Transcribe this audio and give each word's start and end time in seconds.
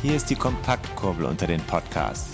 Hier 0.00 0.14
ist 0.14 0.30
die 0.30 0.36
Kompaktkurbel 0.36 1.24
unter 1.26 1.48
den 1.48 1.60
Podcasts. 1.62 2.30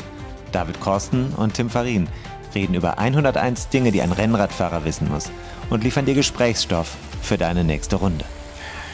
David 0.52 0.78
Korsten 0.80 1.32
und 1.34 1.54
Tim 1.54 1.70
Farin 1.70 2.08
reden 2.54 2.74
über 2.74 2.98
101 2.98 3.70
Dinge, 3.70 3.90
die 3.90 4.02
ein 4.02 4.12
Rennradfahrer 4.12 4.84
wissen 4.84 5.08
muss 5.08 5.30
und 5.70 5.82
liefern 5.82 6.04
dir 6.04 6.14
Gesprächsstoff 6.14 6.94
für 7.22 7.38
deine 7.38 7.64
nächste 7.64 7.96
Runde. 7.96 8.26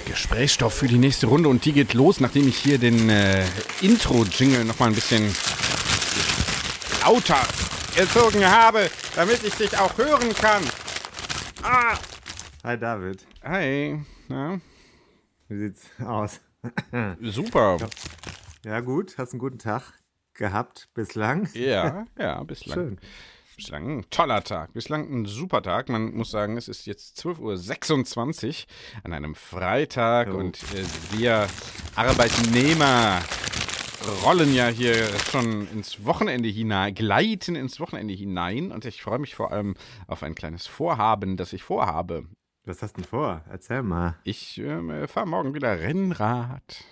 Gesprächsstoff 0.07 0.73
für 0.73 0.87
die 0.87 0.99
nächste 0.99 1.27
Runde 1.27 1.49
und 1.49 1.65
die 1.65 1.73
geht 1.73 1.95
los, 1.95 2.21
nachdem 2.21 2.47
ich 2.47 2.59
hier 2.59 2.79
den 2.79 3.11
äh, 3.11 3.45
Intro-Jingle 3.81 4.65
nochmal 4.65 4.91
ein 4.91 4.95
bisschen 4.95 5.35
lauter 7.03 7.41
erzogen 7.97 8.47
habe, 8.47 8.89
damit 9.17 9.43
ich 9.43 9.55
dich 9.55 9.77
auch 9.77 9.99
hören 9.99 10.33
kann. 10.35 10.63
Ah! 11.63 11.97
Hi 12.63 12.79
David, 12.79 13.27
Hi. 13.43 13.99
Ja, 14.29 14.59
wie 15.49 15.59
sieht's 15.59 15.83
aus? 16.07 16.41
super. 17.21 17.79
Ja 18.65 18.81
gut, 18.81 19.17
hast 19.19 19.33
einen 19.33 19.39
guten 19.41 19.59
Tag 19.59 19.83
gehabt 20.35 20.89
bislang. 20.95 21.49
Ja, 21.55 22.05
ja, 22.19 22.43
bislang. 22.45 22.75
Schön. 22.75 23.01
Bislang 23.57 23.99
ein 23.99 24.11
toller 24.11 24.43
Tag. 24.43 24.73
Bislang 24.73 25.11
ein 25.11 25.27
super 25.27 25.63
Tag. 25.63 25.89
Man 25.91 26.15
muss 26.15 26.31
sagen, 26.31 26.57
es 26.57 26.67
ist 26.69 26.87
jetzt 26.87 27.19
12.26 27.21 28.47
Uhr 28.49 29.05
an 29.05 29.13
einem 29.13 29.35
Freitag 29.35 30.29
Oh. 30.33 30.37
und 30.39 30.63
äh, 30.75 30.85
wir 31.19 31.47
Arbeitnehmer 31.95 33.21
rollen 34.25 34.55
ja 34.55 34.69
hier 34.69 34.95
schon 35.31 35.69
ins 35.73 36.05
Wochenende 36.07 36.49
hinein, 36.49 36.95
gleiten 36.95 37.55
ins 37.55 37.81
Wochenende 37.81 38.15
hinein 38.15 38.73
und 38.73 38.87
ich 38.87 39.03
freue 39.03 39.19
mich 39.19 39.35
vor 39.35 39.53
allem 39.53 39.75
auf 40.07 40.23
ein 40.23 40.35
kleines 40.35 40.67
Vorhaben, 40.67 41.37
das 41.37 41.53
ich 41.53 41.63
vorhabe. 41.63 42.25
Was 42.65 42.81
hast 42.83 42.97
du 42.97 43.03
denn 43.03 43.09
vor? 43.11 43.43
Erzähl 43.51 43.83
mal. 43.83 44.17
Ich 44.25 44.57
ähm, 44.59 45.07
fahre 45.07 45.27
morgen 45.27 45.53
wieder 45.55 45.79
Rennrad. 45.81 46.83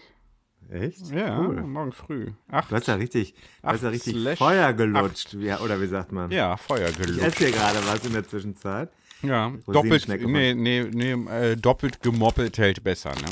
Echt? 0.70 1.10
Ja, 1.10 1.38
Cool. 1.40 1.62
morgen 1.62 1.92
früh. 1.92 2.32
Acht, 2.50 2.70
Du 2.70 2.76
hast 2.76 2.86
ja 2.88 2.94
richtig, 2.94 3.34
du 3.62 3.68
hast 3.68 3.82
ja 3.82 3.88
richtig 3.88 4.36
Feuer 4.38 4.72
gelutscht, 4.74 5.38
wie, 5.38 5.50
oder 5.52 5.80
wie 5.80 5.86
sagt 5.86 6.12
man? 6.12 6.30
ja, 6.30 6.56
Feuer 6.58 6.88
Ich 6.90 6.96
gelutscht. 6.98 7.22
esse 7.22 7.38
hier 7.46 7.52
gerade 7.52 7.78
was 7.86 8.04
in 8.04 8.12
der 8.12 8.26
Zwischenzeit. 8.28 8.90
Ja, 9.22 9.48
doppelt, 9.48 9.66
Rosinenschnecke 9.68 10.28
nee, 10.28 10.54
nee, 10.54 10.84
nee, 10.92 11.12
äh, 11.30 11.56
doppelt 11.56 12.02
gemoppelt 12.02 12.58
hält 12.58 12.84
besser, 12.84 13.10
ne? 13.10 13.26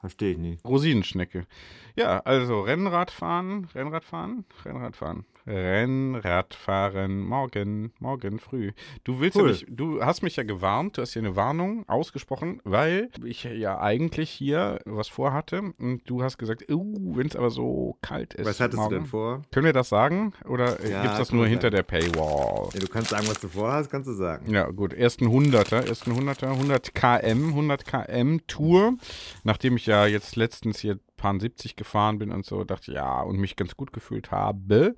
Verstehe 0.00 0.32
ich 0.32 0.38
nicht. 0.38 0.64
Rosinenschnecke. 0.64 1.46
Ja, 1.96 2.20
also 2.20 2.60
Rennradfahren, 2.60 3.64
Rennradfahren, 3.74 4.44
Rennradfahren, 4.64 5.24
Rennradfahren, 5.46 7.20
morgen, 7.20 7.92
morgen 7.98 8.38
früh. 8.38 8.72
Du 9.04 9.20
willst 9.20 9.36
Cool. 9.36 9.46
ja 9.46 9.52
nicht, 9.52 9.66
du 9.68 10.02
hast 10.02 10.22
mich 10.22 10.36
ja 10.36 10.42
gewarnt, 10.42 10.96
du 10.96 11.02
hast 11.02 11.12
hier 11.12 11.22
eine 11.22 11.36
Warnung 11.36 11.88
ausgesprochen, 11.88 12.60
weil 12.64 13.10
ich 13.24 13.44
ja 13.44 13.80
eigentlich 13.80 14.30
hier 14.30 14.80
was 14.84 15.08
vorhatte 15.08 15.72
und 15.78 16.02
du 16.06 16.22
hast 16.22 16.38
gesagt, 16.38 16.68
uh, 16.70 17.16
wenn 17.16 17.26
es 17.28 17.36
aber 17.36 17.50
so 17.50 17.96
kalt 18.02 18.34
ist. 18.34 18.46
Was 18.46 18.60
hattest 18.60 18.78
morgen. 18.78 18.90
du 18.90 19.00
denn 19.00 19.06
vor? 19.06 19.42
Können 19.52 19.66
wir 19.66 19.72
das 19.72 19.88
sagen 19.88 20.32
oder 20.48 20.80
Ja, 20.86 21.02
gibt 21.02 21.12
es 21.12 21.18
das 21.18 21.32
nur 21.32 21.42
man 21.42 21.50
hinter 21.50 21.70
der 21.70 21.82
Paywall? 21.82 22.70
Ja, 22.74 22.80
du 22.80 22.88
kannst 22.88 23.10
sagen, 23.10 23.26
was 23.28 23.40
du 23.40 23.48
vorhast, 23.48 23.90
kannst 23.90 24.08
du 24.08 24.14
sagen. 24.14 24.50
Ja, 24.52 24.68
gut. 24.70 24.92
Ersten 24.92 25.28
Hunderter, 25.28 25.86
ersten 25.86 26.14
Hunderter, 26.14 26.50
100 26.50 26.94
km, 26.94 27.48
100 27.48 27.84
km 27.84 28.38
Tour. 28.46 28.94
Nachdem 29.44 29.76
ich 29.76 29.86
ja 29.86 30.06
jetzt 30.06 30.36
letztens 30.36 30.80
hier 30.80 30.98
paar 31.26 31.40
70 31.40 31.76
gefahren 31.76 32.18
bin 32.18 32.30
und 32.30 32.46
so, 32.46 32.64
dachte 32.64 32.92
ich, 32.92 32.96
ja, 32.96 33.20
und 33.22 33.38
mich 33.38 33.56
ganz 33.56 33.76
gut 33.76 33.92
gefühlt 33.92 34.30
habe, 34.30 34.94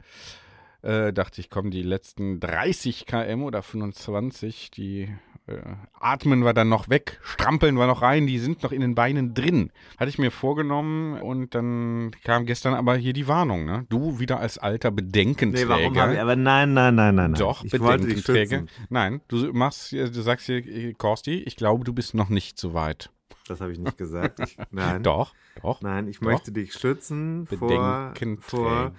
äh, 0.83 1.13
dachte 1.13 1.41
ich, 1.41 1.51
komm, 1.51 1.71
die 1.71 1.83
letzten 1.83 2.39
30 2.41 3.07
km 3.07 3.43
oder 3.45 3.63
25, 3.63 4.71
die 4.71 5.09
äh, 5.47 5.57
atmen 5.99 6.45
wir 6.45 6.53
dann 6.53 6.69
noch 6.69 6.89
weg, 6.89 7.19
strampeln 7.23 7.77
wir 7.77 7.87
noch 7.87 8.03
rein, 8.03 8.27
die 8.27 8.39
sind 8.39 8.63
noch 8.63 8.73
in 8.73 8.83
den 8.83 8.95
Beinen 8.95 9.33
drin. 9.35 9.73
Hatte 9.97 10.11
ich 10.11 10.19
mir 10.19 10.31
vorgenommen 10.31 11.21
und 11.21 11.55
dann 11.55 12.11
kam 12.25 12.45
gestern 12.45 12.75
aber 12.75 12.97
hier 12.97 13.15
die 13.15 13.27
Warnung, 13.27 13.65
ne? 13.65 13.87
Du 13.89 14.21
wieder 14.21 14.39
als 14.39 14.59
alter 14.59 14.91
Bedenkenträger. 14.91 15.79
Nee, 15.79 15.95
warum 15.95 16.13
ich, 16.13 16.21
aber 16.21 16.37
nein, 16.37 16.75
nein, 16.75 16.95
nein, 16.95 17.15
nein, 17.15 17.31
nein. 17.33 17.41
Doch, 17.41 17.65
ich 17.65 17.73
Bedenkenträger. 17.73 18.67
Nein, 18.91 19.23
du 19.29 19.53
machst, 19.53 19.93
du 19.93 20.23
sagst 20.23 20.47
hier, 20.47 20.95
Korsti, 20.95 21.43
ich 21.43 21.57
glaube, 21.57 21.85
du 21.85 21.95
bist 21.95 22.15
noch 22.15 22.29
nicht 22.29 22.59
so 22.59 22.75
weit. 22.75 23.11
Das 23.49 23.61
habe 23.61 23.73
ich 23.73 23.79
nicht 23.79 23.97
gesagt. 23.97 24.41
Ich, 24.41 24.57
nein. 24.71 25.03
Doch, 25.03 25.35
doch. 25.63 25.81
Nein, 25.83 26.09
ich 26.09 26.19
Doch. 26.19 26.27
möchte 26.27 26.53
dich 26.53 26.73
schützen 26.73 27.47
vor, 27.47 28.15
vor. 28.41 28.93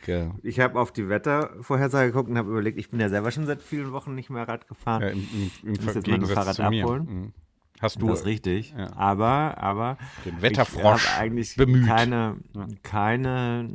Ich 0.44 0.60
habe 0.60 0.80
auf 0.80 0.92
die 0.92 1.10
Wettervorhersage 1.10 2.12
geguckt 2.12 2.30
und 2.30 2.38
habe 2.38 2.50
überlegt, 2.50 2.78
ich 2.78 2.90
bin 2.90 3.00
ja 3.00 3.10
selber 3.10 3.32
schon 3.32 3.46
seit 3.46 3.62
vielen 3.62 3.92
Wochen 3.92 4.16
nicht 4.16 4.30
mehr 4.30 4.48
Rad 4.48 4.68
gefahren. 4.68 5.02
Ja, 5.02 5.10
im, 5.10 5.20
im, 5.20 5.52
im 5.64 5.86
Muss 5.86 5.96
jetzt 5.96 6.08
mein 6.08 6.26
Fahrrad 6.26 6.60
abholen? 6.60 7.06
Mhm. 7.06 7.34
Hast 7.80 8.02
du 8.02 8.08
das 8.08 8.22
ist 8.22 8.26
richtig. 8.26 8.74
ja. 8.78 8.92
Aber, 8.98 9.58
aber 9.58 9.98
den 10.26 10.36
ich 10.36 10.42
Wetterfrosch 10.42 11.08
habe 11.08 11.22
eigentlich 11.22 11.56
bemüht? 11.56 11.88
keine, 11.88 12.38
keine 12.84 13.70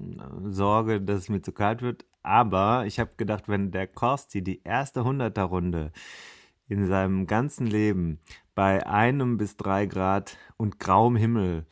Sorge, 0.50 1.00
dass 1.00 1.20
es 1.20 1.28
mir 1.30 1.40
zu 1.40 1.52
kalt 1.52 1.80
wird. 1.80 2.04
Aber 2.22 2.84
ich 2.86 3.00
habe 3.00 3.10
gedacht, 3.16 3.48
wenn 3.48 3.70
der 3.70 3.86
Korsti 3.86 4.42
die 4.42 4.62
erste 4.62 5.00
100er-Runde 5.00 5.90
in 6.68 6.86
seinem 6.86 7.26
ganzen 7.26 7.66
Leben 7.66 8.18
bei 8.54 8.86
einem 8.86 9.36
bis 9.36 9.56
drei 9.56 9.86
Grad 9.86 10.38
und 10.56 10.78
grauem 10.78 11.16
Himmel 11.16 11.66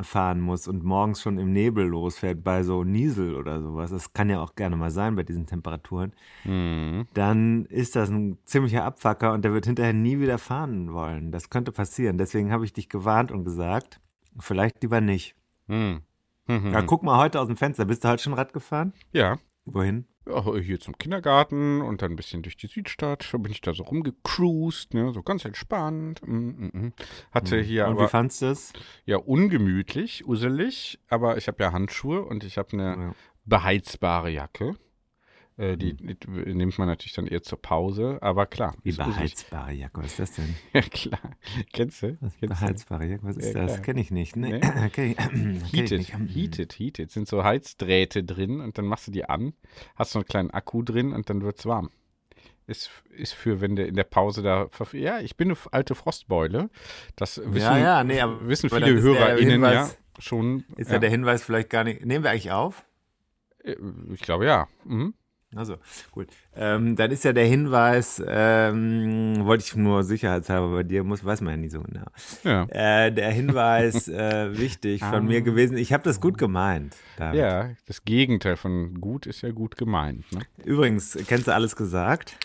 fahren 0.00 0.40
muss 0.40 0.68
und 0.68 0.84
morgens 0.84 1.20
schon 1.20 1.38
im 1.38 1.52
Nebel 1.52 1.84
losfährt 1.84 2.44
bei 2.44 2.62
so 2.62 2.84
Niesel 2.84 3.34
oder 3.34 3.60
sowas, 3.60 3.90
das 3.90 4.12
kann 4.12 4.30
ja 4.30 4.40
auch 4.40 4.54
gerne 4.54 4.76
mal 4.76 4.92
sein 4.92 5.16
bei 5.16 5.24
diesen 5.24 5.46
Temperaturen, 5.46 6.12
Mhm. 6.44 7.06
dann 7.14 7.64
ist 7.66 7.96
das 7.96 8.08
ein 8.08 8.38
ziemlicher 8.44 8.84
Abfacker 8.84 9.32
und 9.32 9.44
der 9.44 9.52
wird 9.52 9.66
hinterher 9.66 9.92
nie 9.92 10.20
wieder 10.20 10.38
fahren 10.38 10.92
wollen. 10.92 11.32
Das 11.32 11.50
könnte 11.50 11.72
passieren. 11.72 12.16
Deswegen 12.16 12.52
habe 12.52 12.64
ich 12.64 12.72
dich 12.72 12.88
gewarnt 12.88 13.32
und 13.32 13.42
gesagt, 13.44 14.00
vielleicht 14.38 14.80
lieber 14.82 15.00
nicht. 15.00 15.34
Mhm. 15.66 16.02
Mhm. 16.46 16.72
Ja, 16.72 16.82
guck 16.82 17.02
mal 17.02 17.18
heute 17.18 17.40
aus 17.40 17.48
dem 17.48 17.56
Fenster. 17.56 17.84
Bist 17.84 18.04
du 18.04 18.08
heute 18.08 18.22
schon 18.22 18.34
Rad 18.34 18.52
gefahren? 18.52 18.92
ja. 19.12 19.38
Wohin? 19.70 20.06
Ja, 20.28 20.54
hier 20.56 20.78
zum 20.78 20.98
Kindergarten 20.98 21.80
und 21.80 22.02
dann 22.02 22.12
ein 22.12 22.16
bisschen 22.16 22.42
durch 22.42 22.56
die 22.56 22.66
Südstadt. 22.66 23.28
Da 23.32 23.38
bin 23.38 23.50
ich 23.50 23.60
da 23.60 23.72
so 23.72 23.82
rumgecruised, 23.84 24.92
ne, 24.94 25.12
so 25.12 25.22
ganz 25.22 25.44
entspannt. 25.44 26.20
Mm, 26.26 26.36
mm, 26.36 26.70
mm. 26.72 26.92
Hatte 27.32 27.60
hier 27.60 27.86
und 27.86 27.96
wie 27.96 28.00
aber 28.00 28.08
fandst 28.08 28.42
du 28.42 28.46
es? 28.46 28.72
ja 29.06 29.16
ungemütlich, 29.16 30.26
uselig, 30.26 30.98
aber 31.08 31.36
ich 31.38 31.48
habe 31.48 31.62
ja 31.62 31.72
Handschuhe 31.72 32.22
und 32.22 32.44
ich 32.44 32.58
habe 32.58 32.72
eine 32.72 32.84
Ja. 33.02 33.14
beheizbare 33.44 34.30
Jacke. 34.30 34.76
Äh, 35.58 35.76
die, 35.76 35.92
die 35.94 36.16
nimmt 36.54 36.78
man 36.78 36.86
natürlich 36.86 37.12
dann 37.14 37.26
eher 37.26 37.42
zur 37.42 37.60
Pause, 37.60 38.18
aber 38.20 38.46
klar. 38.46 38.74
Die 38.84 38.90
uselig. 38.90 39.06
beheizbare 39.08 39.72
Jacke, 39.72 40.00
was 40.00 40.06
ist 40.06 40.18
das 40.20 40.32
denn? 40.32 40.54
Ja, 40.72 40.80
klar. 40.82 41.20
Kennst 41.72 42.02
du? 42.02 42.16
Was, 42.20 42.36
Kennst 42.38 42.60
beheizbare 42.60 43.04
Jacke, 43.06 43.24
was 43.24 43.36
ist 43.36 43.54
Ja, 43.54 43.66
das? 43.66 43.82
Kenne 43.82 44.00
ich 44.00 44.10
nicht. 44.12 44.36
Nee. 44.36 44.60
Nee? 44.96 45.16
Ich 45.64 45.72
Heated, 45.72 45.98
nicht. 45.98 46.14
heated, 46.34 46.72
heated. 46.78 47.10
Sind 47.10 47.26
so 47.28 47.42
Heizdrähte 47.44 48.22
drin 48.22 48.60
und 48.60 48.78
dann 48.78 48.86
machst 48.86 49.08
du 49.08 49.10
die 49.10 49.24
an, 49.24 49.52
hast 49.96 50.12
so 50.12 50.20
einen 50.20 50.26
kleinen 50.26 50.50
Akku 50.52 50.82
drin 50.82 51.12
und 51.12 51.28
dann 51.28 51.42
wird's 51.42 51.66
warm. 51.66 51.90
Ist, 52.68 52.90
ist 53.16 53.32
für, 53.32 53.60
wenn 53.60 53.74
du 53.76 53.84
in 53.84 53.96
der 53.96 54.04
Pause 54.04 54.42
da. 54.42 54.68
Ja, 54.92 55.20
ich 55.20 55.36
bin 55.36 55.48
eine 55.48 55.58
alte 55.72 55.94
Frostbeule. 55.94 56.68
Das 57.16 57.38
wissen, 57.38 57.56
Ja, 57.56 57.78
ja, 57.78 58.04
nee, 58.04 58.20
aber- 58.20 58.46
wissen 58.46 58.68
viele 58.70 59.00
HörerInnen 59.00 59.62
ja 59.62 59.88
schon. 60.20 60.64
Ist 60.76 60.88
ja, 60.88 60.94
ja 60.94 60.98
der 61.00 61.10
Hinweis 61.10 61.42
vielleicht 61.42 61.70
gar 61.70 61.82
nicht. 61.84 62.04
Nehmen 62.04 62.22
wir 62.24 62.30
eigentlich 62.30 62.52
auf? 62.52 62.84
Äh, 63.64 63.74
Ich 64.12 64.20
glaube 64.20 64.44
ja. 64.46 64.68
Mhm. 64.84 65.14
Also, 65.56 65.76
gut. 66.10 66.28
Ähm, 66.54 66.94
dann 66.94 67.10
ist 67.10 67.24
ja 67.24 67.32
der 67.32 67.46
Hinweis, 67.46 68.22
ähm, 68.26 69.46
wollte 69.46 69.64
ich 69.64 69.74
nur 69.74 70.04
sicherheitshalber 70.04 70.68
bei 70.68 70.82
dir, 70.82 71.04
muss, 71.04 71.24
weiß 71.24 71.40
man 71.40 71.52
ja 71.52 71.56
nie 71.56 71.68
so 71.70 71.80
genau. 71.80 72.04
Ja. 72.44 72.64
Äh, 72.68 73.12
der 73.12 73.30
Hinweis 73.30 74.08
äh, 74.08 74.58
wichtig 74.58 75.02
von 75.02 75.24
mir 75.24 75.40
gewesen. 75.42 75.78
Ich 75.78 75.92
habe 75.92 76.02
das 76.02 76.20
gut 76.20 76.36
gemeint. 76.36 76.96
David. 77.16 77.40
ja, 77.40 77.70
das 77.86 78.04
Gegenteil 78.04 78.56
von 78.56 79.00
gut 79.00 79.26
ist 79.26 79.40
ja 79.40 79.50
gut 79.50 79.76
gemeint. 79.76 80.30
Ne? 80.32 80.40
Übrigens, 80.64 81.16
kennst 81.26 81.48
du 81.48 81.54
alles 81.54 81.76
gesagt? 81.76 82.36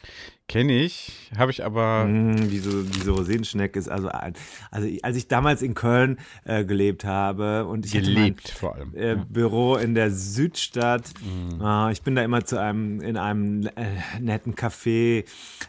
Kenne 0.50 0.74
ich, 0.74 1.32
habe 1.38 1.52
ich 1.52 1.64
aber. 1.64 2.06
Mm, 2.06 2.50
diese, 2.50 2.84
diese 2.84 3.12
Rosinenschnecke 3.12 3.80
ist 3.80 3.88
also, 3.88 4.10
also 4.10 4.88
als 5.02 5.16
ich 5.16 5.28
damals 5.30 5.62
in 5.62 5.74
Köln 5.74 6.20
äh, 6.44 6.66
gelebt 6.66 7.06
habe 7.06 7.66
und 7.66 7.86
ich 7.86 7.94
gelebt 7.94 8.44
mein, 8.44 8.58
vor 8.60 8.76
allem 8.76 8.94
äh, 8.94 9.16
ja. 9.16 9.26
Büro 9.30 9.78
in 9.78 9.96
der 9.96 10.12
Südstadt. 10.12 11.14
Mm. 11.22 11.64
Äh, 11.64 11.92
ich 11.94 12.02
bin 12.02 12.16
da 12.16 12.24
immer 12.24 12.44
zu 12.44 12.60
einem 12.60 13.00
in 13.00 13.16
einem 13.16 13.68
äh, 13.68 14.20
netten 14.20 14.54
Café 14.56 15.24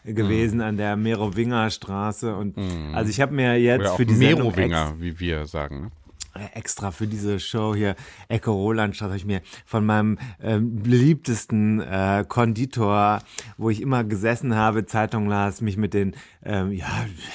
gewesen 0.05 0.59
mm. 0.59 0.63
an 0.63 0.77
der 0.77 0.97
Merowinger 0.97 1.71
Straße 1.71 2.35
und 2.35 2.57
mm. 2.57 2.95
also 2.95 3.11
ich 3.11 3.21
habe 3.21 3.33
mir 3.33 3.57
jetzt 3.61 3.83
Oder 3.83 3.97
für 3.97 4.07
die 4.07 4.15
Merowinger, 4.15 4.95
wie 4.99 5.21
wir 5.21 5.47
sagen. 5.47 5.93
Äh, 6.35 6.59
extra 6.59 6.91
für 6.91 7.07
diese 7.07 7.39
Show 7.39 7.75
hier, 7.75 7.95
Echo 8.29 8.53
Roland, 8.53 9.01
habe 9.01 9.17
ich 9.17 9.25
mir 9.25 9.41
von 9.65 9.87
meinem 9.87 10.19
äh, 10.39 10.59
beliebtesten 10.59 11.81
äh, 11.81 12.25
Konditor, 12.27 13.21
wo 13.57 13.71
ich 13.71 13.81
immer 13.81 14.05
gesessen 14.05 14.55
habe, 14.57 14.87
Zeitung 14.87 15.29
las, 15.29 15.61
mich 15.61 15.77
mit 15.77 15.95
den 15.95 16.17
ähm, 16.45 16.73
ja, 16.73 16.89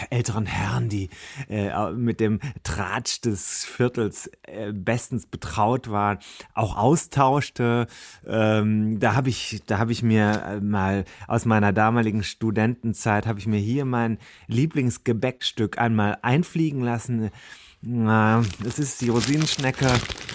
älteren 0.09 0.45
Herren, 0.45 0.89
die 0.89 1.09
äh, 1.49 1.91
mit 1.91 2.19
dem 2.19 2.39
Tratsch 2.63 3.21
des 3.21 3.63
Viertels 3.65 4.29
äh, 4.43 4.73
bestens 4.73 5.25
betraut 5.25 5.89
waren, 5.89 6.19
auch 6.53 6.75
austauschte. 6.77 7.87
Ähm, 8.27 8.99
da 8.99 9.15
habe 9.15 9.29
ich, 9.29 9.61
da 9.65 9.77
habe 9.77 9.91
ich 9.91 10.03
mir 10.03 10.43
äh, 10.45 10.59
mal 10.59 11.05
aus 11.27 11.45
meiner 11.45 11.71
damaligen 11.71 12.23
Studentenzeit, 12.23 13.27
habe 13.27 13.39
ich 13.39 13.47
mir 13.47 13.59
hier 13.59 13.85
mein 13.85 14.17
Lieblingsgebäckstück 14.47 15.77
einmal 15.77 16.17
einfliegen 16.21 16.81
lassen. 16.81 17.31
Na, 17.81 18.43
das 18.61 18.77
ist 18.77 18.99
die 19.01 19.09
Rosinenschnecke 19.09 19.87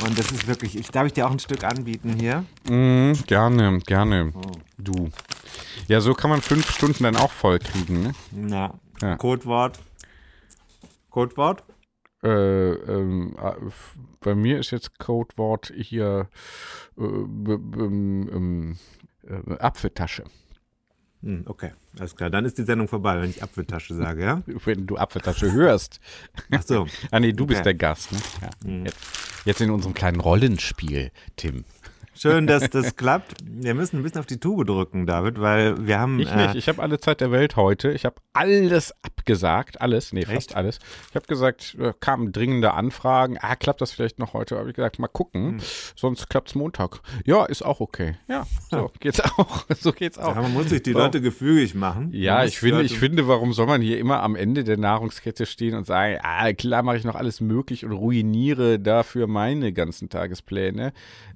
und 0.05 0.19
das 0.19 0.33
ist 0.33 0.47
wirklich. 0.47 0.79
Ich, 0.79 0.89
darf 0.89 1.07
ich 1.07 1.13
dir 1.13 1.27
auch 1.27 1.31
ein 1.31 1.39
Stück 1.39 1.63
anbieten 1.63 2.15
hier? 2.19 2.45
Mm, 2.69 3.13
gerne, 3.27 3.81
gerne. 3.81 4.33
Oh. 4.35 4.41
Du. 4.79 5.11
Ja, 5.87 6.01
so 6.01 6.15
kann 6.15 6.31
man 6.31 6.41
fünf 6.41 6.71
Stunden 6.71 7.05
dann 7.05 7.17
auch 7.17 7.31
voll 7.31 7.59
kriegen, 7.59 8.03
ne? 8.03 8.13
Na. 8.31 8.81
Ja. 9.03 9.17
Codewort. 9.17 9.79
Codewort? 11.11 11.63
Äh, 12.23 12.29
ähm, 12.29 13.37
bei 14.21 14.35
mir 14.35 14.59
ist 14.59 14.71
jetzt 14.71 14.99
Codewort 14.99 15.71
hier 15.77 16.31
äh, 16.97 17.03
ähm, 17.05 18.79
äh, 19.23 19.59
Apfeltasche. 19.59 20.25
Hm, 21.25 21.45
okay, 21.47 21.73
alles 21.99 22.15
klar. 22.15 22.29
Dann 22.29 22.45
ist 22.45 22.59
die 22.59 22.65
Sendung 22.65 22.87
vorbei, 22.87 23.21
wenn 23.21 23.31
ich 23.31 23.43
Apfeltasche 23.43 23.95
sage, 23.95 24.23
ja? 24.23 24.43
Wenn 24.65 24.87
du 24.87 24.99
Apfeltasche 24.99 25.51
hörst. 25.53 25.99
Ach 26.51 26.63
so. 26.63 26.87
ah, 27.11 27.19
nee, 27.19 27.33
du 27.33 27.45
okay. 27.45 27.55
bist 27.55 27.65
der 27.65 27.75
Gast, 27.75 28.13
ne? 28.13 28.19
Ja. 28.43 28.71
Mhm. 28.71 28.85
Jetzt, 28.85 28.99
jetzt 29.47 29.61
in 29.63 29.71
unserem 29.71 29.95
kleinen 29.95 30.21
Rollenspiel, 30.21 31.11
Tim. 31.37 31.65
Schön, 32.17 32.47
dass 32.47 32.71
das 32.71 32.97
klappt. 32.97 33.35
Wir 33.45 33.75
müssen 33.75 33.99
ein 33.99 34.03
bisschen 34.03 34.21
auf 34.21 34.27
die 34.27 34.39
Tube 34.39 34.65
drücken, 34.67 35.07
David, 35.07 35.41
weil 35.41 35.87
wir 35.87 35.99
haben. 35.99 36.21
Ich 36.21 36.33
nicht. 36.33 36.55
Äh, 36.55 36.59
ich 36.59 36.69
habe 36.69 36.81
alle 36.83 37.01
Zeit 37.01 37.21
der 37.21 37.33
Welt 37.33 37.57
heute. 37.57 37.91
Ich 37.91 38.05
habe 38.05 38.17
alles 38.33 38.95
abgesagt. 39.03 39.81
Alles. 39.81 40.13
Nee, 40.13 40.23
fast 40.23 40.51
echt? 40.51 40.57
alles. 40.57 40.79
Ich 41.11 41.17
habe 41.17 41.27
gesagt, 41.27 41.77
äh, 41.81 41.93
kamen 41.99 42.33
dringende 42.33 42.73
Anfragen. 42.75 43.37
Ah, 43.41 43.57
klappt 43.57 43.81
das 43.81 43.91
vielleicht 43.91 44.19
noch 44.19 44.33
heute? 44.33 44.57
Habe 44.59 44.71
ich 44.71 44.77
gesagt, 44.77 44.99
mal 44.99 45.09
gucken. 45.09 45.59
Hm. 45.59 45.61
Sonst 45.97 46.31
klappt 46.31 46.49
es 46.49 46.55
Montag. 46.55 47.01
Ja, 47.25 47.45
ist 47.45 47.63
auch 47.63 47.81
okay. 47.81 48.17
Ja, 48.29 48.47
so 48.71 48.91
geht's 49.01 49.21
auch. 49.21 49.65
so 49.81 49.93
geht's 49.93 50.19
auch. 50.19 50.37
Ja, 50.37 50.43
man 50.43 50.53
muss 50.53 50.69
sich 50.69 50.83
die 50.83 50.93
so. 50.93 50.99
Leute 50.99 51.21
gefügig 51.21 51.75
machen. 51.75 52.11
Ja, 52.13 52.45
ich 52.45 52.59
finde, 52.59 52.83
ich 52.83 52.99
finde, 52.99 53.27
warum 53.27 53.53
soll 53.53 53.67
man 53.67 53.83
hier 53.83 53.99
immer 53.99 54.23
am 54.23 54.37
Ende 54.37 54.63
der 54.63 54.77
Nahrungskette 54.77 55.47
stehen 55.47 55.75
und 55.75 55.87
sagen, 55.87 56.19
ah, 56.23 56.53
klar 56.53 56.83
mache 56.83 56.97
ich 56.97 57.05
noch 57.05 57.17
alles 57.17 57.41
möglich 57.41 57.85
und 57.85 57.93
ruiniere 57.93 58.79
dafür 58.79 59.27
meine 59.27 59.73
ganzen 59.73 60.09
Tagespläne. 60.09 60.93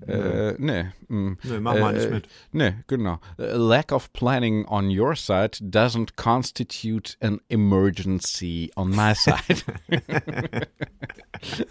Ja. 0.06 0.14
Äh, 0.14 0.67
nee. 0.68 0.84
Mm. 1.08 1.38
Nee, 1.42 1.60
mach 1.60 1.74
mal 1.74 1.94
äh, 1.94 1.98
nicht 1.98 2.10
mit. 2.10 2.28
Nee, 2.52 2.74
genau. 2.86 3.18
Lack 3.36 3.92
of 3.92 4.12
planning 4.12 4.66
on 4.66 4.90
your 4.90 5.16
side 5.16 5.58
doesn't 5.60 6.16
constitute 6.16 7.16
an 7.20 7.40
emergency 7.48 8.70
on 8.76 8.90
my 8.90 9.14
side. 9.16 9.64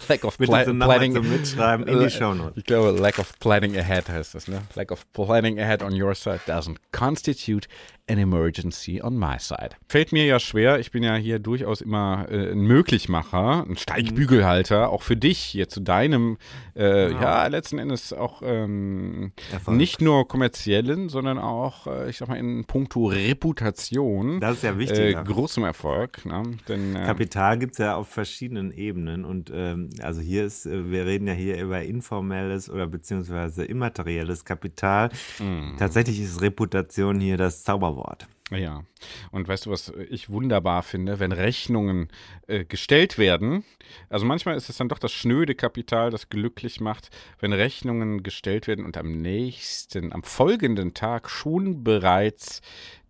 lack 0.08 0.24
of 0.24 0.36
pla 0.38 0.64
planning. 0.64 1.14
So 1.14 1.22
mitschreiben 1.22 1.86
in 1.86 2.00
die 2.00 2.10
Show 2.10 2.34
Ich 2.56 2.64
glaube, 2.64 2.90
lack 2.98 3.18
of 3.18 3.38
planning 3.38 3.76
ahead 3.76 4.08
heißt 4.08 4.34
das, 4.34 4.48
ne? 4.48 4.62
Lack 4.74 4.90
of 4.90 5.10
planning 5.12 5.58
ahead 5.58 5.82
on 5.82 5.92
your 6.00 6.14
side 6.14 6.40
doesn't 6.46 6.78
constitute 6.92 7.68
an 8.08 8.18
emergency 8.18 9.00
on 9.02 9.16
my 9.16 9.36
side. 9.38 9.70
Fällt 9.88 10.12
mir 10.12 10.24
ja 10.24 10.40
schwer, 10.40 10.78
ich 10.78 10.90
bin 10.90 11.02
ja 11.02 11.14
hier 11.14 11.38
durchaus 11.38 11.80
immer 11.80 12.26
äh, 12.30 12.52
ein 12.52 12.60
Möglichmacher, 12.60 13.64
ein 13.68 13.76
Steigbügelhalter, 13.76 14.90
auch 14.90 15.02
für 15.02 15.16
dich 15.16 15.38
hier 15.38 15.68
zu 15.68 15.80
deinem, 15.80 16.38
äh, 16.74 17.08
genau. 17.08 17.20
ja, 17.20 17.46
letzten 17.46 17.78
Endes 17.78 18.12
auch 18.12 18.42
ähm, 18.44 19.32
nicht 19.66 20.00
nur 20.00 20.26
kommerziellen, 20.26 21.08
sondern 21.08 21.38
auch, 21.38 21.86
äh, 21.86 22.10
ich 22.10 22.18
sag 22.18 22.28
mal, 22.28 22.36
in 22.36 22.64
puncto 22.64 23.06
Reputation. 23.06 24.40
Das 24.40 24.58
ist 24.58 24.62
ja 24.62 24.78
wichtig. 24.78 25.16
Äh, 25.16 25.24
großem 25.24 25.64
Erfolg. 25.64 26.24
Ne? 26.24 26.42
Denn, 26.68 26.96
äh, 26.96 27.04
Kapital 27.04 27.58
gibt 27.58 27.72
es 27.72 27.78
ja 27.78 27.96
auf 27.96 28.08
verschiedenen 28.08 28.72
Ebenen 28.72 29.24
und 29.24 29.50
ähm, 29.54 29.90
also 30.02 30.20
hier 30.20 30.44
ist, 30.44 30.66
äh, 30.66 30.90
wir 30.90 31.06
reden 31.06 31.26
ja 31.26 31.34
hier 31.34 31.62
über 31.62 31.82
informelles 31.82 32.70
oder 32.70 32.86
beziehungsweise 32.86 33.64
immaterielles 33.64 34.44
Kapital. 34.44 35.10
Mm. 35.38 35.76
Tatsächlich 35.78 36.20
ist 36.20 36.40
Reputation 36.40 37.20
hier 37.20 37.36
das 37.36 37.62
Zauberwort. 37.62 37.97
Zauberwort. 37.98 38.28
Ja, 38.50 38.84
und 39.30 39.46
weißt 39.46 39.66
du, 39.66 39.70
was 39.70 39.92
ich 40.08 40.30
wunderbar 40.30 40.82
finde, 40.82 41.18
wenn 41.18 41.32
Rechnungen 41.32 42.08
äh, 42.46 42.64
gestellt 42.64 43.18
werden? 43.18 43.62
Also 44.08 44.24
manchmal 44.24 44.56
ist 44.56 44.70
es 44.70 44.78
dann 44.78 44.88
doch 44.88 44.98
das 44.98 45.12
schnöde 45.12 45.54
Kapital, 45.54 46.10
das 46.10 46.30
glücklich 46.30 46.80
macht, 46.80 47.10
wenn 47.40 47.52
Rechnungen 47.52 48.22
gestellt 48.22 48.66
werden 48.66 48.86
und 48.86 48.96
am 48.96 49.20
nächsten, 49.20 50.14
am 50.14 50.22
folgenden 50.22 50.94
Tag 50.94 51.28
schon 51.28 51.84
bereits 51.84 52.62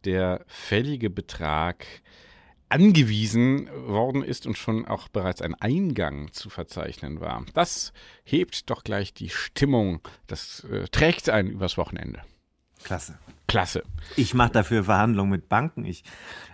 der 0.04 0.44
fällige 0.48 1.08
Betrag 1.08 1.86
angewiesen 2.68 3.70
worden 3.86 4.24
ist 4.24 4.44
und 4.44 4.58
schon 4.58 4.86
auch 4.86 5.08
bereits 5.08 5.40
ein 5.40 5.54
Eingang 5.54 6.32
zu 6.32 6.50
verzeichnen 6.50 7.20
war. 7.20 7.46
Das 7.54 7.92
hebt 8.24 8.68
doch 8.70 8.82
gleich 8.82 9.14
die 9.14 9.30
Stimmung, 9.30 10.00
das 10.26 10.64
äh, 10.64 10.88
trägt 10.88 11.30
einen 11.30 11.50
übers 11.50 11.78
Wochenende. 11.78 12.22
Klasse. 12.82 13.18
Klasse. 13.48 13.82
Ich 14.16 14.34
mache 14.34 14.52
dafür 14.52 14.84
Verhandlungen 14.84 15.30
mit 15.30 15.48
Banken. 15.48 15.86
Ich 15.86 16.04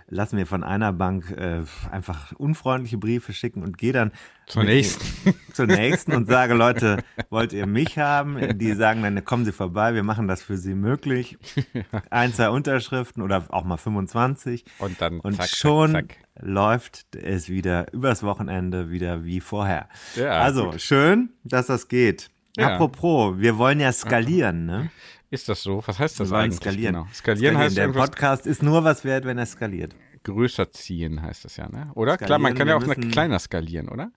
lasse 0.07 0.35
mir 0.35 0.45
von 0.45 0.63
einer 0.63 0.93
Bank 0.93 1.29
äh, 1.31 1.63
einfach 1.91 2.31
unfreundliche 2.33 2.97
Briefe 2.97 3.33
schicken 3.33 3.63
und 3.63 3.77
gehe 3.77 3.91
dann 3.91 4.11
zur 4.45 4.63
nächsten. 4.63 5.33
zur 5.53 5.67
nächsten 5.67 6.13
und 6.13 6.27
sage, 6.27 6.53
Leute, 6.53 7.03
wollt 7.29 7.51
ihr 7.51 7.65
mich 7.65 7.97
haben? 7.97 8.57
Die 8.57 8.73
sagen 8.73 9.03
dann, 9.03 9.25
kommen 9.25 9.43
Sie 9.43 9.51
vorbei, 9.51 9.93
wir 9.93 10.03
machen 10.03 10.27
das 10.27 10.41
für 10.41 10.57
Sie 10.57 10.73
möglich. 10.73 11.37
Ein, 12.09 12.33
zwei 12.33 12.49
Unterschriften 12.49 13.21
oder 13.21 13.43
auch 13.49 13.65
mal 13.65 13.77
25. 13.77 14.63
Und 14.79 15.01
dann 15.01 15.19
und 15.19 15.35
zack, 15.35 15.49
schon 15.49 15.91
zack, 15.91 16.13
zack. 16.13 16.45
läuft 16.45 17.15
es 17.15 17.49
wieder 17.49 17.91
übers 17.91 18.23
Wochenende 18.23 18.89
wieder 18.89 19.25
wie 19.25 19.41
vorher. 19.41 19.89
Ja, 20.15 20.39
also 20.41 20.71
gut. 20.71 20.81
schön, 20.81 21.29
dass 21.43 21.67
das 21.67 21.89
geht. 21.89 22.29
Ja. 22.57 22.75
Apropos, 22.75 23.37
wir 23.39 23.57
wollen 23.57 23.81
ja 23.81 23.91
skalieren, 23.91 24.65
ne? 24.65 24.89
Ist 25.29 25.49
das 25.49 25.63
so? 25.63 25.83
Was 25.85 25.99
heißt 25.99 26.19
das 26.19 26.31
eigentlich? 26.31 26.59
Skalieren. 26.59 26.95
Genau. 26.95 27.07
Skalieren, 27.13 27.55
skalieren 27.55 27.57
heißt 27.57 27.77
Der 27.77 27.87
Podcast 27.89 28.47
ist 28.47 28.63
nur 28.63 28.83
was 28.83 29.03
wert, 29.03 29.25
wenn 29.25 29.37
er 29.37 29.45
skaliert. 29.45 29.95
Größer 30.23 30.71
ziehen 30.71 31.21
heißt 31.21 31.45
das 31.45 31.57
ja, 31.57 31.69
ne? 31.69 31.91
Oder? 31.95 32.15
Skalieren, 32.15 32.27
Klar, 32.27 32.39
man 32.39 32.55
kann 32.55 32.67
ja 32.67 32.75
auch 32.75 33.11
kleiner 33.11 33.39
skalieren, 33.39 33.89
oder? 33.89 34.11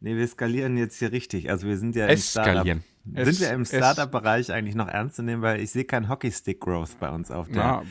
Nee, 0.00 0.16
wir 0.16 0.26
skalieren 0.26 0.78
jetzt 0.78 0.98
hier 0.98 1.12
richtig. 1.12 1.50
Also 1.50 1.66
wir 1.68 1.76
sind 1.76 1.94
ja 1.94 2.06
im 2.06 2.16
Startup. 2.16 2.64
Sind 2.64 3.40
wir 3.40 3.50
im 3.50 3.64
Startup-Bereich 3.64 4.52
eigentlich 4.52 4.74
noch 4.74 4.88
ernst 4.88 5.16
zu 5.16 5.22
nehmen, 5.22 5.42
weil 5.42 5.60
ich 5.60 5.70
sehe 5.70 5.84
kein 5.84 6.08
Hockeystick-Growth 6.08 6.98
bei 6.98 7.10
uns 7.10 7.30
auf 7.30 7.48
der. 7.48 7.56
Ja. 7.56 7.82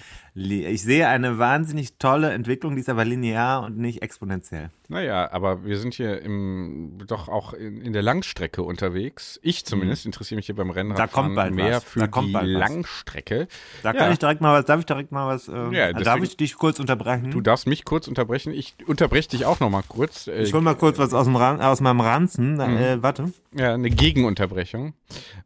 Ich 0.42 0.84
sehe 0.84 1.10
eine 1.10 1.38
wahnsinnig 1.38 1.98
tolle 1.98 2.32
Entwicklung, 2.32 2.76
die 2.76 2.82
ist 2.82 2.90
aber 2.90 3.04
linear 3.04 3.64
und 3.64 3.78
nicht 3.78 4.02
exponentiell. 4.02 4.70
Naja, 4.88 5.30
aber 5.32 5.66
wir 5.66 5.78
sind 5.78 5.94
hier 5.94 6.22
im, 6.22 6.98
doch 7.06 7.28
auch 7.28 7.52
in, 7.54 7.82
in 7.82 7.92
der 7.92 8.02
Langstrecke 8.02 8.64
unterwegs. 8.64 9.38
Ich 9.44 9.66
zumindest 9.66 10.06
mhm. 10.06 10.10
interessiere 10.10 10.38
mich 10.38 10.46
hier 10.46 10.56
beim 10.56 10.70
Rennradfahren 10.70 11.54
mehr 11.54 11.76
was. 11.76 11.84
für 11.84 12.08
die 12.08 12.32
Langstrecke. 12.32 13.50
Da 13.84 13.92
kann 13.92 14.08
ja. 14.08 14.12
ich 14.14 14.20
direkt 14.20 14.40
mal 14.40 14.58
was, 14.58 14.66
darf 14.66 14.80
ich 14.80 14.86
direkt 14.86 15.12
mal 15.12 15.28
was, 15.28 15.50
äh, 15.50 15.52
ja, 15.52 15.88
deswegen, 15.88 16.04
darf 16.06 16.24
ich 16.24 16.38
dich 16.38 16.56
kurz 16.56 16.80
unterbrechen? 16.80 17.32
Du 17.32 17.42
darfst 17.42 17.68
mich 17.68 17.84
kurz 17.84 18.08
unterbrechen. 18.08 18.54
Ich 18.54 18.76
unterbreche 18.88 19.30
dich 19.30 19.46
auch 19.46 19.60
noch 19.60 19.70
mal 19.70 19.84
kurz. 19.88 20.28
Ich 20.28 20.54
hol 20.54 20.62
mal 20.62 20.76
kurz 20.76 20.98
was 20.98 21.14
aus, 21.14 21.26
dem 21.26 21.36
Ran, 21.36 21.60
aus 21.62 21.82
meinem 21.82 22.00
Ranzen. 22.00 22.54
Mhm. 22.54 22.78
Äh, 22.78 23.04
warte. 23.04 23.34
Ja, 23.54 23.74
eine 23.74 23.90
Gegenunterbrechung. 23.90 24.94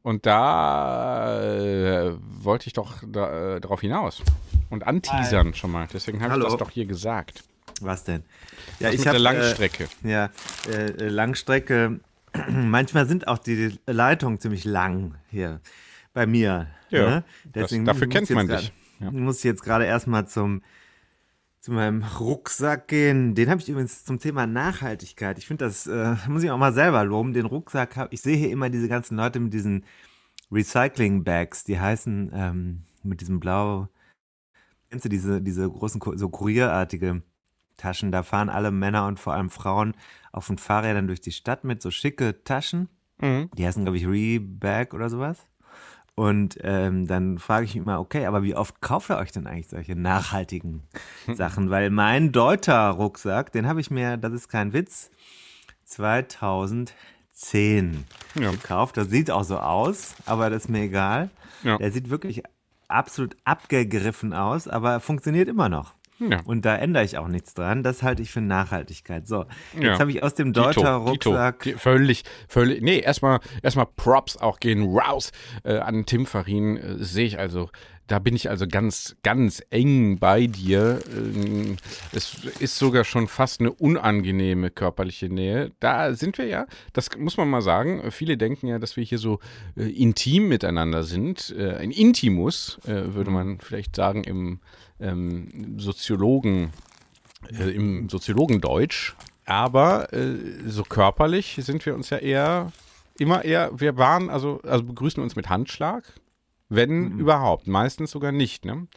Und 0.03 0.27
da 0.27 1.41
äh, 1.43 2.13
wollte 2.21 2.67
ich 2.67 2.73
doch 2.73 3.01
da, 3.07 3.55
äh, 3.55 3.62
darauf 3.62 3.81
hinaus 3.81 4.21
und 4.73 4.82
anteasern 4.83 5.47
Hi. 5.47 5.53
schon 5.53 5.71
mal. 5.71 5.87
Deswegen 5.91 6.21
habe 6.21 6.37
ich 6.37 6.43
das 6.43 6.57
doch 6.57 6.69
hier 6.69 6.85
gesagt. 6.85 7.43
Was 7.81 8.03
denn? 8.03 8.23
Ja, 8.79 8.89
Was 8.89 8.95
ich 8.95 9.07
habe 9.07 9.17
Langstrecke. 9.17 9.87
Äh, 10.03 10.11
ja, 10.11 10.29
äh, 10.71 11.07
Langstrecke. 11.07 11.99
Manchmal 12.49 13.07
sind 13.07 13.27
auch 13.27 13.37
die 13.37 13.77
Leitungen 13.85 14.39
ziemlich 14.39 14.65
lang 14.65 15.15
hier 15.29 15.59
bei 16.13 16.25
mir. 16.25 16.67
Ja, 16.89 17.09
ne? 17.09 17.23
Deswegen 17.43 17.85
das, 17.85 17.95
dafür 17.95 18.09
kennt 18.09 18.29
man 18.29 18.47
dich. 18.47 18.71
Ja. 18.99 19.11
Muss 19.11 19.39
ich 19.39 19.43
jetzt 19.43 19.63
gerade 19.63 19.85
erstmal 19.85 20.27
zum 20.27 20.61
zu 21.63 21.71
meinem 21.71 22.03
Rucksack 22.03 22.89
gehen. 22.89 23.35
Den 23.35 23.49
habe 23.49 23.61
ich 23.61 23.69
übrigens 23.69 24.03
zum 24.03 24.19
Thema 24.19 24.45
Nachhaltigkeit. 24.45 25.37
Ich 25.37 25.47
finde, 25.47 25.63
das 25.63 25.87
äh, 25.87 26.15
muss 26.27 26.43
ich 26.43 26.51
auch 26.51 26.57
mal 26.57 26.73
selber 26.73 27.05
loben. 27.05 27.33
Den 27.33 27.45
Rucksack 27.45 27.95
habe 27.95 28.13
ich 28.13 28.21
sehe 28.21 28.35
hier 28.35 28.51
immer 28.51 28.69
diese 28.69 28.89
ganzen 28.89 29.15
Leute 29.15 29.39
mit 29.39 29.53
diesen 29.53 29.85
Recycling 30.51 31.23
Bags, 31.23 31.63
die 31.63 31.79
heißen 31.79 32.31
ähm, 32.33 32.83
mit 33.01 33.21
diesem 33.21 33.39
blau 33.39 33.87
Kennst 34.93 35.05
du 35.05 35.09
diese, 35.09 35.41
diese 35.41 35.67
großen, 35.67 36.00
so 36.17 36.29
kurierartige 36.29 37.23
Taschen? 37.77 38.12
Da 38.12 38.21
fahren 38.21 38.50
alle 38.50 38.69
Männer 38.69 39.07
und 39.07 39.19
vor 39.19 39.33
allem 39.33 39.50
Frauen 39.50 39.95
auf 40.31 40.45
den 40.45 40.59
Fahrrädern 40.59 41.07
durch 41.07 41.19
die 41.19 41.31
Stadt 41.31 41.63
mit 41.63 41.81
so 41.81 41.89
schicke 41.89 42.43
Taschen. 42.43 42.89
Mhm. 43.19 43.50
Die 43.57 43.65
heißen, 43.65 43.81
glaube 43.85 43.97
ich, 43.97 44.05
Reebag 44.05 44.93
oder 44.93 45.09
sowas. 45.09 45.39
Und 46.13 46.59
ähm, 46.62 47.07
dann 47.07 47.39
frage 47.39 47.65
ich 47.65 47.73
mich 47.73 47.83
mal, 47.83 47.97
okay, 47.97 48.27
aber 48.27 48.43
wie 48.43 48.53
oft 48.55 48.81
kauft 48.81 49.09
ihr 49.09 49.17
euch 49.17 49.31
denn 49.31 49.47
eigentlich 49.47 49.69
solche 49.69 49.95
nachhaltigen 49.95 50.83
Sachen? 51.33 51.71
Weil 51.71 51.89
mein 51.89 52.31
Deuter-Rucksack, 52.31 53.51
den 53.51 53.65
habe 53.67 53.81
ich 53.81 53.89
mir, 53.89 54.17
das 54.17 54.31
ist 54.31 54.47
kein 54.47 54.73
Witz, 54.73 55.09
2010 55.85 56.93
Ja. 58.35 58.51
gekauft. 58.51 58.95
Das 58.97 59.09
sieht 59.09 59.31
auch 59.31 59.43
so 59.43 59.57
aus, 59.57 60.13
aber 60.27 60.51
das 60.51 60.65
ist 60.65 60.69
mir 60.69 60.83
egal. 60.83 61.31
Ja. 61.63 61.79
Der 61.79 61.91
sieht 61.91 62.12
wirklich 62.12 62.43
absolut 62.93 63.35
abgegriffen 63.45 64.33
aus, 64.33 64.67
aber 64.67 64.91
er 64.93 65.00
funktioniert 65.00 65.47
immer 65.50 65.69
noch. 65.69 65.93
Ja. 66.19 66.41
Und 66.45 66.63
da 66.63 66.75
ändere 66.75 67.03
ich 67.03 67.17
auch 67.17 67.27
nichts 67.27 67.53
dran. 67.55 67.81
Das 67.83 68.03
halte 68.03 68.21
ich 68.21 68.31
für 68.31 68.39
Nachhaltigkeit. 68.39 69.27
So, 69.27 69.45
jetzt 69.73 69.83
Ja. 69.83 70.00
habe 70.00 70.12
ich 70.12 70.21
aus 70.23 70.35
dem 70.35 70.53
Deuter-Rucksack 70.53 71.63
Dito. 71.63 71.75
Die- 71.75 71.79
Völlig, 71.81 72.23
völlig. 72.47 72.81
Nee, 72.81 73.00
erstmal 73.00 73.39
erstmal 73.63 73.88
Props 73.88 74.38
auch 74.38 74.59
gehen 74.59 74.95
raus 74.97 75.31
äh, 75.63 75.77
an 75.79 76.05
Tim 76.05 76.25
Farin. 76.25 76.77
Äh, 76.77 77.03
Sehe 77.03 77.25
ich 77.25 77.39
also. 77.39 77.69
Da 78.07 78.19
bin 78.19 78.36
ich 78.36 78.50
also 78.50 78.67
ganz, 78.67 79.15
ganz 79.24 79.63
eng 79.69 80.19
bei 80.19 80.48
dir. 80.48 81.00
Ähm, 81.15 81.77
Es 82.12 82.36
ist 82.60 82.77
sogar 82.77 83.03
schon 83.05 83.27
fast 83.27 83.62
eine 83.62 83.72
unangenehme 83.72 84.72
körperliche 84.72 85.29
Nähe. 85.29 85.72
Da 85.79 86.13
sind 86.13 86.38
wir 86.38 86.45
ja, 86.45 86.65
das 86.91 87.10
muss 87.17 87.38
man 87.38 87.50
mal 87.50 87.62
sagen. 87.62 88.12
Viele 88.12 88.38
denken 88.38 88.67
ja, 88.67 88.77
dass 88.79 88.98
wir 88.98 89.03
hier 89.03 89.19
so 89.19 89.39
äh, 89.77 89.83
intim 89.83 90.50
miteinander 90.50 91.03
sind. 91.03 91.55
Äh, 91.57 91.75
ein 91.77 91.91
Intimus, 91.91 92.79
äh, 92.86 93.13
würde 93.13 93.31
man 93.31 93.60
vielleicht 93.60 93.95
sagen, 93.95 94.24
im 94.24 94.60
ähm, 95.00 95.77
Soziologen 95.77 96.72
äh, 97.57 97.69
im 97.72 98.10
Soziologendeutsch. 98.10 99.15
Aber 99.45 100.12
äh, 100.13 100.36
so 100.67 100.83
körperlich 100.83 101.57
sind 101.62 101.86
wir 101.86 101.95
uns 101.95 102.10
ja 102.10 102.17
eher 102.17 102.72
immer 103.17 103.45
eher, 103.45 103.72
wir 103.79 103.98
waren, 103.98 104.29
also, 104.29 104.60
also 104.63 104.83
begrüßen 104.83 105.22
uns 105.22 105.36
mit 105.36 105.50
Handschlag, 105.50 106.03
wenn 106.75 107.19
überhaupt, 107.19 107.67
meistens 107.67 108.11
sogar 108.11 108.31
nicht, 108.31 108.65
ne? 108.65 108.87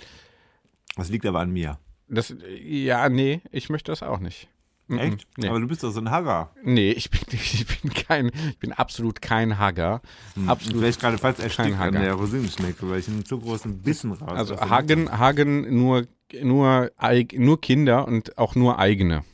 Das 0.97 1.11
liegt 1.11 1.27
aber 1.27 1.41
an 1.41 1.51
mir. 1.51 1.79
Das, 2.09 2.35
ja, 2.63 3.09
nee, 3.09 3.41
ich 3.51 3.69
möchte 3.69 3.93
das 3.93 4.03
auch 4.03 4.21
nicht. 4.21 4.49
Mhm, 4.89 4.99
Echt? 4.99 5.27
Nee. 5.37 5.49
Aber 5.49 5.59
du 5.59 5.67
bist 5.67 5.83
doch 5.83 5.91
so 5.91 6.01
ein 6.01 6.11
Hagger. 6.11 6.53
nee, 6.63 6.93
ich 6.93 7.11
bin, 7.11 7.21
ich 7.33 7.67
bin 7.83 7.93
kein, 7.93 8.31
ich 8.51 8.59
bin 8.59 8.73
absolut 8.73 9.21
kein 9.21 9.59
Hagger. 9.59 10.01
Du 10.37 10.49
Absolut. 10.49 10.81
wärst 10.83 11.01
gerade 11.01 11.19
fast 11.19 11.41
erstickt 11.41 11.73
an 11.73 11.79
Hagger. 11.79 12.01
der 12.01 12.15
Rosinenschnecke, 12.15 12.89
weil 12.89 13.01
ich 13.01 13.09
einen 13.09 13.25
zu 13.25 13.41
großen 13.41 13.79
Bissen 13.83 14.13
raus 14.13 14.29
Also 14.39 14.61
Hagen, 14.61 15.11
Hagen 15.19 15.77
nur, 15.77 16.07
nur, 16.41 16.93
nur 17.35 17.61
Kinder 17.61 18.07
und 18.07 18.39
auch 18.39 18.55
nur 18.55 18.79
eigene. 18.79 19.25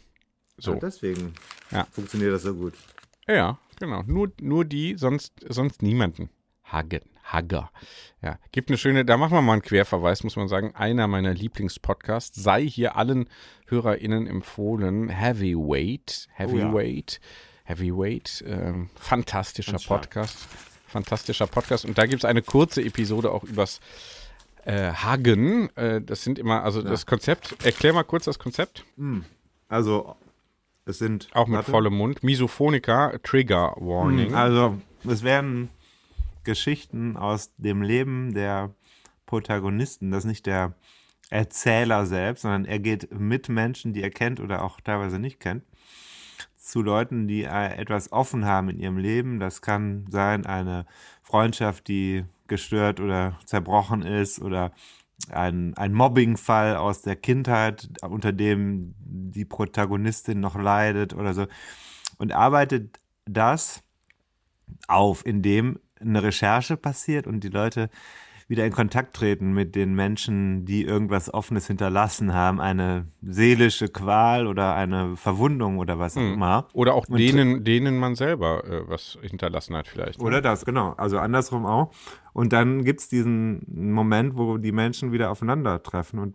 So. 0.57 0.73
So. 0.73 0.79
deswegen 0.81 1.35
Ja. 1.71 1.87
funktioniert 1.91 2.33
das 2.33 2.43
so 2.43 2.55
gut. 2.55 2.73
Ja, 3.29 3.59
genau. 3.79 4.03
Nur, 4.07 4.33
nur 4.41 4.65
die, 4.65 4.97
sonst, 4.97 5.35
sonst 5.49 5.83
niemanden. 5.83 6.31
Hagen, 6.65 7.03
Hagger. 7.33 7.71
Ja, 8.23 8.39
gibt 8.53 8.69
eine 8.69 8.79
schöne, 8.79 9.05
da 9.05 9.17
machen 9.17 9.33
wir 9.33 9.43
mal 9.43 9.55
einen 9.55 9.63
Querverweis, 9.63 10.23
muss 10.23 10.37
man 10.37 10.49
sagen. 10.49 10.75
Einer 10.75 11.09
meiner 11.09 11.35
Lieblingspodcasts 11.35 12.41
sei 12.43 12.65
hier 12.65 12.97
allen 12.97 13.29
HörerInnen 13.67 14.27
empfohlen. 14.27 15.09
Heavyweight, 15.09 16.29
Heavyweight, 16.35 17.21
Heavyweight. 17.65 18.45
Ähm, 18.47 18.91
fantastischer 18.95 19.73
Ganz 19.73 19.85
stark. 19.85 20.03
Podcast. 20.03 20.39
Fantastischer 20.87 21.47
Podcast. 21.47 21.85
Und 21.85 21.99
da 21.99 22.07
gibt 22.07 22.23
es 22.23 22.25
eine 22.25 22.43
kurze 22.43 22.83
Episode 22.83 23.33
auch 23.33 23.45
übers 23.45 23.81
äh, 24.65 24.93
Hagen. 24.93 25.75
Äh, 25.77 26.01
das 26.03 26.23
sind 26.23 26.39
immer, 26.39 26.63
also 26.63 26.83
das 26.83 27.07
Konzept, 27.07 27.65
erklär 27.65 27.93
mal 27.93 28.05
kurz 28.05 28.27
das 28.27 28.39
Konzept. 28.39 28.85
Also, 29.69 30.17
es 30.85 30.99
sind. 30.99 31.29
Auch 31.33 31.47
mit 31.47 31.57
warte. 31.57 31.71
vollem 31.71 31.95
Mund. 31.95 32.23
Misophonica, 32.23 33.19
Trigger 33.23 33.75
Warning. 33.79 34.35
Also, 34.35 34.79
es 35.09 35.23
werden 35.23 35.71
Geschichten 36.45 37.17
aus 37.17 37.53
dem 37.57 37.83
Leben 37.83 38.35
der 38.35 38.75
Protagonisten. 39.27 40.11
Das 40.11 40.25
ist 40.25 40.29
nicht 40.29 40.47
der 40.47 40.75
Erzähler 41.31 42.05
selbst, 42.07 42.43
sondern 42.43 42.65
er 42.65 42.79
geht 42.79 43.11
mit 43.19 43.49
Menschen, 43.49 43.93
die 43.93 44.03
er 44.03 44.11
kennt 44.11 44.41
oder 44.41 44.63
auch 44.63 44.81
teilweise 44.81 45.19
nicht 45.19 45.41
kennt, 45.41 45.65
zu 46.57 46.83
Leuten, 46.83 47.27
die 47.27 47.45
äh, 47.45 47.75
etwas 47.77 48.13
offen 48.13 48.45
haben 48.45 48.69
in 48.69 48.79
ihrem 48.79 48.99
Leben. 48.99 49.41
Das 49.41 49.63
kann 49.63 50.07
sein 50.11 50.47
eine 50.47 50.87
Freundschaft, 51.23 51.89
die 51.89 52.25
gestört 52.49 53.01
oder 53.01 53.39
zerbrochen 53.47 54.03
ist 54.03 54.41
oder 54.41 54.73
ein, 55.31 55.75
ein 55.77 55.95
Mobbingfall 55.95 56.77
aus 56.77 57.03
der 57.03 57.17
Kindheit, 57.17 57.89
unter 58.03 58.33
dem 58.33 58.95
die 58.99 59.45
Protagonistin 59.45 60.41
noch 60.41 60.57
leidet 60.57 61.15
oder 61.15 61.33
so. 61.33 61.47
Und 62.19 62.33
arbeitet 62.33 62.99
das 63.25 63.83
auf, 64.89 65.25
indem 65.25 65.79
eine 66.03 66.23
Recherche 66.23 66.77
passiert 66.77 67.27
und 67.27 67.43
die 67.45 67.49
Leute 67.49 67.89
wieder 68.49 68.67
in 68.67 68.73
Kontakt 68.73 69.15
treten 69.17 69.53
mit 69.55 69.75
den 69.77 69.95
Menschen, 69.95 70.67
die 70.67 70.83
irgendwas 70.85 71.33
Offenes 71.33 71.69
hinterlassen 71.69 72.35
haben, 72.35 72.61
eine 72.61 73.07
seelische 73.23 73.89
Qual 73.89 74.47
oder 74.47 74.75
eine 74.75 75.17
Verwundung 75.17 75.79
oder 75.79 75.99
was 75.99 76.17
auch 76.19 76.21
immer. 76.21 76.67
Oder 76.75 76.93
auch 76.95 77.09
Und- 77.09 77.19
denen, 77.19 77.65
denen 77.65 77.99
man 77.99 78.15
selber 78.15 78.65
äh, 78.65 78.83
was 78.89 79.17
hinterlassen 79.23 79.75
hat 79.77 79.89
vielleicht. 79.89 80.19
ne? 80.21 80.25
Oder 80.27 80.43
das, 80.43 80.67
genau. 80.67 80.91
Also 80.99 81.19
andersrum 81.19 81.65
auch. 81.65 81.93
Und 82.35 82.53
dann 82.53 82.85
gibt's 82.85 83.09
diesen 83.09 83.65
Moment, 83.95 84.37
wo 84.37 84.59
die 84.59 84.73
Menschen 84.73 85.13
wieder 85.13 85.31
aufeinandertreffen. 85.31 86.19
Und 86.19 86.35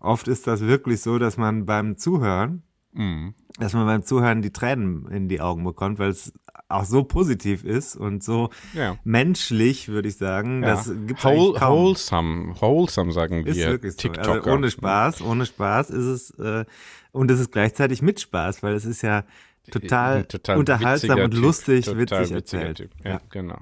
oft 0.00 0.28
ist 0.28 0.46
das 0.46 0.60
wirklich 0.62 1.00
so, 1.00 1.18
dass 1.18 1.38
man 1.38 1.64
beim 1.64 1.96
Zuhören, 1.96 2.64
Mhm. 2.92 3.34
dass 3.58 3.72
man 3.72 3.86
beim 3.86 4.02
Zuhören 4.02 4.42
die 4.42 4.52
Tränen 4.52 5.06
in 5.08 5.28
die 5.28 5.40
Augen 5.40 5.64
bekommt, 5.64 5.98
weil 5.98 6.10
es 6.10 6.32
auch 6.68 6.84
so 6.84 7.04
positiv 7.04 7.64
ist 7.64 7.94
und 7.96 8.24
so 8.24 8.50
Ja. 8.74 8.96
menschlich, 9.04 9.88
würde 9.88 10.08
ich 10.08 10.16
sagen. 10.16 10.62
Ja. 10.62 10.70
Das 10.70 10.90
gibt's 11.06 11.24
Whole, 11.24 11.58
kaum. 11.58 11.78
wholesome, 11.78 12.54
wholesome 12.60 13.12
sagen 13.12 13.46
Ist 13.46 13.56
wir 13.56 13.68
wirklich 13.68 13.92
so. 13.92 13.98
TikToker. 13.98 14.32
Also 14.46 14.50
ohne 14.50 14.70
Spaß, 14.70 15.22
ohne 15.22 15.46
Spaß 15.46 15.90
ist 15.90 16.04
es 16.06 16.30
äh, 16.38 16.64
und 17.12 17.30
es 17.30 17.40
ist 17.40 17.52
gleichzeitig 17.52 18.02
mit 18.02 18.20
Spaß, 18.20 18.62
weil 18.62 18.74
es 18.74 18.84
ist 18.84 19.02
ja 19.02 19.24
total, 19.70 20.24
total 20.24 20.58
unterhaltsam 20.58 21.20
und 21.20 21.30
Typ, 21.32 21.40
lustig, 21.40 21.84
total 21.84 22.20
witzig 22.20 22.34
erzählt. 22.34 22.76
Typ. 22.78 22.90
Ja, 23.04 23.20
genau. 23.30 23.58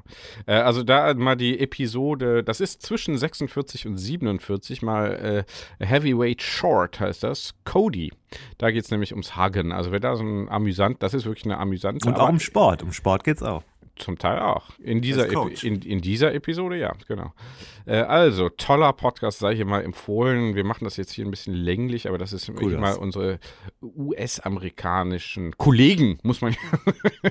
Äh, 0.47 0.55
also 0.55 0.83
da 0.83 1.15
mal 1.15 1.37
die 1.37 1.59
Episode, 1.59 2.43
das 2.45 2.61
ist 2.61 2.83
zwischen 2.83 3.17
46 3.17 3.87
und 3.87 3.97
47, 3.97 4.83
mal 4.83 5.45
äh, 5.81 5.85
Heavyweight 5.85 6.43
Short 6.43 7.01
heißt 7.01 7.23
das, 7.23 7.55
Cody. 7.65 8.13
Da 8.59 8.71
geht 8.71 8.85
es 8.85 8.91
nämlich 8.91 9.13
ums 9.13 9.37
Hagen. 9.37 9.73
Also 9.73 9.93
wer 9.93 10.01
da 10.01 10.17
so 10.17 10.25
ein 10.25 10.49
amüsant, 10.49 11.03
das 11.03 11.15
ist 11.15 11.25
wirklich 11.25 11.45
eine 11.45 11.59
amüsante, 11.59 12.09
Und 12.09 12.19
auch 12.19 12.29
um 12.29 12.41
Sport. 12.41 12.83
Um 12.83 12.93
Sport 12.93 13.25
geht's 13.25 13.43
auch. 13.43 13.63
Zum 13.97 14.19
Teil 14.19 14.41
auch. 14.41 14.71
In 14.81 15.01
dieser, 15.01 15.29
in, 15.63 15.81
in 15.83 16.01
dieser 16.01 16.35
Episode, 16.35 16.77
ja, 16.77 16.93
genau. 17.07 17.33
Äh, 17.87 17.99
also, 17.99 18.49
toller 18.49 18.93
Podcast, 18.93 19.39
sei 19.39 19.55
hier 19.55 19.67
mal 19.67 19.85
empfohlen. 19.85 20.57
Wir 20.57 20.65
machen 20.65 20.85
das 20.85 20.97
jetzt 20.97 21.13
hier 21.13 21.25
ein 21.25 21.31
bisschen 21.31 21.55
länglich, 21.55 22.09
aber 22.09 22.19
das 22.19 22.33
ist 22.33 22.49
Cool, 22.61 22.77
mal 22.79 22.95
unsere 22.97 23.39
US-amerikanischen 23.81 25.57
Kollegen, 25.57 26.19
muss 26.23 26.41
man 26.41 26.57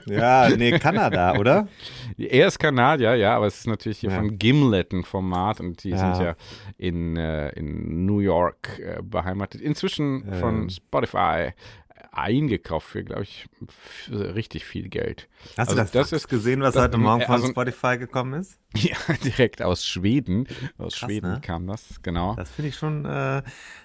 Ja, 0.05 0.49
nee, 0.57 0.77
Kanada, 0.79 1.37
oder? 1.37 1.67
Er 2.17 2.47
ist 2.47 2.59
Kanadier, 2.59 3.15
ja, 3.15 3.35
aber 3.35 3.47
es 3.47 3.59
ist 3.59 3.67
natürlich 3.67 3.99
hier 3.99 4.11
Ja. 4.11 4.15
von 4.17 4.37
Gimlet 4.37 4.93
ein 4.93 5.03
Format 5.03 5.59
und 5.59 5.83
die 5.83 5.89
Ja. 5.89 6.15
sind 6.15 6.23
ja 6.25 6.35
in, 6.77 7.17
äh, 7.17 7.49
in 7.49 8.05
New 8.05 8.19
York 8.19 8.79
äh, 8.79 9.01
beheimatet. 9.01 9.61
Inzwischen 9.61 10.23
von. 10.39 10.69
Spotify 10.69 11.51
eingekauft 12.15 12.87
für, 12.87 13.03
glaube 13.03 13.23
ich, 13.23 13.47
richtig 14.11 14.65
viel 14.65 14.87
Geld. 14.89 15.27
Hast 15.57 15.69
Also 15.69 15.71
du 15.73 15.77
das, 15.81 15.91
das 15.91 16.11
ist- 16.13 16.27
gesehen, 16.27 16.61
was 16.61 16.75
das- 16.75 16.83
heute 16.83 16.97
Morgen 16.97 17.23
von 17.23 17.35
also- 17.35 17.47
Spotify 17.47 17.97
gekommen 17.97 18.33
ist? 18.39 18.59
Ja, 18.75 18.95
direkt 19.23 19.61
aus 19.61 19.85
Schweden. 19.85 20.47
Aus 20.77 20.93
Krass, 20.95 21.09
Schweden 21.09 21.31
ne? 21.33 21.41
kam 21.41 21.67
das, 21.67 22.01
genau. 22.01 22.35
Das 22.35 22.49
finde 22.51 22.69
ich 22.69 22.75
schon, 22.75 23.05
äh, 23.05 23.41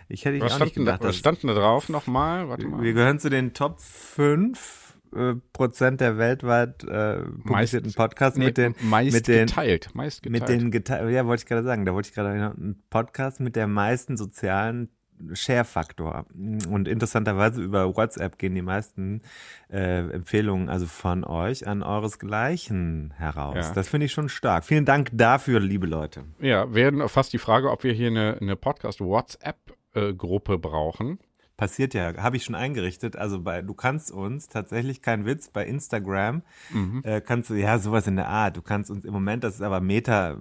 ich 0.09 0.25
hätte 0.25 0.37
ich 0.37 0.43
was, 0.43 0.55
auch 0.55 0.61
nicht 0.61 0.77
denn 0.77 0.85
da, 0.87 0.93
gedacht. 0.93 1.01
was 1.09 1.09
dass- 1.09 1.17
stand 1.19 1.43
denn 1.43 1.49
da 1.49 1.55
drauf 1.55 1.89
nochmal? 1.89 2.49
Warte 2.49 2.63
wir 2.65 2.71
mal. 2.71 2.93
gehören 2.93 3.19
zu 3.19 3.29
den 3.31 3.53
Top 3.55 3.81
5 3.81 4.87
äh, 5.17 5.35
Prozent 5.55 6.01
der 6.03 6.19
weltweit 6.19 6.85
äh, 6.85 7.23
publizierten 7.23 7.89
Meist- 7.89 7.97
Podcasts 7.97 8.39
Nee, 8.39 8.47
mit 8.47 8.59
den 8.59 8.75
meist 8.83 9.15
mit 9.15 9.27
den 9.29 9.47
geteilt. 9.47 9.95
Meist 9.95 10.23
geteilt. 10.23 10.41
mit 10.43 10.49
den 10.51 10.71
geteilt, 10.71 11.11
ja, 11.15 11.25
wollte 11.27 11.43
ich 11.43 11.47
gerade 11.47 11.65
sagen, 11.65 11.87
da 11.87 11.95
wollte 11.95 12.11
ich 12.11 12.15
gerade 12.15 12.31
ein 12.59 12.83
Podcast 12.91 13.41
mit 13.41 13.57
der 13.57 13.67
meisten 13.67 14.17
sozialen 14.19 14.91
Share-Faktor. 15.33 16.27
Und 16.71 16.89
interessanterweise 16.89 17.63
über 17.63 17.97
WhatsApp 17.97 18.39
gehen 18.39 18.55
die 18.55 18.63
meisten 18.63 19.23
äh, 19.71 20.09
Empfehlungen 20.11 20.69
also 20.69 20.87
von 20.87 21.25
euch 21.25 21.67
an 21.67 21.83
euresgleichen 21.83 23.13
heraus. 23.17 23.69
Ja. 23.69 23.75
Das 23.75 23.89
finde 23.89 24.07
ich 24.07 24.13
schon 24.13 24.29
stark. 24.29 24.65
Vielen 24.65 24.85
Dank 24.85 25.11
dafür, 25.13 25.61
liebe 25.61 25.87
Leute. 25.87 26.25
ja, 26.41 26.73
werden 26.75 27.07
fast 27.09 27.33
die 27.33 27.39
Frage, 27.39 27.71
ob 27.71 27.85
wir 27.85 27.93
hier 27.93 28.09
eine, 28.09 28.39
eine 28.41 28.57
Podcast-WhatsApp-Gruppe 28.57 30.59
brauchen. 30.59 31.19
Passiert 31.57 31.93
ja, 31.93 32.17
habe 32.19 32.37
ich 32.37 32.45
schon 32.45 32.55
eingerichtet. 32.55 33.17
Also 33.17 33.41
bei, 33.41 33.63
du 33.63 33.75
kannst 33.75 34.13
uns 34.13 34.49
tatsächlich 34.49 35.03
kein 35.03 35.27
Witz 35.27 35.51
bei 35.51 35.67
Instagram 35.67 36.43
Mhm. 36.71 37.03
äh, 37.05 37.21
kannst 37.21 37.51
du 37.51 37.55
ja 37.55 37.81
sowas 37.81 38.07
in 38.07 38.15
der 38.15 38.29
Art. 38.29 38.57
Du 38.57 38.63
kannst 38.63 38.93
uns 38.93 39.05
im 39.05 39.13
Moment, 39.13 39.43
das 39.43 39.57
ist 39.57 39.63
aber 39.63 39.81
Meta, 39.81 40.37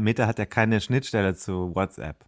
Meta 0.00 0.26
hat 0.26 0.38
ja 0.38 0.46
keine 0.46 0.80
Schnittstelle 0.80 1.34
zu 1.34 1.74
WhatsApp. 1.74 2.24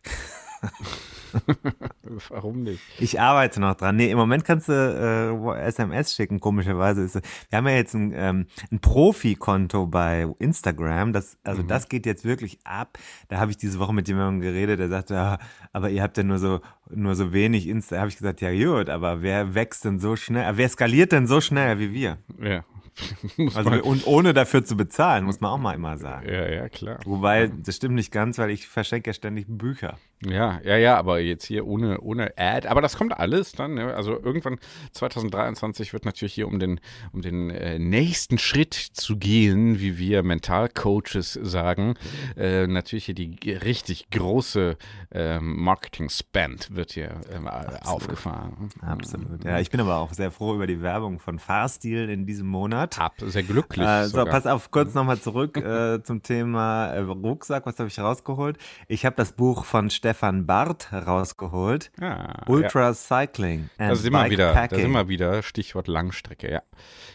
Warum 2.29 2.63
nicht? 2.63 2.81
Ich 2.99 3.21
arbeite 3.21 3.61
noch 3.61 3.75
dran. 3.75 3.97
Nee, 3.97 4.11
im 4.11 4.19
Moment 4.19 4.45
kannst 4.45 4.69
du 4.69 4.73
äh, 4.73 5.61
SMS 5.67 6.15
schicken, 6.15 6.41
komischerweise. 6.41 7.03
Ist, 7.03 7.15
wir 7.15 7.57
haben 7.57 7.67
ja 7.67 7.75
jetzt 7.75 7.95
ein, 7.95 8.13
ähm, 8.15 8.47
ein 8.71 8.81
Profi-Konto 8.81 9.87
bei 9.87 10.27
Instagram. 10.39 11.13
Das, 11.13 11.39
also 11.45 11.63
mhm. 11.63 11.69
das 11.69 11.89
geht 11.89 12.07
jetzt 12.07 12.25
wirklich 12.25 12.59
ab. 12.65 12.99
Da 13.29 13.39
habe 13.39 13.51
ich 13.51 13.57
diese 13.57 13.79
Woche 13.79 13.93
mit 13.93 14.09
jemandem 14.09 14.41
geredet, 14.41 14.81
der 14.81 14.89
sagte, 14.89 15.15
ja, 15.15 15.39
aber 15.73 15.91
ihr 15.91 16.03
habt 16.03 16.17
ja 16.17 16.23
nur 16.23 16.39
so, 16.39 16.61
nur 16.91 17.15
so 17.15 17.33
wenig 17.33 17.69
Insta. 17.69 17.97
Da 17.97 18.01
habe 18.03 18.11
ich 18.11 18.17
gesagt, 18.17 18.41
ja 18.41 18.53
gut, 18.53 18.89
aber 18.89 19.23
wer 19.23 19.55
wächst 19.55 19.85
denn 19.85 19.99
so 19.99 20.17
schnell? 20.17 20.57
Wer 20.57 20.69
skaliert 20.69 21.13
denn 21.13 21.27
so 21.27 21.41
schnell 21.41 21.79
wie 21.79 21.93
wir? 21.93 22.19
Ja, 22.41 22.65
also, 23.55 23.71
und 23.83 24.07
ohne 24.07 24.33
dafür 24.33 24.65
zu 24.65 24.77
bezahlen, 24.77 25.25
muss 25.25 25.41
man 25.41 25.51
auch 25.51 25.59
mal 25.59 25.75
immer 25.75 25.99
sagen. 25.99 26.29
Ja, 26.29 26.49
ja, 26.49 26.69
klar. 26.69 26.99
Wobei, 27.05 27.49
das 27.49 27.77
stimmt 27.77 27.95
nicht 27.95 28.11
ganz, 28.11 28.39
weil 28.39 28.51
ich 28.51 28.67
verschenke 28.67 29.11
ja 29.11 29.15
ständig 29.15 29.47
Bücher. 29.49 29.99
Ja, 30.25 30.61
ja, 30.65 30.77
ja, 30.79 30.97
aber 30.97 31.21
jetzt 31.21 31.45
hier 31.45 31.67
ohne, 31.67 32.01
ohne 32.01 32.33
Ad. 32.39 32.67
Aber 32.69 32.81
das 32.81 32.97
kommt 32.97 33.19
alles 33.19 33.53
dann. 33.53 33.75
Ne? 33.75 33.95
Also 33.95 34.13
irgendwann 34.13 34.59
2023 34.93 35.93
wird 35.93 36.07
natürlich 36.07 36.33
hier 36.33 36.49
um 36.49 36.59
den, 36.59 36.81
um 37.13 37.21
den 37.21 37.51
äh, 37.51 37.79
nächsten 37.79 38.39
Schritt 38.39 38.73
zu 38.73 39.19
gehen, 39.19 39.79
wie 39.79 39.99
wir 39.99 40.23
Mentalcoaches 40.23 41.35
sagen. 41.35 41.95
Äh, 42.35 42.67
natürlich 42.67 43.05
hier 43.05 43.15
die 43.15 43.37
richtig 43.51 44.09
große 44.11 44.79
äh, 45.13 45.39
Marketing-Spend 45.39 46.75
wird 46.75 46.93
hier 46.93 47.21
ähm, 47.31 47.47
aufgefahren. 47.47 48.71
Absolut. 48.81 49.45
Ja, 49.45 49.61
ich 49.61 49.71
bin 49.71 49.81
aber 49.81 49.97
auch 49.97 50.15
sehr 50.15 50.31
froh 50.31 50.55
über 50.55 50.67
die 50.67 50.81
Werbung 50.81 51.19
von 51.19 51.39
Fahrstil 51.39 52.09
in 52.09 52.25
diesem 52.25 52.47
Monat. 52.47 52.99
Ab, 52.99 53.17
sehr 53.19 53.43
glücklich. 53.43 53.87
Äh, 53.87 54.07
so, 54.07 54.25
pass 54.25 54.47
auf, 54.47 54.71
kurz 54.71 54.95
nochmal 54.95 55.19
zurück 55.19 55.57
äh, 55.59 56.03
zum 56.03 56.23
Thema 56.23 56.87
äh, 56.87 57.01
Rucksack. 57.01 57.67
Was 57.67 57.79
habe 57.79 57.89
ich 57.89 57.99
rausgeholt? 57.99 58.57
Ich 58.89 59.05
habe 59.05 59.15
das 59.15 59.33
Buch 59.33 59.67
von 59.67 59.91
Stefan 59.91 60.06
Stefan 60.07 60.47
Barth 60.47 60.93
rausgeholt. 60.93 61.91
Ah, 62.01 62.45
Ultra 62.47 62.83
ja. 62.83 62.95
Cycling. 62.95 63.71
And 63.77 63.91
da 63.91 63.97
sind 63.97 64.13
wir 64.13 64.31
wieder, 64.31 64.55
da 64.55 64.69
sind 64.69 64.93
wir 64.93 65.09
wieder. 65.09 65.43
Stichwort 65.43 65.89
Langstrecke, 65.89 66.49
ja. 66.49 66.63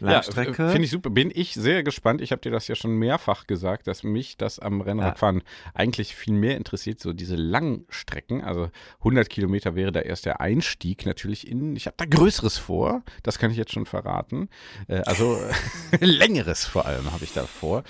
Langstrecke. 0.01 0.63
Ja, 0.63 0.69
Finde 0.71 0.83
ich 0.83 0.91
super. 0.91 1.10
Bin 1.10 1.31
ich 1.33 1.53
sehr 1.53 1.83
gespannt. 1.83 2.19
Ich 2.19 2.33
habe 2.33 2.41
dir 2.41 2.51
das 2.51 2.67
ja 2.67 2.75
schon 2.75 2.91
mehrfach 2.95 3.48
gesagt, 3.48 3.88
dass 3.88 4.03
mich 4.03 4.36
das 4.36 4.60
am 4.60 4.81
Rennradfahren 4.81 5.38
ja. 5.38 5.71
eigentlich 5.74 6.17
viel 6.17 6.33
mehr 6.33 6.57
interessiert, 6.57 7.00
so 7.00 7.13
diese 7.13 7.38
Langstrecken. 7.38 8.43
Also 8.43 8.69
100 9.00 9.29
Kilometer 9.29 9.74
wäre 9.75 9.93
da 9.93 10.01
erst 10.01 10.25
der 10.25 10.41
Einstieg 10.41 11.05
natürlich 11.05 11.48
in. 11.48 11.77
Ich 11.77 11.86
habe 11.86 11.95
da 11.95 12.03
Größeres 12.03 12.57
vor. 12.57 13.03
Das 13.24 13.39
kann 13.39 13.51
ich 13.51 13.57
jetzt 13.57 13.71
schon 13.71 13.86
verraten. 13.86 14.50
Äh, 14.89 15.03
also 15.05 15.39
längeres 16.01 16.65
vor 16.65 16.86
allem 16.86 17.10
habe 17.13 17.24
ich 17.24 17.31
da 17.31 17.45
vor. 17.45 17.86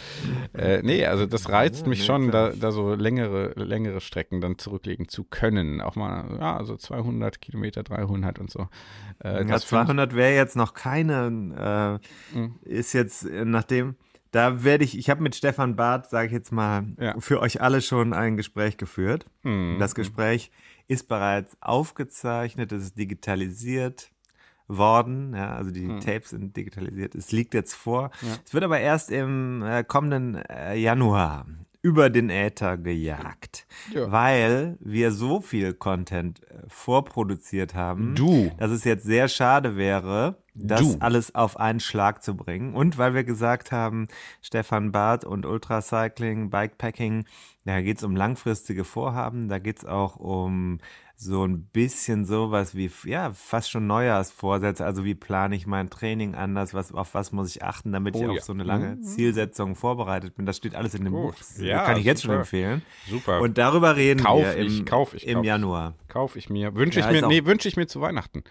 Äh, 0.55 0.83
nee, 0.83 1.07
also 1.07 1.25
das 1.25 1.49
reizt 1.49 1.87
mich 1.87 2.05
schon, 2.05 2.29
da, 2.29 2.51
da 2.51 2.71
so 2.71 2.93
längere, 2.93 3.53
längere 3.55 3.99
Strecken 3.99 4.41
dann 4.41 4.59
zurücklegen 4.59 4.90
zurücklegen 4.91 5.07
zu 5.07 5.23
können. 5.23 5.81
Auch 5.81 5.95
mal, 5.95 6.37
ja, 6.39 6.57
also 6.57 6.75
200 6.75 7.41
Kilometer, 7.41 7.83
300 7.83 8.39
und 8.39 8.51
so. 8.51 8.67
Äh, 9.23 9.47
ja, 9.47 9.57
200 9.59 10.15
wäre 10.15 10.35
jetzt 10.35 10.55
noch 10.55 10.73
keine, 10.73 11.99
äh, 12.33 12.37
mhm. 12.37 12.55
ist 12.63 12.93
jetzt 12.93 13.25
äh, 13.25 13.45
nachdem, 13.45 13.95
da 14.31 14.63
werde 14.63 14.83
ich, 14.83 14.97
ich 14.97 15.09
habe 15.09 15.21
mit 15.21 15.35
Stefan 15.35 15.75
Barth, 15.75 16.09
sage 16.09 16.27
ich 16.27 16.33
jetzt 16.33 16.51
mal, 16.51 16.85
ja. 16.99 17.19
für 17.19 17.41
euch 17.41 17.61
alle 17.61 17.81
schon 17.81 18.13
ein 18.13 18.37
Gespräch 18.37 18.77
geführt. 18.77 19.25
Mhm. 19.43 19.77
Das 19.79 19.95
Gespräch 19.95 20.51
ist 20.87 21.07
bereits 21.07 21.57
aufgezeichnet, 21.61 22.71
es 22.71 22.83
ist 22.83 22.97
digitalisiert 22.97 24.11
worden, 24.67 25.33
ja, 25.35 25.53
also 25.53 25.69
die 25.69 25.81
mhm. 25.81 25.99
Tapes 25.99 26.29
sind 26.29 26.55
digitalisiert. 26.55 27.13
Es 27.13 27.33
liegt 27.33 27.53
jetzt 27.53 27.73
vor. 27.73 28.11
Ja. 28.21 28.37
Es 28.45 28.53
wird 28.53 28.63
aber 28.63 28.79
erst 28.79 29.11
im 29.11 29.63
äh, 29.63 29.83
kommenden 29.83 30.35
äh, 30.35 30.75
Januar 30.77 31.45
über 31.81 32.09
den 32.09 32.29
Äther 32.29 32.77
gejagt, 32.77 33.65
ja. 33.93 34.11
weil 34.11 34.77
wir 34.79 35.11
so 35.11 35.41
viel 35.41 35.73
Content 35.73 36.41
äh, 36.43 36.63
vorproduziert 36.67 37.73
haben, 37.73 38.13
du. 38.15 38.51
dass 38.57 38.71
es 38.71 38.83
jetzt 38.83 39.03
sehr 39.03 39.27
schade 39.27 39.75
wäre, 39.77 40.37
das 40.53 40.81
du. 40.81 40.97
alles 40.99 41.33
auf 41.33 41.59
einen 41.59 41.79
Schlag 41.79 42.21
zu 42.23 42.35
bringen. 42.35 42.75
Und 42.75 42.97
weil 42.97 43.13
wir 43.15 43.23
gesagt 43.23 43.71
haben, 43.71 44.07
Stefan 44.41 44.91
Barth 44.91 45.25
und 45.25 45.45
Ultracycling, 45.45 46.49
Bikepacking, 46.49 47.25
da 47.65 47.81
geht 47.81 47.97
es 47.97 48.03
um 48.03 48.15
langfristige 48.15 48.83
Vorhaben, 48.83 49.49
da 49.49 49.57
geht 49.57 49.79
es 49.79 49.85
auch 49.85 50.17
um 50.17 50.79
so 51.23 51.45
ein 51.45 51.65
bisschen 51.65 52.25
sowas 52.25 52.73
wie, 52.73 52.89
ja, 53.05 53.31
fast 53.31 53.69
schon 53.69 53.85
Neujahrsvorsätze. 53.85 54.83
Also 54.83 55.05
wie 55.05 55.13
plane 55.13 55.55
ich 55.55 55.67
mein 55.67 55.91
Training 55.91 56.33
anders? 56.33 56.73
Was, 56.73 56.91
auf 56.93 57.13
was 57.13 57.31
muss 57.31 57.55
ich 57.55 57.63
achten, 57.63 57.91
damit 57.91 58.15
oh, 58.15 58.23
ich 58.23 58.29
auf 58.39 58.41
so 58.41 58.53
eine 58.53 58.63
lange 58.63 58.95
mhm. 58.95 59.03
Zielsetzung 59.03 59.75
vorbereitet 59.75 60.33
bin? 60.33 60.47
Das 60.47 60.57
steht 60.57 60.73
alles 60.73 60.95
in 60.95 61.03
dem 61.03 61.13
Gut. 61.13 61.35
Buch. 61.35 61.63
Ja, 61.63 61.85
kann 61.85 61.97
ich 61.97 62.05
jetzt 62.05 62.21
super. 62.21 62.33
schon 62.33 62.39
empfehlen. 62.39 62.81
Super. 63.07 63.39
Und 63.39 63.59
darüber 63.59 63.95
reden 63.95 64.23
kauf 64.23 64.41
wir 64.41 64.55
im, 64.55 64.67
ich, 64.67 64.85
kauf 64.87 65.13
ich, 65.13 65.27
im 65.27 65.35
kauf 65.35 65.45
Januar. 65.45 65.93
Kauf 66.07 66.35
ich 66.35 66.49
mir. 66.49 66.73
Wünsche 66.73 67.01
ja, 67.01 67.11
ich 67.11 67.21
mir, 67.21 67.27
nee, 67.27 67.45
wünsche 67.45 67.67
ich 67.67 67.77
mir 67.77 67.85
zu 67.85 68.01
Weihnachten. 68.01 68.43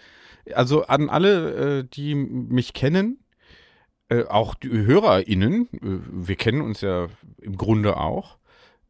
Also 0.55 0.85
an 0.85 1.11
alle, 1.11 1.81
äh, 1.81 1.85
die 1.93 2.15
mich 2.15 2.73
kennen, 2.73 3.19
äh, 4.11 4.27
auch 4.27 4.55
die 4.55 4.71
HörerInnen, 4.71 5.69
äh, 5.73 5.79
wir 6.09 6.37
kennen 6.37 6.61
uns 6.61 6.83
ja 6.83 7.09
im 7.43 7.57
Grunde 7.57 7.97
auch 7.97 8.39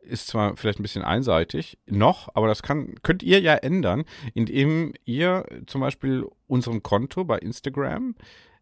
ist 0.03 0.27
zwar 0.27 0.57
vielleicht 0.57 0.81
ein 0.81 0.83
bisschen 0.83 1.03
einseitig 1.03 1.79
noch, 1.87 2.29
aber 2.35 2.47
das 2.47 2.63
kann, 2.63 2.95
könnt 3.03 3.23
ihr 3.23 3.41
ja 3.41 3.55
ändern, 3.55 4.05
indem 4.35 4.95
ihr 5.05 5.45
zum 5.67 5.81
Beispiel 5.81 6.27
unserem 6.47 6.83
Konto 6.83 7.25
bei 7.25 7.39
Instagram 7.39 8.15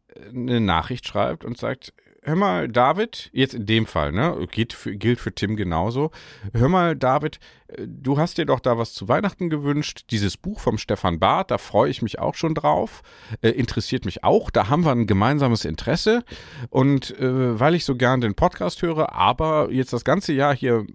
äh, 0.09 0.29
eine 0.29 0.61
Nachricht 0.61 1.07
schreibt 1.07 1.45
und 1.45 1.59
sagt, 1.59 1.93
hör 2.23 2.37
mal, 2.37 2.69
David, 2.69 3.31
jetzt 3.33 3.55
in 3.55 3.67
dem 3.67 3.87
Fall, 3.87 4.13
ne, 4.13 4.47
geht 4.51 4.73
für, 4.73 4.95
gilt 4.95 5.21
für 5.21 5.35
Tim 5.35 5.57
genauso. 5.57 6.11
Hör 6.53 6.69
mal, 6.69 6.97
David, 6.97 7.39
äh, 7.69 7.87
du 7.87 8.19
hast 8.19 8.39
dir 8.39 8.47
doch 8.47 8.61
da 8.61 8.79
was 8.79 8.93
zu 8.93 9.09
Weihnachten 9.09 9.51
gewünscht. 9.51 10.07
Dieses 10.11 10.37
Buch 10.37 10.61
vom 10.61 10.79
Stefan 10.79 11.19
Barth, 11.19 11.51
da 11.51 11.59
freue 11.59 11.91
ich 11.91 12.03
mich 12.03 12.19
auch 12.19 12.35
schon 12.35 12.55
drauf. 12.55 13.03
Äh, 13.41 13.51
interessiert 13.51 14.05
mich 14.05 14.25
auch. 14.25 14.51
Da 14.51 14.69
haben 14.69 14.85
wir 14.85 14.93
ein 14.93 15.07
gemeinsames 15.07 15.65
Interesse. 15.65 16.25
Und 16.71 17.19
äh, 17.19 17.59
weil 17.59 17.75
ich 17.75 17.85
so 17.85 17.97
gern 17.97 18.21
den 18.21 18.35
Podcast 18.35 18.83
höre, 18.83 19.15
aber 19.15 19.71
jetzt 19.71 19.93
das 19.93 20.05
ganze 20.05 20.33
Jahr 20.33 20.55
hier 20.55 20.87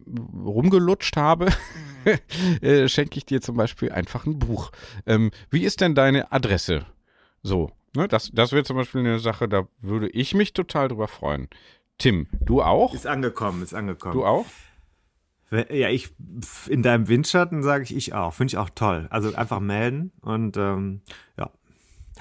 rumgelutscht 0.45 1.17
habe, 1.17 1.47
äh, 2.61 2.87
schenke 2.87 3.17
ich 3.17 3.25
dir 3.25 3.41
zum 3.41 3.55
Beispiel 3.55 3.91
einfach 3.91 4.25
ein 4.25 4.39
Buch. 4.39 4.71
Ähm, 5.05 5.31
wie 5.49 5.63
ist 5.63 5.81
denn 5.81 5.95
deine 5.95 6.31
Adresse? 6.31 6.85
So, 7.41 7.71
Ne, 7.95 8.07
das 8.07 8.31
das 8.33 8.51
wäre 8.51 8.63
zum 8.63 8.77
Beispiel 8.77 9.01
eine 9.01 9.19
Sache, 9.19 9.47
da 9.47 9.67
würde 9.79 10.09
ich 10.09 10.33
mich 10.33 10.53
total 10.53 10.87
drüber 10.87 11.07
freuen. 11.07 11.47
Tim, 11.97 12.27
du 12.41 12.61
auch? 12.61 12.93
Ist 12.93 13.07
angekommen, 13.07 13.61
ist 13.61 13.73
angekommen. 13.73 14.13
Du 14.13 14.25
auch? 14.25 14.45
Ja, 15.51 15.89
ich 15.89 16.09
in 16.67 16.81
deinem 16.81 17.07
Windschatten 17.07 17.61
sage 17.61 17.83
ich 17.83 17.95
ich 17.95 18.13
auch. 18.13 18.33
Finde 18.33 18.51
ich 18.51 18.57
auch 18.57 18.71
toll. 18.71 19.07
Also 19.11 19.35
einfach 19.35 19.59
melden 19.59 20.11
und 20.21 20.57
ähm, 20.57 21.01
ja, 21.37 21.51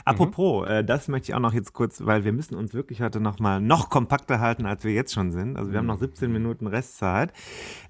Apropos, 0.05 0.66
mhm. 0.66 0.72
äh, 0.72 0.85
das 0.85 1.09
möchte 1.09 1.31
ich 1.31 1.35
auch 1.35 1.40
noch 1.40 1.52
jetzt 1.52 1.72
kurz, 1.72 2.05
weil 2.05 2.24
wir 2.24 2.33
müssen 2.33 2.55
uns 2.55 2.74
wirklich 2.74 3.02
heute 3.02 3.20
noch 3.20 3.38
mal 3.38 3.61
noch 3.61 3.90
kompakter 3.90 4.40
halten, 4.40 4.66
als 4.66 4.85
wir 4.85 4.92
jetzt 4.92 5.12
schon 5.12 5.31
sind. 5.31 5.57
Also 5.57 5.70
wir 5.70 5.78
haben 5.78 5.87
noch 5.87 5.98
17 5.98 6.28
mhm. 6.28 6.33
Minuten 6.33 6.66
Restzeit. 6.66 7.33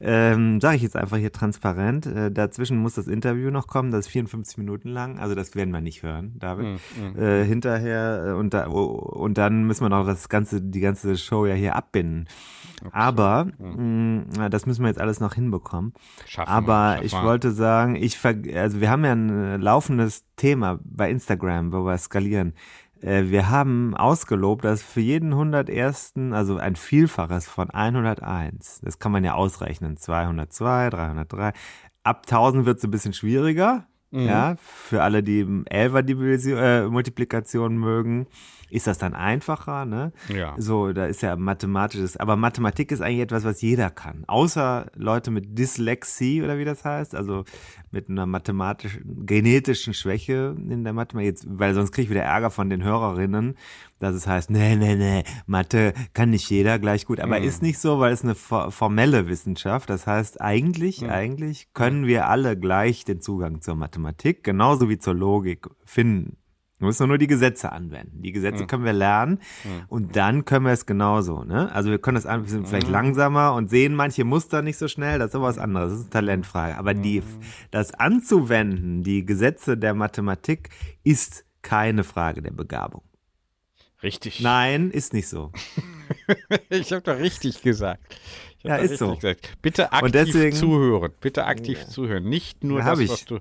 Ähm, 0.01 0.61
Sage 0.61 0.77
ich 0.77 0.83
jetzt 0.83 0.97
einfach 0.97 1.17
hier 1.17 1.33
transparent. 1.33 2.07
Äh, 2.07 2.31
dazwischen 2.31 2.79
muss 2.79 2.95
das 2.95 3.07
Interview 3.07 3.51
noch 3.51 3.67
kommen. 3.67 3.91
Das 3.91 4.07
ist 4.07 4.13
54 4.13 4.59
Minuten 4.59 4.89
lang. 4.89 5.19
Also 5.19 5.35
das 5.35 5.55
werden 5.55 5.73
wir 5.73 5.81
nicht 5.81 6.03
hören, 6.03 6.35
David. 6.39 6.81
Mhm. 6.97 7.19
Äh, 7.19 7.45
hinterher 7.45 8.25
äh, 8.27 8.33
und, 8.33 8.53
da, 8.53 8.69
oh, 8.69 8.85
und 8.85 9.39
dann 9.39 9.65
müssen 9.65 9.85
wir 9.85 9.89
noch 9.89 10.05
das 10.05 10.29
ganze, 10.29 10.61
die 10.61 10.81
ganze 10.81 11.17
Show 11.17 11.47
ja 11.47 11.55
hier 11.55 11.77
abbinden. 11.77 12.29
Aber 12.91 13.47
mhm. 13.59 14.27
mh, 14.37 14.49
das 14.49 14.67
müssen 14.67 14.83
wir 14.83 14.89
jetzt 14.89 15.01
alles 15.01 15.21
noch 15.21 15.35
hinbekommen. 15.35 15.93
Schaffen 16.27 16.51
Aber 16.51 16.97
wir, 16.99 17.05
ich 17.05 17.13
wollte 17.13 17.53
sagen, 17.53 17.95
ich 17.95 18.19
also 18.25 18.81
wir 18.81 18.91
haben 18.91 19.05
ja 19.05 19.13
ein 19.13 19.61
laufendes 19.61 20.25
Thema 20.43 20.81
bei 20.83 21.09
Instagram, 21.09 21.73
wo 21.73 21.85
wir 21.85 21.97
skalieren. 21.99 22.55
Äh, 23.01 23.27
wir 23.27 23.49
haben 23.49 23.95
ausgelobt, 23.97 24.65
dass 24.65 24.83
für 24.83 25.01
jeden 25.01 25.33
101., 25.33 26.15
also 26.33 26.57
ein 26.57 26.75
Vielfaches 26.75 27.47
von 27.47 27.71
101, 27.71 28.81
das 28.83 28.99
kann 28.99 29.13
man 29.13 29.23
ja 29.23 29.35
ausrechnen, 29.35 29.97
202, 29.97 30.91
303, 30.91 31.53
ab 32.03 32.23
1000 32.29 32.67
wird 32.67 32.79
es 32.79 32.85
ein 32.85 32.91
bisschen 32.91 33.13
schwieriger, 33.13 33.87
mhm. 34.11 34.27
ja, 34.27 34.57
für 34.59 35.05
alle, 35.05 35.23
die 35.23 35.45
11er 35.45 36.57
äh, 36.57 36.89
Multiplikation 36.89 37.77
mögen 37.77 38.27
ist 38.73 38.87
das 38.87 38.97
dann 38.97 39.15
einfacher, 39.15 39.85
ne? 39.85 40.13
Ja. 40.29 40.55
So, 40.57 40.93
da 40.93 41.05
ist 41.05 41.21
ja 41.21 41.37
mathematisches, 41.37 42.17
aber 42.17 42.37
Mathematik 42.37 42.91
ist 42.91 43.03
eigentlich 43.03 43.21
etwas, 43.21 43.45
was 43.45 43.61
jeder 43.61 43.91
kann. 43.91 44.25
Außer 44.27 44.87
Leute 44.95 45.31
mit 45.31 45.59
Dyslexie 45.59 46.43
oder 46.43 46.57
wie 46.57 46.65
das 46.65 46.83
heißt, 46.83 47.15
also 47.15 47.45
mit 47.91 48.09
einer 48.09 48.25
mathematischen, 48.25 49.27
genetischen 49.27 49.93
Schwäche 49.93 50.57
in 50.57 50.85
der 50.85 50.95
Mathematik, 50.95 51.33
jetzt, 51.33 51.47
weil 51.47 51.75
sonst 51.75 51.93
kriege 51.93 52.05
ich 52.05 52.11
wieder 52.11 52.23
Ärger 52.23 52.51
von 52.51 52.71
den 52.71 52.83
Hörerinnen, 52.83 53.57
dass 53.99 54.15
es 54.15 54.27
heißt, 54.27 54.51
nee, 54.51 54.75
nee, 54.75 54.97
nee, 54.97 55.23
Mathe 55.47 55.93
kann 56.15 56.31
nicht 56.31 56.49
jeder 56.49 56.79
gleich 56.79 57.05
gut. 57.05 57.21
Aber 57.21 57.39
mhm. 57.39 57.45
ist 57.45 57.63
nicht 57.63 57.79
so, 57.79 58.01
weil 58.01 58.13
es 58.13 58.25
eine 58.25 58.35
formelle 58.35 59.29
Wissenschaft. 59.29 59.91
Das 59.91 60.07
heißt, 60.07 60.41
eigentlich, 60.41 61.03
mhm. 61.03 61.11
eigentlich 61.11 61.75
können 61.75 62.07
wir 62.07 62.27
alle 62.27 62.59
gleich 62.59 63.05
den 63.05 63.21
Zugang 63.21 63.61
zur 63.61 63.75
Mathematik, 63.75 64.43
genauso 64.43 64.89
wie 64.89 64.99
zur 64.99 65.15
Logik 65.15 65.69
finden. 65.85 66.39
Wir 66.83 66.87
müssen 66.87 67.07
nur 67.09 67.19
die 67.19 67.27
Gesetze 67.29 67.71
anwenden. 67.73 68.23
Die 68.23 68.33
Gesetze 68.33 68.67
können 68.67 68.85
wir 68.85 68.93
lernen 68.93 69.39
und 69.89 70.17
dann 70.17 70.45
können 70.45 70.67
wir 70.67 70.73
es 70.73 70.85
genauso. 70.85 71.45
Ne? 71.45 71.71
Also 71.73 71.91
wir 71.91 71.99
können 71.99 72.17
das 72.17 72.27
an, 72.27 72.43
wir 72.43 72.51
sind 72.51 72.69
vielleicht 72.69 72.89
langsamer 72.89 73.55
und 73.55 73.71
sehen 73.71 73.95
manche 73.95 74.25
Muster 74.25 74.63
nicht 74.63 74.77
so 74.79 74.89
schnell, 74.89 75.19
das 75.19 75.29
ist 75.31 75.35
aber 75.37 75.45
was 75.47 75.59
anderes. 75.59 75.91
Das 75.93 75.99
ist 76.01 76.05
eine 76.07 76.11
Talentfrage. 76.11 76.77
Aber 76.77 76.93
die, 76.95 77.23
das 77.71 77.95
anzuwenden, 77.95 79.03
die 79.05 79.25
Gesetze 79.25 79.79
der 79.79 79.95
Mathematik, 79.95 80.71
ist 81.05 81.45
keine 81.63 82.03
Frage 82.05 82.43
der 82.43 82.51
Begabung. 82.51 83.03
Richtig. 84.03 84.41
Nein, 84.41 84.91
ist 84.91 85.13
nicht 85.13 85.29
so. 85.29 85.53
Ich 86.71 86.93
habe 86.93 87.03
doch 87.03 87.19
richtig 87.19 87.63
gesagt. 87.63 88.17
Ja, 88.63 88.77
ist 88.77 88.99
so. 88.99 89.15
Gesagt. 89.15 89.57
Bitte 89.63 89.93
aktiv 89.93 90.13
deswegen- 90.13 90.57
zuhören. 90.57 91.13
Bitte 91.21 91.45
aktiv 91.47 91.85
zuhören. 91.87 92.25
Nicht 92.25 92.65
nur 92.65 92.81
Ja, 92.81 92.91
das, 92.91 92.99
ich. 93.01 93.11
was 93.11 93.25
du. 93.25 93.39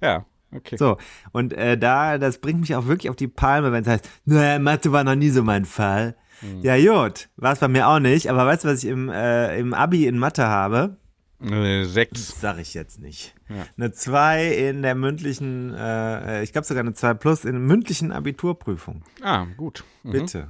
Ja, 0.00 0.24
okay. 0.54 0.76
So, 0.76 0.96
und 1.32 1.52
äh, 1.52 1.76
da, 1.78 2.18
das 2.18 2.38
bringt 2.38 2.60
mich 2.60 2.74
auch 2.74 2.86
wirklich 2.86 3.10
auf 3.10 3.16
die 3.16 3.28
Palme, 3.28 3.72
wenn 3.72 3.82
es 3.82 3.88
heißt, 3.88 4.08
naja, 4.24 4.58
Mathe 4.58 4.92
war 4.92 5.04
noch 5.04 5.14
nie 5.14 5.30
so 5.30 5.42
mein 5.42 5.64
Fall. 5.64 6.16
Hm. 6.40 6.62
Ja, 6.62 6.76
gut, 6.76 7.28
war 7.36 7.52
es 7.52 7.58
bei 7.58 7.68
mir 7.68 7.88
auch 7.88 8.00
nicht, 8.00 8.28
aber 8.28 8.46
weißt 8.46 8.64
du, 8.64 8.68
was 8.68 8.82
ich 8.82 8.90
im, 8.90 9.08
äh, 9.08 9.58
im 9.58 9.74
Abi 9.74 10.06
in 10.06 10.18
Mathe 10.18 10.46
habe? 10.46 10.96
Äh, 11.40 11.84
sechs. 11.84 12.28
Das 12.28 12.40
sag 12.40 12.58
ich 12.58 12.74
jetzt 12.74 13.00
nicht. 13.00 13.34
Ja. 13.48 13.66
Eine 13.76 13.92
2 13.92 14.52
in 14.52 14.82
der 14.82 14.94
mündlichen, 14.94 15.74
äh, 15.74 16.42
ich 16.42 16.52
glaube 16.52 16.66
sogar 16.66 16.82
eine 16.82 16.94
2 16.94 17.14
plus 17.14 17.44
in 17.44 17.52
der 17.52 17.60
mündlichen 17.60 18.12
Abiturprüfung. 18.12 19.02
Ah, 19.22 19.46
gut. 19.56 19.84
Mhm. 20.02 20.10
Bitte. 20.12 20.48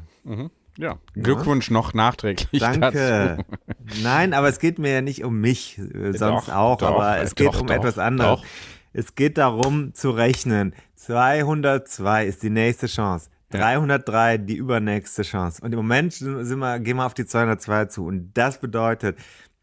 Ja. 0.77 0.99
Glückwunsch 1.15 1.71
noch 1.71 1.95
nachträglich. 1.95 2.61
Danke. 2.61 3.39
Dazu. 3.39 4.03
Nein, 4.03 4.35
aber 4.35 4.49
es 4.49 4.59
geht 4.59 4.79
mir 4.79 4.93
ja 4.93 5.01
nicht 5.03 5.25
um 5.25 5.41
mich, 5.41 5.79
äh, 5.79 6.13
sonst 6.13 6.49
Doch, 6.49 6.55
auch, 6.55 6.79
doch, 6.79 6.95
aber 6.95 7.19
äh, 7.19 7.23
es 7.23 7.35
geht 7.35 7.49
doch, 7.49 7.61
um 7.61 7.69
etwas 7.69 7.99
anderes. 7.99 8.41
Es 8.97 9.17
geht 9.17 9.39
darum 9.39 9.93
zu 9.93 10.13
rechnen. 10.13 10.73
202 10.95 12.27
ist 12.27 12.45
die 12.45 12.51
nächste 12.51 12.87
Chance. 12.87 13.29
303 13.51 14.39
die 14.39 14.57
übernächste 14.57 15.23
Chance. 15.23 15.61
Und 15.63 15.73
im 15.73 15.79
Moment 15.79 16.13
sind 16.13 16.59
wir, 16.59 16.79
gehen 16.79 16.97
wir 16.97 17.05
auf 17.05 17.15
die 17.15 17.27
202 17.27 17.87
zu. 17.87 18.07
Und 18.07 18.31
das 18.35 18.61
bedeutet, 18.61 19.19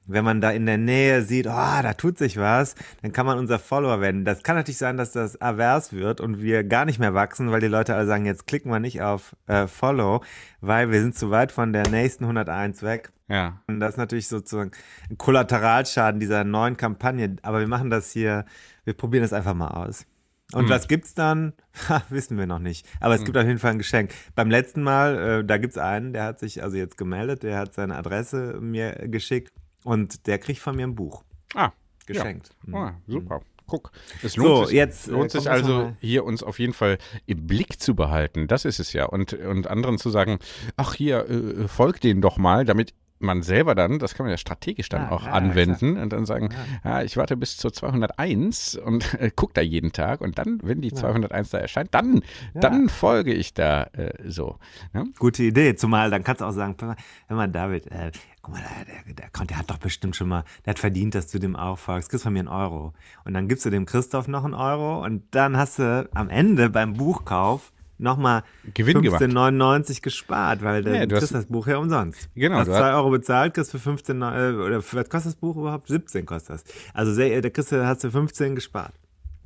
wenn 0.06 0.26
man 0.26 0.42
da 0.42 0.52
in 0.52 0.66
der 0.66 0.78
Nähe 0.78 1.22
sieht, 1.22 1.48
oh, 1.48 1.50
da 1.50 1.94
tut 1.94 2.18
sich 2.18 2.36
was, 2.38 2.76
dann 3.02 3.14
kann 3.14 3.26
man 3.26 3.38
unser 3.38 3.58
Follower 3.58 4.02
werden. 4.02 4.26
Das 4.26 4.44
kann 4.44 4.58
natürlich 4.58 4.78
sein, 4.78 4.98
dass 4.98 5.14
das 5.14 5.40
avers 5.40 5.94
wird 5.94 6.20
und 6.20 6.42
wir 6.42 6.66
gar 6.66 6.84
nicht 6.84 7.00
mehr 7.00 7.14
wachsen, 7.14 7.52
weil 7.52 7.62
die 7.62 7.68
Leute 7.68 7.96
alle 7.96 8.08
sagen, 8.08 8.26
jetzt 8.26 8.48
klicken 8.48 8.70
wir 8.70 8.80
nicht 8.80 9.02
auf 9.02 9.34
äh, 9.48 9.68
Follow, 9.68 10.22
weil 10.60 10.92
wir 10.92 11.00
sind 11.00 11.16
zu 11.16 11.32
weit 11.32 11.54
von 11.54 11.72
der 11.72 11.88
nächsten 11.88 12.26
101 12.26 12.84
weg. 12.84 13.12
Ja. 13.30 13.62
Und 13.68 13.80
das 13.80 13.92
ist 13.92 13.98
natürlich 13.98 14.28
sozusagen 14.28 14.72
ein 15.10 15.18
Kollateralschaden 15.18 16.20
dieser 16.20 16.44
neuen 16.44 16.76
Kampagne. 16.76 17.38
Aber 17.44 17.62
wir 17.62 17.68
machen 17.68 17.90
das 17.90 18.12
hier, 18.12 18.46
wir 18.84 18.94
probieren 18.94 19.24
das 19.24 19.34
einfach 19.34 19.54
mal 19.54 19.70
aus. 19.70 20.06
Und 20.54 20.68
was 20.68 20.88
gibt's 20.90 21.14
dann? 21.14 21.54
Ha, 21.88 22.04
wissen 22.10 22.38
wir 22.38 22.46
noch 22.46 22.60
nicht. 22.60 22.86
Aber 23.00 23.16
es 23.16 23.24
gibt 23.24 23.38
auf 23.38 23.46
jeden 23.46 23.58
Fall 23.60 23.72
ein 23.72 23.78
Geschenk. 23.78 24.12
Beim 24.36 24.50
letzten 24.52 24.84
Mal, 24.84 25.40
äh, 25.40 25.46
da 25.46 25.58
gibt's 25.58 25.78
einen, 25.78 26.12
der 26.12 26.26
hat 26.26 26.40
sich 26.40 26.62
also 26.62 26.76
jetzt 26.76 26.98
gemeldet, 26.98 27.44
der 27.44 27.58
hat 27.58 27.74
seine 27.74 27.96
Adresse 27.96 28.58
mir 28.60 28.92
geschickt 29.08 29.54
und 29.86 30.28
der 30.28 30.38
kriegt 30.40 30.60
von 30.60 30.76
mir 30.76 30.86
ein 30.86 30.96
Buch 30.96 31.24
Ah. 31.56 31.72
geschenkt. 32.06 32.50
Ja. 32.68 32.78
Ah, 32.78 33.02
super. 33.08 33.42
Guck, 33.68 33.92
es 34.22 34.34
So, 34.34 34.44
lohnt 34.44 34.68
sich, 34.68 34.76
jetzt, 34.76 35.08
äh, 35.08 35.12
lohnt 35.12 35.32
sich 35.32 35.50
also 35.50 35.94
hier 36.02 36.26
uns 36.26 36.44
auf 36.44 36.60
jeden 36.60 36.74
Fall 36.74 36.98
im 37.26 37.48
Blick 37.48 37.80
zu 37.82 37.96
behalten. 37.96 38.48
Das 38.48 38.66
ist 38.66 38.80
es 38.82 38.92
ja. 38.92 39.06
Und, 39.06 39.32
und 39.32 39.68
anderen 39.68 39.98
zu 39.98 40.10
sagen, 40.10 40.40
ach 40.76 40.94
hier, 40.96 41.30
äh, 41.30 41.68
folgt 41.70 42.04
denen 42.04 42.20
doch 42.22 42.38
mal, 42.38 42.66
damit 42.66 42.94
man 43.24 43.42
selber 43.42 43.76
dann, 43.76 44.00
das 44.00 44.16
kann 44.16 44.26
man 44.26 44.32
ja 44.32 44.38
strategisch 44.38 44.90
dann 44.90 45.04
Ah, 45.04 45.12
auch 45.12 45.26
ja, 45.26 45.32
anwenden 45.32 45.98
und 45.98 46.14
dann 46.14 46.26
sagen, 46.26 46.50
ja, 46.84 47.02
ich 47.04 47.18
warte 47.18 47.38
bis 47.38 47.58
zur 47.58 47.74
201 47.74 48.76
und 48.76 49.14
äh, 49.16 49.32
guck 49.36 49.54
da 49.54 49.62
jeden 49.62 49.92
Tag 49.92 50.22
und 50.22 50.38
dann, 50.38 50.60
wenn 50.64 50.82
die 50.82 50.94
201 50.94 51.50
da 51.50 51.58
erscheint, 51.58 51.94
dann, 51.94 52.22
dann 52.54 52.90
folge 52.90 53.34
ich 53.34 53.54
da 53.54 53.84
äh, 53.94 54.12
so. 54.28 54.58
Ne? 54.94 55.06
Gute 55.18 55.44
Idee, 55.44 55.76
zumal 55.76 56.10
dann 56.10 56.24
kannst 56.24 56.42
du 56.42 56.46
auch 56.46 56.52
sagen, 56.52 56.76
hör 56.80 57.38
mal, 57.38 57.48
David, 57.48 57.88
äh, 57.88 58.12
guck 58.42 58.54
mal, 58.54 58.62
der, 58.62 59.04
der, 59.06 59.30
der, 59.30 59.46
der 59.46 59.58
hat 59.58 59.70
doch 59.70 59.78
bestimmt 59.78 60.16
schon 60.16 60.28
mal, 60.28 60.44
der 60.66 60.72
hat 60.72 60.80
verdient, 60.80 61.16
dass 61.16 61.28
du 61.28 61.40
dem 61.40 61.56
auch 61.56 61.78
folgst, 61.78 62.10
kriegst 62.10 62.24
von 62.24 62.34
mir 62.34 62.40
einen 62.40 62.48
Euro. 62.48 62.94
Und 63.26 63.34
dann 63.34 63.48
gibst 63.48 63.66
du 63.66 63.70
dem 63.70 63.86
Christoph 63.86 64.28
noch 64.28 64.44
einen 64.46 64.54
Euro 64.54 65.04
und 65.04 65.24
dann 65.32 65.58
hast 65.58 65.80
du 65.80 66.10
am 66.14 66.30
Ende 66.30 66.70
beim 66.70 66.94
Buchkauf 66.94 67.72
nochmal 68.02 68.44
Gewinn 68.74 69.02
gemacht. 69.02 69.22
15,99 69.22 70.02
gespart, 70.02 70.64
weil 70.64 70.84
dann 70.84 70.96
Ja, 70.96 71.06
du 71.06 71.16
kriegst 71.18 71.34
das 71.34 71.46
Buch 71.46 71.68
ja 71.68 71.78
umsonst. 71.78 72.30
Genau, 72.36 72.56
Du 72.56 72.60
hast 72.62 72.68
du 72.68 72.74
hast- 72.74 72.80
2 72.80 72.94
Euro 72.94 73.10
bezahlt, 73.12 73.54
kriegst 73.54 73.72
für 73.72 73.80
15, 73.80 74.22
äh, 74.22 74.26
oder 74.26 74.78
was 74.78 74.92
kostet 75.10 75.26
das 75.34 75.36
Buch 75.36 75.56
überhaupt? 75.56 75.88
17 75.88 76.26
kostet 76.26 76.56
das. 76.56 76.64
Also 76.94 77.16
da 77.20 77.50
kriegst 77.50 77.72
du, 77.72 77.86
hast 77.86 78.04
du 78.04 78.12
15 78.12 78.56
gespart. 78.56 78.94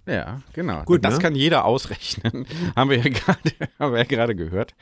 Ja, 0.05 0.41
genau. 0.53 0.83
Gut, 0.83 1.03
das 1.03 1.15
ne? 1.15 1.21
kann 1.21 1.35
jeder 1.35 1.65
ausrechnen. 1.65 2.45
haben 2.75 2.89
wir 2.89 2.97
ja 2.97 3.09
gerade, 3.09 3.39
haben 3.79 3.91
wir 3.93 3.99
ja 3.99 4.05
gerade 4.05 4.35
gehört 4.35 4.75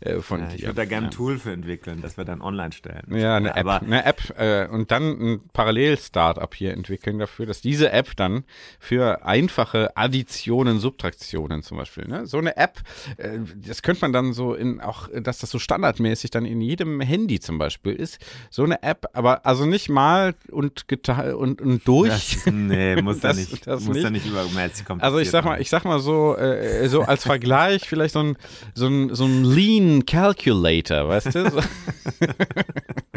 äh, 0.00 0.20
von 0.20 0.40
Ja, 0.40 0.46
dir. 0.48 0.54
ich 0.54 0.62
würde 0.62 0.74
da 0.74 0.84
gerne 0.84 1.08
ein 1.08 1.10
Tool 1.10 1.38
für 1.38 1.52
entwickeln, 1.52 2.00
das 2.00 2.16
wir 2.16 2.24
dann 2.24 2.40
online 2.40 2.72
stellen. 2.72 3.02
Ja, 3.14 3.36
eine 3.36 3.50
App. 3.50 3.58
Aber 3.58 3.82
eine 3.82 4.04
App 4.04 4.34
äh, 4.38 4.66
und 4.66 4.90
dann 4.90 5.02
ein 5.20 5.40
Parallel-Startup 5.52 6.54
hier 6.54 6.72
entwickeln 6.72 7.18
dafür, 7.18 7.46
dass 7.46 7.60
diese 7.60 7.90
App 7.90 8.16
dann 8.16 8.44
für 8.78 9.24
einfache 9.24 9.96
Additionen, 9.96 10.78
Subtraktionen 10.78 11.62
zum 11.62 11.78
Beispiel, 11.78 12.06
ne? 12.06 12.26
so 12.26 12.38
eine 12.38 12.56
App, 12.56 12.80
äh, 13.16 13.38
das 13.56 13.82
könnte 13.82 14.02
man 14.02 14.12
dann 14.12 14.32
so 14.32 14.54
in 14.54 14.80
auch, 14.80 15.08
dass 15.12 15.38
das 15.38 15.50
so 15.50 15.58
standardmäßig 15.58 16.30
dann 16.30 16.44
in 16.44 16.60
jedem 16.60 17.00
Handy 17.00 17.40
zum 17.40 17.58
Beispiel 17.58 17.94
ist, 17.94 18.18
so 18.50 18.62
eine 18.64 18.82
App, 18.82 19.06
aber 19.12 19.44
also 19.44 19.66
nicht 19.66 19.88
mal 19.88 20.34
und 20.50 20.86
und, 21.36 21.60
und 21.60 21.86
durch. 21.88 22.38
Das, 22.44 22.52
nee, 22.52 23.00
muss 23.02 23.20
da 23.20 23.32
nicht, 23.34 23.66
das 23.66 23.84
muss 23.84 24.00
da 24.00 24.10
nicht. 24.10 24.24
nicht 24.24 24.34
übermäßig 24.68 24.84
kompliziert 24.84 25.04
Also 25.04 25.18
ich 25.18 25.30
sag 25.30 25.44
mal, 25.44 25.60
ich 25.60 25.70
sag 25.70 25.84
mal 25.84 25.98
so, 26.00 26.36
äh, 26.36 26.88
so 26.88 27.02
als 27.02 27.24
Vergleich 27.24 27.88
vielleicht 27.88 28.14
so 28.14 28.20
ein, 28.20 28.36
so 28.74 28.86
ein, 28.86 29.14
so 29.14 29.24
ein 29.24 29.44
Lean 29.44 30.06
Calculator, 30.06 31.08
weißt 31.08 31.34
du? 31.34 31.50
So, 31.50 31.60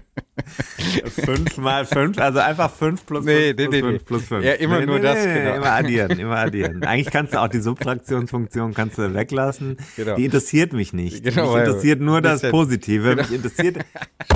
fünf 1.25 1.57
mal 1.57 1.85
fünf, 1.85 2.17
also 2.17 2.39
einfach 2.39 2.71
fünf 2.71 3.05
plus 3.05 3.25
Nee, 3.25 3.53
fünf 3.53 3.57
nee, 3.57 3.65
plus 3.67 3.71
nee, 3.71 3.81
fünf 3.81 3.91
nee. 3.93 4.05
plus 4.05 4.23
fünf. 4.23 4.45
Ja, 4.45 4.53
immer 4.53 4.79
nee, 4.79 4.85
nur 4.85 4.97
nee, 4.97 5.03
das, 5.03 5.23
genau. 5.23 5.55
Immer 5.55 5.71
addieren, 5.71 6.19
immer 6.19 6.37
addieren. 6.37 6.83
Eigentlich 6.85 7.11
kannst 7.11 7.33
du 7.33 7.41
auch 7.41 7.47
die 7.47 7.59
Subtraktionsfunktion 7.59 8.73
kannst 8.73 8.97
du 8.97 9.13
weglassen. 9.13 9.77
Genau. 9.95 10.15
Die 10.15 10.25
interessiert 10.25 10.73
mich 10.73 10.93
nicht. 10.93 11.23
Genau, 11.23 11.43
mich 11.43 11.53
weil- 11.53 11.67
interessiert 11.67 12.01
nur 12.01 12.21
das 12.21 12.41
Positive. 12.41 13.15
Mich 13.15 13.31
interessiert, 13.31 13.77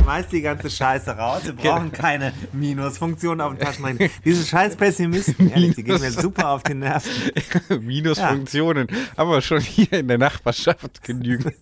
schmeiß 0.02 0.28
die 0.30 0.42
ganze 0.42 0.70
Scheiße 0.70 1.12
raus. 1.12 1.42
Wir 1.46 1.54
brauchen 1.54 1.92
keine 1.92 2.34
Minusfunktion 2.54 3.42
auf 3.42 3.54
dem 3.54 3.60
Taschenrechner. 3.60 4.08
Diese 4.24 4.46
scheiß 4.46 4.76
Pessimisten, 4.76 5.50
ehrlich, 5.52 5.76
die 5.76 5.84
gehen 5.84 6.00
mir 6.00 6.12
super 6.12 6.50
auf 6.50 6.64
die 6.64 6.74
Nerven. 6.76 7.12
Minusfunktionen 7.82 8.88
haben 9.18 9.30
wir 9.30 9.42
schon 9.42 9.62
hier 9.62 9.92
in 9.94 10.08
der 10.08 10.18
Nachbarschaft 10.18 11.04
genügend. 11.04 11.54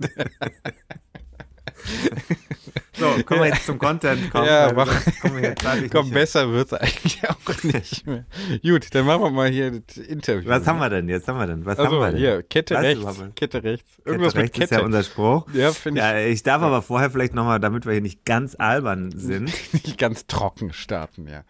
So, 2.98 3.06
kommen 3.24 3.42
wir 3.42 3.48
jetzt 3.48 3.66
zum 3.66 3.78
Content. 3.80 4.30
Komm, 4.32 4.46
Ja, 4.46 4.68
weil 4.76 4.86
mach- 4.86 5.22
kommen 5.22 5.42
wir 5.42 5.90
Komm, 5.90 6.10
besser 6.12 6.50
wird's 6.52 6.74
eigentlich 6.74 7.20
auch 7.30 7.64
nicht 7.64 8.06
mehr. 8.08 8.26
Gut, 8.64 8.94
dann 8.94 9.06
machen 9.06 9.22
wir 9.24 9.30
mal 9.32 9.50
hier 9.50 9.82
das 9.82 9.98
Interview. 9.98 10.50
Was 10.50 10.66
haben 10.68 10.80
wir 10.80 10.90
denn 10.90 11.08
jetzt? 11.10 11.28
Haben 11.28 11.40
wir 11.40 11.48
denn? 11.48 11.66
Was 11.66 11.78
Also 11.80 11.92
haben 11.96 12.00
wir 12.02 12.12
denn? 12.12 12.18
hier, 12.20 12.44
Kette 12.44 12.76
du 12.76 12.80
rechts? 12.82 13.06
Kette 13.36 13.64
rechts. 13.64 13.96
Kette 13.98 14.10
Irgendwas 14.10 14.34
mit 14.36 14.44
rechts 14.44 14.60
Kette. 14.60 14.76
ist 14.76 14.80
ja 14.80 14.86
unser 14.86 15.04
Spruch. 15.04 15.48
Ja, 15.54 15.72
finde 15.72 16.02
ich 16.02 16.06
Ja, 16.06 16.18
ich 16.20 16.44
darf 16.44 16.62
aber 16.62 16.82
vorher 16.82 17.10
vielleicht 17.12 17.34
nochmal, 17.34 17.60
damit 17.60 17.86
wir 17.86 17.94
hier 17.94 18.02
nicht 18.02 18.26
ganz 18.26 18.56
albern 18.56 19.12
sind. 19.16 19.52
nicht 19.74 19.98
ganz 19.98 20.28
trocken 20.28 20.74
starten, 20.74 21.28
ja. 21.28 21.44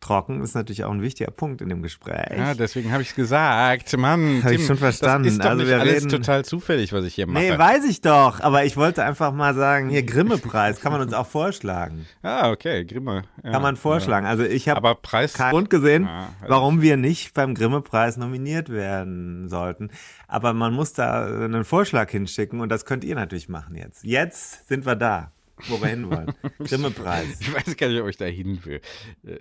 Trocken 0.00 0.42
ist 0.42 0.54
natürlich 0.54 0.84
auch 0.84 0.92
ein 0.92 1.00
wichtiger 1.02 1.30
Punkt 1.30 1.62
in 1.62 1.68
dem 1.70 1.82
Gespräch. 1.82 2.36
Ja, 2.36 2.54
deswegen 2.54 2.92
habe 2.92 3.02
ich 3.02 3.08
es 3.10 3.14
gesagt. 3.14 3.96
Mann, 3.96 4.42
Hab 4.44 4.52
ich 4.52 4.64
schon 4.66 4.76
verstanden. 4.76 5.24
Das 5.24 5.32
ist 5.32 5.38
doch 5.42 5.46
Also 5.50 5.62
nicht 5.62 5.68
wir 5.70 5.80
alles 5.80 5.94
reden- 5.96 6.08
total 6.10 6.44
zufällig, 6.44 6.92
was 6.92 7.04
ich 7.04 7.14
hier 7.14 7.26
mache. 7.26 7.42
nee, 7.44 7.58
weiß 7.58 7.84
ich 7.86 8.02
doch, 8.02 8.40
aber 8.40 8.64
ich 8.64 8.76
wollte 8.76 9.02
einfach 9.04 9.32
mal 9.32 9.54
sagen, 9.54 9.88
hier 9.88 10.02
Grimme-Preis 10.02 10.80
kann 10.80 10.92
man 10.92 11.00
uns 11.00 11.12
auch 11.14 11.26
vorschlagen. 11.26 12.06
ah, 12.22 12.50
okay, 12.50 12.84
Grimme. 12.84 13.24
Ja, 13.42 13.52
Kann 13.52 13.62
man 13.62 13.76
vorschlagen. 13.76 14.26
Also 14.26 14.44
ich 14.44 14.68
habe 14.68 14.76
Aber 14.78 14.94
Preis. 14.96 15.32
keinen 15.32 15.50
Grund 15.52 15.70
gesehen, 15.70 16.04
Ja, 16.04 16.28
halt. 16.40 16.50
warum 16.50 16.82
wir 16.82 16.96
nicht 16.98 17.32
beim 17.34 17.54
Grimme-Preis 17.54 18.16
nominiert 18.18 18.68
werden 18.68 19.48
sollten. 19.48 19.90
Aber 20.28 20.52
man 20.52 20.74
muss 20.74 20.92
da 20.92 21.24
einen 21.26 21.64
Vorschlag 21.64 22.10
hinschicken 22.10 22.60
und 22.60 22.68
das 22.68 22.84
könnt 22.84 23.02
ihr 23.02 23.14
natürlich 23.14 23.48
machen 23.48 23.74
jetzt. 23.76 24.04
Jetzt 24.04 24.68
sind 24.68 24.84
wir 24.86 24.94
da, 24.96 25.32
wo 25.68 25.80
wir 25.80 25.88
hin 25.88 26.10
wollen. 26.10 26.32
Grimme-Preis. 26.58 27.40
Ich 27.40 27.54
weiß 27.54 27.76
gar 27.76 27.88
nicht, 27.88 28.00
ob 28.00 28.08
ich 28.08 28.16
da 28.16 28.24
hin 28.26 28.60
will. 28.64 28.80
Äh, 29.26 29.36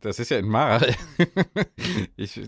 Das 0.00 0.18
ist 0.18 0.30
ja 0.30 0.38
in 0.38 0.48
Marl. 0.48 0.94
Ich, 2.16 2.40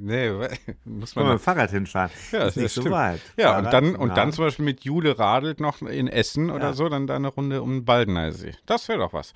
nee, 0.00 0.30
muss 0.30 0.48
Können 0.48 0.48
wir 0.84 0.98
mit 1.04 1.14
man. 1.16 1.26
dem 1.36 1.38
Fahrrad 1.38 1.70
hinfahren. 1.70 2.10
Ja, 2.32 2.44
ist 2.46 2.56
nicht 2.56 2.66
das 2.66 2.74
so 2.74 2.80
stimmt. 2.82 2.94
weit. 2.94 3.20
Ja, 3.36 3.52
Fahrrad, 3.52 3.64
und 3.64 3.72
dann, 3.72 3.96
und 3.96 4.16
dann 4.16 4.32
zum 4.32 4.44
Beispiel 4.44 4.64
mit 4.64 4.84
Jule 4.84 5.18
radelt 5.18 5.60
noch 5.60 5.80
in 5.82 6.08
Essen 6.08 6.50
oder 6.50 6.66
Ja. 6.68 6.72
so, 6.74 6.88
dann 6.88 7.06
da 7.06 7.16
eine 7.16 7.28
Runde 7.28 7.62
um 7.62 7.70
den 7.78 7.84
Baldeneysee. 7.84 8.52
Das 8.66 8.88
wäre 8.88 8.98
doch 9.00 9.12
was. 9.12 9.32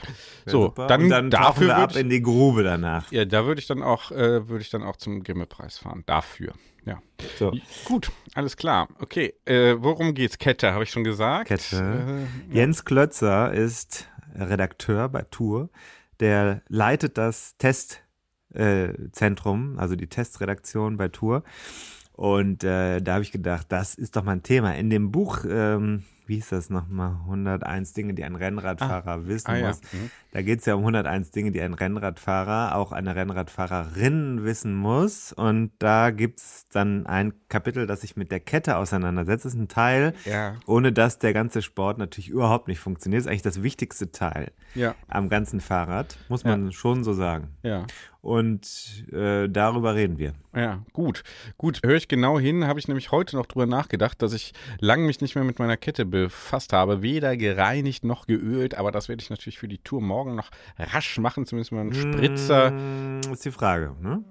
Ja, 0.46 0.52
so, 0.52 0.62
super. 0.64 0.86
dann, 0.86 1.02
und 1.04 1.08
dann 1.10 1.30
dafür 1.30 1.68
wir 1.68 1.76
ab 1.76 1.90
würde 1.90 2.00
in 2.00 2.10
die 2.10 2.22
Grube 2.22 2.62
danach. 2.62 3.10
ja, 3.12 3.24
da 3.24 3.46
würde 3.46 3.60
ich 3.60 3.66
dann 3.66 3.82
auch, 3.82 4.10
äh, 4.10 4.48
würde 4.48 4.60
ich 4.62 4.70
dann 4.70 4.82
auch 4.82 4.96
zum 4.96 5.22
Grimme-Preis 5.22 5.78
fahren. 5.78 6.02
Dafür. 6.06 6.52
Ja. 6.88 7.02
So. 7.38 7.52
Gut, 7.84 8.10
alles 8.34 8.56
klar. 8.56 8.88
Okay, 8.98 9.34
äh, 9.44 9.76
worum 9.78 10.14
geht's? 10.14 10.38
Kette, 10.38 10.72
habe 10.72 10.84
ich 10.84 10.90
schon 10.90 11.04
gesagt. 11.04 11.48
Kette. 11.48 12.26
Äh, 12.50 12.54
Jens 12.54 12.84
Klötzer 12.84 13.52
ist 13.52 14.08
Redakteur 14.34 15.08
bei 15.08 15.22
Tour. 15.22 15.70
Der 16.20 16.62
leitet 16.68 17.18
das 17.18 17.56
Testzentrum, 17.58 19.78
also 19.78 19.96
die 19.96 20.08
Testredaktion 20.08 20.96
bei 20.96 21.08
Tour. 21.08 21.42
Und 22.12 22.64
äh, 22.64 23.00
da 23.00 23.14
habe 23.14 23.22
ich 23.22 23.30
gedacht, 23.30 23.66
das 23.68 23.94
ist 23.94 24.16
doch 24.16 24.24
mal 24.24 24.32
ein 24.32 24.42
Thema. 24.42 24.74
In 24.74 24.90
dem 24.90 25.12
Buch, 25.12 25.44
ähm, 25.48 26.02
wie 26.26 26.34
hieß 26.34 26.48
das 26.48 26.68
nochmal, 26.68 27.18
101 27.26 27.92
Dinge, 27.92 28.14
die 28.14 28.24
ein 28.24 28.34
Rennradfahrer 28.34 29.12
ah, 29.12 29.26
wissen 29.26 29.50
ah, 29.50 29.68
muss. 29.68 29.80
Ja. 29.92 29.98
Mhm. 29.98 30.10
Da 30.30 30.42
geht 30.42 30.60
es 30.60 30.66
ja 30.66 30.74
um 30.74 30.80
101 30.80 31.30
Dinge, 31.30 31.52
die 31.52 31.60
ein 31.62 31.72
Rennradfahrer, 31.72 32.76
auch 32.76 32.92
eine 32.92 33.16
Rennradfahrerin 33.16 34.44
wissen 34.44 34.74
muss. 34.74 35.32
Und 35.32 35.72
da 35.78 36.10
gibt 36.10 36.40
es 36.40 36.66
dann 36.70 37.06
ein 37.06 37.32
Kapitel, 37.48 37.86
das 37.86 38.02
sich 38.02 38.16
mit 38.16 38.30
der 38.30 38.40
Kette 38.40 38.76
auseinandersetzt. 38.76 39.46
Das 39.46 39.54
ist 39.54 39.58
ein 39.58 39.68
Teil, 39.68 40.12
ja. 40.26 40.56
ohne 40.66 40.92
dass 40.92 41.18
der 41.18 41.32
ganze 41.32 41.62
Sport 41.62 41.96
natürlich 41.96 42.28
überhaupt 42.28 42.68
nicht 42.68 42.78
funktioniert. 42.78 43.20
Das 43.20 43.26
ist 43.26 43.30
eigentlich 43.30 43.42
das 43.42 43.62
wichtigste 43.62 44.12
Teil 44.12 44.52
ja. 44.74 44.94
am 45.08 45.30
ganzen 45.30 45.60
Fahrrad, 45.60 46.18
muss 46.28 46.44
man 46.44 46.72
schon 46.72 47.04
so 47.04 47.14
sagen. 47.14 47.48
Ja. 47.62 47.86
Und 48.20 49.06
äh, 49.12 49.48
darüber 49.48 49.94
reden 49.94 50.18
wir. 50.18 50.34
Ja, 50.54 50.82
gut. 50.92 51.22
Gut, 51.56 51.80
höre 51.84 51.96
ich 51.96 52.08
genau 52.08 52.38
hin, 52.38 52.66
habe 52.66 52.80
ich 52.80 52.88
nämlich 52.88 53.12
heute 53.12 53.36
noch 53.36 53.46
drüber 53.46 53.66
nachgedacht, 53.66 54.20
dass 54.20 54.32
ich 54.32 54.54
lange 54.80 55.04
mich 55.06 55.20
nicht 55.20 55.36
mehr 55.36 55.44
mit 55.44 55.60
meiner 55.60 55.76
Kette 55.76 56.04
befasst 56.04 56.72
habe. 56.72 57.00
Weder 57.00 57.36
gereinigt 57.36 58.04
noch 58.04 58.26
geölt, 58.26 58.74
aber 58.74 58.90
das 58.90 59.08
werde 59.08 59.22
ich 59.22 59.30
natürlich 59.30 59.58
für 59.58 59.68
die 59.68 59.78
Tour 59.78 60.00
morgen 60.00 60.27
noch 60.36 60.50
rasch 60.78 61.18
machen, 61.18 61.46
zumindest 61.46 61.72
mal 61.72 61.80
einen 61.80 61.94
Spritzer. 61.94 62.72
Hm, 63.24 63.32
ist 63.32 63.44
die 63.44 63.50
Frage, 63.50 63.94
ne? 64.00 64.24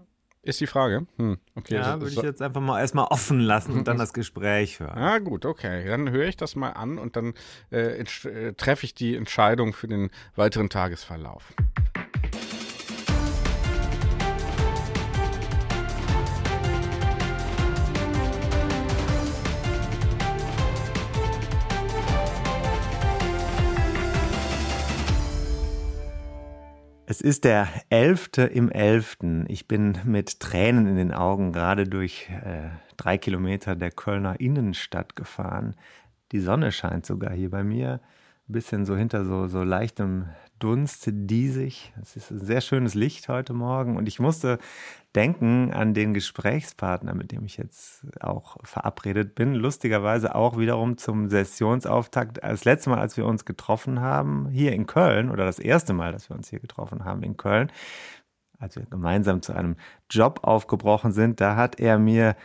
Ist 0.48 0.62
die 0.62 0.68
Frage? 0.68 1.06
Hm, 1.18 1.38
okay. 1.56 1.76
Ja, 1.76 1.92
also, 1.92 2.06
würde 2.06 2.16
ich 2.16 2.22
jetzt 2.22 2.42
einfach 2.42 2.62
mal 2.62 2.80
erstmal 2.80 3.08
offen 3.08 3.42
lassen 3.42 3.74
und 3.74 3.88
dann 3.88 3.98
das 3.98 4.14
Gespräch 4.14 4.80
hören. 4.80 4.98
Ah, 4.98 5.20
gut, 5.20 5.46
okay. 5.46 5.86
Dann 5.86 6.10
höre 6.10 6.28
ich 6.28 6.38
das 6.38 6.56
mal 6.56 6.70
an 6.70 6.98
und 7.00 7.18
dann 7.18 7.34
äh, 7.70 8.00
äh, 8.00 8.54
treffe 8.54 8.86
ich 8.86 8.94
die 8.94 9.18
Entscheidung 9.18 9.74
für 9.74 9.88
den 9.88 10.10
weiteren 10.38 10.70
Tagesverlauf. 10.70 11.54
Es 27.10 27.22
ist 27.22 27.46
der 27.46 27.70
11. 27.90 28.32
im 28.52 28.70
11. 28.70 29.20
Ich 29.48 29.66
bin 29.66 29.98
mit 30.04 30.42
Tränen 30.42 30.88
in 30.88 30.98
den 30.98 31.14
Augen 31.14 31.54
gerade 31.54 31.86
durch 31.86 32.30
äh, 32.30 32.68
drei 32.98 33.18
Kilometer 33.18 33.78
der 33.78 33.92
Kölner 33.92 34.42
Innenstadt 34.42 35.16
gefahren. 35.16 35.78
Die 36.34 36.42
Sonne 36.42 36.74
scheint 36.74 37.06
sogar 37.06 37.32
hier 37.32 37.50
bei 37.50 37.64
mir. 37.64 38.02
Ein 38.50 38.52
bisschen 38.52 38.86
so 38.86 38.98
hinter 38.98 39.24
so, 39.24 39.48
so 39.48 39.64
leichtem 39.64 40.26
Dunst 40.60 41.08
diesig. 41.10 41.94
Es 42.02 42.18
ist 42.18 42.30
ein 42.30 42.42
sehr 42.42 42.60
schönes 42.60 42.94
Licht 42.94 43.30
heute 43.30 43.54
Morgen 43.54 43.96
und 43.96 44.10
ich 44.10 44.20
musste 44.20 44.60
denken 45.18 45.74
an 45.74 45.96
den 45.96 46.14
Gesprächspartner, 46.14 47.16
mit 47.16 47.32
dem 47.32 47.44
ich 47.44 47.58
jetzt 47.58 48.06
auch 48.22 48.58
verabredet 48.64 49.34
bin. 49.34 49.56
Lustigerweise 49.56 50.36
auch 50.36 50.60
wiederum 50.60 50.98
zum 50.98 51.28
Sessionsauftakt. 51.28 52.38
Das 52.44 52.66
letzte 52.66 52.92
Mal, 52.92 53.00
als 53.00 53.18
wir 53.18 53.26
uns 53.26 53.44
getroffen 53.44 54.00
haben, 54.00 54.48
hier 54.50 54.74
in 54.74 54.86
Köln, 54.86 55.32
oder 55.32 55.44
das 55.44 55.58
erste 55.58 55.94
Mal, 55.94 56.12
dass 56.12 56.30
wir 56.30 56.38
uns 56.38 56.52
hier 56.52 56.60
getroffen 56.60 57.04
haben 57.04 57.24
in 57.24 57.36
Köln, 57.36 57.72
als 58.60 58.76
wir 58.76 58.86
gemeinsam 58.86 59.42
zu 59.42 59.54
einem 59.54 59.76
Job 60.08 60.42
aufgebrochen 60.44 61.12
sind, 61.12 61.42
da 61.42 61.56
hat 61.56 61.80
er 61.80 61.98
mir 61.98 62.36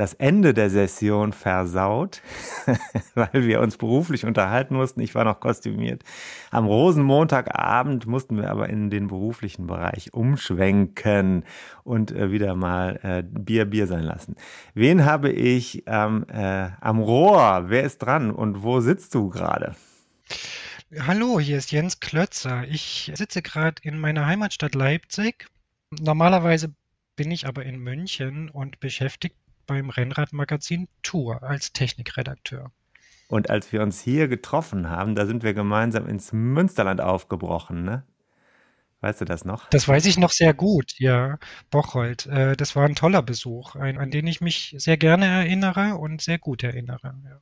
das 0.00 0.14
Ende 0.14 0.54
der 0.54 0.70
Session 0.70 1.34
versaut, 1.34 2.22
weil 3.14 3.44
wir 3.46 3.60
uns 3.60 3.76
beruflich 3.76 4.24
unterhalten 4.24 4.74
mussten. 4.74 5.00
Ich 5.00 5.14
war 5.14 5.24
noch 5.24 5.40
kostümiert. 5.40 6.04
Am 6.50 6.64
Rosenmontagabend 6.64 8.06
mussten 8.06 8.38
wir 8.38 8.50
aber 8.50 8.70
in 8.70 8.88
den 8.88 9.08
beruflichen 9.08 9.66
Bereich 9.66 10.14
umschwenken 10.14 11.44
und 11.84 12.12
äh, 12.12 12.32
wieder 12.32 12.54
mal 12.54 12.98
äh, 13.02 13.22
Bier 13.22 13.66
Bier 13.66 13.86
sein 13.86 14.04
lassen. 14.04 14.36
Wen 14.72 15.04
habe 15.04 15.30
ich 15.32 15.82
ähm, 15.86 16.24
äh, 16.32 16.70
am 16.80 17.00
Rohr? 17.00 17.64
Wer 17.66 17.82
ist 17.82 17.98
dran 17.98 18.30
und 18.30 18.62
wo 18.62 18.80
sitzt 18.80 19.14
du 19.14 19.28
gerade? 19.28 19.76
Hallo, 20.98 21.38
hier 21.38 21.58
ist 21.58 21.72
Jens 21.72 22.00
Klötzer. 22.00 22.64
Ich 22.70 23.12
sitze 23.14 23.42
gerade 23.42 23.82
in 23.82 23.98
meiner 23.98 24.24
Heimatstadt 24.24 24.74
Leipzig. 24.74 25.46
Normalerweise 25.90 26.72
bin 27.16 27.30
ich 27.30 27.46
aber 27.46 27.66
in 27.66 27.78
München 27.80 28.48
und 28.48 28.80
beschäftigt 28.80 29.36
beim 29.70 29.88
Rennradmagazin 29.88 30.88
Tour 31.02 31.44
als 31.44 31.72
Technikredakteur. 31.72 32.72
Und 33.28 33.50
als 33.50 33.72
wir 33.72 33.82
uns 33.82 34.00
hier 34.00 34.26
getroffen 34.26 34.90
haben, 34.90 35.14
da 35.14 35.26
sind 35.26 35.44
wir 35.44 35.54
gemeinsam 35.54 36.08
ins 36.08 36.32
Münsterland 36.32 37.00
aufgebrochen, 37.00 37.84
ne? 37.84 38.02
Weißt 39.00 39.20
du 39.20 39.24
das 39.24 39.44
noch? 39.44 39.70
Das 39.70 39.86
weiß 39.86 40.06
ich 40.06 40.18
noch 40.18 40.32
sehr 40.32 40.52
gut, 40.52 40.94
ja. 40.98 41.38
Bocholt. 41.70 42.26
Äh, 42.26 42.56
das 42.56 42.74
war 42.74 42.84
ein 42.84 42.96
toller 42.96 43.22
Besuch, 43.22 43.76
an 43.76 44.10
den 44.10 44.26
ich 44.26 44.40
mich 44.40 44.74
sehr 44.76 44.96
gerne 44.96 45.26
erinnere 45.26 45.94
und 45.94 46.20
sehr 46.20 46.38
gut 46.38 46.64
erinnere. 46.64 47.14
Ja. 47.24 47.40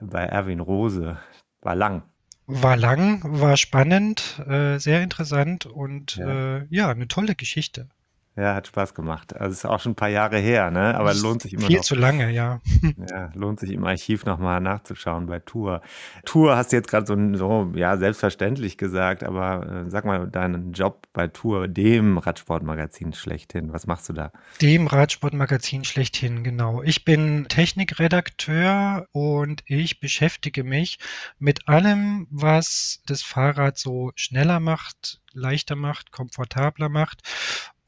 Bei 0.00 0.22
Erwin 0.22 0.60
Rose. 0.60 1.18
War 1.60 1.76
lang. 1.76 2.02
War 2.46 2.76
lang, 2.76 3.20
war 3.24 3.58
spannend, 3.58 4.42
äh, 4.48 4.78
sehr 4.78 5.02
interessant 5.02 5.66
und 5.66 6.16
ja. 6.16 6.56
Äh, 6.56 6.66
ja, 6.70 6.88
eine 6.88 7.06
tolle 7.06 7.34
Geschichte. 7.34 7.88
Ja, 8.34 8.54
hat 8.54 8.66
Spaß 8.66 8.94
gemacht. 8.94 9.36
Also 9.36 9.52
ist 9.52 9.66
auch 9.66 9.80
schon 9.80 9.92
ein 9.92 9.96
paar 9.96 10.08
Jahre 10.08 10.38
her, 10.38 10.70
ne? 10.70 10.94
Aber 10.94 11.12
lohnt 11.12 11.42
sich 11.42 11.52
immer 11.52 11.66
Viel 11.66 11.76
noch. 11.76 11.84
zu 11.84 11.94
lange, 11.94 12.30
ja. 12.30 12.60
Ja, 13.10 13.30
lohnt 13.34 13.60
sich 13.60 13.70
im 13.70 13.84
Archiv 13.84 14.24
nochmal 14.24 14.60
nachzuschauen 14.60 15.26
bei 15.26 15.38
Tour. 15.38 15.82
Tour 16.24 16.56
hast 16.56 16.72
du 16.72 16.76
jetzt 16.76 16.88
gerade 16.88 17.06
so, 17.06 17.16
so, 17.36 17.72
ja, 17.74 17.98
selbstverständlich 17.98 18.78
gesagt, 18.78 19.22
aber 19.22 19.84
äh, 19.86 19.90
sag 19.90 20.06
mal 20.06 20.28
deinen 20.28 20.72
Job 20.72 21.06
bei 21.12 21.28
Tour, 21.28 21.68
dem 21.68 22.16
Radsportmagazin 22.16 23.12
schlechthin. 23.12 23.70
Was 23.74 23.86
machst 23.86 24.08
du 24.08 24.14
da? 24.14 24.32
Dem 24.62 24.86
Radsportmagazin 24.86 25.84
schlechthin, 25.84 26.42
genau. 26.42 26.82
Ich 26.82 27.04
bin 27.04 27.46
Technikredakteur 27.48 29.08
und 29.12 29.62
ich 29.66 30.00
beschäftige 30.00 30.64
mich 30.64 30.98
mit 31.38 31.68
allem, 31.68 32.28
was 32.30 33.02
das 33.06 33.20
Fahrrad 33.22 33.76
so 33.76 34.12
schneller 34.14 34.58
macht, 34.58 35.20
leichter 35.34 35.76
macht, 35.76 36.12
komfortabler 36.12 36.88
macht 36.88 37.20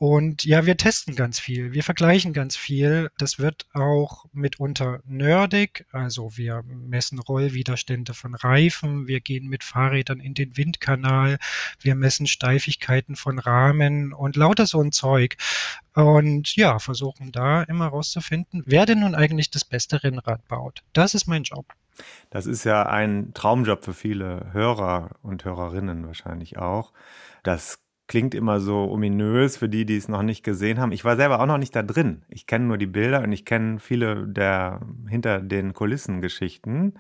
und 0.07 0.45
ja, 0.45 0.67
wir 0.67 0.77
testen 0.77 1.17
ganz 1.17 1.41
viel, 1.41 1.73
wir 1.73 1.83
vergleichen 1.83 2.35
ganz 2.35 2.57
viel. 2.57 3.11
Das 3.17 3.39
wird 3.39 3.67
auch 3.73 4.27
mitunter 4.35 5.01
nerdig. 5.07 5.87
Also 5.93 6.37
wir 6.37 6.63
messen 6.67 7.19
Rollwiderstände 7.19 8.13
von 8.13 8.35
Reifen, 8.35 9.07
wir 9.07 9.23
gehen 9.23 9.49
mit 9.49 9.65
Fahrrädern 9.65 10.21
in 10.21 10.35
den 10.35 10.59
Windkanal, 10.59 11.39
wir 11.81 11.95
messen 11.95 12.27
Steifigkeiten 12.27 13.17
von 13.17 13.39
Rahmen 13.39 14.13
und 14.13 14.37
lauter 14.37 14.67
so 14.67 14.83
ein 14.83 14.93
Zeug. 14.93 15.39
Und 15.95 16.55
ja, 16.55 16.79
versuchen 16.81 17.33
da 17.33 17.63
immer 17.63 17.87
rauszufinden, 17.87 18.63
wer 18.67 18.85
denn 18.85 19.01
nun 19.01 19.15
eigentlich 19.15 19.51
das 19.51 19.65
beste 19.65 20.05
Rennrad 20.05 20.47
baut. 20.49 20.83
Das 20.93 21.15
ist 21.15 21.27
mein 21.27 21.45
Job. 21.45 21.65
Das 22.29 22.45
ist 22.45 22.65
ja 22.65 22.83
ein 22.83 23.33
Traumjob 23.33 23.83
für 23.83 23.95
viele 23.95 24.51
Hörer 24.53 25.13
und 25.23 25.47
Hörerinnen 25.47 26.07
wahrscheinlich 26.07 26.59
auch. 26.59 26.93
Das 27.43 27.84
klingt 28.07 28.35
immer 28.35 28.61
so 28.61 28.91
ominös 28.91 29.57
für 29.57 29.69
die, 29.69 29.87
die 29.87 29.97
es 29.97 30.09
noch 30.09 30.23
nicht 30.23 30.43
gesehen 30.43 30.79
haben. 30.79 30.93
Ich 30.93 31.05
war 31.05 31.17
selber 31.17 31.41
auch 31.41 31.47
noch 31.47 31.59
nicht 31.59 31.75
da 31.75 31.83
drin. 31.83 32.23
Ich 32.29 32.47
kenne 32.47 32.67
nur 32.67 32.79
die 32.79 32.87
Bilder 32.87 33.23
und 33.23 33.33
ich 33.33 33.45
kenne 33.45 33.79
viele 33.79 34.27
der 34.27 34.81
hinter 35.09 35.41
den 35.41 35.73
Kulissen 35.73 36.21
Geschichten. 36.21 36.95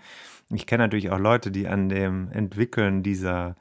Ich 0.50 0.66
kenne 0.66 0.84
natürlich 0.84 1.10
auch 1.10 1.18
Leute, 1.18 1.50
die 1.50 1.68
an 1.68 1.88
dem 1.88 2.30
Entwickeln 2.32 3.02
dieser, 3.02 3.56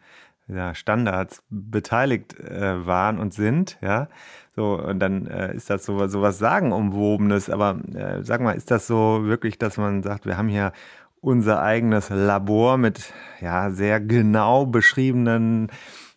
dieser 0.47 0.73
Standards 0.75 1.43
beteiligt 1.49 2.39
äh, 2.39 2.85
waren 2.85 3.19
und 3.19 3.33
sind, 3.33 3.77
ja. 3.81 4.07
So, 4.55 4.79
und 4.79 4.99
dann 4.99 5.25
äh, 5.25 5.55
ist 5.55 5.71
das 5.71 5.83
so, 5.83 6.05
so 6.07 6.21
was 6.21 6.37
Sagenumwobenes. 6.37 7.49
Aber 7.49 7.79
äh, 7.95 8.23
sag 8.23 8.39
mal, 8.41 8.51
ist 8.51 8.69
das 8.69 8.85
so 8.85 9.21
wirklich, 9.23 9.57
dass 9.57 9.77
man 9.77 10.03
sagt, 10.03 10.27
wir 10.27 10.37
haben 10.37 10.47
hier 10.47 10.73
unser 11.21 11.61
eigenes 11.61 12.09
Labor 12.09 12.77
mit 12.77 13.13
ja 13.41 13.71
sehr 13.71 13.99
genau 13.99 14.65
beschriebenen 14.65 15.69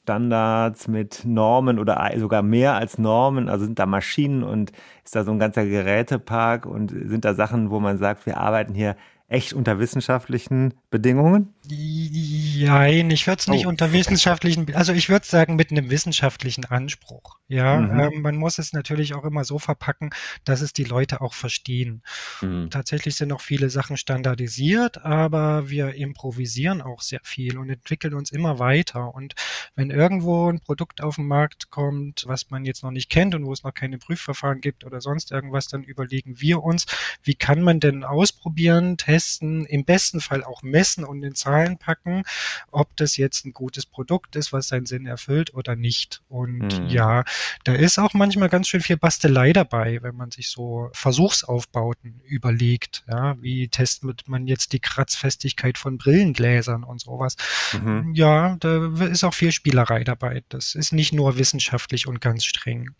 Standards, 0.06 0.86
mit 0.86 1.24
Normen 1.24 1.80
oder 1.80 2.12
sogar 2.16 2.42
mehr 2.42 2.74
als 2.74 2.96
Normen? 2.96 3.48
Also 3.48 3.64
sind 3.64 3.80
da 3.80 3.86
Maschinen 3.86 4.44
und 4.44 4.70
ist 5.04 5.16
da 5.16 5.24
so 5.24 5.32
ein 5.32 5.40
ganzer 5.40 5.66
Gerätepark 5.66 6.64
und 6.64 6.90
sind 6.90 7.24
da 7.24 7.34
Sachen, 7.34 7.70
wo 7.70 7.80
man 7.80 7.98
sagt, 7.98 8.24
wir 8.24 8.36
arbeiten 8.36 8.72
hier 8.72 8.94
echt 9.28 9.52
unter 9.52 9.78
wissenschaftlichen 9.78 10.74
Bedingungen? 10.90 11.54
Nein, 11.68 13.10
ich 13.10 13.26
würde 13.26 13.40
es 13.40 13.48
nicht 13.48 13.66
oh. 13.66 13.68
unter 13.68 13.92
wissenschaftlichen, 13.92 14.72
also 14.74 14.92
ich 14.92 15.08
würde 15.08 15.26
sagen 15.26 15.56
mit 15.56 15.70
einem 15.70 15.90
wissenschaftlichen 15.90 16.64
Anspruch. 16.64 17.36
Ja, 17.48 17.78
mhm. 17.78 18.00
ähm, 18.00 18.22
man 18.22 18.36
muss 18.36 18.58
es 18.58 18.72
natürlich 18.72 19.14
auch 19.14 19.24
immer 19.24 19.44
so 19.44 19.58
verpacken, 19.58 20.10
dass 20.44 20.60
es 20.60 20.72
die 20.72 20.84
Leute 20.84 21.20
auch 21.20 21.34
verstehen. 21.34 22.02
Mhm. 22.40 22.70
Tatsächlich 22.70 23.16
sind 23.16 23.32
auch 23.32 23.40
viele 23.40 23.68
Sachen 23.68 23.96
standardisiert, 23.96 25.04
aber 25.04 25.68
wir 25.68 25.94
improvisieren 25.94 26.80
auch 26.80 27.02
sehr 27.02 27.20
viel 27.22 27.58
und 27.58 27.68
entwickeln 27.68 28.14
uns 28.14 28.30
immer 28.30 28.58
weiter. 28.60 29.14
Und 29.14 29.34
wenn 29.74 29.90
irgendwo 29.90 30.48
ein 30.50 30.60
Produkt 30.60 31.02
auf 31.02 31.16
den 31.16 31.26
Markt 31.26 31.70
kommt, 31.70 32.24
was 32.26 32.50
man 32.50 32.64
jetzt 32.64 32.84
noch 32.84 32.92
nicht 32.92 33.10
kennt 33.10 33.34
und 33.34 33.44
wo 33.44 33.52
es 33.52 33.64
noch 33.64 33.74
keine 33.74 33.98
Prüfverfahren 33.98 34.60
gibt 34.60 34.84
oder 34.84 35.00
sonst 35.00 35.32
irgendwas, 35.32 35.66
dann 35.68 35.82
überlegen 35.82 36.40
wir 36.40 36.62
uns, 36.62 36.86
wie 37.22 37.34
kann 37.34 37.60
man 37.62 37.80
denn 37.80 38.04
ausprobieren, 38.04 38.96
testen, 38.96 39.15
testen, 39.16 39.64
im 39.64 39.84
besten 39.84 40.20
Fall 40.20 40.44
auch 40.44 40.62
messen 40.62 41.04
und 41.04 41.22
in 41.22 41.34
Zahlen 41.34 41.78
packen, 41.78 42.22
ob 42.70 42.94
das 42.96 43.16
jetzt 43.16 43.46
ein 43.46 43.52
gutes 43.52 43.86
Produkt 43.86 44.36
ist, 44.36 44.52
was 44.52 44.68
seinen 44.68 44.84
Sinn 44.84 45.06
erfüllt 45.06 45.54
oder 45.54 45.74
nicht. 45.74 46.22
Und 46.28 46.80
mhm. 46.80 46.88
ja, 46.88 47.24
da 47.64 47.72
ist 47.72 47.98
auch 47.98 48.12
manchmal 48.12 48.50
ganz 48.50 48.68
schön 48.68 48.82
viel 48.82 48.98
Bastelei 48.98 49.54
dabei, 49.54 50.02
wenn 50.02 50.14
man 50.14 50.30
sich 50.30 50.50
so 50.50 50.90
Versuchsaufbauten 50.92 52.20
überlegt. 52.26 53.04
Ja, 53.08 53.40
wie 53.40 53.68
testet 53.68 54.28
man 54.28 54.46
jetzt 54.46 54.74
die 54.74 54.80
Kratzfestigkeit 54.80 55.78
von 55.78 55.96
Brillengläsern 55.96 56.84
und 56.84 57.00
sowas? 57.00 57.36
Mhm. 57.72 58.12
Ja, 58.14 58.56
da 58.60 58.92
ist 59.06 59.24
auch 59.24 59.34
viel 59.34 59.52
Spielerei 59.52 60.04
dabei. 60.04 60.42
Das 60.50 60.74
ist 60.74 60.92
nicht 60.92 61.14
nur 61.14 61.38
wissenschaftlich 61.38 62.06
und 62.06 62.20
ganz 62.20 62.44
streng. 62.44 62.90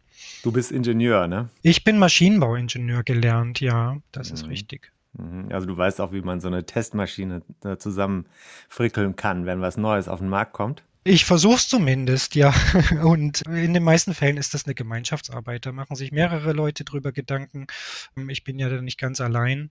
Du 0.43 0.51
bist 0.51 0.73
Ingenieur, 0.73 1.29
ne? 1.29 1.51
Ich 1.61 1.85
bin 1.85 1.99
Maschinenbauingenieur 1.99 3.03
gelernt, 3.03 3.61
ja, 3.61 3.99
das 4.13 4.31
mhm. 4.31 4.35
ist 4.35 4.49
richtig. 4.49 4.93
Mhm. 5.17 5.49
Also 5.51 5.67
du 5.67 5.77
weißt 5.77 6.01
auch, 6.01 6.13
wie 6.13 6.23
man 6.23 6.41
so 6.41 6.49
eine 6.49 6.65
Testmaschine 6.65 7.43
äh, 7.65 7.77
zusammenfrickeln 7.77 9.17
kann, 9.17 9.47
wenn 9.47 9.61
was 9.61 9.77
Neues 9.77 10.09
auf 10.09 10.21
den 10.21 10.29
Markt 10.29 10.53
kommt. 10.53 10.83
Ich 11.05 11.25
versuche 11.25 11.55
es 11.55 11.69
zumindest, 11.69 12.35
ja. 12.35 12.53
Und 13.03 13.43
in 13.43 13.75
den 13.75 13.85
meisten 13.85 14.13
Fällen 14.13 14.37
ist 14.37 14.55
das 14.55 14.65
eine 14.65 14.75
Gemeinschaftsarbeit. 14.75 15.65
Da 15.65 15.73
machen 15.73 15.95
sich 15.95 16.11
mehrere 16.11 16.53
Leute 16.53 16.85
drüber 16.85 17.13
Gedanken. 17.13 17.69
Ich 18.29 18.43
bin 18.43 18.59
ja 18.59 18.69
da 18.69 18.83
nicht 18.83 18.99
ganz 18.99 19.21
allein. 19.21 19.71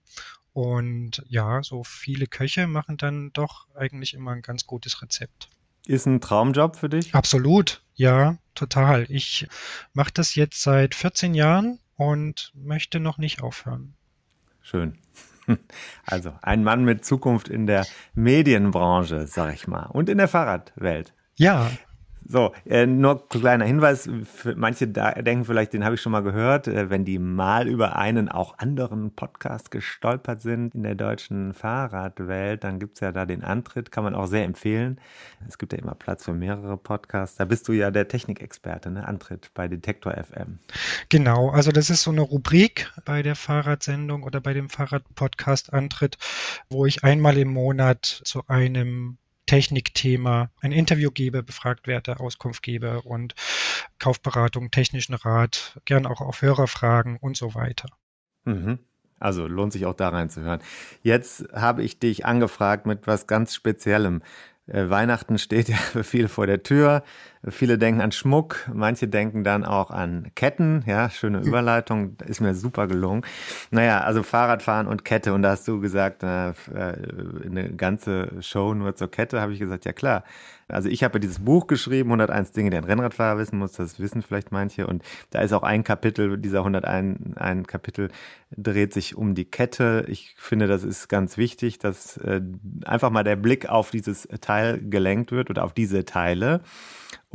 Und 0.54 1.22
ja, 1.28 1.62
so 1.62 1.84
viele 1.84 2.26
Köche 2.26 2.66
machen 2.66 2.96
dann 2.96 3.30
doch 3.34 3.66
eigentlich 3.74 4.14
immer 4.14 4.30
ein 4.30 4.40
ganz 4.40 4.66
gutes 4.66 5.02
Rezept. 5.02 5.50
Ist 5.86 6.06
ein 6.06 6.22
Traumjob 6.22 6.76
für 6.76 6.88
dich? 6.88 7.14
Absolut, 7.14 7.82
ja, 7.94 8.38
total. 8.54 9.04
Ich 9.10 9.46
mache 9.92 10.12
das 10.14 10.34
jetzt 10.34 10.62
seit 10.62 10.94
14 10.94 11.34
Jahren 11.34 11.78
und 11.96 12.52
möchte 12.54 12.98
noch 12.98 13.18
nicht 13.18 13.42
aufhören. 13.42 13.94
Schön. 14.62 14.96
Also 16.06 16.32
ein 16.42 16.62
Mann 16.64 16.84
mit 16.84 17.04
Zukunft 17.04 17.48
in 17.48 17.66
der 17.66 17.86
Medienbranche, 18.14 19.26
sag 19.26 19.54
ich 19.54 19.66
mal, 19.66 19.86
und 19.86 20.08
in 20.08 20.18
der 20.18 20.28
Fahrradwelt. 20.28 21.14
Ja, 21.36 21.70
so, 22.28 22.52
äh, 22.64 22.86
nur 22.86 23.28
kleiner 23.28 23.64
Hinweis, 23.64 24.08
manche 24.56 24.88
da 24.88 25.12
denken 25.12 25.44
vielleicht, 25.44 25.72
den 25.72 25.84
habe 25.84 25.94
ich 25.94 26.00
schon 26.00 26.12
mal 26.12 26.22
gehört, 26.22 26.66
äh, 26.66 26.90
wenn 26.90 27.04
die 27.04 27.18
mal 27.18 27.68
über 27.68 27.96
einen 27.96 28.28
auch 28.28 28.58
anderen 28.58 29.14
Podcast 29.14 29.70
gestolpert 29.70 30.40
sind 30.40 30.74
in 30.74 30.82
der 30.82 30.94
deutschen 30.94 31.54
Fahrradwelt, 31.54 32.64
dann 32.64 32.78
gibt 32.78 32.94
es 32.94 33.00
ja 33.00 33.12
da 33.12 33.26
den 33.26 33.44
Antritt, 33.44 33.92
kann 33.92 34.04
man 34.04 34.14
auch 34.14 34.26
sehr 34.26 34.44
empfehlen. 34.44 35.00
Es 35.46 35.58
gibt 35.58 35.72
ja 35.72 35.78
immer 35.78 35.94
Platz 35.94 36.24
für 36.24 36.32
mehrere 36.32 36.76
Podcasts. 36.76 37.36
Da 37.36 37.44
bist 37.44 37.68
du 37.68 37.72
ja 37.72 37.90
der 37.90 38.08
Technikexperte, 38.08 38.90
ne? 38.90 39.06
Antritt 39.06 39.50
bei 39.54 39.68
Detektor 39.68 40.12
FM. 40.12 40.58
Genau, 41.08 41.50
also 41.50 41.70
das 41.70 41.90
ist 41.90 42.02
so 42.02 42.10
eine 42.10 42.22
Rubrik 42.22 42.90
bei 43.04 43.22
der 43.22 43.36
Fahrradsendung 43.36 44.22
oder 44.22 44.40
bei 44.40 44.52
dem 44.52 44.68
Fahrradpodcast 44.68 45.72
Antritt, 45.72 46.18
wo 46.68 46.86
ich 46.86 47.04
einmal 47.04 47.36
im 47.38 47.52
Monat 47.52 48.04
zu 48.04 48.46
einem 48.48 49.18
Technikthema 49.46 50.50
ein 50.60 50.72
Interview 50.72 51.10
gebe, 51.10 51.42
befragt 51.42 51.86
werde, 51.86 52.20
Auskunft 52.20 52.62
gebe 52.62 53.02
und 53.02 53.34
Kaufberatung, 53.98 54.70
technischen 54.70 55.14
Rat, 55.14 55.80
gern 55.84 56.06
auch 56.06 56.20
auf 56.20 56.42
Hörerfragen 56.42 57.16
und 57.16 57.36
so 57.36 57.54
weiter. 57.54 57.88
Mhm. 58.44 58.78
Also 59.18 59.46
lohnt 59.46 59.72
sich 59.72 59.86
auch 59.86 59.94
da 59.94 60.10
reinzuhören. 60.10 60.60
Jetzt 61.02 61.48
habe 61.54 61.82
ich 61.82 61.98
dich 61.98 62.26
angefragt 62.26 62.86
mit 62.86 63.06
was 63.06 63.26
ganz 63.26 63.54
Speziellem. 63.54 64.22
Äh, 64.66 64.90
Weihnachten 64.90 65.38
steht 65.38 65.68
ja 65.68 65.76
für 65.92 66.04
viele 66.04 66.28
vor 66.28 66.46
der 66.46 66.62
Tür. 66.62 67.02
Viele 67.48 67.78
denken 67.78 68.00
an 68.00 68.12
Schmuck, 68.12 68.68
manche 68.72 69.08
denken 69.08 69.44
dann 69.44 69.64
auch 69.64 69.90
an 69.90 70.30
Ketten. 70.34 70.82
Ja, 70.86 71.10
schöne 71.10 71.40
Überleitung, 71.40 72.16
ist 72.26 72.40
mir 72.40 72.54
super 72.54 72.86
gelungen. 72.86 73.22
Naja, 73.70 74.00
also 74.00 74.22
Fahrradfahren 74.22 74.86
und 74.86 75.04
Kette. 75.04 75.32
Und 75.32 75.42
da 75.42 75.50
hast 75.50 75.68
du 75.68 75.80
gesagt, 75.80 76.22
äh, 76.22 76.52
eine 76.74 77.72
ganze 77.76 78.42
Show 78.42 78.74
nur 78.74 78.94
zur 78.96 79.10
Kette, 79.10 79.40
habe 79.40 79.52
ich 79.52 79.58
gesagt, 79.58 79.84
ja 79.84 79.92
klar. 79.92 80.24
Also 80.68 80.88
ich 80.88 81.04
habe 81.04 81.14
ja 81.14 81.18
dieses 81.20 81.38
Buch 81.38 81.68
geschrieben, 81.68 82.10
101 82.10 82.50
Dinge, 82.50 82.70
die 82.70 82.76
ein 82.76 82.84
Rennradfahrer 82.84 83.38
wissen 83.38 83.58
muss, 83.58 83.72
das 83.72 84.00
wissen 84.00 84.22
vielleicht 84.22 84.50
manche. 84.50 84.88
Und 84.88 85.04
da 85.30 85.40
ist 85.40 85.52
auch 85.52 85.62
ein 85.62 85.84
Kapitel, 85.84 86.38
dieser 86.38 86.58
101 86.58 87.36
ein 87.36 87.66
Kapitel 87.66 88.10
dreht 88.56 88.92
sich 88.92 89.16
um 89.16 89.36
die 89.36 89.44
Kette. 89.44 90.04
Ich 90.08 90.34
finde, 90.38 90.66
das 90.66 90.82
ist 90.82 91.08
ganz 91.08 91.36
wichtig, 91.36 91.78
dass 91.78 92.16
äh, 92.16 92.40
einfach 92.84 93.10
mal 93.10 93.22
der 93.22 93.36
Blick 93.36 93.68
auf 93.68 93.90
dieses 93.90 94.26
Teil 94.40 94.80
gelenkt 94.80 95.30
wird 95.30 95.50
oder 95.50 95.64
auf 95.64 95.72
diese 95.72 96.04
Teile. 96.04 96.62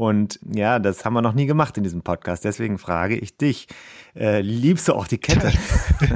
Und 0.02 0.40
ja, 0.52 0.80
das 0.80 1.06
haben 1.06 1.14
wir 1.14 1.22
noch 1.22 1.36
nie 1.36 1.46
gemacht 1.46 1.78
in 1.78 1.84
diesem 1.84 2.02
Podcast. 2.02 2.44
Deswegen 2.44 2.80
frage 2.80 3.16
ich 3.16 3.38
dich, 3.38 3.68
äh, 4.16 4.42
liebst 4.42 4.88
du 4.88 4.94
auch 4.94 5.06
die 5.06 5.20
Kette? 5.20 5.54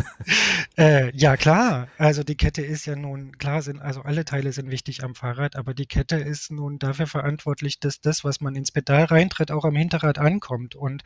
äh, 0.75 1.15
ja, 1.15 1.37
klar. 1.37 1.87
Also 1.99 2.23
die 2.23 2.33
Kette 2.33 2.63
ist 2.63 2.87
ja 2.87 2.95
nun, 2.95 3.37
klar 3.37 3.61
sind, 3.61 3.79
also 3.79 4.01
alle 4.01 4.25
Teile 4.25 4.51
sind 4.53 4.71
wichtig 4.71 5.03
am 5.03 5.13
Fahrrad, 5.13 5.55
aber 5.55 5.75
die 5.75 5.85
Kette 5.85 6.15
ist 6.15 6.49
nun 6.49 6.79
dafür 6.79 7.05
verantwortlich, 7.05 7.79
dass 7.79 8.01
das, 8.01 8.23
was 8.23 8.41
man 8.41 8.55
ins 8.55 8.71
Pedal 8.71 9.03
reintritt, 9.03 9.51
auch 9.51 9.65
am 9.65 9.75
Hinterrad 9.75 10.17
ankommt. 10.17 10.73
Und 10.73 11.03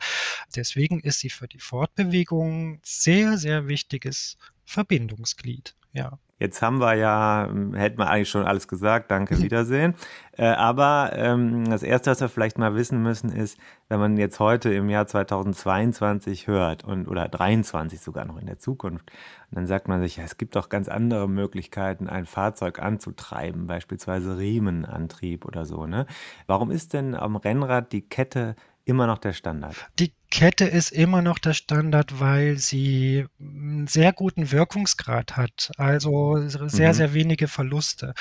deswegen 0.56 1.00
ist 1.00 1.20
sie 1.20 1.28
für 1.28 1.48
die 1.48 1.60
Fortbewegung 1.60 2.80
sehr, 2.82 3.36
sehr 3.36 3.68
wichtiges 3.68 4.38
Verbindungsglied. 4.64 5.74
Ja. 5.92 6.18
Jetzt 6.40 6.62
haben 6.62 6.78
wir 6.80 6.94
ja, 6.94 7.48
hm, 7.50 7.74
hätten 7.74 7.98
wir 7.98 8.08
eigentlich 8.08 8.30
schon 8.30 8.46
alles 8.46 8.66
gesagt, 8.66 9.10
danke. 9.10 9.38
Wiedersehen. 9.42 9.94
Äh, 10.38 10.46
aber 10.46 11.12
ähm, 11.14 11.68
das 11.68 11.82
Erste, 11.82 12.10
was 12.10 12.20
wir 12.22 12.30
vielleicht 12.30 12.56
mal 12.56 12.74
wissen 12.74 13.02
müssen, 13.02 13.30
ist, 13.30 13.58
wenn 13.90 14.00
man 14.00 14.16
jetzt 14.16 14.40
heute 14.40 14.72
im 14.72 14.88
Jahr 14.88 15.06
2022 15.06 16.46
hört 16.46 16.82
und 16.82 17.08
oder 17.08 17.28
23 17.28 18.00
sogar 18.00 18.24
noch 18.24 18.38
in 18.38 18.46
der 18.46 18.58
Zukunft, 18.58 19.12
dann 19.50 19.66
sagt 19.66 19.86
man 19.86 20.00
sich, 20.00 20.16
ja, 20.16 20.24
es 20.24 20.38
gibt 20.38 20.56
doch 20.56 20.70
ganz 20.70 20.88
andere 20.88 21.28
Möglichkeiten, 21.28 22.08
ein 22.08 22.24
Fahrzeug 22.24 22.78
anzutreiben, 22.78 23.66
beispielsweise 23.66 24.38
Riemenantrieb 24.38 25.44
oder 25.44 25.66
so. 25.66 25.86
Ne? 25.86 26.06
Warum 26.46 26.70
ist 26.70 26.94
denn 26.94 27.14
am 27.14 27.36
Rennrad 27.36 27.92
die 27.92 28.02
Kette 28.02 28.56
immer 28.84 29.06
noch 29.06 29.18
der 29.18 29.32
Standard? 29.32 29.76
Die 29.98 30.12
Kette 30.30 30.64
ist 30.64 30.92
immer 30.92 31.22
noch 31.22 31.38
der 31.38 31.54
Standard, 31.54 32.20
weil 32.20 32.56
sie 32.58 33.26
einen 33.38 33.86
sehr 33.86 34.12
guten 34.12 34.52
Wirkungsgrad 34.52 35.36
hat, 35.36 35.72
also 35.76 36.48
sehr, 36.48 36.90
mhm. 36.90 36.94
sehr 36.94 37.14
wenige 37.14 37.48
Verluste. 37.48 38.14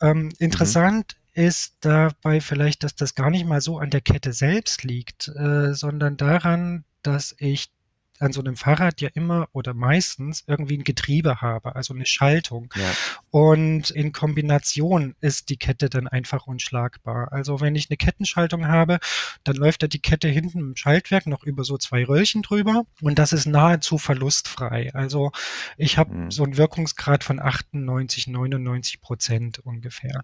Ähm, 0.00 0.32
interessant 0.38 1.16
mhm. 1.34 1.44
ist 1.44 1.76
dabei 1.80 2.40
vielleicht, 2.40 2.84
dass 2.84 2.94
das 2.94 3.14
gar 3.14 3.30
nicht 3.30 3.46
mal 3.46 3.60
so 3.60 3.78
an 3.78 3.90
der 3.90 4.00
Kette 4.00 4.32
selbst 4.32 4.84
liegt, 4.84 5.28
äh, 5.28 5.74
sondern 5.74 6.16
daran, 6.16 6.84
dass 7.02 7.34
ich 7.38 7.70
an 8.20 8.32
so 8.32 8.40
einem 8.40 8.56
Fahrrad 8.56 9.00
ja 9.00 9.08
immer 9.14 9.48
oder 9.52 9.74
meistens 9.74 10.44
irgendwie 10.46 10.78
ein 10.78 10.84
Getriebe 10.84 11.40
habe, 11.40 11.74
also 11.74 11.94
eine 11.94 12.06
Schaltung. 12.06 12.72
Ja. 12.76 12.92
Und 13.30 13.90
in 13.90 14.12
Kombination 14.12 15.14
ist 15.20 15.48
die 15.48 15.56
Kette 15.56 15.90
dann 15.90 16.06
einfach 16.06 16.46
unschlagbar. 16.46 17.32
Also 17.32 17.60
wenn 17.60 17.74
ich 17.74 17.90
eine 17.90 17.96
Kettenschaltung 17.96 18.68
habe, 18.68 18.98
dann 19.42 19.56
läuft 19.56 19.82
da 19.82 19.88
die 19.88 19.98
Kette 19.98 20.28
hinten 20.28 20.60
im 20.60 20.76
Schaltwerk 20.76 21.26
noch 21.26 21.42
über 21.42 21.64
so 21.64 21.76
zwei 21.76 22.04
Röllchen 22.04 22.42
drüber 22.42 22.84
und 23.00 23.18
das 23.18 23.32
ist 23.32 23.46
nahezu 23.46 23.98
verlustfrei. 23.98 24.90
Also 24.94 25.32
ich 25.76 25.98
habe 25.98 26.14
mhm. 26.14 26.30
so 26.30 26.44
einen 26.44 26.56
Wirkungsgrad 26.56 27.24
von 27.24 27.40
98, 27.40 28.28
99 28.28 29.00
Prozent 29.00 29.58
ungefähr. 29.58 30.22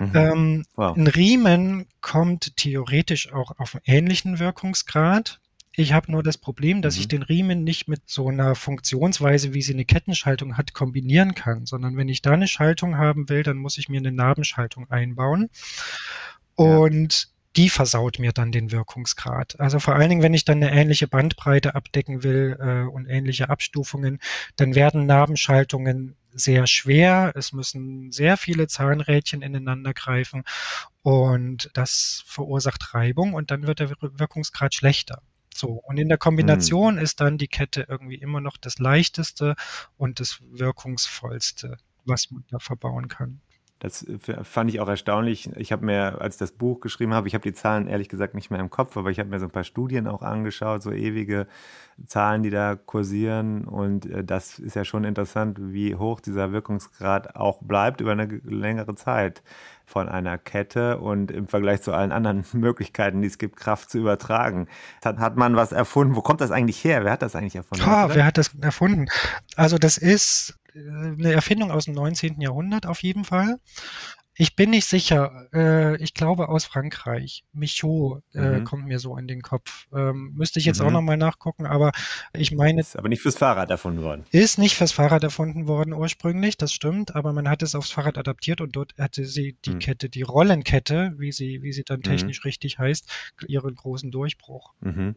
Mhm. 0.00 0.12
Ähm, 0.14 0.64
wow. 0.74 0.96
Ein 0.96 1.06
Riemen 1.06 1.86
kommt 2.00 2.56
theoretisch 2.56 3.32
auch 3.32 3.58
auf 3.58 3.74
einen 3.74 3.82
ähnlichen 3.84 4.38
Wirkungsgrad. 4.38 5.40
Ich 5.78 5.92
habe 5.92 6.10
nur 6.10 6.24
das 6.24 6.36
Problem, 6.36 6.82
dass 6.82 6.96
mhm. 6.96 7.00
ich 7.00 7.08
den 7.08 7.22
Riemen 7.22 7.62
nicht 7.62 7.86
mit 7.86 8.02
so 8.06 8.28
einer 8.28 8.56
Funktionsweise, 8.56 9.54
wie 9.54 9.62
sie 9.62 9.74
eine 9.74 9.84
Kettenschaltung 9.84 10.56
hat, 10.56 10.74
kombinieren 10.74 11.36
kann, 11.36 11.66
sondern 11.66 11.96
wenn 11.96 12.08
ich 12.08 12.20
da 12.20 12.32
eine 12.32 12.48
Schaltung 12.48 12.98
haben 12.98 13.28
will, 13.28 13.44
dann 13.44 13.58
muss 13.58 13.78
ich 13.78 13.88
mir 13.88 13.98
eine 13.98 14.10
Nabenschaltung 14.10 14.90
einbauen. 14.90 15.50
Und 16.56 17.22
ja 17.22 17.28
die 17.56 17.70
versaut 17.70 18.20
mir 18.20 18.30
dann 18.32 18.52
den 18.52 18.70
Wirkungsgrad. 18.70 19.58
Also 19.58 19.80
vor 19.80 19.96
allen 19.96 20.10
Dingen, 20.10 20.22
wenn 20.22 20.34
ich 20.34 20.44
dann 20.44 20.62
eine 20.62 20.70
ähnliche 20.70 21.08
Bandbreite 21.08 21.74
abdecken 21.74 22.22
will 22.22 22.56
äh, 22.60 22.82
und 22.88 23.06
ähnliche 23.06 23.48
Abstufungen, 23.48 24.20
dann 24.54 24.76
werden 24.76 25.06
Nabenschaltungen 25.06 26.14
sehr 26.30 26.68
schwer. 26.68 27.32
Es 27.34 27.52
müssen 27.52 28.12
sehr 28.12 28.36
viele 28.36 28.68
Zahnrädchen 28.68 29.42
ineinander 29.42 29.92
greifen 29.92 30.44
und 31.02 31.70
das 31.72 32.22
verursacht 32.26 32.94
Reibung 32.94 33.34
und 33.34 33.50
dann 33.50 33.66
wird 33.66 33.80
der 33.80 33.90
Wirkungsgrad 34.00 34.74
schlechter. 34.74 35.22
So, 35.58 35.82
und 35.88 35.98
in 35.98 36.08
der 36.08 36.18
Kombination 36.18 36.94
mhm. 36.94 37.00
ist 37.00 37.20
dann 37.20 37.36
die 37.36 37.48
Kette 37.48 37.84
irgendwie 37.88 38.14
immer 38.14 38.40
noch 38.40 38.56
das 38.58 38.78
leichteste 38.78 39.56
und 39.96 40.20
das 40.20 40.40
wirkungsvollste, 40.52 41.78
was 42.04 42.30
man 42.30 42.44
da 42.48 42.60
verbauen 42.60 43.08
kann. 43.08 43.40
Das 43.78 44.02
äh, 44.02 44.18
fand 44.44 44.70
ich 44.70 44.80
auch 44.80 44.88
erstaunlich. 44.88 45.50
Ich 45.56 45.72
habe 45.72 45.86
mir, 45.86 46.20
als 46.20 46.36
ich 46.36 46.38
das 46.40 46.52
Buch 46.52 46.80
geschrieben 46.80 47.14
habe, 47.14 47.28
ich 47.28 47.34
habe 47.34 47.42
die 47.42 47.54
Zahlen 47.54 47.86
ehrlich 47.86 48.08
gesagt 48.08 48.34
nicht 48.34 48.50
mehr 48.50 48.60
im 48.60 48.70
Kopf, 48.70 48.96
aber 48.96 49.10
ich 49.10 49.18
habe 49.18 49.28
mir 49.28 49.38
so 49.38 49.46
ein 49.46 49.52
paar 49.52 49.64
Studien 49.64 50.06
auch 50.06 50.22
angeschaut, 50.22 50.82
so 50.82 50.90
ewige 50.90 51.46
Zahlen, 52.06 52.42
die 52.42 52.50
da 52.50 52.74
kursieren. 52.76 53.64
Und 53.64 54.06
äh, 54.06 54.24
das 54.24 54.58
ist 54.58 54.74
ja 54.74 54.84
schon 54.84 55.04
interessant, 55.04 55.58
wie 55.60 55.94
hoch 55.94 56.20
dieser 56.20 56.52
Wirkungsgrad 56.52 57.36
auch 57.36 57.60
bleibt 57.62 58.00
über 58.00 58.12
eine 58.12 58.26
längere 58.44 58.94
Zeit 58.94 59.42
von 59.86 60.08
einer 60.08 60.36
Kette 60.36 60.98
und 60.98 61.30
im 61.30 61.48
Vergleich 61.48 61.80
zu 61.82 61.92
allen 61.92 62.12
anderen 62.12 62.44
Möglichkeiten, 62.52 63.22
die 63.22 63.28
es 63.28 63.38
gibt, 63.38 63.56
Kraft 63.56 63.90
zu 63.90 63.98
übertragen. 63.98 64.68
Hat, 65.04 65.18
hat 65.18 65.36
man 65.36 65.56
was 65.56 65.72
erfunden? 65.72 66.16
Wo 66.16 66.20
kommt 66.20 66.40
das 66.40 66.50
eigentlich 66.50 66.82
her? 66.84 67.04
Wer 67.04 67.12
hat 67.12 67.22
das 67.22 67.34
eigentlich 67.34 67.56
erfunden? 67.56 67.84
Ah, 67.86 68.08
wer 68.12 68.26
hat 68.26 68.38
das 68.38 68.50
erfunden? 68.60 69.06
Also 69.56 69.78
das 69.78 69.98
ist 69.98 70.58
eine 70.78 71.32
Erfindung 71.32 71.70
aus 71.70 71.86
dem 71.86 71.94
19. 71.94 72.40
Jahrhundert 72.40 72.86
auf 72.86 73.02
jeden 73.02 73.24
Fall. 73.24 73.56
Ich 74.40 74.54
bin 74.54 74.70
nicht 74.70 74.86
sicher. 74.86 75.48
Äh, 75.52 75.96
ich 76.00 76.14
glaube 76.14 76.48
aus 76.48 76.64
Frankreich. 76.64 77.42
Michaud 77.52 78.22
äh, 78.34 78.60
Mhm. 78.60 78.64
kommt 78.64 78.86
mir 78.86 79.00
so 79.00 79.16
in 79.16 79.26
den 79.26 79.42
Kopf. 79.42 79.88
Ähm, 79.92 80.32
müsste 80.36 80.60
ich 80.60 80.64
jetzt 80.64 80.80
auch 80.80 80.86
Mhm. 80.86 80.92
nochmal 80.92 81.16
nachgucken, 81.16 81.66
aber 81.66 81.90
ich 82.34 82.52
meine, 82.52 82.80
Ist 82.82 82.96
aber 82.96 83.08
nicht 83.08 83.20
fürs 83.20 83.36
Fahrrad 83.36 83.68
erfunden 83.70 84.00
worden. 84.02 84.24
ist 84.30 84.56
nicht 84.58 84.76
fürs 84.76 84.92
Fahrrad 84.92 85.24
erfunden 85.24 85.66
worden 85.66 85.92
ursprünglich, 85.92 86.56
das 86.56 86.72
stimmt, 86.72 87.16
aber 87.16 87.32
man 87.32 87.48
hat 87.48 87.64
es 87.64 87.74
aufs 87.74 87.90
Fahrrad 87.90 88.16
adaptiert 88.16 88.60
und 88.60 88.76
dort 88.76 88.94
hatte 88.96 89.24
sie 89.24 89.56
die 89.64 89.74
Mhm. 89.74 89.78
Kette, 89.80 90.08
die 90.08 90.22
Rollenkette, 90.22 91.14
wie 91.18 91.32
sie, 91.32 91.62
wie 91.62 91.72
sie 91.72 91.82
dann 91.82 91.98
Mhm. 91.98 92.04
technisch 92.04 92.44
richtig 92.44 92.78
heißt, 92.78 93.10
ihren 93.48 93.74
großen 93.74 94.12
Durchbruch. 94.12 94.72
Mhm. 94.82 95.16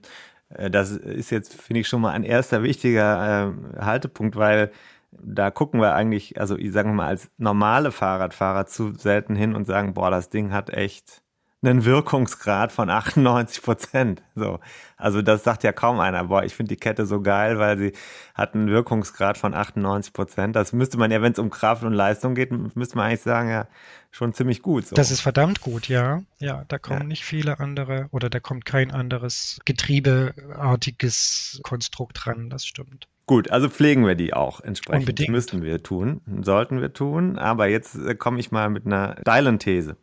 Äh, 0.49 0.71
Das 0.71 0.89
ist 0.89 1.29
jetzt, 1.29 1.53
finde 1.53 1.81
ich, 1.81 1.87
schon 1.87 2.01
mal 2.01 2.11
ein 2.11 2.23
erster 2.23 2.63
wichtiger 2.63 3.53
äh, 3.77 3.81
Haltepunkt, 3.85 4.35
weil 4.35 4.71
da 5.11 5.51
gucken 5.51 5.81
wir 5.81 5.93
eigentlich, 5.93 6.39
also 6.39 6.57
ich 6.57 6.71
sage 6.71 6.89
mal, 6.89 7.07
als 7.07 7.29
normale 7.37 7.91
Fahrradfahrer 7.91 8.65
zu 8.65 8.93
selten 8.93 9.35
hin 9.35 9.55
und 9.55 9.65
sagen, 9.65 9.93
boah, 9.93 10.09
das 10.09 10.29
Ding 10.29 10.51
hat 10.53 10.69
echt 10.69 11.21
einen 11.63 11.85
Wirkungsgrad 11.85 12.71
von 12.71 12.89
98 12.89 13.61
Prozent. 13.61 14.23
So. 14.33 14.59
Also 14.97 15.21
das 15.21 15.43
sagt 15.43 15.63
ja 15.63 15.71
kaum 15.71 15.99
einer, 15.99 16.23
boah, 16.23 16.43
ich 16.43 16.55
finde 16.55 16.69
die 16.69 16.79
Kette 16.79 17.05
so 17.05 17.21
geil, 17.21 17.59
weil 17.59 17.77
sie 17.77 17.93
hat 18.33 18.55
einen 18.55 18.67
Wirkungsgrad 18.67 19.37
von 19.37 19.53
98 19.53 20.11
Prozent. 20.11 20.55
Das 20.55 20.73
müsste 20.73 20.97
man 20.97 21.11
ja, 21.11 21.21
wenn 21.21 21.33
es 21.33 21.39
um 21.39 21.51
Kraft 21.51 21.83
und 21.83 21.93
Leistung 21.93 22.33
geht, 22.33 22.51
müsste 22.75 22.97
man 22.97 23.07
eigentlich 23.07 23.21
sagen, 23.21 23.49
ja, 23.49 23.67
schon 24.09 24.33
ziemlich 24.33 24.63
gut. 24.63 24.87
So. 24.87 24.95
Das 24.95 25.11
ist 25.11 25.21
verdammt 25.21 25.61
gut, 25.61 25.87
ja. 25.87 26.23
Ja, 26.39 26.65
da 26.67 26.79
kommen 26.79 27.01
Ja. 27.01 27.07
nicht 27.07 27.25
viele 27.25 27.59
andere 27.59 28.07
oder 28.11 28.31
da 28.31 28.39
kommt 28.39 28.65
kein 28.65 28.89
anderes 28.89 29.59
getriebeartiges 29.65 31.59
Konstrukt 31.63 32.25
ran, 32.25 32.49
das 32.49 32.65
stimmt. 32.65 33.07
Gut, 33.31 33.49
also 33.49 33.69
pflegen 33.69 34.05
wir 34.05 34.15
die 34.15 34.33
auch 34.33 34.59
entsprechend. 34.59 35.03
Unbedingt. 35.03 35.29
Müssten 35.29 35.63
wir 35.63 35.81
tun, 35.81 36.19
sollten 36.41 36.81
wir 36.81 36.91
tun. 36.91 37.37
Aber 37.37 37.67
jetzt 37.67 37.95
äh, 37.95 38.13
komme 38.13 38.41
ich 38.41 38.51
mal 38.51 38.69
mit 38.69 38.85
einer 38.85 39.15
steilen 39.21 39.57
These. 39.57 39.95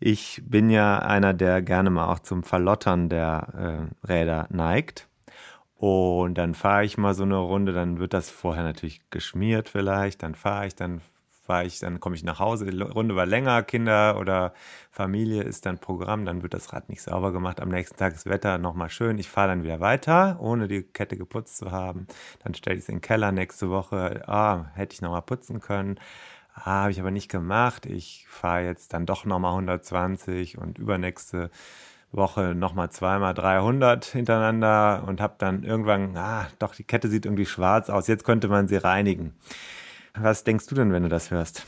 Ich 0.00 0.42
bin 0.44 0.68
ja 0.68 0.98
einer, 0.98 1.34
der 1.34 1.62
gerne 1.62 1.88
mal 1.90 2.12
auch 2.12 2.18
zum 2.18 2.42
Verlottern 2.42 3.08
der 3.08 3.90
äh, 4.02 4.06
Räder 4.08 4.48
neigt. 4.50 5.06
Und 5.76 6.34
dann 6.36 6.56
fahre 6.56 6.84
ich 6.84 6.98
mal 6.98 7.14
so 7.14 7.22
eine 7.22 7.36
Runde, 7.36 7.72
dann 7.72 8.00
wird 8.00 8.12
das 8.12 8.28
vorher 8.28 8.64
natürlich 8.64 9.08
geschmiert 9.10 9.68
vielleicht, 9.68 10.24
dann 10.24 10.34
fahre 10.34 10.66
ich, 10.66 10.74
dann 10.74 11.00
fahre 11.48 11.64
ich, 11.64 11.80
dann 11.80 11.98
komme 11.98 12.14
ich 12.14 12.22
nach 12.22 12.40
Hause, 12.40 12.66
die 12.66 12.78
Runde 12.82 13.16
war 13.16 13.24
länger, 13.24 13.62
Kinder 13.62 14.18
oder 14.18 14.52
Familie 14.90 15.42
ist 15.42 15.64
dann 15.64 15.78
Programm, 15.78 16.26
dann 16.26 16.42
wird 16.42 16.52
das 16.52 16.74
Rad 16.74 16.90
nicht 16.90 17.00
sauber 17.00 17.32
gemacht, 17.32 17.60
am 17.60 17.70
nächsten 17.70 17.96
Tag 17.96 18.14
ist 18.14 18.26
Wetter 18.26 18.58
nochmal 18.58 18.90
schön, 18.90 19.18
ich 19.18 19.30
fahre 19.30 19.48
dann 19.48 19.64
wieder 19.64 19.80
weiter, 19.80 20.36
ohne 20.40 20.68
die 20.68 20.82
Kette 20.82 21.16
geputzt 21.16 21.56
zu 21.56 21.70
haben, 21.72 22.06
dann 22.44 22.52
stelle 22.52 22.76
ich 22.76 22.82
es 22.82 22.88
in 22.90 22.96
den 22.96 23.00
Keller 23.00 23.32
nächste 23.32 23.70
Woche, 23.70 24.28
ah, 24.28 24.66
hätte 24.74 24.92
ich 24.92 25.00
nochmal 25.00 25.22
putzen 25.22 25.60
können, 25.60 25.98
ah, 26.54 26.82
habe 26.82 26.90
ich 26.90 27.00
aber 27.00 27.10
nicht 27.10 27.30
gemacht, 27.30 27.86
ich 27.86 28.26
fahre 28.28 28.64
jetzt 28.64 28.92
dann 28.92 29.06
doch 29.06 29.24
nochmal 29.24 29.52
120 29.52 30.58
und 30.58 30.78
übernächste 30.78 31.50
Woche 32.12 32.54
nochmal 32.54 32.90
zweimal 32.90 33.32
300 33.32 34.04
hintereinander 34.04 35.02
und 35.06 35.22
habe 35.22 35.36
dann 35.38 35.62
irgendwann, 35.62 36.14
ah, 36.14 36.46
doch, 36.58 36.74
die 36.74 36.84
Kette 36.84 37.08
sieht 37.08 37.24
irgendwie 37.24 37.46
schwarz 37.46 37.88
aus, 37.88 38.06
jetzt 38.06 38.24
könnte 38.24 38.48
man 38.48 38.68
sie 38.68 38.76
reinigen. 38.76 39.34
Was 40.14 40.44
denkst 40.44 40.66
du 40.66 40.74
denn, 40.74 40.92
wenn 40.92 41.02
du 41.04 41.08
das 41.08 41.30
hörst? 41.30 41.64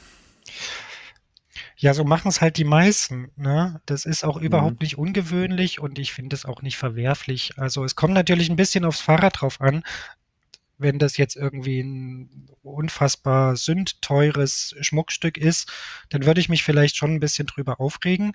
Ja, 1.77 1.95
so 1.95 2.05
machen 2.05 2.29
es 2.29 2.41
halt 2.41 2.57
die 2.59 2.65
meisten. 2.65 3.31
Ne? 3.37 3.81
Das 3.87 4.05
ist 4.05 4.25
auch 4.25 4.37
überhaupt 4.37 4.81
Mhm. 4.81 4.85
nicht 4.85 4.99
ungewöhnlich 4.99 5.81
und 5.81 5.99
ich 5.99 6.13
finde 6.13 6.35
es 6.37 6.45
auch 6.45 6.63
nicht 6.63 6.77
verwerflich. 6.77 7.53
Also 7.59 7.85
es 7.85 7.97
kommt 7.97 8.15
natürlich 8.15 8.51
ein 8.51 8.57
bisschen 8.57 8.85
aufs 8.85 9.01
Fahrrad 9.01 9.41
drauf 9.41 9.61
an. 9.61 9.83
Wenn 10.79 10.99
das 10.99 11.19
jetzt 11.19 11.37
irgendwie 11.37 11.81
ein 11.81 12.49
unfassbar 12.63 13.57
sündteures 13.57 14.75
Schmuckstück 14.81 15.37
ist, 15.39 15.71
dann 16.09 16.25
würde 16.27 16.41
ich 16.41 16.49
mich 16.49 16.63
vielleicht 16.65 16.97
schon 16.97 17.13
ein 17.15 17.21
bisschen 17.21 17.47
drüber 17.47 17.81
aufregen. 17.81 18.33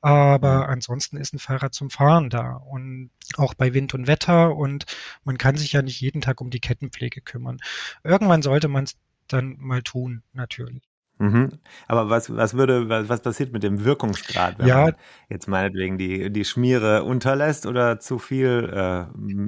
Aber 0.00 0.66
Mhm. 0.66 0.72
ansonsten 0.74 1.16
ist 1.18 1.34
ein 1.34 1.40
Fahrrad 1.40 1.74
zum 1.74 1.90
Fahren 1.90 2.30
da 2.30 2.52
und 2.54 3.10
auch 3.36 3.54
bei 3.54 3.74
Wind 3.74 3.94
und 3.94 4.06
Wetter 4.06 4.54
und 4.56 4.86
man 5.24 5.38
kann 5.38 5.56
sich 5.56 5.72
ja 5.72 5.82
nicht 5.82 6.00
jeden 6.00 6.20
Tag 6.22 6.40
um 6.40 6.50
die 6.50 6.60
Kettenpflege 6.60 7.22
kümmern. 7.22 7.58
Irgendwann 8.04 8.42
sollte 8.42 8.68
man 8.68 8.84
es 8.84 8.96
dann 9.32 9.56
mal 9.58 9.82
tun, 9.82 10.22
natürlich. 10.32 10.82
Mhm. 11.18 11.58
Aber 11.86 12.08
was, 12.08 12.34
was 12.34 12.54
würde, 12.54 12.88
was, 12.88 13.10
was 13.10 13.20
passiert 13.20 13.52
mit 13.52 13.62
dem 13.62 13.84
Wirkungsgrad, 13.84 14.58
wenn 14.58 14.68
Ja. 14.68 14.84
man 14.84 14.94
jetzt 15.28 15.48
meinetwegen 15.48 15.98
die, 15.98 16.32
die 16.32 16.46
Schmiere 16.46 17.02
unterlässt 17.04 17.66
oder 17.66 18.00
zu 18.00 18.18
viel 18.18 18.70
äh, 18.72 19.04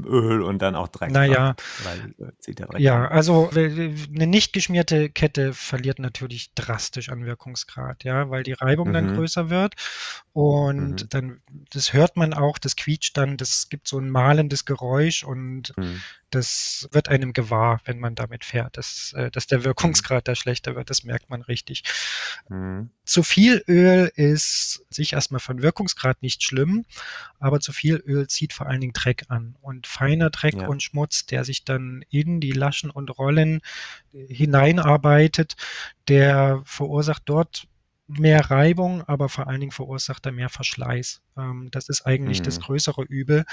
Öl 0.06 0.42
und 0.42 0.60
dann 0.60 0.74
auch 0.76 0.88
Dreck 0.88 1.10
Naja. 1.12 1.54
äh, 1.80 2.78
Ja, 2.78 3.06
an. 3.06 3.12
also 3.12 3.48
w- 3.54 3.94
eine 4.14 4.26
nicht 4.26 4.52
geschmierte 4.52 5.08
Kette 5.08 5.54
verliert 5.54 5.98
natürlich 5.98 6.52
drastisch 6.54 7.08
an 7.08 7.24
Wirkungsgrad, 7.24 8.04
ja, 8.04 8.28
weil 8.28 8.42
die 8.42 8.52
Reibung 8.52 8.92
dann 8.92 9.06
Mhm. 9.06 9.14
größer 9.14 9.48
wird 9.48 9.74
und 10.34 11.02
Mhm. 11.04 11.08
dann, 11.08 11.40
das 11.72 11.94
hört 11.94 12.16
man 12.18 12.34
auch, 12.34 12.58
das 12.58 12.76
quietscht 12.76 13.16
dann, 13.16 13.38
das 13.38 13.68
gibt 13.70 13.88
so 13.88 13.98
ein 13.98 14.10
malendes 14.10 14.66
Geräusch 14.66 15.24
und 15.24 15.72
Mhm. 15.78 16.00
Das 16.34 16.88
wird 16.92 17.08
einem 17.08 17.32
gewahr, 17.32 17.80
wenn 17.84 17.98
man 17.98 18.14
damit 18.14 18.44
fährt, 18.44 18.76
dass, 18.76 19.12
äh, 19.14 19.30
dass 19.30 19.46
der 19.46 19.64
Wirkungsgrad 19.64 20.26
da 20.28 20.34
schlechter 20.34 20.74
wird, 20.74 20.90
das 20.90 21.04
merkt 21.04 21.30
man 21.30 21.42
richtig. 21.42 21.84
Mhm. 22.48 22.90
Zu 23.04 23.22
viel 23.22 23.62
Öl 23.68 24.10
ist 24.14 24.84
sich 24.90 25.12
erstmal 25.12 25.40
von 25.40 25.62
Wirkungsgrad 25.62 26.22
nicht 26.22 26.42
schlimm, 26.42 26.84
aber 27.38 27.60
zu 27.60 27.72
viel 27.72 27.96
Öl 27.96 28.28
zieht 28.28 28.52
vor 28.52 28.66
allen 28.68 28.80
Dingen 28.80 28.92
Dreck 28.92 29.24
an. 29.28 29.56
Und 29.60 29.86
feiner 29.86 30.30
Dreck 30.30 30.54
Ja. 30.60 30.66
und 30.68 30.82
Schmutz, 30.82 31.26
der 31.26 31.44
sich 31.44 31.64
dann 31.64 32.04
in 32.10 32.40
die 32.40 32.52
Laschen 32.52 32.90
und 32.90 33.10
Rollen 33.18 33.60
hineinarbeitet, 34.12 35.56
der 36.08 36.62
verursacht 36.64 37.22
dort 37.26 37.66
mehr 38.08 38.50
Reibung, 38.50 39.02
aber 39.08 39.28
vor 39.28 39.46
allen 39.46 39.60
Dingen 39.60 39.72
verursacht 39.72 40.26
er 40.26 40.32
mehr 40.32 40.48
Verschleiß. 40.50 41.22
Ähm, 41.36 41.68
das 41.70 41.88
ist 41.88 42.04
eigentlich 42.06 42.42
das 42.42 42.58
Mhm. 42.58 42.62
größere 42.64 43.02
Übel, 43.04 43.44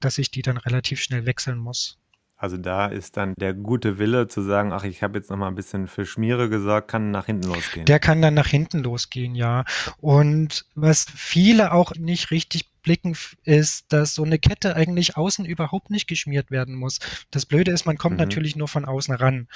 dass 0.00 0.18
ich 0.18 0.30
die 0.30 0.42
dann 0.42 0.58
relativ 0.58 1.00
schnell 1.00 1.24
wechseln 1.26 1.58
muss. 1.58 1.98
Also 2.42 2.56
da 2.56 2.86
ist 2.86 3.16
dann 3.16 3.34
der 3.38 3.54
gute 3.54 4.00
Wille 4.00 4.26
zu 4.26 4.42
sagen, 4.42 4.72
ach, 4.72 4.82
ich 4.82 5.04
habe 5.04 5.16
jetzt 5.16 5.30
noch 5.30 5.36
mal 5.36 5.46
ein 5.46 5.54
bisschen 5.54 5.86
für 5.86 6.04
Schmiere 6.04 6.48
gesorgt, 6.48 6.90
kann 6.90 7.12
nach 7.12 7.26
hinten 7.26 7.46
losgehen. 7.46 7.86
Der 7.86 8.00
kann 8.00 8.20
dann 8.20 8.34
nach 8.34 8.48
hinten 8.48 8.80
losgehen, 8.80 9.36
ja. 9.36 9.64
Und 10.00 10.66
was 10.74 11.06
viele 11.14 11.70
auch 11.70 11.92
nicht 11.94 12.32
richtig 12.32 12.71
blicken, 12.82 13.16
ist, 13.44 13.92
dass 13.92 14.14
so 14.14 14.24
eine 14.24 14.38
Kette 14.38 14.76
eigentlich 14.76 15.16
außen 15.16 15.44
überhaupt 15.44 15.90
nicht 15.90 16.06
geschmiert 16.08 16.50
werden 16.50 16.74
muss. 16.74 16.98
Das 17.30 17.46
Blöde 17.46 17.70
ist, 17.70 17.86
man 17.86 17.96
kommt 17.98 18.14
Mhm. 18.14 18.18
natürlich 18.20 18.56
nur 18.56 18.68
von 18.68 18.84
außen 18.84 19.14
ran. 19.14 19.48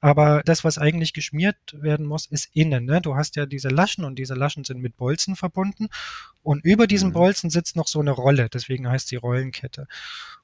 Aber 0.00 0.42
das, 0.44 0.64
was 0.64 0.78
eigentlich 0.78 1.12
geschmiert 1.12 1.56
werden 1.72 2.06
muss, 2.06 2.26
ist 2.26 2.48
innen. 2.54 2.84
Ne? 2.84 3.00
Du 3.00 3.14
hast 3.16 3.36
ja 3.36 3.46
diese 3.46 3.68
Laschen 3.68 4.04
und 4.04 4.16
diese 4.18 4.34
Laschen 4.34 4.64
sind 4.64 4.80
mit 4.80 4.96
Bolzen 4.96 5.36
verbunden. 5.36 5.88
Und 6.42 6.64
über 6.64 6.86
diesem 6.86 7.10
Mhm. 7.10 7.14
Bolzen 7.14 7.50
sitzt 7.50 7.76
noch 7.76 7.86
so 7.86 8.00
eine 8.00 8.10
Rolle. 8.10 8.48
Deswegen 8.48 8.88
heißt 8.88 9.08
sie 9.08 9.16
Rollenkette. 9.16 9.86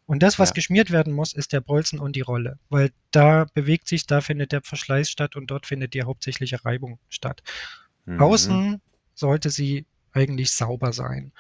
Und 0.07 0.23
das, 0.23 0.39
was 0.39 0.51
Ja. 0.51 0.55
geschmiert 0.55 0.91
werden 0.91 1.13
muss, 1.13 1.35
ist 1.35 1.53
der 1.53 1.61
Bolzen 1.61 1.99
und 1.99 2.17
die 2.17 2.21
Rolle. 2.23 2.59
Weil 2.71 2.93
da 3.11 3.47
bewegt 3.53 3.89
sich, 3.89 4.07
da 4.07 4.21
findet 4.21 4.53
der 4.53 4.63
Verschleiß 4.63 5.11
statt 5.11 5.37
und 5.37 5.49
dort 5.51 5.67
findet 5.67 5.93
die 5.95 6.03
hauptsächliche 6.05 6.65
Reibung 6.65 6.99
statt. 7.09 7.43
Mhm. 8.07 8.21
Außen 8.21 8.81
sollte 9.15 9.51
sie 9.51 9.85
eigentlich 10.13 10.51
sauber 10.53 10.93
sein. 10.93 11.33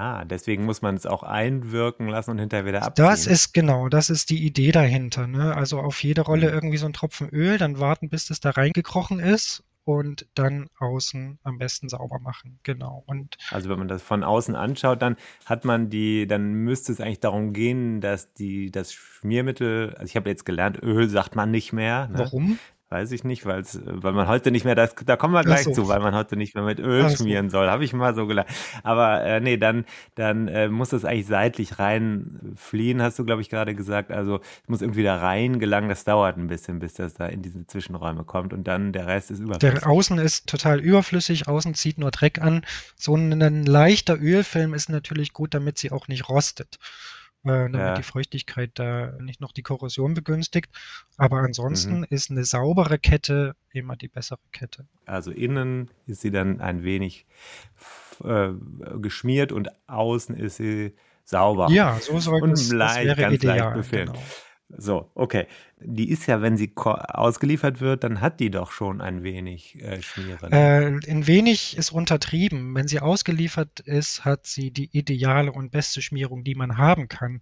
Ah, 0.00 0.24
deswegen 0.24 0.64
muss 0.64 0.80
man 0.80 0.94
es 0.94 1.06
auch 1.06 1.24
einwirken 1.24 2.06
lassen 2.08 2.30
und 2.30 2.38
hinterher 2.38 2.66
wieder 2.66 2.82
abziehen. 2.82 3.04
Das 3.04 3.26
ist 3.26 3.52
genau, 3.52 3.88
das 3.88 4.10
ist 4.10 4.30
die 4.30 4.44
Idee 4.46 4.70
dahinter. 4.70 5.26
Ne? 5.26 5.56
Also 5.56 5.80
auf 5.80 6.02
jede 6.04 6.20
Rolle 6.20 6.46
Mhm. 6.48 6.52
irgendwie 6.54 6.76
so 6.76 6.86
ein 6.86 6.92
Tropfen 6.92 7.28
Öl, 7.30 7.58
dann 7.58 7.80
warten, 7.80 8.08
bis 8.08 8.26
das 8.26 8.38
da 8.38 8.50
reingekrochen 8.50 9.18
ist 9.18 9.64
und 9.82 10.26
dann 10.34 10.68
außen 10.78 11.38
am 11.42 11.58
besten 11.58 11.88
sauber 11.88 12.20
machen. 12.20 12.60
Genau. 12.62 13.02
Und 13.06 13.38
Also 13.50 13.68
wenn 13.70 13.78
man 13.78 13.88
das 13.88 14.02
von 14.02 14.22
außen 14.22 14.54
anschaut, 14.54 15.02
dann 15.02 15.16
hat 15.46 15.64
man 15.64 15.88
die, 15.90 16.26
dann 16.28 16.52
müsste 16.52 16.92
es 16.92 17.00
eigentlich 17.00 17.20
darum 17.20 17.52
gehen, 17.52 18.00
dass 18.00 18.32
die 18.34 18.70
das 18.70 18.92
Schmiermittel, 18.92 19.94
also 19.94 20.04
ich 20.04 20.14
habe 20.16 20.28
jetzt 20.30 20.44
gelernt, 20.44 20.78
Öl 20.82 21.08
sagt 21.08 21.34
man 21.34 21.50
nicht 21.50 21.72
mehr. 21.72 22.06
Ne? 22.08 22.18
warum? 22.18 22.58
Weiß 22.90 23.12
ich 23.12 23.22
nicht, 23.22 23.44
weil's, 23.44 23.78
weil 23.84 24.14
man 24.14 24.28
heute 24.28 24.50
nicht 24.50 24.64
mehr, 24.64 24.74
das, 24.74 24.94
da 25.04 25.16
kommen 25.16 25.34
wir 25.34 25.44
gleich 25.44 25.64
so. 25.64 25.72
zu, 25.72 25.88
weil 25.88 26.00
man 26.00 26.14
heute 26.14 26.36
nicht 26.36 26.54
mehr 26.54 26.64
mit 26.64 26.78
Öl 26.78 27.06
so. 27.10 27.16
schmieren 27.16 27.50
soll, 27.50 27.68
habe 27.68 27.84
ich 27.84 27.92
mal 27.92 28.14
so 28.14 28.26
gelernt. 28.26 28.48
Aber 28.82 29.22
äh, 29.22 29.40
nee, 29.40 29.58
dann, 29.58 29.84
dann 30.14 30.48
äh, 30.48 30.70
muss 30.70 30.94
es 30.94 31.04
eigentlich 31.04 31.26
seitlich 31.26 31.78
reinfliehen, 31.78 33.02
hast 33.02 33.18
du, 33.18 33.26
glaube 33.26 33.42
ich, 33.42 33.50
gerade 33.50 33.74
gesagt. 33.74 34.10
Also 34.10 34.40
es 34.62 34.68
muss 34.68 34.80
irgendwie 34.80 35.02
da 35.02 35.18
rein 35.18 35.58
gelangen, 35.58 35.90
das 35.90 36.04
dauert 36.04 36.38
ein 36.38 36.46
bisschen, 36.46 36.78
bis 36.78 36.94
das 36.94 37.12
da 37.12 37.26
in 37.26 37.42
diese 37.42 37.66
Zwischenräume 37.66 38.24
kommt 38.24 38.54
und 38.54 38.66
dann 38.66 38.92
der 38.92 39.06
Rest 39.06 39.30
ist 39.30 39.40
überflüssig. 39.40 39.80
Der 39.80 39.90
Außen 39.90 40.16
ist 40.16 40.46
total 40.46 40.80
überflüssig, 40.80 41.46
außen 41.46 41.74
zieht 41.74 41.98
nur 41.98 42.10
Dreck 42.10 42.40
an. 42.40 42.64
So 42.96 43.14
ein 43.14 43.66
leichter 43.66 44.18
Ölfilm 44.18 44.72
ist 44.72 44.88
natürlich 44.88 45.34
gut, 45.34 45.52
damit 45.52 45.76
sie 45.76 45.92
auch 45.92 46.08
nicht 46.08 46.30
rostet. 46.30 46.78
Äh, 47.44 47.50
damit 47.70 47.74
Ja. 47.74 47.94
die 47.94 48.02
Feuchtigkeit 48.02 48.72
da 48.74 49.12
nicht 49.20 49.40
noch 49.40 49.52
die 49.52 49.62
Korrosion 49.62 50.14
begünstigt. 50.14 50.70
Aber 51.16 51.38
ansonsten 51.38 52.00
Mhm. 52.00 52.06
ist 52.10 52.30
eine 52.30 52.44
saubere 52.44 52.98
Kette 52.98 53.54
immer 53.72 53.96
die 53.96 54.08
bessere 54.08 54.40
Kette. 54.52 54.86
Also 55.06 55.30
innen 55.30 55.90
ist 56.06 56.20
sie 56.22 56.30
dann 56.30 56.60
ein 56.60 56.82
wenig 56.82 57.26
äh, 58.24 58.50
geschmiert 59.00 59.52
und 59.52 59.68
außen 59.88 60.34
ist 60.36 60.56
sie 60.56 60.94
sauber. 61.24 61.70
Ja, 61.70 61.98
so 62.00 62.18
soll 62.18 62.42
Und 62.42 62.50
das 62.52 62.72
leicht, 62.72 63.04
wäre 63.06 63.20
ganz 63.22 63.42
leicht 63.44 63.58
ideal. 63.60 63.74
befehlen. 63.74 64.06
Genau. 64.06 64.22
So, 64.76 65.10
okay. 65.14 65.46
Die 65.80 66.10
ist 66.10 66.26
ja, 66.26 66.42
wenn 66.42 66.58
sie 66.58 66.72
ausgeliefert 66.76 67.80
wird, 67.80 68.04
dann 68.04 68.20
hat 68.20 68.38
die 68.38 68.50
doch 68.50 68.70
schon 68.70 69.00
ein 69.00 69.22
wenig 69.22 69.82
äh, 69.82 70.02
Schmiere. 70.02 70.50
Äh, 70.50 71.10
ein 71.10 71.26
wenig 71.26 71.76
ist 71.76 71.90
untertrieben. 71.90 72.74
Wenn 72.74 72.86
sie 72.86 73.00
ausgeliefert 73.00 73.80
ist, 73.80 74.24
hat 74.24 74.46
sie 74.46 74.70
die 74.70 74.90
ideale 74.92 75.52
und 75.52 75.70
beste 75.70 76.02
Schmierung, 76.02 76.44
die 76.44 76.54
man 76.54 76.76
haben 76.76 77.08
kann, 77.08 77.40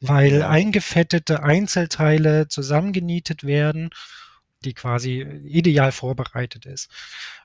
weil 0.00 0.40
ja. 0.40 0.50
eingefettete 0.50 1.42
Einzelteile 1.42 2.48
zusammengenietet 2.48 3.44
werden 3.44 3.90
die 4.64 4.74
quasi 4.74 5.22
ideal 5.46 5.90
vorbereitet 5.90 6.66
ist. 6.66 6.90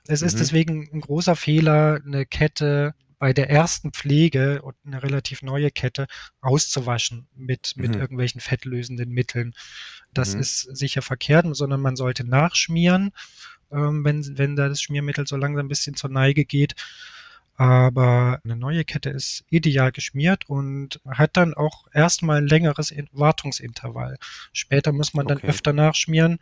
Es 0.06 0.20
mhm. 0.20 0.26
ist 0.26 0.38
deswegen 0.38 0.88
ein 0.92 1.00
großer 1.00 1.34
Fehler, 1.34 2.00
eine 2.04 2.26
Kette 2.26 2.94
bei 3.18 3.32
der 3.32 3.48
ersten 3.48 3.92
Pflege 3.92 4.62
und 4.62 4.76
eine 4.84 5.02
relativ 5.02 5.42
neue 5.42 5.70
Kette 5.70 6.06
auszuwaschen 6.40 7.28
mit, 7.34 7.72
mit 7.76 7.94
mhm. 7.94 8.00
irgendwelchen 8.00 8.40
fettlösenden 8.40 9.10
Mitteln. 9.10 9.54
Das 10.12 10.34
mhm. 10.34 10.40
ist 10.40 10.60
sicher 10.76 11.02
verkehrt, 11.02 11.46
sondern 11.52 11.80
man 11.80 11.96
sollte 11.96 12.24
nachschmieren, 12.24 13.12
ähm, 13.72 14.04
wenn, 14.04 14.38
wenn 14.38 14.56
da 14.56 14.68
das 14.68 14.82
Schmiermittel 14.82 15.26
so 15.26 15.36
langsam 15.36 15.66
ein 15.66 15.68
bisschen 15.68 15.96
zur 15.96 16.10
Neige 16.10 16.44
geht. 16.44 16.74
Aber 17.58 18.38
eine 18.44 18.54
neue 18.56 18.84
Kette 18.84 19.08
ist 19.08 19.44
ideal 19.48 19.90
geschmiert 19.90 20.44
und 20.46 21.00
hat 21.08 21.38
dann 21.38 21.54
auch 21.54 21.86
erstmal 21.94 22.38
ein 22.38 22.46
längeres 22.46 22.92
Wartungsintervall. 23.12 24.18
Später 24.52 24.92
muss 24.92 25.14
man 25.14 25.26
dann 25.26 25.38
okay. 25.38 25.48
öfter 25.48 25.72
nachschmieren, 25.72 26.38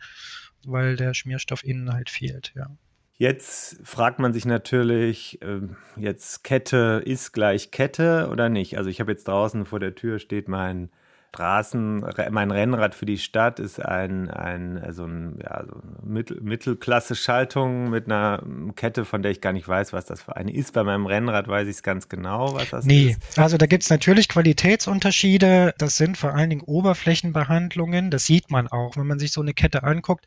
weil 0.65 0.97
der 0.97 1.13
Schmierstoff 1.13 1.63
innen 1.63 1.93
halt 1.93 2.09
fehlt, 2.09 2.51
ja. 2.55 2.69
Jetzt 3.17 3.77
fragt 3.83 4.19
man 4.19 4.33
sich 4.33 4.45
natürlich, 4.45 5.41
äh, 5.41 5.61
jetzt 5.95 6.43
Kette 6.43 7.01
ist 7.05 7.31
gleich 7.31 7.71
Kette 7.71 8.27
oder 8.29 8.49
nicht? 8.49 8.77
Also 8.77 8.89
ich 8.89 8.99
habe 8.99 9.11
jetzt 9.11 9.27
draußen 9.27 9.65
vor 9.65 9.79
der 9.79 9.95
Tür 9.95 10.19
steht 10.19 10.49
mein 10.49 10.89
Straßen, 11.35 12.05
mein 12.31 12.51
Rennrad 12.51 12.95
für 12.95 13.05
die 13.05 13.17
Stadt 13.17 13.59
ist 13.59 13.83
ein, 13.83 14.29
ein 14.29 14.77
also 14.77 15.03
ein, 15.03 15.37
ja, 15.43 15.65
so 15.65 15.73
eine 15.73 16.13
Mittel, 16.13 16.39
Mittelklasse-Schaltung 16.41 17.89
mit 17.89 18.05
einer 18.05 18.41
Kette, 18.75 19.03
von 19.03 19.21
der 19.21 19.31
ich 19.31 19.41
gar 19.41 19.51
nicht 19.51 19.67
weiß, 19.67 19.91
was 19.91 20.05
das 20.05 20.21
für 20.21 20.37
eine 20.37 20.53
ist. 20.53 20.73
Bei 20.73 20.83
meinem 20.83 21.05
Rennrad 21.05 21.49
weiß 21.49 21.67
ich 21.67 21.75
es 21.75 21.83
ganz 21.83 22.07
genau, 22.07 22.53
was 22.55 22.69
das 22.69 22.85
nee. 22.85 23.09
ist. 23.09 23.19
Nee, 23.37 23.43
also 23.43 23.57
da 23.57 23.65
gibt 23.65 23.83
es 23.83 23.89
natürlich 23.89 24.29
Qualitätsunterschiede. 24.29 25.73
Das 25.77 25.97
sind 25.97 26.17
vor 26.17 26.33
allen 26.33 26.49
Dingen 26.49 26.63
Oberflächenbehandlungen. 26.63 28.11
Das 28.11 28.25
sieht 28.25 28.49
man 28.49 28.69
auch, 28.69 28.95
wenn 28.95 29.07
man 29.07 29.19
sich 29.19 29.33
so 29.33 29.41
eine 29.41 29.53
Kette 29.53 29.83
anguckt 29.83 30.25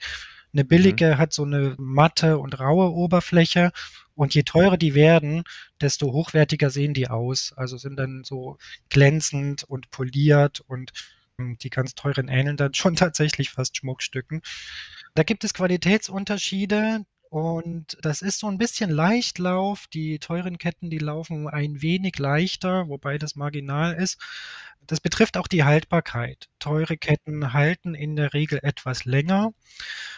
eine 0.53 0.65
billige 0.65 1.15
mhm. 1.15 1.19
hat 1.19 1.33
so 1.33 1.45
eine 1.45 1.75
matte 1.79 2.39
und 2.39 2.59
raue 2.59 2.91
Oberfläche 2.93 3.73
und 4.15 4.35
je 4.35 4.43
teurer 4.43 4.77
die 4.77 4.95
werden, 4.95 5.45
desto 5.81 6.13
hochwertiger 6.13 6.71
sehen 6.71 6.95
die 6.95 7.09
aus. 7.09 7.53
Also 7.57 7.77
sind 7.77 7.97
dann 7.97 8.25
so 8.25 8.59
glänzend 8.89 9.65
und 9.65 9.91
poliert 9.91 10.61
und 10.61 10.93
hm, 11.39 11.57
die 11.59 11.71
ganz 11.71 11.95
teuren 11.95 12.29
ähneln 12.29 12.57
dann 12.57 12.75
schon 12.75 12.97
tatsächlich 12.97 13.51
fast 13.51 13.77
Schmuckstücken. 13.77 14.43
Da 15.15 15.23
gibt 15.23 15.45
es 15.45 15.55
Qualitätsunterschiede. 15.55 17.05
Und 17.31 17.99
das 18.01 18.23
ist 18.23 18.39
so 18.39 18.47
ein 18.47 18.59
bisschen 18.59 18.91
Leichtlauf. 18.91 19.87
Die 19.89 20.19
teuren 20.19 20.57
Ketten, 20.57 20.89
die 20.89 20.99
laufen 20.99 21.47
ein 21.47 21.83
wenig 21.83 22.19
leichter, 22.19 22.89
wobei 22.89 23.19
das 23.19 23.37
marginal 23.37 23.95
ist. 23.95 24.19
Das 24.87 25.01
betrifft 25.01 25.37
auch 25.37 25.49
die 25.49 25.65
Haltbarkeit. 25.65 26.49
Teure 26.59 26.97
Ketten 26.97 27.53
halten 27.53 27.95
in 27.95 28.17
der 28.17 28.33
Regel 28.33 28.61
etwas 28.63 29.05
länger. 29.05 29.53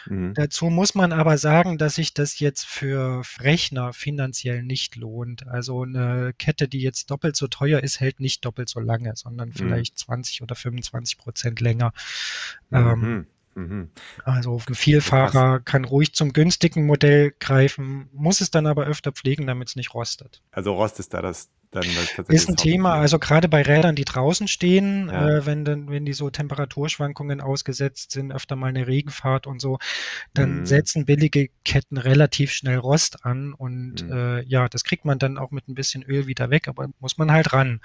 Mhm. 0.05 0.33
Dazu 0.33 0.69
muss 0.69 0.95
man 0.95 1.11
aber 1.11 1.37
sagen, 1.37 1.77
dass 1.77 1.95
sich 1.95 2.13
das 2.13 2.39
jetzt 2.39 2.65
für 2.65 3.21
Rechner 3.39 3.91
finanziell 3.91 4.63
nicht 4.63 4.95
lohnt. 4.95 5.45
Also 5.47 5.83
eine 5.83 6.33
Kette, 6.37 6.69
die 6.69 6.79
jetzt 6.79 7.11
doppelt 7.11 7.35
so 7.35 7.47
teuer 7.47 7.81
ist, 7.81 7.99
hält 7.99 8.21
nicht 8.21 8.45
doppelt 8.45 8.69
so 8.69 8.79
lange, 8.79 9.13
sondern 9.17 9.49
mhm. 9.49 9.53
vielleicht 9.53 9.99
20 9.99 10.41
oder 10.41 10.55
25 10.55 11.17
Prozent 11.17 11.59
länger. 11.59 11.91
Mhm. 12.69 12.77
Ähm, 12.77 13.27
Mhm. 13.55 13.89
Also 14.23 14.61
ein 14.67 14.75
Vielfahrer 14.75 15.59
kann 15.59 15.85
ruhig 15.85 16.13
zum 16.13 16.33
günstigen 16.33 16.85
Modell 16.85 17.33
greifen, 17.39 18.09
muss 18.13 18.41
es 18.41 18.51
dann 18.51 18.67
aber 18.67 18.85
öfter 18.85 19.11
pflegen, 19.11 19.47
damit 19.47 19.69
es 19.69 19.75
nicht 19.75 19.93
rostet. 19.93 20.41
Also 20.51 20.73
Rost 20.73 20.99
ist 20.99 21.13
da 21.13 21.21
das 21.21 21.49
dann 21.71 21.85
ist 22.27 22.49
ein 22.49 22.57
Thema, 22.57 22.95
also 22.95 23.17
gerade 23.17 23.47
bei 23.47 23.61
Rädern, 23.61 23.95
die 23.95 24.03
draußen 24.03 24.49
stehen, 24.49 25.07
ja. 25.07 25.37
äh, 25.37 25.45
wenn 25.45 25.63
dann, 25.63 25.89
wenn 25.89 26.05
die 26.05 26.11
so 26.11 26.29
Temperaturschwankungen 26.29 27.39
ausgesetzt 27.39 28.11
sind, 28.11 28.33
öfter 28.33 28.57
mal 28.57 28.67
eine 28.67 28.87
Regenfahrt 28.87 29.47
und 29.47 29.61
so, 29.61 29.79
dann 30.33 30.59
mhm. 30.59 30.65
setzen 30.65 31.05
billige 31.05 31.49
Ketten 31.63 31.97
relativ 31.97 32.51
schnell 32.51 32.77
Rost 32.77 33.25
an 33.25 33.53
und 33.53 34.03
mhm. 34.03 34.11
äh, 34.11 34.41
ja, 34.43 34.67
das 34.67 34.83
kriegt 34.83 35.05
man 35.05 35.17
dann 35.17 35.37
auch 35.37 35.51
mit 35.51 35.69
ein 35.69 35.73
bisschen 35.73 36.03
Öl 36.03 36.27
wieder 36.27 36.49
weg, 36.49 36.67
aber 36.67 36.89
muss 36.99 37.17
man 37.17 37.31
halt 37.31 37.53
ran. 37.53 37.79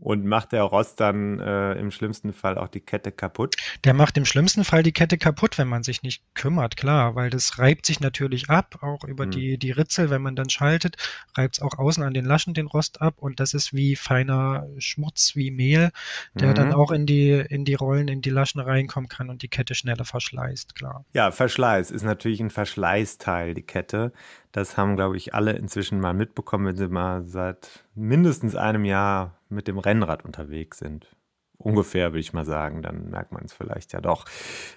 Und 0.00 0.24
macht 0.24 0.52
der 0.52 0.62
Rost 0.62 1.00
dann 1.00 1.40
äh, 1.40 1.72
im 1.72 1.90
schlimmsten 1.90 2.32
Fall 2.32 2.56
auch 2.56 2.68
die 2.68 2.80
Kette 2.80 3.10
kaputt? 3.10 3.56
Der 3.84 3.94
macht 3.94 4.16
im 4.16 4.24
schlimmsten 4.24 4.62
Fall 4.62 4.84
die 4.84 4.92
Kette 4.92 5.18
kaputt, 5.18 5.58
wenn 5.58 5.66
man 5.66 5.82
sich 5.82 6.02
nicht 6.02 6.22
kümmert, 6.34 6.76
klar, 6.76 7.16
weil 7.16 7.30
das 7.30 7.58
reibt 7.58 7.84
sich 7.84 7.98
natürlich 7.98 8.48
ab, 8.48 8.78
auch 8.82 9.02
über 9.02 9.24
hm. 9.24 9.32
die, 9.32 9.58
die 9.58 9.72
Ritzel, 9.72 10.10
wenn 10.10 10.22
man 10.22 10.36
dann 10.36 10.50
schaltet, 10.50 10.96
reibt 11.36 11.56
es 11.56 11.62
auch 11.62 11.78
außen 11.78 12.04
an 12.04 12.14
den 12.14 12.24
Laschen 12.24 12.54
den 12.54 12.66
Rost 12.66 13.00
ab 13.02 13.14
und 13.18 13.40
das 13.40 13.54
ist 13.54 13.74
wie 13.74 13.96
feiner 13.96 14.68
Schmutz, 14.78 15.32
wie 15.34 15.50
Mehl, 15.50 15.90
der 16.34 16.50
mhm. 16.50 16.54
dann 16.54 16.72
auch 16.72 16.90
in 16.92 17.06
die, 17.06 17.32
in 17.32 17.64
die 17.64 17.74
Rollen, 17.74 18.08
in 18.08 18.22
die 18.22 18.30
Laschen 18.30 18.60
reinkommen 18.60 19.08
kann 19.08 19.30
und 19.30 19.42
die 19.42 19.48
Kette 19.48 19.74
schneller 19.74 20.04
verschleißt, 20.04 20.74
klar. 20.74 21.04
Ja, 21.12 21.30
Verschleiß 21.30 21.90
ist 21.90 22.04
natürlich 22.04 22.40
ein 22.40 22.50
Verschleißteil, 22.50 23.54
die 23.54 23.62
Kette. 23.62 24.12
Das 24.52 24.76
haben, 24.76 24.96
glaube 24.96 25.16
ich, 25.16 25.34
alle 25.34 25.52
inzwischen 25.52 26.00
mal 26.00 26.14
mitbekommen, 26.14 26.66
wenn 26.66 26.76
sie 26.76 26.88
mal 26.88 27.24
seit 27.24 27.84
mindestens 27.94 28.56
einem 28.56 28.84
Jahr 28.84 29.38
mit 29.48 29.68
dem 29.68 29.78
Rennrad 29.78 30.24
unterwegs 30.24 30.78
sind. 30.78 31.14
Ungefähr, 31.60 32.12
würde 32.12 32.20
ich 32.20 32.32
mal 32.32 32.44
sagen, 32.44 32.82
dann 32.82 33.10
merkt 33.10 33.32
man 33.32 33.44
es 33.44 33.52
vielleicht 33.52 33.92
ja 33.92 34.00
doch. 34.00 34.26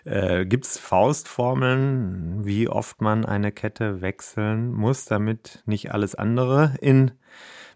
Äh, 0.03 0.45
Gibt 0.47 0.65
es 0.65 0.79
Faustformeln, 0.79 2.43
wie 2.43 2.67
oft 2.67 3.01
man 3.01 3.23
eine 3.23 3.51
Kette 3.51 4.01
wechseln 4.01 4.71
muss, 4.71 5.05
damit 5.05 5.61
nicht 5.67 5.93
alles 5.93 6.15
andere 6.15 6.73
in 6.81 7.11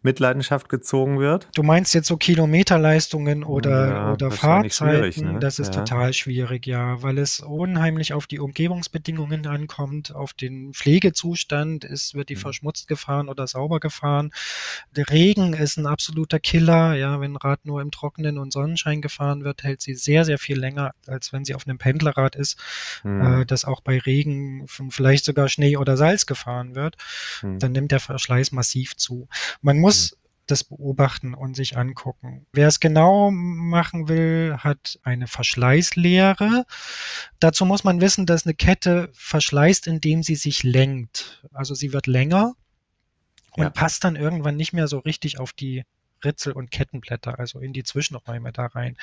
Mitleidenschaft 0.06 0.70
gezogen 0.70 1.20
wird. 1.20 1.50
Du 1.56 1.64
meinst 1.64 1.94
jetzt 1.94 2.08
so 2.08 2.16
Kilometerleistungen 2.16 3.44
oder, 3.44 3.88
ja, 3.90 4.14
oder 4.14 4.32
Fahrzeiten? 4.32 5.34
Ne? 5.34 5.40
Das 5.40 5.60
ist 5.60 5.76
ja. 5.76 5.82
total 5.82 6.14
schwierig, 6.14 6.66
ja, 6.66 7.02
weil 7.02 7.18
es 7.18 7.42
unheimlich 7.42 8.14
auf 8.14 8.28
die 8.28 8.40
Umgebungsbedingungen 8.40 9.48
ankommt, 9.48 10.16
auf 10.16 10.34
den 10.34 10.74
Pflegezustand. 10.74 11.84
Ist, 11.84 12.14
wird 12.14 12.30
die 12.30 12.36
mhm. 12.36 12.40
verschmutzt 12.40 12.88
gefahren 12.88 13.28
oder 13.28 13.48
sauber 13.48 13.80
gefahren? 13.82 14.32
Der 14.96 15.10
Regen 15.10 15.54
ist 15.54 15.78
ein 15.78 15.88
absoluter 15.88 16.40
Killer. 16.40 16.94
Ja, 16.94 17.20
wenn 17.20 17.34
ein 17.34 17.38
Rad 17.38 17.66
nur 17.66 17.82
im 17.82 17.92
Trockenen 17.92 18.38
und 18.38 18.54
Sonnenschein 18.54 19.02
gefahren 19.02 19.44
wird, 19.44 19.64
hält 19.64 19.82
sie 19.82 19.96
sehr, 19.96 20.24
sehr 20.24 20.38
viel 20.38 20.58
länger, 20.58 20.92
als 21.08 21.34
wenn 21.34 21.44
sie 21.44 21.56
auf 21.56 21.68
einem 21.68 21.80
Pendlerrad 21.80 22.36
ist, 22.36 22.60
mhm. 23.04 23.42
äh, 23.42 23.46
das 23.46 23.66
auch 23.66 23.82
bei 23.82 23.98
Regen 23.98 24.66
vielleicht 24.68 25.26
sogar 25.26 25.50
Schnee 25.50 25.78
oder 25.78 25.98
Salz 25.98 26.28
gefahren 26.28 26.76
wird. 26.76 26.96
Mhm. 27.42 27.60
Dann 27.60 27.72
nimmt 27.72 27.92
der 27.92 28.00
Verschleiß 28.00 28.52
massiv 28.52 28.96
zu. 28.96 29.28
Man 29.62 29.80
muss 29.80 29.95
muss 29.96 30.18
das 30.48 30.64
beobachten 30.64 31.34
und 31.34 31.56
sich 31.56 31.78
angucken. 31.78 32.46
Wer 32.54 32.68
es 32.68 32.80
genau 32.80 33.32
machen 33.32 34.08
will, 34.08 34.58
hat 34.60 35.00
eine 35.04 35.28
Verschleißlehre. 35.28 36.66
Dazu 37.40 37.66
muss 37.66 37.84
man 37.84 38.02
wissen, 38.02 38.26
dass 38.26 38.46
eine 38.46 38.54
Kette 38.54 39.10
verschleißt, 39.14 39.88
indem 39.88 40.24
sie 40.24 40.36
sich 40.36 40.64
lenkt. 40.64 41.44
Also 41.52 41.74
sie 41.74 41.94
wird 41.94 42.08
länger 42.08 42.54
und 43.52 43.64
ja. 43.64 43.70
passt 43.70 44.04
dann 44.04 44.16
irgendwann 44.16 44.56
nicht 44.56 44.74
mehr 44.74 44.88
so 44.88 45.00
richtig 45.00 45.40
auf 45.40 45.54
die 45.54 45.84
Ritzel 46.26 46.54
und 46.54 46.72
Kettenblätter, 46.72 47.40
also 47.40 47.60
in 47.60 47.74
die 47.74 47.84
Zwischenräume 47.84 48.52
da 48.52 48.66
rein. 48.68 48.98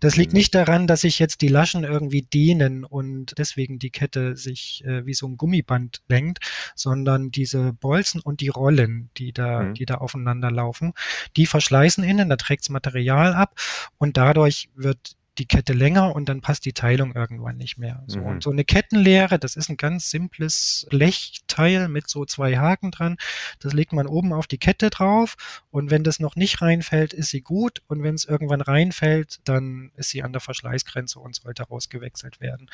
Das 0.00 0.16
liegt 0.16 0.32
mhm. 0.32 0.38
nicht 0.38 0.54
daran, 0.54 0.86
dass 0.86 1.02
sich 1.02 1.18
jetzt 1.18 1.40
die 1.40 1.48
Laschen 1.48 1.84
irgendwie 1.84 2.22
dehnen 2.22 2.84
und 2.84 3.34
deswegen 3.38 3.78
die 3.78 3.90
Kette 3.90 4.36
sich 4.36 4.84
äh, 4.84 5.06
wie 5.06 5.14
so 5.14 5.26
ein 5.26 5.36
Gummiband 5.36 6.02
lenkt, 6.08 6.40
sondern 6.74 7.30
diese 7.30 7.72
Bolzen 7.72 8.20
und 8.20 8.40
die 8.40 8.48
Rollen, 8.48 9.10
die 9.16 9.32
da, 9.32 9.60
mhm. 9.60 9.74
die 9.74 9.86
da 9.86 9.96
aufeinander 9.96 10.50
laufen, 10.50 10.92
die 11.36 11.46
verschleißen 11.46 12.04
innen, 12.04 12.28
da 12.28 12.36
trägt 12.36 12.64
das 12.64 12.70
Material 12.70 13.34
ab 13.34 13.58
und 13.98 14.16
dadurch 14.16 14.68
wird 14.74 15.16
die 15.38 15.46
Kette 15.46 15.72
länger 15.72 16.14
und 16.14 16.28
dann 16.28 16.40
passt 16.40 16.64
die 16.64 16.72
Teilung 16.72 17.14
irgendwann 17.14 17.56
nicht 17.56 17.76
mehr. 17.76 18.02
So, 18.06 18.20
mhm. 18.20 18.26
Und 18.26 18.42
so 18.42 18.50
eine 18.50 18.64
Kettenlehre, 18.64 19.38
das 19.38 19.56
ist 19.56 19.68
ein 19.68 19.76
ganz 19.76 20.10
simples 20.10 20.86
Blechteil 20.90 21.88
mit 21.88 22.08
so 22.08 22.24
zwei 22.24 22.56
Haken 22.56 22.90
dran. 22.90 23.16
Das 23.60 23.72
legt 23.72 23.92
man 23.92 24.06
oben 24.06 24.32
auf 24.32 24.46
die 24.46 24.58
Kette 24.58 24.90
drauf 24.90 25.36
und 25.70 25.90
wenn 25.90 26.04
das 26.04 26.20
noch 26.20 26.36
nicht 26.36 26.62
reinfällt, 26.62 27.12
ist 27.12 27.30
sie 27.30 27.40
gut 27.40 27.82
und 27.88 28.02
wenn 28.02 28.14
es 28.14 28.24
irgendwann 28.24 28.60
reinfällt, 28.60 29.40
dann 29.44 29.90
ist 29.96 30.10
sie 30.10 30.22
an 30.22 30.32
der 30.32 30.40
Verschleißgrenze 30.40 31.18
und 31.18 31.34
sollte 31.34 31.70
ausgewechselt 31.70 32.40
werden. 32.40 32.70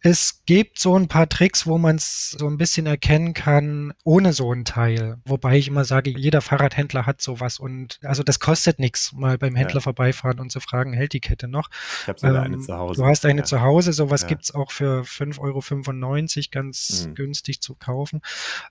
Es 0.00 0.42
gibt 0.46 0.78
so 0.78 0.96
ein 0.96 1.08
paar 1.08 1.28
Tricks, 1.28 1.66
wo 1.66 1.76
man 1.76 1.96
es 1.96 2.30
so 2.30 2.46
ein 2.46 2.56
bisschen 2.56 2.86
erkennen 2.86 3.34
kann, 3.34 3.92
ohne 4.04 4.32
so 4.32 4.52
ein 4.52 4.64
Teil. 4.64 5.18
Wobei 5.24 5.58
ich 5.58 5.66
immer 5.66 5.84
sage, 5.84 6.10
jeder 6.10 6.40
Fahrradhändler 6.40 7.04
hat 7.04 7.20
sowas 7.20 7.58
und 7.58 7.98
also 8.02 8.22
das 8.22 8.38
kostet 8.38 8.78
nichts, 8.78 9.12
mal 9.12 9.38
beim 9.38 9.56
Händler 9.56 9.76
ja. 9.76 9.80
vorbeifahren 9.80 10.38
und 10.38 10.52
zu 10.52 10.60
fragen, 10.60 10.92
hält 10.92 11.14
die 11.14 11.20
Kette 11.20 11.48
noch? 11.48 11.68
Ich 12.02 12.08
habe 12.08 12.26
ähm, 12.28 12.36
eine 12.36 12.58
zu 12.60 12.76
Hause. 12.76 13.02
Du 13.02 13.06
hast 13.08 13.26
eine 13.26 13.40
ja. 13.40 13.44
zu 13.44 13.60
Hause, 13.60 13.92
sowas 13.92 14.22
ja. 14.22 14.28
gibt's 14.28 14.54
auch 14.54 14.70
für 14.70 15.02
5,95 15.02 15.40
Euro 15.40 16.48
ganz 16.52 17.06
mhm. 17.06 17.14
günstig 17.14 17.60
zu 17.60 17.74
kaufen. 17.74 18.22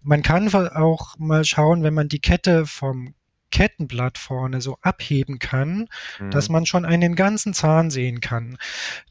Man 0.01 0.21
kann 0.21 0.47
auch 0.53 1.15
mal 1.17 1.43
schauen, 1.43 1.83
wenn 1.83 1.93
man 1.93 2.07
die 2.07 2.19
Kette 2.19 2.65
vom 2.65 3.13
Kettenblatt 3.51 4.17
vorne 4.17 4.61
so 4.61 4.77
abheben 4.81 5.39
kann, 5.39 5.87
mhm. 6.19 6.31
dass 6.31 6.49
man 6.49 6.65
schon 6.65 6.85
einen 6.85 7.15
ganzen 7.15 7.53
Zahn 7.53 7.89
sehen 7.89 8.19
kann, 8.19 8.57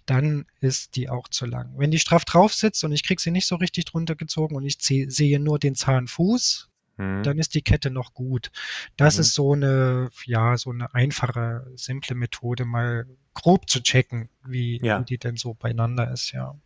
dann 0.04 0.46
ist 0.60 0.96
die 0.96 1.08
auch 1.08 1.28
zu 1.28 1.46
lang. 1.46 1.74
Wenn 1.76 1.90
die 1.90 1.98
straff 1.98 2.24
drauf 2.24 2.52
sitzt 2.52 2.84
und 2.84 2.92
ich 2.92 3.04
kriege 3.04 3.20
sie 3.20 3.30
nicht 3.30 3.46
so 3.46 3.56
richtig 3.56 3.86
drunter 3.86 4.14
gezogen 4.14 4.56
und 4.56 4.64
ich 4.64 4.76
sehe 4.78 5.40
nur 5.40 5.58
den 5.58 5.74
Zahnfuß, 5.74 6.68
mhm. 6.96 7.22
dann 7.22 7.38
ist 7.38 7.54
die 7.54 7.62
Kette 7.62 7.90
noch 7.90 8.14
gut. 8.14 8.50
Das 8.96 9.16
mhm. 9.16 9.20
ist 9.20 9.34
so 9.34 9.52
eine, 9.52 10.10
ja, 10.24 10.56
so 10.56 10.70
eine 10.70 10.94
einfache, 10.94 11.70
simple 11.74 12.14
Methode, 12.14 12.64
mal 12.64 13.06
grob 13.34 13.68
zu 13.68 13.82
checken, 13.82 14.28
wie, 14.44 14.80
ja. 14.82 15.00
wie 15.00 15.04
die 15.04 15.18
denn 15.18 15.36
so 15.36 15.54
beieinander 15.54 16.10
ist, 16.10 16.32
ja. 16.32 16.56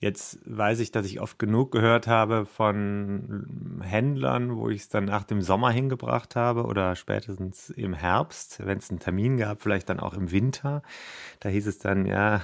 Jetzt 0.00 0.38
weiß 0.46 0.80
ich, 0.80 0.92
dass 0.92 1.04
ich 1.04 1.20
oft 1.20 1.38
genug 1.38 1.72
gehört 1.72 2.06
habe 2.06 2.46
von 2.46 3.80
Händlern, 3.82 4.56
wo 4.56 4.70
ich 4.70 4.80
es 4.80 4.88
dann 4.88 5.04
nach 5.04 5.24
dem 5.24 5.42
Sommer 5.42 5.70
hingebracht 5.70 6.36
habe 6.36 6.64
oder 6.64 6.96
spätestens 6.96 7.68
im 7.68 7.92
Herbst, 7.92 8.64
wenn 8.64 8.78
es 8.78 8.88
einen 8.88 8.98
Termin 8.98 9.36
gab, 9.36 9.60
vielleicht 9.60 9.90
dann 9.90 10.00
auch 10.00 10.14
im 10.14 10.32
Winter. 10.32 10.82
Da 11.40 11.50
hieß 11.50 11.66
es 11.66 11.78
dann, 11.80 12.06
ja, 12.06 12.40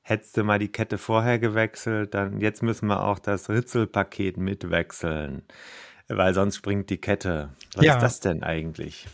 hättest 0.00 0.38
du 0.38 0.42
mal 0.42 0.58
die 0.58 0.72
Kette 0.72 0.96
vorher 0.96 1.38
gewechselt, 1.38 2.14
dann 2.14 2.40
jetzt 2.40 2.62
müssen 2.62 2.86
wir 2.86 3.04
auch 3.04 3.18
das 3.18 3.50
Ritzelpaket 3.50 4.38
mitwechseln, 4.38 5.42
weil 6.08 6.32
sonst 6.32 6.56
springt 6.56 6.88
die 6.88 6.96
Kette. 6.98 7.50
Was 7.74 7.84
ja. 7.84 7.96
ist 7.96 8.02
das 8.02 8.20
denn 8.20 8.42
eigentlich? 8.42 9.06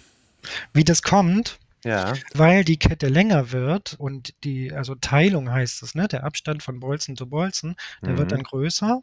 Wie 0.72 0.84
das 0.84 1.02
kommt, 1.02 1.58
ja. 1.86 2.14
Weil 2.34 2.64
die 2.64 2.78
Kette 2.78 3.08
länger 3.08 3.52
wird 3.52 3.94
und 3.98 4.34
die, 4.44 4.72
also 4.72 4.94
Teilung 4.94 5.50
heißt 5.50 5.82
es, 5.82 5.94
ne? 5.94 6.08
Der 6.08 6.24
Abstand 6.24 6.62
von 6.62 6.80
Bolzen 6.80 7.16
zu 7.16 7.28
Bolzen, 7.28 7.76
der 8.02 8.12
mhm. 8.12 8.18
wird 8.18 8.32
dann 8.32 8.42
größer 8.42 9.02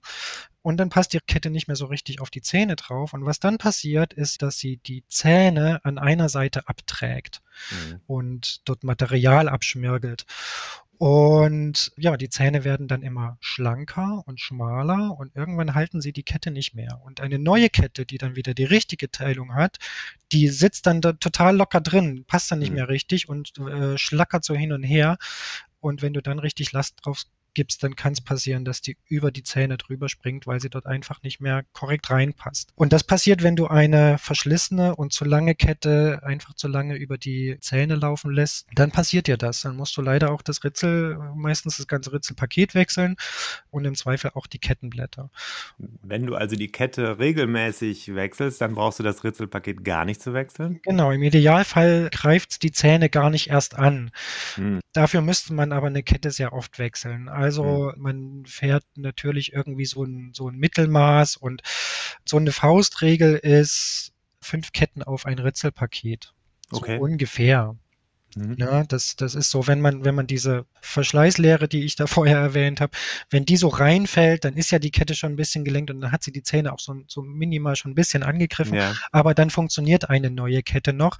und 0.62 0.78
dann 0.78 0.90
passt 0.90 1.14
die 1.14 1.20
Kette 1.20 1.50
nicht 1.50 1.68
mehr 1.68 1.76
so 1.76 1.86
richtig 1.86 2.22
auf 2.22 2.30
die 2.30 2.42
Zähne 2.42 2.76
drauf. 2.76 3.14
Und 3.14 3.26
was 3.26 3.40
dann 3.40 3.58
passiert, 3.58 4.14
ist, 4.14 4.42
dass 4.42 4.58
sie 4.58 4.78
die 4.78 5.04
Zähne 5.08 5.84
an 5.84 5.98
einer 5.98 6.30
Seite 6.30 6.68
abträgt 6.68 7.42
mhm. 7.72 8.02
und 8.08 8.62
dort 8.66 8.84
Material 8.84 9.50
abschmirgelt. 9.50 10.26
Und 11.04 11.92
ja, 11.98 12.16
die 12.16 12.30
Zähne 12.30 12.64
werden 12.64 12.88
dann 12.88 13.02
immer 13.02 13.36
schlanker 13.42 14.24
und 14.26 14.40
schmaler 14.40 15.14
und 15.20 15.36
irgendwann 15.36 15.76
halten 15.76 16.00
sie 16.00 16.14
die 16.14 16.24
Kette 16.24 16.50
nicht 16.50 16.76
mehr. 16.76 17.02
Und 17.04 17.20
eine 17.20 17.40
neue 17.40 17.70
Kette, 17.70 18.06
die 18.06 18.18
dann 18.18 18.38
wieder 18.38 18.54
die 18.54 18.64
richtige 18.64 19.12
Teilung 19.12 19.54
hat, 19.54 19.80
die 20.32 20.48
sitzt 20.48 20.86
dann 20.86 21.02
da 21.02 21.12
total 21.12 21.58
locker 21.58 21.82
drin, 21.82 22.24
passt 22.26 22.50
dann 22.52 22.60
nicht 22.60 22.70
mhm. 22.70 22.76
mehr 22.76 22.88
richtig 22.88 23.28
und 23.28 23.52
äh, 23.58 23.98
schlackert 23.98 24.46
so 24.46 24.56
hin 24.56 24.72
und 24.72 24.84
her. 24.84 25.18
Und 25.82 26.02
wenn 26.02 26.14
du 26.14 26.22
dann 26.22 26.40
richtig 26.40 26.72
Last 26.72 26.96
drauf 27.04 27.24
gibst, 27.54 27.84
dann 27.84 27.96
kann 27.96 28.14
es 28.14 28.22
passieren, 28.22 28.66
dass 28.66 28.82
die 28.82 28.98
über 29.08 29.32
die 29.32 29.44
Zähne 29.44 29.78
drüber 29.78 30.10
springt, 30.10 30.48
weil 30.48 30.60
sie 30.60 30.70
dort 30.70 30.86
einfach 30.86 31.24
nicht 31.24 31.40
mehr 31.40 31.64
korrekt 31.74 32.10
reinpasst. 32.10 32.72
Und 32.76 32.94
das 32.94 33.04
passiert, 33.04 33.44
wenn 33.44 33.56
du 33.56 33.68
eine 33.68 34.18
verschlissene 34.18 34.96
und 34.96 35.14
zu 35.14 35.26
lange 35.26 35.56
Kette 35.56 36.22
einfach 36.24 36.54
zu 36.56 36.68
lange 36.68 36.96
über 36.96 37.18
die 37.18 37.58
Zähne 37.62 37.96
laufen 37.96 38.32
lässt, 38.32 38.68
dann 38.76 38.92
passiert 38.92 39.28
dir 39.28 39.38
das. 39.38 39.62
Dann 39.62 39.76
musst 39.76 39.96
du 39.98 40.02
leider 40.02 40.32
auch 40.32 40.42
das 40.42 40.64
Ritzel, 40.64 41.18
meistens 41.36 41.78
das 41.78 41.88
ganze 41.88 42.14
Ritzelpaket 42.14 42.76
wechseln 42.76 43.16
und 43.70 43.86
im 43.86 43.96
Zweifel 43.96 44.32
auch 44.34 44.48
die 44.48 44.60
Kettenblätter. 44.60 45.30
Wenn 45.78 46.26
du 46.26 46.36
also 46.36 46.56
die 46.56 46.72
Kette 46.72 47.20
regelmäßig 47.20 48.16
wechselst, 48.16 48.62
dann 48.62 48.76
brauchst 48.76 49.00
du 49.00 49.04
das 49.04 49.24
Ritzelpaket 49.24 49.84
gar 49.84 50.06
nicht 50.06 50.22
zu 50.22 50.34
wechseln? 50.34 50.80
Genau, 50.84 51.12
im 51.12 51.24
Idealfall 51.24 52.10
greift 52.12 52.64
die 52.64 52.72
Zähne 52.72 53.10
gar 53.10 53.30
nicht 53.30 53.50
erst 53.50 53.76
an. 53.76 54.12
Hm. 54.56 54.80
Dafür 54.94 55.22
müsste 55.22 55.54
man 55.54 55.72
aber 55.72 55.88
eine 55.88 56.04
Kette 56.04 56.32
sehr 56.32 56.54
oft 56.54 56.80
wechseln. 56.80 57.30
Also 57.30 57.43
mhm. 57.64 58.02
man 58.02 58.46
fährt 58.46 58.86
natürlich 58.96 59.54
irgendwie 59.54 59.86
so 59.86 60.04
ein, 60.04 60.32
so 60.34 60.50
ein 60.50 60.56
Mittelmaß 60.56 61.38
und 61.38 61.62
so 62.26 62.38
eine 62.38 62.52
Faustregel 62.52 63.36
ist 63.36 64.14
fünf 64.42 64.72
Ketten 64.72 65.04
auf 65.04 65.26
ein 65.26 65.40
Ritzelpaket. 65.40 66.34
So 66.72 66.78
okay. 66.78 67.00
ungefähr. 67.00 67.76
Mhm. 68.36 68.56
Ja, 68.58 68.84
das, 68.84 69.16
das 69.16 69.36
ist 69.36 69.52
so, 69.52 69.68
wenn 69.68 69.82
man, 69.82 70.04
wenn 70.06 70.16
man 70.16 70.28
diese 70.28 70.66
Verschleißlehre, 70.82 71.68
die 71.68 71.84
ich 71.84 71.96
da 71.96 72.08
vorher 72.08 72.40
erwähnt 72.40 72.82
habe, 72.82 72.92
wenn 73.30 73.46
die 73.46 73.58
so 73.58 73.68
reinfällt, 73.68 74.46
dann 74.46 74.56
ist 74.56 74.72
ja 74.72 74.80
die 74.80 74.92
Kette 74.92 75.16
schon 75.16 75.34
ein 75.34 75.36
bisschen 75.36 75.64
gelenkt 75.64 75.92
und 75.92 76.02
dann 76.02 76.12
hat 76.12 76.24
sie 76.24 76.32
die 76.32 76.44
Zähne 76.44 76.74
auch 76.74 76.80
so, 76.80 76.96
so 77.08 77.22
minimal 77.22 77.76
schon 77.76 77.92
ein 77.92 77.96
bisschen 77.96 78.24
angegriffen. 78.24 78.76
Ja. 78.76 78.94
Aber 79.12 79.34
dann 79.34 79.50
funktioniert 79.50 80.10
eine 80.10 80.32
neue 80.32 80.64
Kette 80.64 80.94
noch. 80.94 81.18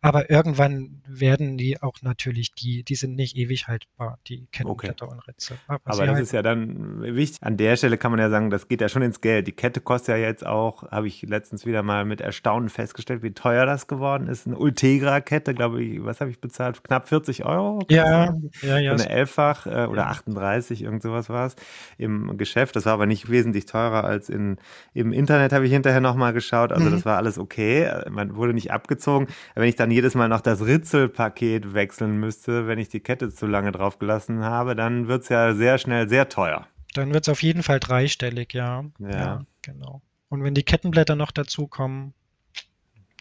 Aber 0.00 0.30
irgendwann 0.30 1.02
werden 1.06 1.58
die 1.58 1.82
auch 1.82 2.02
natürlich, 2.02 2.52
die, 2.52 2.82
die 2.82 2.94
sind 2.94 3.14
nicht 3.14 3.36
ewig 3.36 3.68
haltbar, 3.68 4.18
die 4.26 4.46
Kettenkette 4.52 5.04
okay. 5.04 5.14
und 5.14 5.28
Ritze. 5.28 5.58
Aber, 5.66 5.80
Aber 5.84 6.06
das 6.06 6.20
ist 6.20 6.32
ja 6.32 6.42
dann 6.42 7.02
wichtig. 7.02 7.42
An 7.42 7.56
der 7.56 7.76
Stelle 7.76 7.98
kann 7.98 8.10
man 8.10 8.20
ja 8.20 8.30
sagen, 8.30 8.50
das 8.50 8.68
geht 8.68 8.80
ja 8.80 8.88
schon 8.88 9.02
ins 9.02 9.20
Geld. 9.20 9.46
Die 9.46 9.52
Kette 9.52 9.80
kostet 9.80 10.16
ja 10.16 10.16
jetzt 10.16 10.46
auch, 10.46 10.90
habe 10.90 11.08
ich 11.08 11.22
letztens 11.22 11.66
wieder 11.66 11.82
mal 11.82 12.04
mit 12.04 12.20
Erstaunen 12.20 12.68
festgestellt, 12.68 13.22
wie 13.22 13.32
teuer 13.32 13.66
das 13.66 13.86
geworden 13.86 14.28
ist. 14.28 14.46
Eine 14.46 14.56
Ultegra-Kette, 14.56 15.54
glaube 15.54 15.82
ich, 15.82 16.04
was 16.04 16.20
habe 16.20 16.30
ich 16.30 16.40
bezahlt? 16.40 16.53
Bezahlt, 16.54 16.84
knapp 16.84 17.08
40 17.08 17.44
Euro. 17.44 17.80
Ja, 17.90 18.36
ja, 18.62 18.78
ja. 18.78 18.92
eine 18.92 19.08
Elffach 19.08 19.66
äh, 19.66 19.86
oder 19.86 20.06
38, 20.06 20.82
irgend 20.82 21.02
sowas 21.02 21.28
war 21.28 21.46
es 21.46 21.56
im 21.98 22.36
Geschäft. 22.38 22.76
Das 22.76 22.86
war 22.86 22.92
aber 22.92 23.06
nicht 23.06 23.28
wesentlich 23.28 23.66
teurer 23.66 24.04
als 24.04 24.28
in, 24.28 24.58
im 24.92 25.12
Internet, 25.12 25.52
habe 25.52 25.66
ich 25.66 25.72
hinterher 25.72 26.00
nochmal 26.00 26.32
geschaut. 26.32 26.72
Also 26.72 26.86
mhm. 26.88 26.92
das 26.92 27.04
war 27.04 27.16
alles 27.16 27.38
okay. 27.38 27.90
Man 28.08 28.36
wurde 28.36 28.54
nicht 28.54 28.70
abgezogen. 28.70 29.26
Wenn 29.54 29.68
ich 29.68 29.74
dann 29.74 29.90
jedes 29.90 30.14
Mal 30.14 30.28
noch 30.28 30.40
das 30.40 30.64
Ritzelpaket 30.64 31.74
wechseln 31.74 32.18
müsste, 32.18 32.68
wenn 32.68 32.78
ich 32.78 32.88
die 32.88 33.00
Kette 33.00 33.30
zu 33.30 33.46
lange 33.46 33.72
drauf 33.72 33.98
gelassen 33.98 34.44
habe, 34.44 34.76
dann 34.76 35.08
wird 35.08 35.22
es 35.22 35.28
ja 35.28 35.54
sehr 35.54 35.78
schnell 35.78 36.08
sehr 36.08 36.28
teuer. 36.28 36.68
Dann 36.94 37.12
wird 37.12 37.26
es 37.26 37.28
auf 37.28 37.42
jeden 37.42 37.64
Fall 37.64 37.80
dreistellig, 37.80 38.52
ja. 38.52 38.84
ja. 39.00 39.10
Ja, 39.10 39.46
genau. 39.62 40.02
Und 40.28 40.44
wenn 40.44 40.54
die 40.54 40.62
Kettenblätter 40.62 41.16
noch 41.16 41.32
dazukommen, 41.32 42.14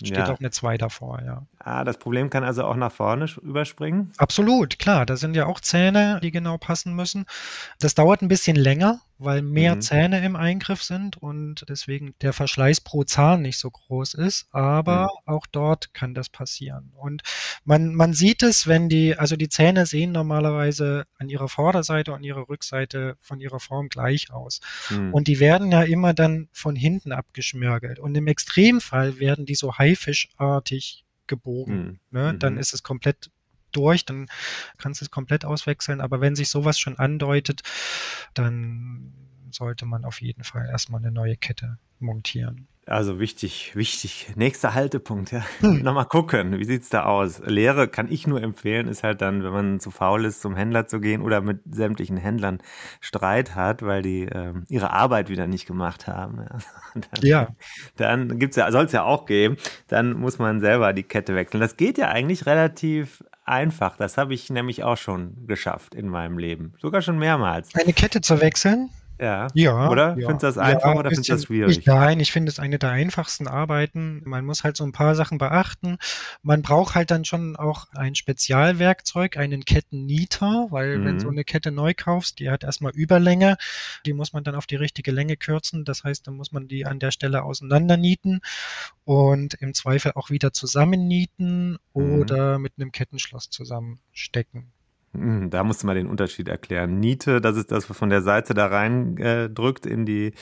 Steht 0.01 0.17
ja. 0.17 0.33
auch 0.33 0.39
eine 0.39 0.49
2 0.49 0.77
davor, 0.77 1.21
ja. 1.21 1.45
Ah, 1.65 1.85
das 1.85 1.97
Problem 1.97 2.29
kann 2.29 2.43
also 2.43 2.65
auch 2.65 2.75
nach 2.75 2.91
vorne 2.91 3.25
überspringen? 3.41 4.11
Absolut, 4.17 4.79
klar. 4.79 5.05
Da 5.05 5.15
sind 5.15 5.33
ja 5.33 5.45
auch 5.45 5.61
Zähne, 5.61 6.19
die 6.21 6.31
genau 6.31 6.57
passen 6.57 6.93
müssen. 6.93 7.25
Das 7.79 7.95
dauert 7.95 8.21
ein 8.21 8.27
bisschen 8.27 8.57
länger, 8.57 8.99
weil 9.17 9.41
mehr 9.41 9.75
mhm. 9.75 9.81
Zähne 9.81 10.25
im 10.25 10.35
Eingriff 10.35 10.83
sind 10.83 11.15
und 11.15 11.63
deswegen 11.69 12.15
der 12.21 12.33
Verschleiß 12.33 12.81
pro 12.81 13.05
Zahn 13.05 13.41
nicht 13.41 13.57
so 13.57 13.71
groß 13.71 14.15
ist. 14.15 14.47
Aber 14.51 15.03
mhm. 15.03 15.33
auch 15.33 15.45
dort 15.47 15.93
kann 15.93 16.13
das 16.13 16.27
passieren. 16.27 16.91
Und 16.97 17.21
man, 17.63 17.95
man 17.95 18.13
sieht 18.13 18.43
es, 18.43 18.67
wenn 18.67 18.89
die, 18.89 19.17
also 19.17 19.37
die 19.37 19.47
Zähne 19.47 19.85
sehen 19.85 20.11
normalerweise 20.11 21.05
an 21.17 21.29
ihrer 21.29 21.47
Vorderseite 21.47 22.11
und 22.11 22.23
ihrer 22.23 22.49
Rückseite 22.49 23.15
von 23.21 23.39
ihrer 23.39 23.61
Form 23.61 23.87
gleich 23.87 24.33
aus. 24.33 24.59
Mhm. 24.89 25.13
Und 25.13 25.29
die 25.29 25.39
werden 25.39 25.71
ja 25.71 25.83
immer 25.83 26.13
dann 26.13 26.49
von 26.51 26.75
hinten 26.75 27.13
abgeschmörgelt. 27.13 27.99
Und 27.99 28.15
im 28.15 28.27
Extremfall 28.27 29.17
werden 29.19 29.45
die 29.45 29.55
so 29.55 29.77
haifischartig 29.77 31.02
gebogen. 31.27 31.99
Mhm. 32.11 32.19
Ne? 32.19 32.35
Dann 32.37 32.53
mhm. 32.53 32.59
ist 32.59 32.73
es 32.73 32.83
komplett 32.83 33.31
durch, 33.71 34.05
dann 34.05 34.27
kannst 34.77 35.01
du 35.01 35.05
es 35.05 35.11
komplett 35.11 35.45
auswechseln. 35.45 36.01
Aber 36.01 36.21
wenn 36.21 36.35
sich 36.35 36.49
sowas 36.49 36.79
schon 36.79 36.97
andeutet, 36.97 37.61
dann 38.33 39.13
sollte 39.53 39.85
man 39.85 40.05
auf 40.05 40.21
jeden 40.21 40.43
Fall 40.43 40.67
erstmal 40.67 41.01
eine 41.01 41.11
neue 41.11 41.37
Kette 41.37 41.77
montieren. 41.99 42.67
Also 42.85 43.17
wichtig, 43.17 43.71
wichtig. 43.75 44.33
Nächster 44.35 44.73
Haltepunkt, 44.73 45.31
ja. 45.31 45.45
Hm. 45.59 45.79
Nochmal 45.83 46.05
gucken, 46.05 46.59
wie 46.59 46.65
sieht's 46.65 46.89
da 46.89 47.05
aus? 47.05 47.41
Lehre 47.45 47.87
kann 47.87 48.11
ich 48.11 48.27
nur 48.27 48.43
empfehlen, 48.43 48.89
ist 48.89 49.03
halt 49.03 49.21
dann, 49.21 49.41
wenn 49.41 49.53
man 49.53 49.79
zu 49.79 49.89
faul 49.89 50.25
ist, 50.25 50.41
zum 50.41 50.57
Händler 50.57 50.85
zu 50.85 50.99
gehen 50.99 51.21
oder 51.21 51.39
mit 51.39 51.61
sämtlichen 51.69 52.17
Händlern 52.17 52.59
Streit 52.99 53.55
hat, 53.55 53.83
weil 53.83 54.01
die 54.01 54.23
äh, 54.23 54.53
ihre 54.67 54.91
Arbeit 54.91 55.29
wieder 55.29 55.47
nicht 55.47 55.65
gemacht 55.65 56.07
haben. 56.07 56.39
Ja. 56.39 56.57
Dann, 56.93 57.25
ja. 57.25 57.47
Dann 57.95 58.39
gibt's 58.39 58.57
ja, 58.57 58.69
soll 58.71 58.85
es 58.85 58.91
ja 58.91 59.03
auch 59.03 59.25
geben, 59.25 59.57
dann 59.87 60.13
muss 60.13 60.37
man 60.37 60.59
selber 60.59 60.93
die 60.93 61.03
Kette 61.03 61.33
wechseln. 61.33 61.59
Das 61.59 61.75
geht 61.75 61.97
ja 61.97 62.09
eigentlich 62.09 62.45
relativ 62.45 63.23
einfach. 63.45 63.97
Das 63.97 64.17
habe 64.17 64.33
ich 64.33 64.49
nämlich 64.49 64.83
auch 64.83 64.97
schon 64.97 65.47
geschafft 65.47 65.95
in 65.95 66.07
meinem 66.07 66.37
Leben. 66.37 66.73
Sogar 66.79 67.01
schon 67.01 67.17
mehrmals. 67.17 67.73
Eine 67.75 67.93
Kette 67.93 68.21
zu 68.21 68.41
wechseln? 68.41 68.89
Ja. 69.23 69.47
Ja. 69.53 69.89
Oder? 69.89 70.17
Ja. 70.17 70.27
Findest 70.27 70.43
du 70.43 70.47
das 70.47 70.57
einfach 70.57 70.93
ja, 70.93 70.99
oder 70.99 71.09
findest 71.09 71.29
du 71.29 71.33
das 71.33 71.43
schwierig? 71.45 71.77
Ich, 71.77 71.85
nein, 71.85 72.19
ich 72.19 72.33
finde 72.33 72.51
es 72.51 72.59
eine 72.59 72.77
der 72.77 72.89
einfachsten 72.89 73.47
Arbeiten. 73.47 74.21
Man 74.25 74.45
muss 74.45 74.65
halt 74.65 74.75
so 74.75 74.83
ein 74.83 74.91
paar 74.91 75.15
Sachen 75.15 75.37
beachten. 75.37 75.97
Man 76.41 76.61
braucht 76.61 76.95
halt 76.95 77.09
dann 77.09 77.23
schon 77.23 77.55
auch 77.55 77.87
ein 77.93 78.15
Spezialwerkzeug, 78.15 79.37
einen 79.37 79.63
Kettennieter, 79.63 80.67
weil 80.71 80.97
mhm. 80.97 81.05
wenn 81.05 81.17
du 81.19 81.21
so 81.21 81.29
eine 81.29 81.45
Kette 81.45 81.71
neu 81.71 81.93
kaufst, 81.95 82.39
die 82.39 82.49
hat 82.49 82.65
erstmal 82.65 82.91
Überlänge, 82.91 83.55
die 84.05 84.11
muss 84.11 84.33
man 84.33 84.43
dann 84.43 84.55
auf 84.55 84.67
die 84.67 84.75
richtige 84.75 85.11
Länge 85.11 85.37
kürzen. 85.37 85.85
Das 85.85 86.03
heißt, 86.03 86.27
dann 86.27 86.35
muss 86.35 86.51
man 86.51 86.67
die 86.67 86.85
an 86.85 86.99
der 86.99 87.11
Stelle 87.11 87.43
auseinandernieten 87.43 88.41
und 89.05 89.53
im 89.53 89.73
Zweifel 89.73 90.11
auch 90.15 90.31
wieder 90.31 90.51
zusammennieten 90.51 91.77
mhm. 91.93 92.19
oder 92.19 92.59
mit 92.59 92.73
einem 92.77 92.91
Kettenschloss 92.91 93.49
zusammenstecken. 93.49 94.72
Hm, 95.13 95.49
da 95.51 95.63
musst 95.63 95.83
du 95.83 95.87
mal 95.87 95.95
den 95.95 96.07
Unterschied 96.07 96.47
erklären. 96.47 96.99
Niete, 96.99 97.39
das 97.39 97.55
ist 97.55 97.71
das, 97.71 97.89
was 97.89 97.97
von 97.97 98.09
der 98.09 98.21
Seite 98.21 98.53
da 98.53 98.67
rein 98.67 99.17
äh, 99.17 99.49
drückt 99.49 99.85
in 99.85 100.05
die 100.05 100.33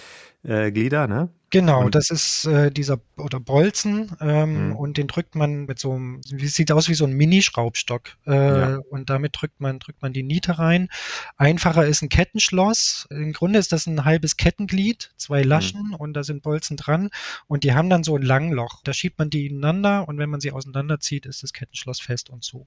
äh, 0.43 0.71
Glieder, 0.71 1.07
ne? 1.07 1.29
Genau, 1.53 1.83
Und- 1.83 1.95
das 1.95 2.11
ist 2.11 2.45
äh, 2.45 2.71
dieser 2.71 3.01
oder 3.17 3.41
Bolzen 3.41 4.15
ähm, 4.21 4.69
Mhm. 4.69 4.75
und 4.77 4.95
den 4.97 5.07
drückt 5.07 5.35
man 5.35 5.65
mit 5.65 5.79
so 5.79 5.91
einem, 5.91 6.21
sieht 6.23 6.71
aus 6.71 6.87
wie 6.87 6.93
so 6.93 7.03
ein 7.03 7.11
Mini-Schraubstock 7.11 8.03
äh, 8.25 8.31
Ja. 8.31 8.79
und 8.89 9.09
damit 9.09 9.35
drückt 9.37 9.59
man 9.59 9.77
drückt 9.79 10.01
man 10.01 10.13
die 10.13 10.23
Niete 10.23 10.59
rein. 10.59 10.87
Einfacher 11.35 11.85
ist 11.85 12.03
ein 12.03 12.07
Kettenschloss. 12.07 13.05
Im 13.11 13.33
Grunde 13.33 13.59
ist 13.59 13.73
das 13.73 13.85
ein 13.85 14.05
halbes 14.05 14.37
Kettenglied, 14.37 15.11
zwei 15.17 15.41
Laschen 15.43 15.93
und 15.93 16.13
da 16.13 16.23
sind 16.23 16.41
Bolzen 16.41 16.77
dran 16.77 17.09
und 17.47 17.65
die 17.65 17.73
haben 17.73 17.89
dann 17.89 18.05
so 18.05 18.15
ein 18.15 18.21
Langloch. 18.21 18.79
Da 18.85 18.93
schiebt 18.93 19.19
man 19.19 19.29
die 19.29 19.47
ineinander 19.47 20.07
und 20.07 20.17
wenn 20.19 20.29
man 20.29 20.39
sie 20.39 20.53
auseinanderzieht, 20.53 21.25
ist 21.25 21.43
das 21.43 21.51
Kettenschloss 21.51 21.99
fest 21.99 22.29
und 22.29 22.45
zu. 22.45 22.65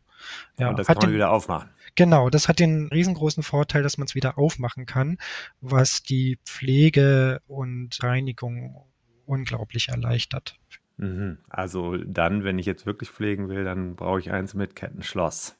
Ja, 0.58 0.68
und 0.68 0.78
das 0.78 0.88
kann 0.88 0.96
man 0.98 1.06
den, 1.08 1.14
wieder 1.14 1.30
aufmachen. 1.30 1.70
Genau, 1.94 2.28
das 2.28 2.48
hat 2.48 2.58
den 2.58 2.88
riesengroßen 2.88 3.42
Vorteil, 3.42 3.82
dass 3.82 3.96
man 3.96 4.06
es 4.06 4.14
wieder 4.14 4.36
aufmachen 4.36 4.84
kann, 4.84 5.16
was 5.62 6.02
die 6.02 6.38
Pflege 6.44 7.40
und 7.46 7.63
Reinigung 8.00 8.84
unglaublich 9.26 9.88
erleichtert. 9.88 10.58
Mhm. 10.96 11.38
Also 11.48 11.96
dann, 11.96 12.44
wenn 12.44 12.58
ich 12.58 12.66
jetzt 12.66 12.86
wirklich 12.86 13.10
pflegen 13.10 13.48
will, 13.48 13.64
dann 13.64 13.96
brauche 13.96 14.20
ich 14.20 14.30
eins 14.30 14.54
mit 14.54 14.76
Kettenschloss. 14.76 15.56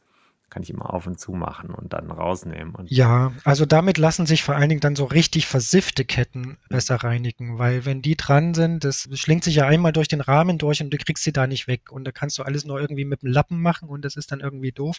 Kann 0.54 0.62
ich 0.62 0.70
immer 0.70 0.94
auf 0.94 1.08
und 1.08 1.18
zu 1.18 1.32
machen 1.32 1.70
und 1.70 1.92
dann 1.92 2.12
rausnehmen. 2.12 2.76
Und 2.76 2.88
Ja, 2.88 3.32
also 3.42 3.66
damit 3.66 3.98
lassen 3.98 4.24
sich 4.24 4.44
vor 4.44 4.54
allen 4.54 4.68
Dingen 4.68 4.80
dann 4.80 4.94
so 4.94 5.04
richtig 5.04 5.46
versiffte 5.48 6.04
Ketten 6.04 6.58
besser 6.68 6.94
reinigen, 6.94 7.58
weil 7.58 7.84
wenn 7.86 8.02
die 8.02 8.16
dran 8.16 8.54
sind, 8.54 8.84
das 8.84 9.08
schlingt 9.14 9.42
sich 9.42 9.56
ja 9.56 9.66
einmal 9.66 9.92
durch 9.92 10.06
den 10.06 10.20
Rahmen 10.20 10.56
durch 10.58 10.80
und 10.80 10.90
du 10.90 10.96
kriegst 10.98 11.24
sie 11.24 11.32
da 11.32 11.48
nicht 11.48 11.66
weg 11.66 11.90
und 11.90 12.04
da 12.04 12.12
kannst 12.12 12.38
du 12.38 12.44
alles 12.44 12.64
nur 12.64 12.80
irgendwie 12.80 13.04
mit 13.04 13.22
dem 13.22 13.30
Lappen 13.32 13.60
machen 13.60 13.88
und 13.88 14.04
das 14.04 14.14
ist 14.14 14.30
dann 14.30 14.38
irgendwie 14.38 14.70
doof. 14.70 14.98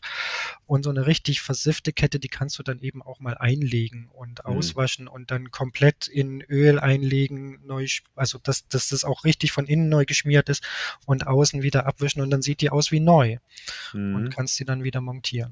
Und 0.66 0.84
so 0.84 0.90
eine 0.90 1.06
richtig 1.08 1.42
versiffte 1.42 1.94
Kette, 1.94 2.20
die 2.20 2.28
kannst 2.28 2.60
du 2.60 2.64
dann 2.64 2.80
eben 2.82 3.02
auch 3.02 3.22
mal 3.22 3.38
einlegen 3.38 4.10
und 4.12 4.40
Mhm. 4.46 4.52
auswaschen 4.52 5.08
und 5.08 5.32
dann 5.32 5.52
komplett 5.52 6.08
in 6.08 6.42
Öl 6.42 6.80
einlegen, 6.80 7.60
neu, 7.66 7.86
also 8.16 8.40
dass, 8.44 8.68
dass 8.68 8.90
das 8.90 9.06
auch 9.06 9.24
richtig 9.24 9.54
von 9.54 9.68
innen 9.68 9.88
neu 9.88 10.04
geschmiert 10.04 10.50
ist 10.50 10.64
und 11.06 11.28
außen 11.28 11.62
wieder 11.62 11.86
abwischen 11.86 12.22
und 12.22 12.30
dann 12.30 12.42
sieht 12.42 12.60
die 12.60 12.72
aus 12.72 12.92
wie 12.92 13.00
neu 13.00 13.38
Mhm. 13.94 14.16
und 14.16 14.30
kannst 14.32 14.56
sie 14.56 14.66
dann 14.66 14.84
wieder 14.84 15.00
montieren. 15.02 15.45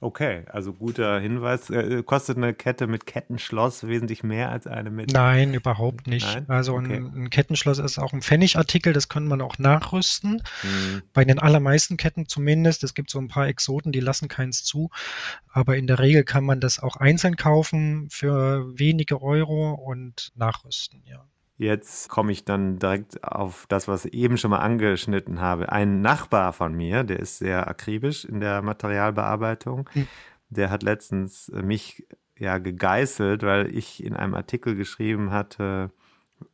Okay, 0.00 0.44
also 0.50 0.74
guter 0.74 1.18
Hinweis. 1.18 1.70
Äh, 1.70 2.02
kostet 2.02 2.36
eine 2.36 2.52
Kette 2.52 2.86
mit 2.86 3.06
Kettenschloss 3.06 3.86
wesentlich 3.86 4.22
mehr 4.22 4.50
als 4.50 4.66
eine 4.66 4.90
mit. 4.90 5.12
Nein, 5.12 5.54
überhaupt 5.54 6.06
nicht. 6.06 6.26
Nein? 6.26 6.44
Also 6.48 6.74
Okay. 6.74 6.96
ein, 6.96 7.14
ein 7.14 7.30
Kettenschloss 7.30 7.78
ist 7.78 7.98
auch 7.98 8.12
ein 8.12 8.20
Pfennigartikel, 8.20 8.92
das 8.92 9.08
kann 9.08 9.26
man 9.26 9.40
auch 9.40 9.56
nachrüsten. 9.58 10.42
Mhm. 10.62 11.02
Bei 11.14 11.24
den 11.24 11.38
allermeisten 11.38 11.96
Ketten 11.96 12.26
zumindest. 12.28 12.84
Es 12.84 12.92
gibt 12.92 13.08
so 13.08 13.18
ein 13.18 13.28
paar 13.28 13.48
Exoten, 13.48 13.92
die 13.92 14.00
lassen 14.00 14.28
keins 14.28 14.62
zu. 14.62 14.90
Aber 15.48 15.76
in 15.78 15.86
der 15.86 15.98
Regel 16.00 16.24
kann 16.24 16.44
man 16.44 16.60
das 16.60 16.80
auch 16.80 16.96
einzeln 16.96 17.36
kaufen 17.36 18.08
für 18.10 18.78
wenige 18.78 19.22
Euro 19.22 19.72
und 19.72 20.32
nachrüsten, 20.34 21.02
ja. 21.06 21.24
Jetzt 21.56 22.08
komme 22.08 22.32
ich 22.32 22.44
dann 22.44 22.78
direkt 22.78 23.22
auf 23.22 23.66
das, 23.68 23.86
was 23.86 24.06
ich 24.06 24.14
eben 24.14 24.36
schon 24.38 24.50
mal 24.50 24.58
angeschnitten 24.58 25.40
habe. 25.40 25.70
Ein 25.70 26.00
Nachbar 26.00 26.52
von 26.52 26.74
mir, 26.74 27.04
der 27.04 27.20
ist 27.20 27.38
sehr 27.38 27.68
akribisch 27.68 28.24
in 28.24 28.40
der 28.40 28.60
Materialbearbeitung, 28.62 29.88
Hm. 29.92 30.08
der 30.48 30.70
hat 30.70 30.82
letztens 30.82 31.52
mich 31.54 32.06
ja 32.36 32.58
gegeißelt, 32.58 33.44
weil 33.44 33.74
ich 33.74 34.02
in 34.02 34.14
einem 34.14 34.34
Artikel 34.34 34.74
geschrieben 34.74 35.30
hatte, 35.30 35.90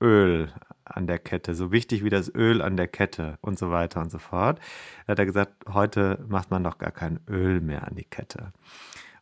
Öl 0.00 0.52
an 0.84 1.06
der 1.06 1.18
Kette, 1.18 1.54
so 1.54 1.72
wichtig 1.72 2.04
wie 2.04 2.10
das 2.10 2.32
Öl 2.34 2.60
an 2.62 2.76
der 2.76 2.88
Kette 2.88 3.38
und 3.40 3.58
so 3.58 3.70
weiter 3.70 4.00
und 4.00 4.10
so 4.10 4.18
fort. 4.18 4.58
Da 5.06 5.12
hat 5.12 5.18
er 5.18 5.26
gesagt, 5.26 5.64
heute 5.72 6.24
macht 6.28 6.50
man 6.50 6.64
doch 6.64 6.78
gar 6.78 6.90
kein 6.90 7.20
Öl 7.28 7.60
mehr 7.60 7.86
an 7.86 7.94
die 7.94 8.04
Kette. 8.04 8.52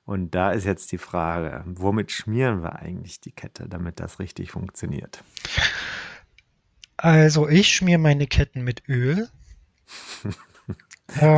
Und 0.09 0.35
da 0.35 0.53
ist 0.53 0.65
jetzt 0.65 0.91
die 0.93 0.99
Frage, 0.99 1.63
womit 1.67 2.11
schmieren 2.13 2.63
wir 2.63 2.77
eigentlich 2.77 3.21
die 3.21 3.31
Kette, 3.33 3.69
damit 3.69 4.01
das 4.01 4.19
richtig 4.19 4.51
funktioniert? 4.53 5.23
Also 6.97 7.49
ich 7.49 7.75
schmiere 7.75 7.99
meine 7.99 8.29
Ketten 8.29 8.63
mit 8.63 8.89
Öl. 8.89 9.29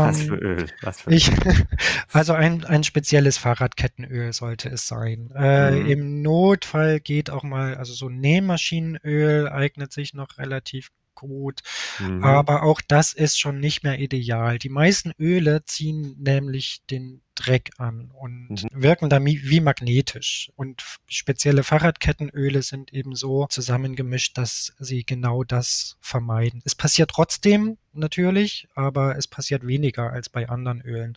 Was 0.03 0.23
Ähm, 0.23 0.23
für 0.23 0.37
Öl? 0.37 0.73
Was 0.81 1.01
für 1.03 1.13
Ich, 1.13 1.31
also 2.13 2.33
ein, 2.35 2.65
ein 2.65 2.85
spezielles 2.85 3.39
Fahrradkettenöl 3.39 4.33
sollte 4.33 4.69
es 4.69 4.87
sein. 4.89 5.31
Äh, 5.37 5.81
Mhm. 5.81 5.87
Im 5.93 6.23
Notfall 6.23 7.01
geht 7.01 7.31
auch 7.31 7.43
mal, 7.45 7.77
also 7.77 7.93
so 7.95 8.09
Nähmaschinenöl 8.09 9.49
eignet 9.49 9.93
sich 9.93 10.15
noch 10.15 10.39
relativ 10.39 10.91
gut, 11.15 11.61
Mhm. 11.99 12.25
aber 12.25 12.63
auch 12.63 12.81
das 12.87 13.13
ist 13.13 13.39
schon 13.39 13.61
nicht 13.61 13.83
mehr 13.85 13.99
ideal. 13.99 14.59
Die 14.59 14.69
meisten 14.71 15.13
Öle 15.19 15.65
ziehen 15.65 16.17
nämlich 16.19 16.83
den 16.91 17.23
Dreck 17.41 17.71
an 17.79 18.11
und 18.13 18.51
Mhm. 18.51 18.69
wirken 18.73 19.09
da 19.09 19.25
wie 19.25 19.61
magnetisch. 19.61 20.53
Und 20.57 20.83
spezielle 21.09 21.63
Fahrradkettenöle 21.63 22.63
sind 22.63 22.93
eben 22.93 23.15
so 23.15 23.47
zusammengemischt, 23.47 24.37
dass 24.37 24.75
sie 24.79 25.05
genau 25.05 25.45
das 25.45 25.97
vermeiden. 26.01 26.61
Es 26.65 26.75
passiert 26.75 27.11
trotzdem 27.11 27.79
natürlich, 27.93 28.69
aber 28.75 29.17
es 29.17 29.27
passiert 29.27 29.67
weniger 29.67 30.13
als 30.13 30.29
bei 30.29 30.49
anderen 30.49 30.81
Ölen. 30.83 31.17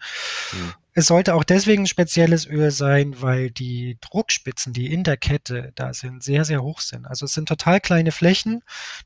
Mhm. 0.53 0.73
Es 0.95 1.07
sollte 1.07 1.33
auch 1.33 1.43
deswegen 1.43 1.83
ein 1.83 1.87
spezielles 1.87 2.45
Öl 2.45 2.69
sein, 2.69 3.19
weil 3.19 3.49
die 3.49 3.97
Druckspitzen, 3.99 4.73
die 4.73 4.93
in 4.93 5.03
der 5.03 5.17
Kette 5.17 5.71
da 5.73 5.91
sind, 5.91 6.21
sehr, 6.23 6.45
sehr 6.45 6.61
hoch 6.61 6.81
sind. 6.81 7.07
Also 7.07 7.25
es 7.25 7.33
sind 7.33 7.47
total 7.47 7.79
kleine 7.79 8.11
Flächen, 8.11 8.61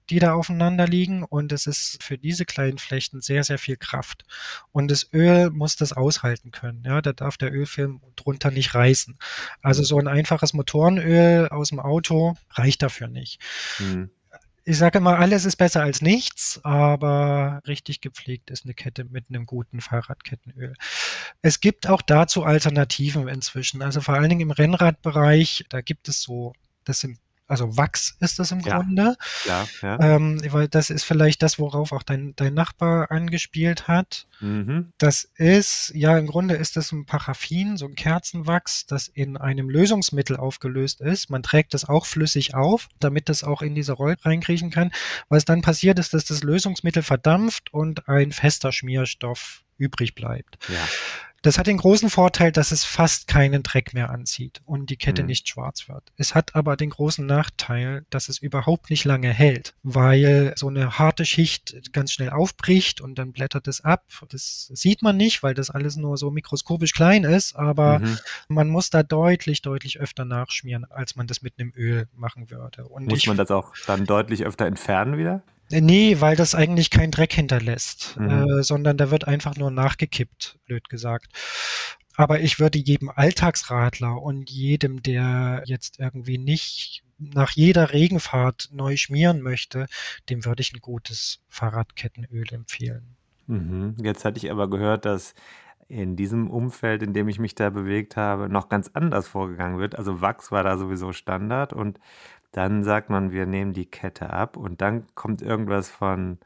die 0.10 0.20
da 0.20 0.34
aufeinander 0.34 0.86
liegen 0.86 1.24
und 1.24 1.54
es 1.54 1.66
ist 1.66 2.04
für 2.04 2.18
diese 2.18 2.44
kleinen 2.44 2.78
Flächen 2.78 3.22
sehr, 3.22 3.46
sehr 3.46 3.58
viel 3.58 3.78
Kraft. 3.78 4.26
Und 4.74 4.92
das 4.92 5.08
Öl 5.14 5.50
muss 5.50 5.78
das 5.78 5.94
aushalten 5.94 6.52
können. 6.52 6.84
Ja, 6.86 7.02
da 7.08 7.14
darf 7.26 7.38
der 7.38 7.54
Ölfilm 7.54 8.02
drunter 8.16 8.52
nicht 8.52 8.76
reißen. 8.76 9.18
Also 9.62 9.84
so 9.84 9.98
ein 9.98 10.08
einfaches 10.08 10.54
Motorenöl 10.54 11.48
aus 11.50 11.70
dem 11.70 11.80
Auto 11.80 12.36
reicht 12.52 12.82
dafür 12.82 13.08
nicht. 13.08 13.42
Mhm. 13.80 14.10
Ich 14.70 14.78
sage 14.78 14.98
immer, 14.98 15.18
alles 15.18 15.46
ist 15.46 15.56
besser 15.56 15.82
als 15.82 16.02
nichts, 16.02 16.60
aber 16.64 17.62
richtig 17.68 18.02
gepflegt 18.02 18.50
ist 18.50 18.66
eine 18.66 18.74
Kette 18.74 19.06
mit 19.06 19.26
einem 19.30 19.46
guten 19.46 19.80
Fahrradkettenöl. 19.80 20.74
Es 21.42 21.62
gibt 21.62 21.88
auch 21.88 22.02
dazu 22.02 22.44
Alternativen 22.44 23.30
inzwischen. 23.30 23.82
Also 23.82 24.02
vor 24.02 24.16
allen 24.16 24.28
Dingen 24.28 24.42
im 24.42 24.52
Rennradbereich, 24.52 25.64
da 25.70 25.80
gibt 25.80 26.10
es 26.10 26.22
so, 26.22 26.52
das 26.84 27.00
sind, 27.00 27.18
also 27.48 27.78
Wachs 27.78 28.18
ist 28.20 28.40
das 28.40 28.52
im 28.52 28.60
Ja. 28.60 28.78
Grunde. 28.78 29.16
Klar, 29.44 29.68
ja. 29.82 30.00
Ähm, 30.00 30.42
weil 30.52 30.68
das 30.68 30.90
ist 30.90 31.04
vielleicht 31.04 31.42
das, 31.42 31.60
worauf 31.60 31.92
auch 31.92 32.04
dein, 32.04 32.34
dein 32.36 32.54
Nachbar 32.54 33.12
angespielt 33.12 33.88
hat. 33.88 34.28
Mhm. 34.40 34.92
Das 34.98 35.24
ist, 35.36 35.92
ja, 35.96 36.18
im 36.18 36.28
Grunde 36.28 36.56
ist 36.56 36.76
das 36.76 36.92
ein 36.92 37.06
Paraffin, 37.06 37.78
so 37.78 37.86
ein 37.86 37.96
Kerzenwachs, 37.96 38.86
das 38.86 39.08
in 39.08 39.38
einem 39.38 39.70
Lösungsmittel 39.70 40.38
aufgelöst 40.38 41.02
ist. 41.02 41.30
Man 41.30 41.44
trägt 41.44 41.74
das 41.74 41.86
auch 41.86 42.06
flüssig 42.06 42.54
auf, 42.54 42.90
damit 43.00 43.30
das 43.30 43.44
auch 43.44 43.62
in 43.62 43.76
diese 43.76 43.94
Rolle 43.94 44.18
reinkriechen 44.22 44.70
kann. 44.70 44.92
Was 45.30 45.46
dann 45.46 45.62
passiert 45.62 46.00
ist, 46.00 46.14
dass 46.14 46.26
das 46.26 46.44
Lösungsmittel 46.44 47.04
verdampft 47.04 47.74
und 47.74 48.08
ein 48.10 48.32
fester 48.32 48.72
Schmierstoff 48.72 49.64
übrig 49.78 50.16
bleibt. 50.16 50.58
Ja. 50.70 50.88
Das 51.44 51.58
hat 51.60 51.68
den 51.68 51.78
großen 51.78 52.10
Vorteil, 52.10 52.52
dass 52.52 52.72
es 52.72 52.84
fast 52.84 53.28
keinen 53.28 53.64
Dreck 53.64 53.94
mehr 53.94 54.10
anzieht 54.10 54.62
und 54.66 54.90
die 54.90 54.98
Kette 54.98 55.22
Mhm. 55.22 55.28
nicht 55.28 55.48
schwarz 55.48 55.88
wird. 55.88 56.04
Es 56.18 56.34
hat 56.36 56.56
aber 56.56 56.76
den 56.76 56.90
großen 56.90 57.26
Nachteil, 57.26 58.06
dass 58.10 58.28
es 58.28 58.40
überhaupt 58.40 58.90
nicht 58.90 59.06
lange 59.06 59.32
hält, 59.32 59.74
weil 59.84 60.54
so 60.58 60.68
eine 60.68 60.98
harte 60.98 61.26
Schicht 61.26 61.94
ganz 61.94 62.12
schnell 62.12 62.32
aufbricht 62.32 63.02
und 63.02 63.16
dann 63.20 63.32
blättert 63.34 63.68
es 63.68 63.82
ab. 63.84 64.04
Das 64.30 64.72
sieht 64.74 65.02
man 65.04 65.16
nicht, 65.16 65.44
weil 65.44 65.54
das 65.54 65.70
alles 65.70 65.96
nur 65.96 66.18
so 66.18 66.32
mikroskopisch 66.32 66.94
klein 66.94 67.24
ist, 67.24 67.56
aber 67.56 68.00
Mhm. 68.00 68.18
man 68.48 68.68
muss 68.70 68.90
da 68.90 69.04
deutlich, 69.04 69.62
deutlich 69.62 70.00
öfter 70.00 70.26
nachschmieren, 70.26 70.86
als 70.90 71.16
man 71.16 71.28
das 71.28 71.42
mit 71.42 71.54
einem 71.60 71.72
Öl 71.76 72.08
machen 72.16 72.50
würde. 72.50 72.86
Und 72.88 73.06
Muss 73.06 73.20
ich, 73.20 73.28
man 73.28 73.38
das 73.38 73.52
auch 73.52 73.74
dann 73.86 74.06
deutlich 74.06 74.44
öfter 74.44 74.66
entfernen 74.66 75.18
wieder? 75.18 75.44
Nee, 75.70 76.22
weil 76.22 76.36
das 76.36 76.56
eigentlich 76.56 76.90
keinen 76.90 77.12
Dreck 77.12 77.34
hinterlässt, 77.34 78.16
Mhm. 78.18 78.30
äh, 78.30 78.64
sondern 78.64 78.98
da 78.98 79.12
wird 79.12 79.28
einfach 79.28 79.56
nur 79.56 79.72
nachgekippt, 79.72 80.60
blöd 80.66 80.90
gesagt. 80.90 81.28
Aber 82.16 82.40
ich 82.40 82.60
würde 82.60 82.80
jedem 82.80 83.10
Alltagsradler 83.10 84.22
und 84.22 84.50
jedem, 84.50 85.04
der 85.04 85.62
jetzt 85.66 86.00
irgendwie 86.00 86.38
nicht 86.40 87.04
nach 87.20 87.52
jeder 87.52 87.94
Regenfahrt 87.94 88.70
neu 88.72 88.98
schmieren 88.98 89.42
möchte, 89.42 89.88
dem 90.30 90.46
würde 90.46 90.62
ich 90.62 90.74
ein 90.74 90.82
gutes 90.82 91.40
Fahrradkettenöl 91.50 92.46
empfehlen. 92.52 93.16
Mhm. 93.48 93.96
Jetzt 94.02 94.26
hatte 94.26 94.38
ich 94.38 94.50
aber 94.52 94.70
gehört, 94.70 95.06
dass 95.06 95.34
in 95.90 96.16
diesem 96.16 96.50
Umfeld, 96.50 97.02
in 97.02 97.14
dem 97.14 97.28
ich 97.28 97.40
mich 97.40 97.56
da 97.56 97.70
bewegt 97.70 98.18
habe, 98.18 98.50
noch 98.50 98.70
ganz 98.70 98.92
anders 98.94 99.28
vorgegangen 99.28 99.80
wird. 99.80 99.98
Also 99.98 100.22
Wachs 100.22 100.52
war 100.52 100.64
da 100.64 100.78
sowieso 100.78 101.14
Standard 101.14 101.74
und 101.74 102.00
dann 102.52 102.84
sagt 102.84 103.10
man, 103.10 103.32
wir 103.32 103.46
nehmen 103.46 103.74
die 103.74 103.86
Kette 103.86 104.32
ab 104.32 104.58
und 104.58 104.82
dann 104.82 105.06
kommt 105.16 105.42
irgendwas 105.42 105.90
von, 105.90 106.40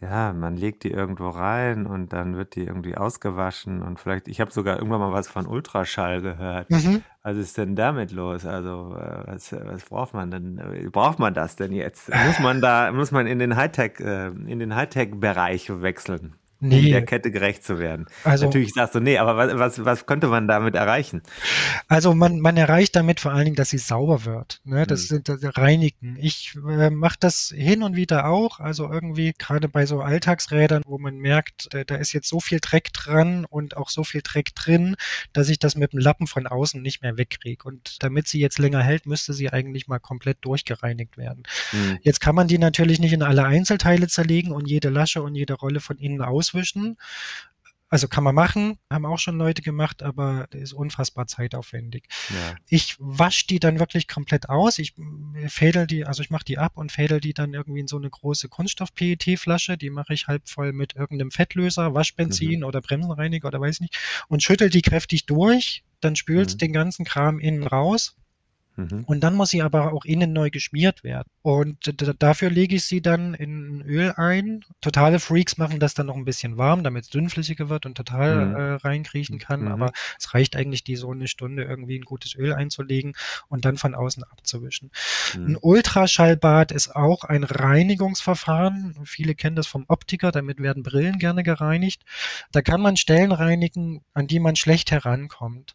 ja, 0.00 0.32
man 0.32 0.56
legt 0.56 0.84
die 0.84 0.90
irgendwo 0.90 1.28
rein 1.28 1.86
und 1.86 2.12
dann 2.12 2.36
wird 2.36 2.56
die 2.56 2.64
irgendwie 2.64 2.96
ausgewaschen 2.96 3.82
und 3.82 3.98
vielleicht, 4.00 4.28
ich 4.28 4.40
habe 4.40 4.50
sogar 4.50 4.76
irgendwann 4.76 5.00
mal 5.00 5.12
was 5.12 5.28
von 5.28 5.46
Ultraschall 5.46 6.20
gehört. 6.20 6.70
Mhm. 6.70 7.02
Was 7.22 7.36
ist 7.38 7.56
denn 7.56 7.76
damit 7.76 8.12
los? 8.12 8.44
Also, 8.44 8.94
äh, 8.98 9.26
was, 9.26 9.52
was 9.52 9.84
braucht 9.84 10.12
man 10.12 10.30
denn? 10.30 10.58
äh, 10.58 10.88
Braucht 10.90 11.18
man 11.18 11.32
das 11.32 11.56
denn 11.56 11.72
jetzt? 11.72 12.10
Muss 12.26 12.38
man 12.38 12.60
da, 12.60 12.92
muss 12.92 13.12
man 13.12 13.26
in 13.26 13.38
den 13.38 13.56
Hightech, 13.56 14.00
äh, 14.00 14.26
in 14.26 14.58
den 14.58 14.74
Hightech-Bereich 14.74 15.70
wechseln? 15.80 16.34
Nee. 16.68 16.86
um 16.86 16.90
der 16.92 17.04
Kette 17.04 17.30
gerecht 17.30 17.64
zu 17.64 17.78
werden. 17.78 18.06
Also, 18.24 18.46
Natürlich 18.46 18.72
sagst 18.72 18.94
du, 18.94 19.00
nee, 19.00 19.18
aber 19.18 19.36
was, 19.36 19.58
was, 19.58 19.84
was 19.84 20.06
könnte 20.06 20.28
man 20.28 20.48
damit 20.48 20.74
erreichen? 20.74 21.22
Also 21.88 22.14
man, 22.14 22.40
man 22.40 22.56
erreicht 22.56 22.96
damit 22.96 23.20
vor 23.20 23.32
allen 23.32 23.44
Dingen, 23.44 23.56
dass 23.56 23.70
sie 23.70 23.78
sauber 23.78 24.24
wird. 24.24 24.60
Ne? 24.64 24.86
Das 24.86 25.02
hm. 25.02 25.06
sind 25.06 25.28
das 25.28 25.56
Reinigen. 25.56 26.16
Ich 26.20 26.56
äh, 26.68 26.90
mache 26.90 27.16
das 27.20 27.52
hin 27.54 27.82
und 27.82 27.96
wieder 27.96 28.26
auch. 28.26 28.60
Also 28.60 28.90
irgendwie 28.90 29.34
gerade 29.38 29.68
bei 29.68 29.86
so 29.86 30.00
Alltagsrädern, 30.00 30.82
wo 30.86 30.98
man 30.98 31.16
merkt, 31.16 31.68
da, 31.70 31.84
da 31.84 31.96
ist 31.96 32.12
jetzt 32.12 32.28
so 32.28 32.40
viel 32.40 32.60
Dreck 32.60 32.92
dran 32.92 33.44
und 33.44 33.76
auch 33.76 33.90
so 33.90 34.04
viel 34.04 34.22
Dreck 34.22 34.54
drin, 34.54 34.96
dass 35.32 35.48
ich 35.48 35.58
das 35.58 35.76
mit 35.76 35.92
dem 35.92 36.00
Lappen 36.00 36.26
von 36.26 36.46
außen 36.46 36.80
nicht 36.80 37.02
mehr 37.02 37.18
wegkriege. 37.18 37.66
Und 37.66 38.02
damit 38.02 38.28
sie 38.28 38.40
jetzt 38.40 38.58
länger 38.58 38.82
hält, 38.82 39.06
müsste 39.06 39.32
sie 39.32 39.50
eigentlich 39.50 39.88
mal 39.88 39.98
komplett 39.98 40.38
durchgereinigt 40.42 41.16
werden. 41.16 41.42
Hm. 41.70 41.98
Jetzt 42.02 42.20
kann 42.20 42.34
man 42.34 42.48
die 42.48 42.58
natürlich 42.58 42.98
nicht 42.98 43.12
in 43.12 43.22
alle 43.22 43.44
Einzelteile 43.44 44.08
zerlegen 44.08 44.52
und 44.52 44.68
jede 44.68 44.88
Lasche 44.88 45.22
und 45.22 45.34
jede 45.34 45.54
Rolle 45.54 45.80
von 45.80 45.98
innen 45.98 46.22
auswischen. 46.54 46.96
Also 47.90 48.08
kann 48.08 48.24
man 48.24 48.34
machen, 48.34 48.78
haben 48.90 49.06
auch 49.06 49.20
schon 49.20 49.38
Leute 49.38 49.62
gemacht, 49.62 50.02
aber 50.02 50.48
das 50.50 50.62
ist 50.62 50.72
unfassbar 50.72 51.28
zeitaufwendig. 51.28 52.06
Ja. 52.30 52.56
Ich 52.68 52.96
wasche 52.98 53.46
die 53.46 53.60
dann 53.60 53.78
wirklich 53.78 54.08
komplett 54.08 54.48
aus. 54.48 54.80
Ich 54.80 54.94
fädel 55.46 55.86
die, 55.86 56.04
also 56.04 56.20
ich 56.20 56.30
mache 56.30 56.44
die 56.44 56.58
ab 56.58 56.72
und 56.76 56.90
fädel 56.90 57.20
die 57.20 57.34
dann 57.34 57.54
irgendwie 57.54 57.80
in 57.80 57.86
so 57.86 57.96
eine 57.96 58.10
große 58.10 58.48
Kunststoff-PET-Flasche. 58.48 59.76
Die 59.76 59.90
mache 59.90 60.12
ich 60.12 60.26
halb 60.26 60.48
voll 60.48 60.72
mit 60.72 60.96
irgendeinem 60.96 61.30
Fettlöser, 61.30 61.94
Waschbenzin 61.94 62.60
mhm. 62.60 62.64
oder 62.64 62.80
Bremsenreiniger 62.80 63.46
oder 63.46 63.60
weiß 63.60 63.78
nicht 63.78 63.96
und 64.28 64.42
schüttel 64.42 64.70
die 64.70 64.82
kräftig 64.82 65.26
durch. 65.26 65.84
Dann 66.00 66.16
spült 66.16 66.54
mhm. 66.54 66.58
den 66.58 66.72
ganzen 66.72 67.04
Kram 67.04 67.38
innen 67.38 67.64
raus 67.64 68.16
Mhm. 68.76 69.04
Und 69.06 69.20
dann 69.20 69.34
muss 69.34 69.50
sie 69.50 69.62
aber 69.62 69.92
auch 69.92 70.04
innen 70.04 70.32
neu 70.32 70.50
geschmiert 70.50 71.04
werden. 71.04 71.28
Und 71.42 71.94
dafür 72.18 72.50
lege 72.50 72.76
ich 72.76 72.84
sie 72.84 73.00
dann 73.00 73.34
in 73.34 73.82
Öl 73.82 74.12
ein. 74.16 74.64
Totale 74.80 75.20
Freaks 75.20 75.58
machen 75.58 75.78
das 75.78 75.94
dann 75.94 76.06
noch 76.06 76.16
ein 76.16 76.24
bisschen 76.24 76.56
warm, 76.56 76.82
damit 76.82 77.04
es 77.04 77.10
dünnflüssiger 77.10 77.68
wird 77.68 77.86
und 77.86 77.96
total 77.96 78.46
mhm. 78.46 78.54
äh, 78.54 78.72
reinkriechen 78.74 79.38
kann. 79.38 79.62
Mhm. 79.62 79.68
Aber 79.68 79.92
es 80.18 80.34
reicht 80.34 80.56
eigentlich, 80.56 80.82
die 80.84 80.96
so 80.96 81.10
eine 81.10 81.28
Stunde 81.28 81.64
irgendwie 81.64 81.98
ein 81.98 82.04
gutes 82.04 82.34
Öl 82.34 82.52
einzulegen 82.52 83.14
und 83.48 83.64
dann 83.64 83.76
von 83.76 83.94
außen 83.94 84.24
abzuwischen. 84.24 84.90
Mhm. 85.36 85.46
Ein 85.46 85.58
Ultraschallbad 85.60 86.72
ist 86.72 86.94
auch 86.94 87.24
ein 87.24 87.44
Reinigungsverfahren. 87.44 88.96
Viele 89.04 89.34
kennen 89.34 89.56
das 89.56 89.66
vom 89.66 89.84
Optiker, 89.88 90.32
damit 90.32 90.60
werden 90.60 90.82
Brillen 90.82 91.18
gerne 91.18 91.42
gereinigt. 91.42 92.02
Da 92.50 92.62
kann 92.62 92.80
man 92.80 92.96
Stellen 92.96 93.32
reinigen, 93.32 94.02
an 94.14 94.26
die 94.26 94.40
man 94.40 94.56
schlecht 94.56 94.90
herankommt. 94.90 95.74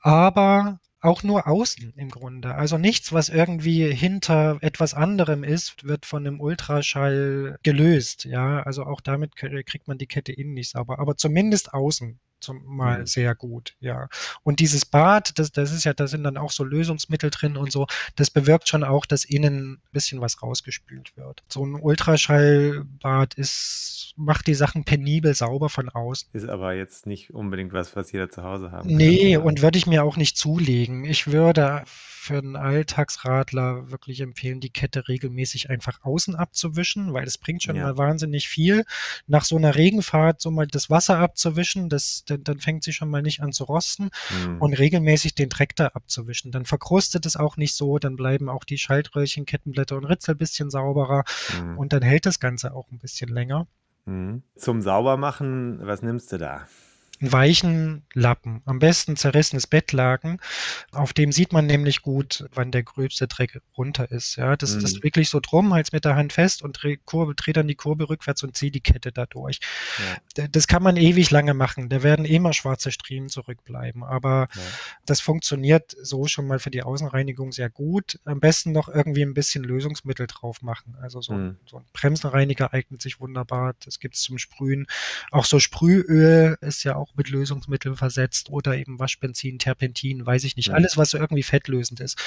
Aber 0.00 0.80
auch 1.06 1.22
nur 1.22 1.46
außen 1.46 1.94
im 1.96 2.10
Grunde. 2.10 2.54
Also 2.54 2.78
nichts, 2.78 3.12
was 3.12 3.28
irgendwie 3.28 3.92
hinter 3.94 4.58
etwas 4.60 4.92
anderem 4.94 5.44
ist, 5.44 5.84
wird 5.84 6.04
von 6.04 6.26
einem 6.26 6.40
Ultraschall 6.40 7.58
gelöst. 7.62 8.24
Ja, 8.24 8.62
also 8.62 8.84
auch 8.84 9.00
damit 9.00 9.36
kriegt 9.36 9.88
man 9.88 9.98
die 9.98 10.06
Kette 10.06 10.32
innen 10.32 10.54
nicht 10.54 10.70
sauber, 10.70 10.98
aber 10.98 11.16
zumindest 11.16 11.72
außen 11.72 12.18
zumal 12.40 13.00
mhm. 13.00 13.06
sehr 13.06 13.34
gut, 13.34 13.74
ja. 13.80 14.08
Und 14.42 14.60
dieses 14.60 14.84
Bad, 14.84 15.38
das, 15.38 15.52
das 15.52 15.72
ist 15.72 15.84
ja, 15.84 15.94
da 15.94 16.06
sind 16.06 16.24
dann 16.24 16.36
auch 16.36 16.50
so 16.50 16.64
Lösungsmittel 16.64 17.30
drin 17.30 17.56
und 17.56 17.72
so, 17.72 17.86
das 18.14 18.30
bewirkt 18.30 18.68
schon 18.68 18.84
auch, 18.84 19.06
dass 19.06 19.24
innen 19.24 19.72
ein 19.72 19.82
bisschen 19.92 20.20
was 20.20 20.42
rausgespült 20.42 21.16
wird. 21.16 21.42
So 21.48 21.64
ein 21.64 21.74
Ultraschallbad 21.74 23.34
ist, 23.34 24.14
macht 24.16 24.46
die 24.46 24.54
Sachen 24.54 24.84
penibel 24.84 25.34
sauber 25.34 25.68
von 25.68 25.88
außen. 25.88 26.28
Ist 26.32 26.48
aber 26.48 26.74
jetzt 26.74 27.06
nicht 27.06 27.32
unbedingt 27.32 27.72
was, 27.72 27.96
was 27.96 28.12
jeder 28.12 28.30
zu 28.30 28.42
Hause 28.42 28.70
haben 28.72 28.88
kann. 28.88 28.96
Nee, 28.96 29.36
und 29.36 29.62
würde 29.62 29.78
ich 29.78 29.86
mir 29.86 30.04
auch 30.04 30.16
nicht 30.16 30.36
zulegen. 30.36 31.04
Ich 31.04 31.28
würde 31.28 31.84
für 32.26 32.38
einen 32.38 32.56
Alltagsradler 32.56 33.90
wirklich 33.90 34.20
empfehlen, 34.20 34.60
die 34.60 34.70
Kette 34.70 35.06
regelmäßig 35.08 35.70
einfach 35.70 36.00
außen 36.02 36.34
abzuwischen, 36.34 37.12
weil 37.12 37.24
es 37.24 37.38
bringt 37.38 37.62
schon 37.62 37.76
ja. 37.76 37.84
mal 37.84 37.96
wahnsinnig 37.96 38.48
viel. 38.48 38.84
Nach 39.26 39.44
so 39.44 39.56
einer 39.56 39.76
Regenfahrt 39.76 40.40
so 40.40 40.50
mal 40.50 40.66
das 40.66 40.90
Wasser 40.90 41.18
abzuwischen, 41.18 41.88
das, 41.88 42.24
dann, 42.26 42.42
dann 42.42 42.58
fängt 42.58 42.82
sie 42.82 42.92
schon 42.92 43.08
mal 43.08 43.22
nicht 43.22 43.42
an 43.42 43.52
zu 43.52 43.64
rosten 43.64 44.10
mhm. 44.44 44.60
und 44.60 44.74
regelmäßig 44.74 45.34
den 45.34 45.48
Dreck 45.48 45.76
da 45.76 45.86
abzuwischen. 45.88 46.50
Dann 46.50 46.64
verkrustet 46.64 47.26
es 47.26 47.36
auch 47.36 47.56
nicht 47.56 47.74
so, 47.74 47.98
dann 47.98 48.16
bleiben 48.16 48.48
auch 48.48 48.64
die 48.64 48.78
Schaltröhrchen, 48.78 49.46
Kettenblätter 49.46 49.96
und 49.96 50.04
Ritzel 50.04 50.34
ein 50.34 50.38
bisschen 50.38 50.70
sauberer 50.70 51.24
mhm. 51.60 51.78
und 51.78 51.92
dann 51.92 52.02
hält 52.02 52.26
das 52.26 52.40
Ganze 52.40 52.74
auch 52.74 52.90
ein 52.90 52.98
bisschen 52.98 53.28
länger. 53.28 53.68
Mhm. 54.04 54.42
Zum 54.56 54.82
Saubermachen, 54.82 55.78
was 55.86 56.02
nimmst 56.02 56.32
du 56.32 56.38
da? 56.38 56.66
Einen 57.20 57.32
weichen 57.32 58.02
Lappen, 58.12 58.62
am 58.64 58.78
besten 58.78 59.16
zerrissenes 59.16 59.66
Bettlaken. 59.66 60.38
Auf 60.92 61.12
dem 61.12 61.32
sieht 61.32 61.52
man 61.52 61.66
nämlich 61.66 62.02
gut, 62.02 62.46
wann 62.52 62.70
der 62.70 62.82
gröbste 62.82 63.26
Dreck 63.26 63.60
runter 63.76 64.10
ist. 64.10 64.36
Ja, 64.36 64.56
das, 64.56 64.76
mhm. 64.76 64.82
das 64.82 65.02
wirklich 65.02 65.30
so 65.30 65.40
drum, 65.40 65.72
halt's 65.72 65.92
mit 65.92 66.04
der 66.04 66.16
Hand 66.16 66.32
fest 66.32 66.62
und 66.62 66.72
dreh, 66.72 66.96
Kurve, 67.04 67.34
dreh 67.34 67.52
dann 67.52 67.68
die 67.68 67.74
Kurve 67.74 68.08
rückwärts 68.08 68.42
und 68.42 68.56
zieh 68.56 68.70
die 68.70 68.80
Kette 68.80 69.12
da 69.12 69.26
durch. 69.26 69.60
Ja. 70.36 70.48
Das 70.48 70.66
kann 70.66 70.82
man 70.82 70.96
ewig 70.96 71.30
lange 71.30 71.54
machen. 71.54 71.88
Da 71.88 72.02
werden 72.02 72.24
immer 72.24 72.52
schwarze 72.52 72.90
Striemen 72.90 73.28
zurückbleiben. 73.28 74.04
Aber 74.04 74.48
ja. 74.54 74.60
das 75.04 75.20
funktioniert 75.20 75.96
so 76.02 76.26
schon 76.26 76.46
mal 76.46 76.58
für 76.58 76.70
die 76.70 76.82
Außenreinigung 76.82 77.52
sehr 77.52 77.70
gut. 77.70 78.18
Am 78.24 78.40
besten 78.40 78.72
noch 78.72 78.88
irgendwie 78.88 79.22
ein 79.22 79.34
bisschen 79.34 79.64
Lösungsmittel 79.64 80.26
drauf 80.26 80.62
machen. 80.62 80.96
Also 81.00 81.20
so, 81.20 81.34
mhm. 81.34 81.56
so 81.66 81.78
ein 81.78 81.84
Bremsenreiniger 81.92 82.72
eignet 82.72 83.02
sich 83.02 83.20
wunderbar. 83.20 83.74
Das 83.84 84.00
gibt's 84.00 84.22
zum 84.22 84.38
Sprühen. 84.38 84.86
Auch 85.30 85.44
so 85.44 85.58
Sprühöl 85.58 86.56
ist 86.60 86.84
ja 86.84 86.96
auch 86.96 87.05
auch 87.06 87.16
mit 87.16 87.30
Lösungsmitteln 87.30 87.96
versetzt 87.96 88.50
oder 88.50 88.76
eben 88.76 88.98
Waschbenzin, 88.98 89.58
Terpentin, 89.58 90.24
weiß 90.24 90.44
ich 90.44 90.56
nicht. 90.56 90.70
Alles, 90.70 90.96
was 90.96 91.10
so 91.10 91.18
irgendwie 91.18 91.42
fettlösend 91.42 92.00
ist. 92.00 92.18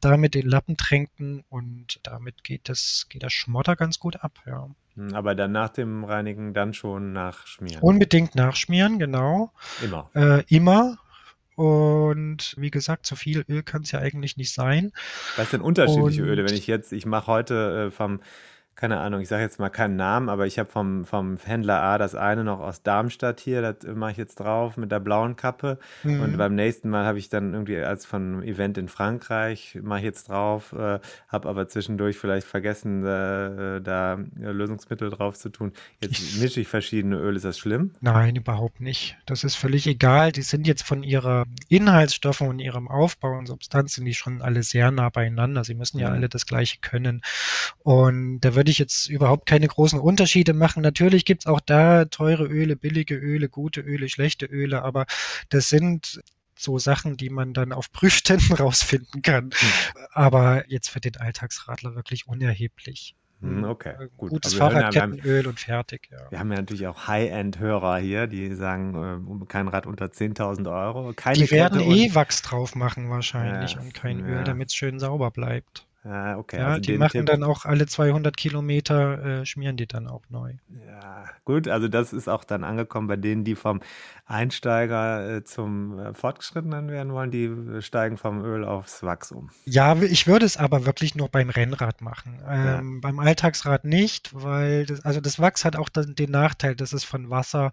Damit 0.00 0.34
den 0.34 0.48
Lappen 0.48 0.76
tränken 0.76 1.44
und 1.48 2.00
damit 2.02 2.44
geht 2.44 2.68
das, 2.68 3.06
geht 3.08 3.22
das 3.22 3.32
Schmotter 3.32 3.76
ganz 3.76 3.98
gut 3.98 4.16
ab, 4.22 4.38
ja. 4.46 4.68
Hm, 4.96 5.14
aber 5.14 5.34
dann 5.34 5.52
nach 5.52 5.70
dem 5.70 6.04
Reinigen 6.04 6.54
dann 6.54 6.74
schon 6.74 7.12
nachschmieren. 7.12 7.82
Unbedingt 7.82 8.34
nachschmieren, 8.34 8.98
genau. 8.98 9.52
Immer. 9.82 10.10
Äh, 10.14 10.44
immer. 10.48 10.98
Und 11.54 12.54
wie 12.56 12.70
gesagt, 12.70 13.04
zu 13.04 13.14
viel 13.14 13.44
Öl 13.48 13.62
kann 13.62 13.82
es 13.82 13.92
ja 13.92 14.00
eigentlich 14.00 14.36
nicht 14.36 14.52
sein. 14.52 14.92
Was 15.36 15.50
sind 15.50 15.60
unterschiedliche 15.60 16.22
und, 16.22 16.28
Öle? 16.28 16.44
Wenn 16.46 16.54
ich 16.54 16.66
jetzt, 16.66 16.92
ich 16.92 17.04
mache 17.04 17.26
heute 17.26 17.88
äh, 17.88 17.90
vom 17.90 18.20
keine 18.82 18.98
Ahnung, 18.98 19.20
ich 19.20 19.28
sage 19.28 19.44
jetzt 19.44 19.60
mal 19.60 19.68
keinen 19.68 19.94
Namen, 19.94 20.28
aber 20.28 20.44
ich 20.44 20.58
habe 20.58 20.68
vom, 20.68 21.04
vom 21.04 21.36
Händler 21.36 21.80
A 21.80 21.98
das 21.98 22.16
eine 22.16 22.42
noch 22.42 22.58
aus 22.58 22.82
Darmstadt 22.82 23.38
hier, 23.38 23.62
das 23.62 23.94
mache 23.94 24.10
ich 24.10 24.16
jetzt 24.16 24.40
drauf 24.40 24.76
mit 24.76 24.90
der 24.90 24.98
blauen 24.98 25.36
Kappe. 25.36 25.78
Mhm. 26.02 26.20
Und 26.20 26.36
beim 26.36 26.56
nächsten 26.56 26.90
Mal 26.90 27.06
habe 27.06 27.20
ich 27.20 27.28
dann 27.28 27.52
irgendwie 27.52 27.76
als 27.76 28.06
von 28.06 28.22
einem 28.22 28.42
Event 28.42 28.78
in 28.78 28.88
Frankreich, 28.88 29.78
mache 29.80 30.00
ich 30.00 30.04
jetzt 30.04 30.30
drauf, 30.30 30.72
äh, 30.72 30.98
habe 31.28 31.48
aber 31.48 31.68
zwischendurch 31.68 32.16
vielleicht 32.16 32.44
vergessen, 32.44 33.06
äh, 33.06 33.80
da 33.80 34.18
Lösungsmittel 34.34 35.10
drauf 35.10 35.38
zu 35.38 35.50
tun. 35.50 35.70
Jetzt 36.00 36.40
mische 36.40 36.60
ich 36.60 36.66
verschiedene 36.66 37.18
Öle, 37.18 37.36
ist 37.36 37.44
das 37.44 37.60
schlimm? 37.60 37.92
Nein, 38.00 38.34
überhaupt 38.34 38.80
nicht. 38.80 39.16
Das 39.26 39.44
ist 39.44 39.54
völlig 39.54 39.86
egal. 39.86 40.32
Die 40.32 40.42
sind 40.42 40.66
jetzt 40.66 40.82
von 40.82 41.04
ihrer 41.04 41.44
Inhaltsstoffe 41.68 42.40
und 42.40 42.58
ihrem 42.58 42.88
Aufbau 42.88 43.38
und 43.38 43.46
Substanz 43.46 43.94
sind 43.94 44.06
die 44.06 44.14
schon 44.14 44.42
alle 44.42 44.64
sehr 44.64 44.90
nah 44.90 45.08
beieinander. 45.08 45.62
Sie 45.62 45.76
müssen 45.76 46.00
ja 46.00 46.08
mhm. 46.08 46.16
alle 46.16 46.28
das 46.28 46.46
Gleiche 46.46 46.78
können. 46.80 47.22
Und 47.84 48.40
da 48.40 48.56
würde 48.56 48.71
ich 48.71 48.71
jetzt 48.78 49.08
überhaupt 49.08 49.46
keine 49.46 49.68
großen 49.68 49.98
Unterschiede 49.98 50.52
machen. 50.52 50.82
Natürlich 50.82 51.24
gibt 51.24 51.42
es 51.42 51.46
auch 51.46 51.60
da 51.60 52.04
teure 52.06 52.46
Öle, 52.46 52.76
billige 52.76 53.16
Öle, 53.16 53.48
gute 53.48 53.80
Öle, 53.80 54.08
schlechte 54.08 54.46
Öle, 54.46 54.82
aber 54.82 55.06
das 55.48 55.68
sind 55.68 56.20
so 56.56 56.78
Sachen, 56.78 57.16
die 57.16 57.30
man 57.30 57.54
dann 57.54 57.72
auf 57.72 57.92
Prüfständen 57.92 58.54
rausfinden 58.56 59.22
kann. 59.22 59.50
Hm. 59.52 59.68
Aber 60.12 60.68
jetzt 60.68 60.90
für 60.90 61.00
den 61.00 61.16
Alltagsradler 61.16 61.94
wirklich 61.94 62.26
unerheblich. 62.26 63.16
Hm, 63.42 63.64
okay, 63.64 63.94
äh, 63.98 64.08
gut. 64.16 64.30
Gutes 64.30 64.54
Fahrradkettenöl 64.54 65.48
und 65.48 65.58
fertig, 65.58 66.08
ja. 66.12 66.30
Wir 66.30 66.38
haben 66.38 66.50
ja 66.52 66.58
natürlich 66.58 66.86
auch 66.86 67.08
High-End-Hörer 67.08 67.98
hier, 67.98 68.28
die 68.28 68.54
sagen, 68.54 69.42
äh, 69.42 69.46
kein 69.46 69.66
Rad 69.66 69.86
unter 69.86 70.06
10.000 70.06 70.70
Euro. 70.70 71.12
Keine 71.14 71.38
die 71.38 71.50
werden 71.50 71.80
eh 71.80 72.14
Wachs 72.14 72.42
drauf 72.42 72.76
machen 72.76 73.10
wahrscheinlich 73.10 73.72
ja, 73.72 73.80
und 73.80 73.94
kein 73.94 74.20
ja. 74.20 74.26
Öl, 74.26 74.44
damit 74.44 74.68
es 74.68 74.76
schön 74.76 75.00
sauber 75.00 75.32
bleibt. 75.32 75.88
Ah, 76.04 76.36
okay. 76.36 76.58
Ja, 76.58 76.66
also 76.68 76.80
die 76.80 76.98
machen 76.98 77.12
Tipp, 77.12 77.26
dann 77.26 77.44
auch 77.44 77.64
alle 77.64 77.86
200 77.86 78.36
Kilometer, 78.36 79.42
äh, 79.42 79.46
schmieren 79.46 79.76
die 79.76 79.86
dann 79.86 80.08
auch 80.08 80.22
neu. 80.30 80.54
Ja, 80.86 81.26
gut, 81.44 81.68
also 81.68 81.86
das 81.86 82.12
ist 82.12 82.28
auch 82.28 82.42
dann 82.42 82.64
angekommen 82.64 83.06
bei 83.06 83.16
denen, 83.16 83.44
die 83.44 83.54
vom 83.54 83.80
Einsteiger 84.26 85.36
äh, 85.36 85.44
zum 85.44 85.98
äh, 86.00 86.12
Fortgeschrittenen 86.14 86.88
werden 86.90 87.12
wollen, 87.12 87.30
die 87.30 87.44
äh, 87.44 87.82
steigen 87.82 88.16
vom 88.16 88.44
Öl 88.44 88.64
aufs 88.64 89.04
Wachs 89.04 89.30
um. 89.30 89.50
Ja, 89.64 89.94
ich 90.02 90.26
würde 90.26 90.44
es 90.44 90.56
aber 90.56 90.86
wirklich 90.86 91.14
nur 91.14 91.28
beim 91.28 91.50
Rennrad 91.50 92.00
machen. 92.00 92.42
Ähm, 92.48 92.94
ja. 92.94 93.00
Beim 93.00 93.20
Alltagsrad 93.20 93.84
nicht, 93.84 94.30
weil 94.32 94.86
das, 94.86 95.04
also 95.04 95.20
das 95.20 95.38
Wachs 95.38 95.64
hat 95.64 95.76
auch 95.76 95.88
den, 95.88 96.16
den, 96.16 96.32
Nachteil, 96.32 96.74
dass 96.74 96.92
es 96.92 97.04
von 97.04 97.30
Wasser 97.30 97.70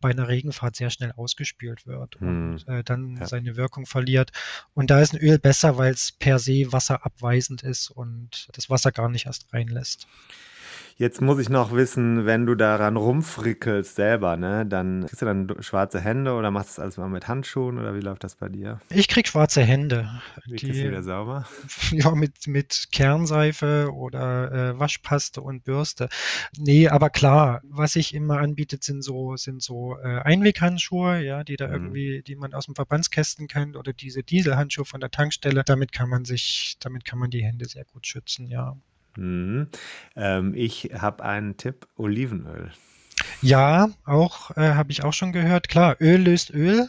bei 0.00 0.10
einer 0.10 0.28
Regenfahrt 0.28 0.76
sehr 0.76 0.90
schnell 0.90 1.12
ausgespült 1.12 1.86
wird 1.86 2.20
hm. 2.20 2.28
und 2.52 2.68
äh, 2.68 2.84
dann 2.84 3.16
ja. 3.16 3.26
seine 3.26 3.56
Wirkung 3.56 3.84
verliert. 3.84 4.30
Und 4.72 4.90
da 4.90 5.00
ist 5.00 5.12
ein 5.12 5.20
Öl 5.20 5.38
besser, 5.38 5.76
weil 5.76 5.92
es 5.92 6.12
per 6.12 6.38
se 6.38 6.72
wasserabweisend 6.72 7.65
ist 7.66 7.90
und 7.90 8.48
das 8.52 8.70
Wasser 8.70 8.92
gar 8.92 9.08
nicht 9.08 9.26
erst 9.26 9.52
reinlässt. 9.52 10.06
Jetzt 10.98 11.20
muss 11.20 11.38
ich 11.38 11.50
noch 11.50 11.72
wissen, 11.72 12.24
wenn 12.24 12.46
du 12.46 12.54
daran 12.54 12.96
rumfrickelst 12.96 13.96
selber, 13.96 14.38
ne, 14.38 14.64
dann 14.64 15.04
kriegst 15.04 15.20
du 15.20 15.26
dann 15.26 15.54
schwarze 15.60 16.00
Hände 16.00 16.32
oder 16.32 16.50
machst 16.50 16.70
du 16.70 16.72
das 16.76 16.78
alles 16.80 16.96
mal 16.96 17.10
mit 17.10 17.28
Handschuhen 17.28 17.78
oder 17.78 17.94
wie 17.94 18.00
läuft 18.00 18.24
das 18.24 18.36
bei 18.36 18.48
dir? 18.48 18.80
Ich 18.88 19.06
krieg 19.06 19.28
schwarze 19.28 19.62
Hände. 19.62 20.08
Wie 20.46 20.56
kriegst 20.56 20.80
du 20.80 20.86
wieder 20.88 21.02
sauber? 21.02 21.44
Ja, 21.90 22.12
mit, 22.14 22.46
mit 22.46 22.86
Kernseife 22.92 23.90
oder 23.92 24.52
äh, 24.52 24.78
Waschpaste 24.78 25.42
und 25.42 25.64
Bürste. 25.64 26.08
Nee, 26.56 26.88
aber 26.88 27.10
klar, 27.10 27.60
was 27.68 27.92
sich 27.92 28.14
immer 28.14 28.38
anbietet, 28.38 28.82
sind 28.82 29.02
so, 29.02 29.36
sind 29.36 29.62
so 29.62 29.98
äh, 29.98 30.20
Einweghandschuhe, 30.20 31.20
ja, 31.22 31.44
die 31.44 31.56
da 31.56 31.66
Mhm. 31.66 31.72
irgendwie, 31.74 32.22
die 32.26 32.36
man 32.36 32.54
aus 32.54 32.66
dem 32.66 32.74
Verbandskästen 32.74 33.48
kennt 33.48 33.76
oder 33.76 33.92
diese 33.92 34.22
Dieselhandschuhe 34.22 34.86
von 34.86 35.00
der 35.00 35.10
Tankstelle. 35.10 35.62
Damit 35.62 35.92
kann 35.92 36.08
man 36.08 36.24
sich, 36.24 36.76
damit 36.80 37.04
kann 37.04 37.18
man 37.18 37.28
die 37.28 37.44
Hände 37.44 37.66
sehr 37.66 37.84
gut 37.84 38.06
schützen, 38.06 38.46
ja. 38.48 38.76
Mhm. 39.16 39.68
Ähm, 40.14 40.54
ich 40.54 40.90
habe 40.94 41.24
einen 41.24 41.56
Tipp: 41.56 41.88
Olivenöl. 41.96 42.72
Ja, 43.42 43.88
auch 44.04 44.50
äh, 44.56 44.74
habe 44.74 44.90
ich 44.92 45.04
auch 45.04 45.12
schon 45.12 45.32
gehört. 45.32 45.68
Klar, 45.68 45.96
Öl 46.00 46.20
löst 46.22 46.50
Öl 46.50 46.88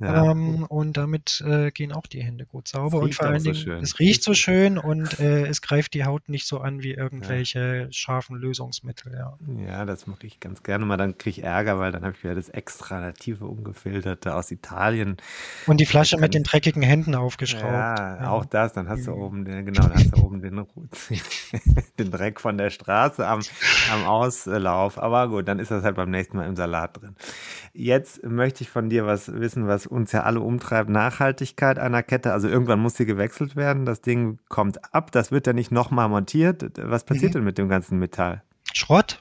Ja. 0.00 0.30
ähm, 0.30 0.64
und 0.64 0.96
damit 0.96 1.42
äh, 1.46 1.70
gehen 1.70 1.92
auch 1.92 2.06
die 2.06 2.22
Hände 2.22 2.46
gut 2.46 2.68
sauber. 2.68 2.98
Es 2.98 3.02
Und 3.02 3.04
riecht 3.04 3.16
vor 3.18 3.26
allen 3.26 3.40
so 3.40 3.52
Dingen, 3.52 3.62
schön. 3.62 3.82
es 3.82 3.98
riecht 3.98 4.22
so 4.22 4.34
schön 4.34 4.78
und 4.78 5.18
äh, 5.20 5.46
es 5.46 5.62
greift 5.62 5.94
die 5.94 6.04
Haut 6.04 6.28
nicht 6.28 6.46
so 6.46 6.60
an 6.60 6.82
wie 6.82 6.92
irgendwelche 6.92 7.88
scharfen 7.90 8.36
Lösungsmittel. 8.36 9.12
Ja. 9.14 9.38
Ja, 9.66 9.84
das 9.84 10.06
mache 10.06 10.26
ich 10.26 10.40
ganz 10.40 10.62
gerne 10.62 10.84
mal. 10.84 10.96
Dann 10.96 11.18
kriege 11.18 11.40
ich 11.40 11.44
Ärger, 11.44 11.78
weil 11.78 11.92
dann 11.92 12.02
habe 12.04 12.14
ich 12.16 12.22
wieder 12.24 12.34
das 12.34 12.48
extra 12.48 13.00
native, 13.00 13.46
ungefilterte 13.46 14.34
aus 14.34 14.50
Italien. 14.50 15.16
Und 15.66 15.78
die 15.80 15.86
Flasche 15.86 16.16
mit 16.18 16.34
den 16.34 16.42
dreckigen 16.42 16.82
Händen 16.82 17.14
aufgeschraubt. 17.14 17.64
Ja, 17.64 18.28
auch 18.30 18.44
das. 18.44 18.72
Dann 18.72 18.88
hast 18.88 19.06
du 19.06 19.12
Mhm. 19.12 19.22
oben 19.22 19.44
den, 19.44 19.66
genau, 19.66 19.82
dann 19.82 19.94
hast 19.94 20.16
du 20.16 20.22
oben 20.22 20.40
den, 20.42 20.64
den 21.98 22.10
Dreck 22.10 22.40
von 22.40 22.56
der 22.58 22.70
Straße 22.70 23.26
am, 23.26 23.40
am 23.92 24.04
Auslauf. 24.04 24.98
Aber 24.98 25.28
gut, 25.28 25.48
dann 25.48 25.58
ist 25.58 25.70
das 25.72 25.84
halt 25.84 25.96
beim 25.96 26.10
nächsten 26.10 26.36
Mal 26.36 26.46
im 26.46 26.56
Salat 26.56 27.00
drin. 27.00 27.16
Jetzt 27.72 28.22
möchte 28.24 28.62
ich 28.62 28.70
von 28.70 28.88
dir 28.88 29.06
was 29.06 29.32
wissen, 29.32 29.66
was 29.66 29.86
uns 29.86 30.12
ja 30.12 30.22
alle 30.22 30.40
umtreibt. 30.40 30.88
Nachhaltigkeit 30.90 31.78
einer 31.78 32.02
Kette. 32.02 32.32
Also 32.32 32.48
irgendwann 32.48 32.80
muss 32.80 32.94
sie 32.96 33.06
gewechselt 33.06 33.56
werden. 33.56 33.84
Das 33.84 34.00
Ding 34.00 34.38
kommt 34.48 34.94
ab. 34.94 35.10
Das 35.12 35.32
wird 35.32 35.46
ja 35.46 35.52
nicht 35.52 35.72
nochmal 35.72 36.08
montiert. 36.08 36.64
Was 36.78 37.04
passiert 37.04 37.30
Mhm. 37.32 37.38
denn 37.38 37.44
mit 37.44 37.58
dem 37.58 37.68
ganzen 37.68 37.98
Metall? 37.98 38.42
Schrott. 38.72 39.20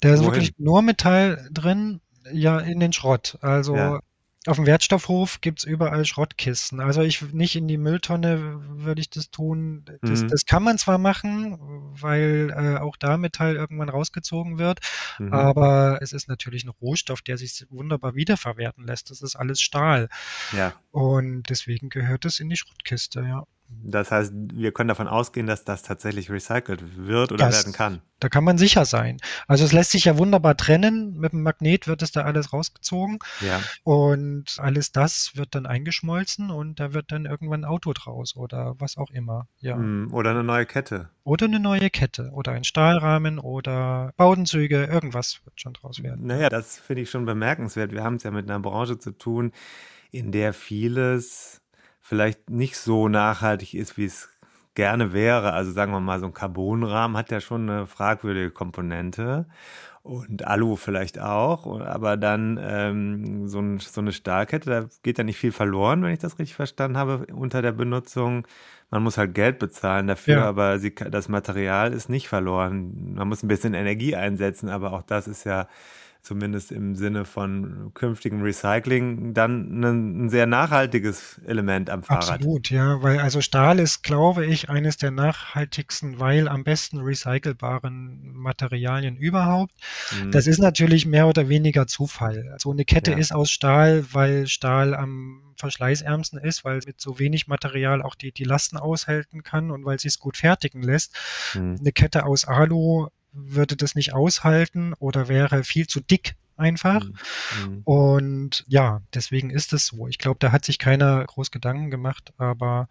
Da 0.00 0.10
ist 0.10 0.20
Wohin? 0.20 0.32
wirklich 0.32 0.54
nur 0.58 0.82
Metall 0.82 1.48
drin, 1.50 2.00
ja, 2.30 2.58
in 2.58 2.78
den 2.80 2.92
Schrott. 2.92 3.38
Also 3.40 3.74
Ja. 3.76 4.00
Auf 4.46 4.56
dem 4.56 4.66
Wertstoffhof 4.66 5.40
gibt's 5.40 5.62
überall 5.64 6.04
Schrottkisten. 6.04 6.80
Also 6.80 7.02
ich 7.02 7.22
nicht 7.32 7.54
in 7.54 7.68
die 7.68 7.78
Mülltonne 7.78 8.60
würde 8.78 9.00
ich 9.00 9.08
das 9.08 9.30
tun. 9.30 9.84
Das, 10.02 10.22
Mhm. 10.22 10.28
das 10.28 10.46
kann 10.46 10.62
man 10.64 10.78
zwar 10.78 10.98
machen, 10.98 11.56
weil 12.00 12.52
äh, 12.56 12.78
auch 12.80 12.96
da 12.96 13.16
Metall 13.18 13.54
irgendwann 13.54 13.88
rausgezogen 13.88 14.58
wird, 14.58 14.80
Mhm. 15.18 15.32
aber 15.32 16.00
es 16.02 16.12
ist 16.12 16.28
natürlich 16.28 16.64
ein 16.64 16.70
Rohstoff, 16.70 17.22
der 17.22 17.38
sich 17.38 17.64
wunderbar 17.70 18.14
wiederverwerten 18.16 18.84
lässt. 18.86 19.10
Das 19.10 19.22
ist 19.22 19.36
alles 19.36 19.60
Stahl. 19.60 20.08
Ja. 20.56 20.72
Und 20.90 21.44
deswegen 21.48 21.88
gehört 21.88 22.24
es 22.24 22.40
in 22.40 22.48
die 22.48 22.56
Schrottkiste, 22.56 23.20
ja. 23.20 23.44
Das 23.84 24.10
heißt, 24.10 24.32
wir 24.54 24.72
können 24.72 24.88
davon 24.88 25.08
ausgehen, 25.08 25.46
dass 25.46 25.64
das 25.64 25.82
tatsächlich 25.82 26.30
recycelt 26.30 26.96
wird 26.96 27.32
oder 27.32 27.46
Das- 27.46 27.64
werden 27.64 27.72
kann. 27.72 28.02
Da 28.20 28.28
kann 28.28 28.44
man 28.44 28.56
sicher 28.56 28.84
sein. 28.84 29.16
Also 29.48 29.64
es 29.64 29.72
lässt 29.72 29.90
sich 29.90 30.04
ja 30.04 30.16
wunderbar 30.16 30.56
trennen. 30.56 31.16
Mit 31.18 31.32
dem 31.32 31.42
Magnet 31.42 31.88
wird 31.88 32.02
es 32.02 32.12
da 32.12 32.20
alles 32.22 32.52
rausgezogen. 32.52 33.18
Ja. 33.40 33.60
Und 33.82 34.58
alles 34.58 34.92
das 34.92 35.32
wird 35.34 35.56
dann 35.56 35.66
eingeschmolzen 35.66 36.50
und 36.52 36.78
da 36.78 36.92
wird 36.94 37.10
dann 37.10 37.24
irgendwann 37.26 37.62
ein 37.62 37.64
Auto 37.64 37.92
draus 37.92 38.36
oder 38.36 38.76
was 38.78 38.96
auch 38.96 39.10
immer. 39.10 39.48
Ja. 39.58 39.74
Mm, 39.76 40.12
Oder 40.14 40.30
eine 40.30 40.44
neue 40.44 40.66
Kette. 40.66 41.10
Oder 41.24 41.46
eine 41.46 41.58
neue 41.58 41.90
Kette 41.90 42.30
oder 42.32 42.52
ein 42.52 42.62
Stahlrahmen 42.62 43.40
oder 43.40 44.12
Baudenzüge, 44.16 44.84
irgendwas 44.84 45.40
wird 45.44 45.60
schon 45.60 45.72
draus 45.72 46.00
werden. 46.02 46.24
Naja, 46.26 46.48
das 46.48 46.78
finde 46.78 47.02
ich 47.02 47.10
schon 47.10 47.24
bemerkenswert. 47.24 47.90
Wir 47.90 48.04
haben 48.04 48.16
es 48.16 48.22
ja 48.22 48.30
mit 48.30 48.48
einer 48.48 48.60
Branche 48.60 48.98
zu 48.98 49.10
tun, 49.10 49.50
in 50.12 50.30
der 50.30 50.52
vieles 50.52 51.61
vielleicht 52.12 52.50
nicht 52.50 52.76
so 52.76 53.08
nachhaltig 53.08 53.72
ist, 53.72 53.96
wie 53.96 54.04
es 54.04 54.28
gerne 54.74 55.14
wäre. 55.14 55.54
Also 55.54 55.72
sagen 55.72 55.92
wir 55.92 56.00
mal, 56.00 56.20
so 56.20 56.26
ein 56.26 56.34
Carbonrahmen 56.34 57.16
hat 57.16 57.30
ja 57.30 57.40
schon 57.40 57.70
eine 57.70 57.86
fragwürdige 57.86 58.50
Komponente. 58.50 59.46
Und 60.02 60.46
Alu 60.46 60.76
vielleicht 60.76 61.18
auch, 61.18 61.80
aber 61.80 62.18
dann 62.18 62.60
ähm, 62.62 63.48
so, 63.48 63.60
ein, 63.60 63.78
so 63.78 64.02
eine 64.02 64.12
Stahlkette, 64.12 64.68
da 64.68 64.88
geht 65.02 65.16
ja 65.16 65.24
nicht 65.24 65.38
viel 65.38 65.52
verloren, 65.52 66.02
wenn 66.02 66.12
ich 66.12 66.18
das 66.18 66.38
richtig 66.38 66.54
verstanden 66.54 66.98
habe, 66.98 67.24
unter 67.32 67.62
der 67.62 67.72
Benutzung. 67.72 68.46
Man 68.92 69.02
muss 69.02 69.18
halt 69.18 69.34
Geld 69.34 69.58
bezahlen 69.58 70.06
dafür, 70.06 70.34
Ja. 70.36 70.44
aber 70.44 70.78
sie, 70.78 70.94
das 70.94 71.28
Material 71.28 71.92
ist 71.92 72.08
nicht 72.08 72.28
verloren. 72.28 73.14
Man 73.14 73.26
muss 73.26 73.42
ein 73.42 73.48
bisschen 73.48 73.74
Energie 73.74 74.14
einsetzen, 74.14 74.68
aber 74.68 74.92
auch 74.92 75.02
das 75.02 75.26
ist 75.26 75.44
ja 75.44 75.66
zumindest 76.20 76.70
im 76.70 76.94
Sinne 76.94 77.24
von 77.24 77.90
künftigem 77.94 78.42
Recycling 78.42 79.34
dann 79.34 79.80
ein, 79.80 80.26
ein 80.26 80.28
sehr 80.30 80.46
nachhaltiges 80.46 81.40
Element 81.46 81.90
am 81.90 82.04
Fahrrad. 82.04 82.30
Absolut, 82.30 82.70
ja, 82.70 83.02
weil 83.02 83.18
also 83.18 83.40
Stahl 83.40 83.80
ist, 83.80 84.04
glaube 84.04 84.46
ich, 84.46 84.70
eines 84.70 84.98
der 84.98 85.10
nachhaltigsten, 85.10 86.20
weil 86.20 86.46
am 86.46 86.62
besten 86.62 86.98
recycelbaren 86.98 88.20
Materialien 88.34 89.16
überhaupt. 89.16 89.72
Mhm. 90.22 90.30
Das 90.30 90.46
ist 90.46 90.58
natürlich 90.60 91.06
mehr 91.06 91.26
oder 91.26 91.48
weniger 91.48 91.88
Zufall. 91.88 92.54
So 92.58 92.70
eine 92.70 92.84
Kette 92.84 93.12
Ja. 93.12 93.16
ist 93.18 93.34
aus 93.34 93.50
Stahl, 93.50 94.04
weil 94.12 94.46
Stahl 94.46 94.94
am 94.94 95.51
verschleißärmsten 95.62 96.38
ist, 96.38 96.64
weil 96.64 96.76
es 96.76 96.86
mit 96.86 97.00
so 97.00 97.18
wenig 97.18 97.46
Material 97.46 98.02
auch 98.02 98.14
die, 98.14 98.32
die 98.32 98.44
Lasten 98.44 98.76
aushalten 98.76 99.42
kann 99.42 99.70
und 99.70 99.84
weil 99.84 99.96
es 99.96 100.02
sich 100.02 100.18
gut 100.18 100.36
fertigen 100.36 100.82
lässt. 100.82 101.16
Mhm. 101.54 101.76
Eine 101.80 101.92
Kette 101.92 102.26
aus 102.26 102.44
Alu 102.44 103.08
würde 103.32 103.76
das 103.76 103.94
nicht 103.94 104.12
aushalten 104.12 104.92
oder 104.98 105.28
wäre 105.28 105.64
viel 105.64 105.86
zu 105.86 106.00
dick 106.00 106.34
einfach. 106.56 107.04
Mhm. 107.04 107.80
Und 107.84 108.64
ja, 108.66 109.02
deswegen 109.14 109.50
ist 109.50 109.72
es 109.72 109.86
so. 109.86 110.06
Ich 110.08 110.18
glaube, 110.18 110.38
da 110.40 110.52
hat 110.52 110.64
sich 110.64 110.78
keiner 110.78 111.24
groß 111.24 111.50
Gedanken 111.50 111.90
gemacht, 111.90 112.32
aber 112.36 112.88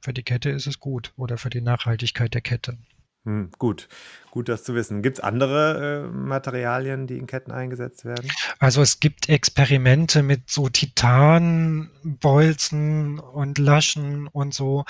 für 0.00 0.12
die 0.12 0.22
Kette 0.22 0.50
ist 0.50 0.66
es 0.66 0.80
gut 0.80 1.12
oder 1.16 1.38
für 1.38 1.50
die 1.50 1.60
Nachhaltigkeit 1.60 2.32
der 2.34 2.40
Kette. 2.40 2.78
Hm, 3.24 3.50
gut, 3.58 3.88
gut 4.30 4.48
das 4.48 4.64
zu 4.64 4.74
wissen. 4.74 5.02
Gibt 5.02 5.18
es 5.18 5.24
andere 5.24 6.06
äh, 6.06 6.10
Materialien, 6.10 7.06
die 7.06 7.18
in 7.18 7.26
Ketten 7.26 7.52
eingesetzt 7.52 8.06
werden? 8.06 8.30
Also 8.58 8.80
es 8.80 8.98
gibt 8.98 9.28
Experimente 9.28 10.22
mit 10.22 10.48
so 10.48 10.70
Titanbolzen 10.70 13.18
und 13.18 13.58
Laschen 13.58 14.26
und 14.26 14.54
so, 14.54 14.86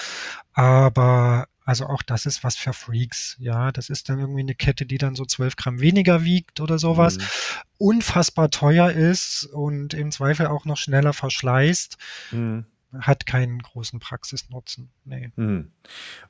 aber 0.53 1.49
also 1.65 1.87
auch 1.87 2.03
das 2.03 2.27
ist 2.27 2.43
was 2.45 2.57
für 2.57 2.73
Freaks, 2.73 3.37
ja. 3.39 3.71
Das 3.73 3.91
ist 3.91 4.09
dann 4.09 4.19
irgendwie 4.19 4.41
eine 4.41 4.55
Kette, 4.55 4.87
die 4.87 4.99
dann 4.99 5.15
so 5.15 5.25
12 5.25 5.57
Gramm 5.57 5.81
weniger 5.81 6.25
wiegt 6.25 6.61
oder 6.61 6.79
sowas, 6.79 7.19
Mhm. 7.19 7.23
unfassbar 7.79 8.51
teuer 8.51 8.91
ist 8.91 9.45
und 9.53 9.95
im 9.95 10.11
Zweifel 10.11 10.47
auch 10.47 10.65
noch 10.65 10.77
schneller 10.77 11.13
verschleißt, 11.13 11.97
Mhm. 12.33 12.65
hat 12.99 13.27
keinen 13.27 13.61
großen 13.61 14.01
Praxisnutzen. 14.01 14.91
Nee. 15.05 15.31
Mhm. 15.37 15.71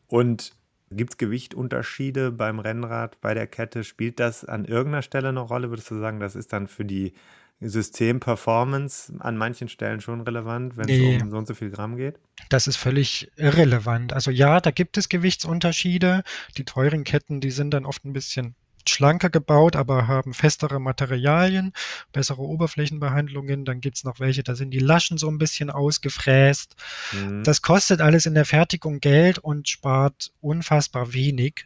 Und 0.09 0.53
gibt 0.91 1.13
es 1.13 1.19
Gewichtunterschiede 1.19 2.33
beim 2.33 2.59
Rennrad, 2.59 3.21
bei 3.21 3.35
der 3.35 3.47
Kette? 3.47 3.85
Spielt 3.85 4.21
das 4.21 4.45
an 4.45 4.65
irgendeiner 4.65 5.03
Stelle 5.03 5.29
eine 5.29 5.41
Rolle? 5.41 5.71
Würdest 5.71 5.91
du 5.91 5.99
sagen, 5.99 6.21
das 6.21 6.35
ist 6.37 6.53
dann 6.53 6.67
für 6.67 6.85
die 6.85 7.13
Systemperformance 7.61 9.13
an 9.19 9.37
manchen 9.37 9.69
Stellen 9.69 10.01
schon 10.01 10.21
relevant, 10.23 10.77
wenn 10.77 10.89
es 10.89 10.99
Nee. 10.99 11.21
um 11.23 11.31
so 11.31 11.37
und 11.37 11.47
so 11.47 11.55
viel 11.55 11.71
Gramm 11.71 11.97
geht? 11.97 12.19
Das 12.49 12.67
ist 12.67 12.77
völlig 12.77 13.31
irrelevant. 13.37 14.13
Also 14.13 14.31
ja, 14.31 14.61
da 14.61 14.71
gibt 14.71 14.97
es 14.97 15.09
Gewichtsunterschiede. 15.09 16.23
Die 16.57 16.65
teuren 16.65 17.05
Ketten, 17.05 17.41
die 17.41 17.51
sind 17.51 17.73
dann 17.73 17.85
oft 17.85 18.05
ein 18.05 18.13
bisschen 18.13 18.55
schlanker 18.91 19.31
gebaut, 19.31 19.77
aber 19.77 20.07
haben 20.09 20.35
festere 20.35 20.79
Materialien, 20.81 21.73
bessere 22.13 22.43
Oberflächenbehandlungen. 22.43 23.65
Dann 23.65 23.81
gibt's 23.81 24.05
noch 24.05 24.21
welche, 24.21 24.43
da 24.43 24.55
sind 24.55 24.71
die 24.73 24.79
Laschen 24.79 25.19
so 25.19 25.29
ein 25.29 25.39
bisschen 25.39 25.71
ausgefräst. 25.71 26.77
Mhm. 27.13 27.45
Das 27.45 27.63
kostet 27.63 28.01
alles 28.01 28.27
in 28.27 28.35
der 28.35 28.45
Fertigung 28.45 29.01
Geld 29.01 29.39
und 29.39 29.69
spart 29.69 30.33
unfassbar 30.41 31.13
wenig. 31.13 31.65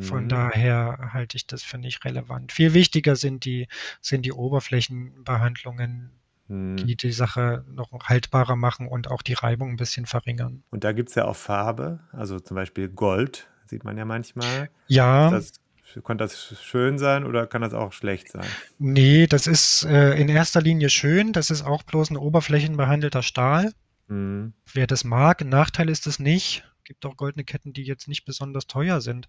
Von 0.00 0.24
Mhm. 0.24 0.28
daher 0.28 1.10
halte 1.12 1.36
ich 1.36 1.46
das 1.46 1.62
für 1.62 1.78
nicht 1.78 2.04
relevant. 2.04 2.52
Viel 2.52 2.74
wichtiger 2.74 3.14
sind 3.16 3.44
die, 3.44 3.68
sind 4.00 4.26
die 4.26 4.32
Oberflächenbehandlungen, 4.32 6.10
Mhm. 6.48 6.76
die 6.76 6.96
die 6.96 7.12
Sache 7.12 7.64
noch 7.68 7.90
haltbarer 8.02 8.56
machen 8.56 8.88
und 8.88 9.08
auch 9.10 9.22
die 9.22 9.32
Reibung 9.34 9.70
ein 9.70 9.76
bisschen 9.76 10.04
verringern. 10.06 10.62
Und 10.70 10.84
da 10.84 10.92
gibt 10.92 11.08
es 11.10 11.14
ja 11.14 11.24
auch 11.24 11.36
Farbe, 11.36 12.00
also 12.12 12.38
zum 12.40 12.54
Beispiel 12.56 12.88
Gold, 12.88 13.48
sieht 13.66 13.84
man 13.84 13.96
ja 13.96 14.04
manchmal. 14.04 14.68
Ja, 14.88 15.26
Ist 15.38 15.52
das, 15.54 15.60
kann 16.04 16.18
das 16.18 16.56
schön 16.62 16.98
sein 16.98 17.24
oder 17.24 17.46
kann 17.46 17.62
das 17.62 17.72
auch 17.74 17.92
schlecht 17.92 18.30
sein? 18.30 18.46
nee, 18.78 19.26
das 19.26 19.46
ist 19.46 19.84
äh, 19.84 20.14
in 20.14 20.28
erster 20.28 20.60
Linie 20.60 20.90
schön. 20.90 21.32
Das 21.32 21.50
ist 21.50 21.62
auch 21.62 21.82
bloß 21.82 22.10
ein 22.10 22.16
oberflächenbehandelter 22.16 23.22
Stahl. 23.22 23.72
Mhm. 24.08 24.52
Wer 24.72 24.86
das 24.86 25.04
mag, 25.04 25.40
ein 25.40 25.48
Nachteil 25.48 25.88
ist 25.88 26.06
es 26.06 26.18
nicht. 26.18 26.64
Gibt 26.84 27.06
auch 27.06 27.16
goldene 27.16 27.44
Ketten, 27.44 27.72
die 27.72 27.82
jetzt 27.84 28.08
nicht 28.08 28.24
besonders 28.26 28.66
teuer 28.66 29.00
sind. 29.00 29.26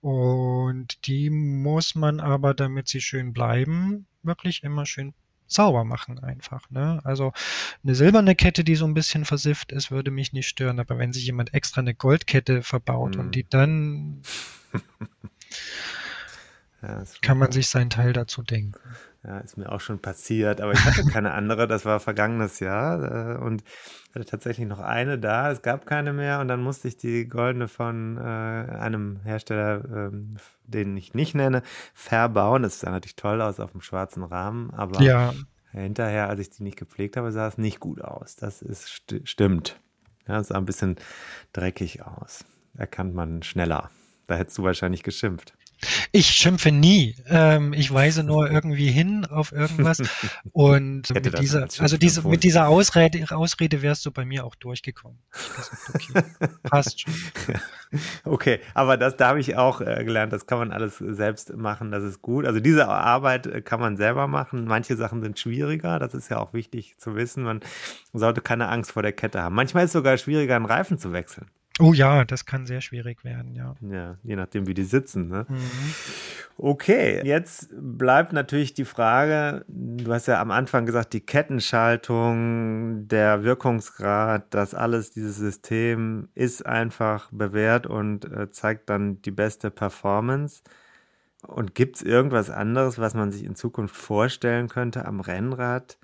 Und 0.00 1.06
die 1.06 1.30
muss 1.30 1.94
man 1.94 2.20
aber, 2.20 2.52
damit 2.52 2.88
sie 2.88 3.00
schön 3.00 3.32
bleiben, 3.32 4.06
wirklich 4.22 4.62
immer 4.62 4.84
schön 4.84 5.14
sauber 5.46 5.84
machen 5.84 6.18
einfach. 6.18 6.68
Ne? 6.70 7.00
Also 7.04 7.32
eine 7.82 7.94
silberne 7.94 8.34
Kette, 8.34 8.64
die 8.64 8.74
so 8.74 8.84
ein 8.86 8.94
bisschen 8.94 9.24
versifft 9.24 9.70
ist, 9.72 9.90
würde 9.90 10.10
mich 10.10 10.32
nicht 10.32 10.48
stören. 10.48 10.80
Aber 10.80 10.98
wenn 10.98 11.12
sich 11.12 11.24
jemand 11.24 11.54
extra 11.54 11.80
eine 11.80 11.94
Goldkette 11.94 12.62
verbaut 12.62 13.14
Hm. 13.14 13.20
und 13.20 13.34
die 13.34 13.48
dann 13.48 14.22
Ja, 16.82 17.02
kann 17.22 17.38
man 17.38 17.52
sich 17.52 17.68
seinen 17.68 17.90
Teil 17.90 18.12
dazu 18.12 18.42
denken. 18.42 18.74
Ja, 19.24 19.38
ist 19.38 19.56
mir 19.56 19.70
auch 19.70 19.80
schon 19.80 20.00
passiert, 20.00 20.60
aber 20.60 20.72
ich 20.72 20.84
hatte 20.84 21.04
keine 21.04 21.32
andere. 21.32 21.68
Das 21.68 21.84
war 21.84 22.00
vergangenes 22.00 22.58
Jahr 22.58 23.36
äh, 23.36 23.38
und 23.38 23.62
hatte 24.14 24.24
tatsächlich 24.24 24.66
noch 24.66 24.80
eine 24.80 25.16
da. 25.16 25.52
Es 25.52 25.62
gab 25.62 25.86
keine 25.86 26.12
mehr 26.12 26.40
und 26.40 26.48
dann 26.48 26.60
musste 26.60 26.88
ich 26.88 26.96
die 26.96 27.28
goldene 27.28 27.68
von 27.68 28.16
äh, 28.18 28.20
einem 28.20 29.20
Hersteller, 29.22 29.84
ähm, 29.84 30.38
den 30.64 30.96
ich 30.96 31.14
nicht 31.14 31.36
nenne, 31.36 31.62
verbauen. 31.94 32.64
Das 32.64 32.80
sah 32.80 32.90
natürlich 32.90 33.14
toll 33.14 33.40
aus 33.40 33.60
auf 33.60 33.70
dem 33.70 33.80
schwarzen 33.80 34.24
Rahmen, 34.24 34.70
aber 34.72 35.00
Ja, 35.04 35.32
hinterher, 35.70 36.28
als 36.28 36.40
ich 36.40 36.50
die 36.50 36.64
nicht 36.64 36.76
gepflegt 36.78 37.16
habe, 37.16 37.30
sah 37.30 37.46
es 37.46 37.58
nicht 37.58 37.78
gut 37.78 38.00
aus. 38.02 38.34
Das 38.34 38.60
ist 38.60 38.90
sti 38.90 39.20
stimmt. 39.24 39.80
Ja, 40.26 40.40
es 40.40 40.48
sah 40.48 40.56
ein 40.56 40.66
bisschen 40.66 40.96
dreckig 41.52 42.02
aus. 42.04 42.44
Erkannt 42.76 43.14
man 43.14 43.44
schneller. 43.44 43.90
Da 44.32 44.38
hättest 44.38 44.56
du 44.56 44.62
wahrscheinlich 44.62 45.02
geschimpft. 45.02 45.52
ich 46.10 46.28
schimpfe 46.28 46.72
nie. 46.72 47.16
Ähm, 47.26 47.74
ich 47.74 47.92
weise 47.92 48.24
nur 48.24 48.50
irgendwie 48.50 48.90
hin 48.90 49.26
auf 49.26 49.52
irgendwas. 49.52 49.98
Und 50.52 51.12
mit 51.12 51.38
dieser, 51.38 51.64
als 51.64 51.78
also 51.80 51.98
diese, 51.98 52.26
mit 52.26 52.42
dieser 52.44 52.66
Ausrede, 52.66 53.26
Ausrede 53.30 53.82
wärst 53.82 54.06
du 54.06 54.10
bei 54.10 54.24
mir 54.24 54.46
auch 54.46 54.54
durchgekommen. 54.54 55.18
Okay, 55.92 56.24
passt 56.62 57.02
schon. 57.02 57.12
Okay, 58.24 58.60
aber 58.72 58.96
das, 58.96 59.18
da 59.18 59.28
habe 59.28 59.40
ich 59.40 59.54
auch 59.54 59.82
äh, 59.82 60.02
gelernt, 60.02 60.32
das 60.32 60.46
kann 60.46 60.56
man 60.56 60.72
alles 60.72 60.96
selbst 60.96 61.54
machen, 61.54 61.90
das 61.90 62.02
ist 62.02 62.22
gut. 62.22 62.46
Also 62.46 62.58
diese 62.58 62.88
Arbeit 62.88 63.46
äh, 63.46 63.60
kann 63.60 63.80
man 63.80 63.98
selber 63.98 64.28
machen. 64.28 64.64
Manche 64.64 64.96
Sachen 64.96 65.20
sind 65.20 65.38
schwieriger, 65.38 65.98
das 65.98 66.14
ist 66.14 66.30
ja 66.30 66.38
auch 66.38 66.54
wichtig 66.54 66.96
zu 66.96 67.16
wissen. 67.16 67.42
Man 67.42 67.60
sollte 68.14 68.40
keine 68.40 68.70
Angst 68.70 68.92
vor 68.92 69.02
der 69.02 69.12
Kette 69.12 69.42
haben. 69.42 69.54
Manchmal 69.54 69.84
ist 69.84 69.90
es 69.90 69.92
sogar 69.92 70.16
schwieriger, 70.16 70.56
einen 70.56 70.64
Reifen 70.64 70.96
zu 70.96 71.12
wechseln. 71.12 71.48
Oh 71.80 71.94
ja, 71.94 72.24
das 72.24 72.44
kann 72.44 72.66
sehr 72.66 72.82
schwierig 72.82 73.24
werden, 73.24 73.54
ja. 73.54 73.74
Ja, 73.80 74.18
je 74.22 74.36
nachdem, 74.36 74.66
wie 74.66 74.74
die 74.74 74.84
sitzen. 74.84 75.28
Ne? 75.28 75.46
Mhm. 75.48 75.94
Okay, 76.58 77.22
jetzt 77.24 77.70
bleibt 77.72 78.34
natürlich 78.34 78.74
die 78.74 78.84
Frage, 78.84 79.64
du 79.68 80.12
hast 80.12 80.26
ja 80.26 80.40
am 80.40 80.50
Anfang 80.50 80.84
gesagt, 80.84 81.14
die 81.14 81.24
Kettenschaltung, 81.24 83.08
der 83.08 83.42
Wirkungsgrad, 83.42 84.52
das 84.52 84.74
alles, 84.74 85.12
dieses 85.12 85.36
System 85.36 86.28
ist 86.34 86.66
einfach 86.66 87.30
bewährt 87.32 87.86
und 87.86 88.30
äh, 88.30 88.50
zeigt 88.50 88.90
dann 88.90 89.22
die 89.22 89.30
beste 89.30 89.70
Performance. 89.70 90.62
Und 91.46 91.74
gibt 91.74 91.96
es 91.96 92.02
irgendwas 92.02 92.50
anderes, 92.50 92.98
was 92.98 93.14
man 93.14 93.32
sich 93.32 93.44
in 93.44 93.56
Zukunft 93.56 93.96
vorstellen 93.96 94.68
könnte 94.68 95.06
am 95.06 95.20
Rennrad? 95.20 95.98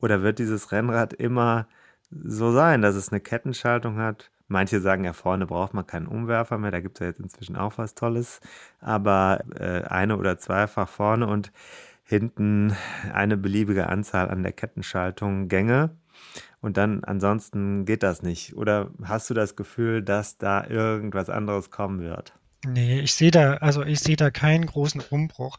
Oder 0.00 0.22
wird 0.22 0.38
dieses 0.38 0.70
Rennrad 0.70 1.14
immer 1.14 1.66
so 2.10 2.52
sein, 2.52 2.82
dass 2.82 2.94
es 2.94 3.10
eine 3.10 3.20
Kettenschaltung 3.20 3.96
hat? 3.98 4.30
Manche 4.46 4.80
sagen 4.80 5.04
ja, 5.04 5.12
vorne 5.12 5.46
braucht 5.46 5.74
man 5.74 5.86
keinen 5.86 6.06
Umwerfer 6.06 6.58
mehr, 6.58 6.70
da 6.70 6.80
gibt 6.80 6.96
es 6.96 7.00
ja 7.00 7.06
jetzt 7.06 7.20
inzwischen 7.20 7.56
auch 7.56 7.78
was 7.78 7.94
Tolles, 7.94 8.40
aber 8.80 9.42
äh, 9.58 9.84
eine 9.84 10.18
oder 10.18 10.38
zweifach 10.38 10.88
vorne 10.88 11.26
und 11.26 11.50
hinten 12.04 12.76
eine 13.12 13.36
beliebige 13.36 13.88
Anzahl 13.88 14.30
an 14.30 14.42
der 14.42 14.52
Kettenschaltung 14.52 15.48
Gänge. 15.48 15.96
Und 16.60 16.76
dann 16.76 17.04
ansonsten 17.04 17.84
geht 17.84 18.02
das 18.02 18.22
nicht. 18.22 18.56
Oder 18.56 18.90
hast 19.02 19.28
du 19.28 19.34
das 19.34 19.56
Gefühl, 19.56 20.02
dass 20.02 20.38
da 20.38 20.66
irgendwas 20.66 21.28
anderes 21.30 21.70
kommen 21.70 22.00
wird? 22.00 22.34
Nee, 22.66 23.00
ich 23.00 23.12
sehe 23.12 23.30
da, 23.30 23.54
also 23.58 23.82
ich 23.84 24.00
sehe 24.00 24.16
da 24.16 24.30
keinen 24.30 24.64
großen 24.66 25.02
Umbruch. 25.10 25.58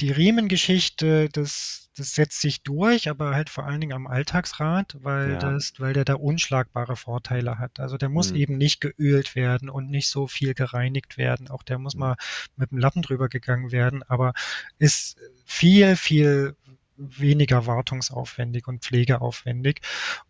Die 0.00 0.10
Riemengeschichte, 0.10 1.28
das, 1.28 1.90
das 1.96 2.14
setzt 2.14 2.40
sich 2.40 2.62
durch, 2.62 3.10
aber 3.10 3.34
halt 3.34 3.50
vor 3.50 3.64
allen 3.66 3.80
Dingen 3.80 3.92
am 3.92 4.06
Alltagsrad, 4.06 4.96
weil 5.00 5.36
Ja. 5.36 5.38
das, 5.38 5.74
weil 5.78 5.92
der 5.92 6.06
da 6.06 6.14
unschlagbare 6.14 6.96
Vorteile 6.96 7.58
hat. 7.58 7.78
Also 7.78 7.98
der 7.98 8.08
muss 8.08 8.30
Hm. 8.30 8.34
eben 8.34 8.56
nicht 8.56 8.80
geölt 8.80 9.34
werden 9.34 9.68
und 9.68 9.90
nicht 9.90 10.08
so 10.08 10.26
viel 10.28 10.54
gereinigt 10.54 11.18
werden. 11.18 11.48
Auch 11.48 11.62
der 11.62 11.78
muss 11.78 11.94
Hm. 11.94 11.98
mal 11.98 12.16
mit 12.56 12.70
dem 12.70 12.78
Lappen 12.78 13.02
drüber 13.02 13.28
gegangen 13.28 13.70
werden, 13.70 14.02
aber 14.02 14.32
ist 14.78 15.18
viel, 15.44 15.94
viel 15.96 16.56
weniger 16.96 17.66
wartungsaufwendig 17.66 18.66
und 18.68 18.82
pflegeaufwendig. 18.82 19.80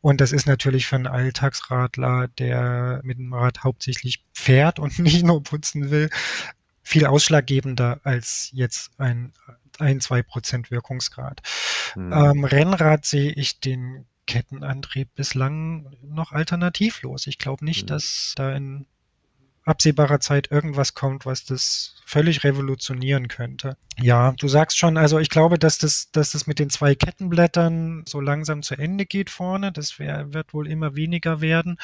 Und 0.01 0.21
das 0.21 0.33
ist 0.33 0.47
natürlich 0.47 0.87
für 0.87 0.97
einen 0.97 1.07
Alltagsradler, 1.07 2.29
der 2.39 3.01
mit 3.05 3.19
dem 3.19 3.33
Rad 3.33 3.64
hauptsächlich 3.64 4.25
fährt 4.33 4.79
und 4.79 4.99
nicht 4.99 5.25
nur 5.25 5.43
putzen 5.43 5.91
will, 5.91 6.11
viel 6.83 7.07
ausschlaggebender 7.07 8.01
als 8.05 8.51
jetzt 8.53 8.93
ein, 8.99 9.33
ein, 9.79 10.01
zwei 10.01 10.23
Prozent 10.23 10.71
Wirkungsgrad. 10.71 11.43
Hm. 11.95 12.12
Ähm, 12.12 12.45
Rennrad 12.45 13.05
sehe 13.05 13.33
ich 13.33 13.61
den 13.61 14.07
Kettenantrieb 14.27 15.09
bislang 15.14 15.97
noch 16.03 16.33
alternativlos. 16.33 17.27
Ich 17.27 17.39
glaube 17.39 17.64
nicht, 17.64 17.83
Hm. 17.83 17.87
dass 17.89 18.35
da 18.37 18.53
in 18.53 18.87
absehbarer 19.67 20.21
Zeit 20.21 20.51
irgendwas 20.51 20.95
kommt, 20.95 21.27
was 21.27 21.45
das 21.45 21.97
völlig 22.07 22.45
revolutionieren 22.45 23.29
könnte. 23.29 23.77
Ja, 23.99 24.33
du 24.33 24.49
sagst 24.49 24.79
schon, 24.79 24.97
also 24.97 25.19
ich 25.19 25.29
glaube, 25.29 25.59
dass 25.59 25.79
das, 25.79 26.11
dass 26.12 26.31
das 26.31 26.47
mit 26.47 26.59
den 26.59 26.71
zwei 26.71 26.95
Kettenblättern 26.95 28.05
so 28.07 28.21
langsam 28.21 28.62
zu 28.62 28.77
Ende 28.77 29.07
geht 29.07 29.29
vorne. 29.29 29.73
Das 29.73 29.99
wär, 29.99 30.33
wird 30.33 30.55
wohl 30.55 30.69
immer 30.69 30.95
weniger 30.95 31.41
werden 31.41 31.79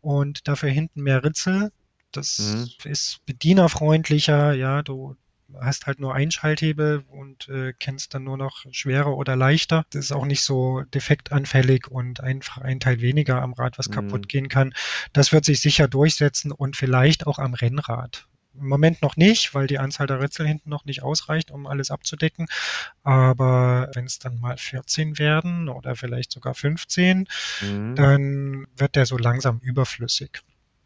und 0.00 0.48
dafür 0.48 0.70
hinten 0.70 1.02
mehr 1.02 1.24
Ritzel. 1.24 1.72
Das 2.12 2.68
ist 2.84 3.24
bedienerfreundlicher, 3.24 4.52
ja, 4.52 4.82
du 4.82 5.16
hast 5.60 5.86
halt 5.86 6.00
nur 6.00 6.14
einen 6.14 6.30
Schalthebel 6.30 7.04
und 7.08 7.48
äh, 7.48 7.72
kennst 7.78 8.14
dann 8.14 8.24
nur 8.24 8.36
noch 8.36 8.64
schwerer 8.70 9.16
oder 9.16 9.36
leichter. 9.36 9.84
Das 9.90 10.04
ist 10.04 10.12
auch 10.12 10.26
nicht 10.26 10.42
so 10.42 10.82
defektanfällig 10.94 11.88
und 11.88 12.20
einfach 12.20 12.58
ein 12.58 12.80
Teil 12.80 13.00
weniger 13.00 13.42
am 13.42 13.52
Rad, 13.54 13.78
was 13.78 13.88
Mhm. 13.88 13.92
kaputt 13.92 14.28
gehen 14.28 14.48
kann. 14.48 14.72
Das 15.12 15.32
wird 15.32 15.44
sich 15.44 15.60
sicher 15.60 15.88
durchsetzen 15.88 16.52
und 16.52 16.76
vielleicht 16.76 17.26
auch 17.26 17.38
am 17.38 17.54
Rennrad. 17.54 18.26
Im 18.54 18.68
Moment 18.68 19.00
noch 19.00 19.16
nicht, 19.16 19.54
weil 19.54 19.68
die 19.68 19.78
Anzahl 19.78 20.06
der 20.08 20.20
Ritzel 20.20 20.46
hinten 20.46 20.70
noch 20.70 20.84
nicht 20.84 21.02
ausreicht, 21.02 21.50
um 21.52 21.66
alles 21.66 21.90
abzudecken. 21.90 22.46
Aber 23.02 23.90
wenn 23.94 24.06
es 24.06 24.18
dann 24.18 24.40
mal 24.40 24.56
14 24.56 25.18
werden 25.18 25.68
oder 25.68 25.96
vielleicht 25.96 26.32
sogar 26.32 26.54
15, 26.54 27.26
Hm. 27.60 27.94
dann 27.96 28.66
wird 28.76 28.96
der 28.96 29.06
so 29.06 29.16
langsam 29.16 29.58
überflüssig. 29.60 30.40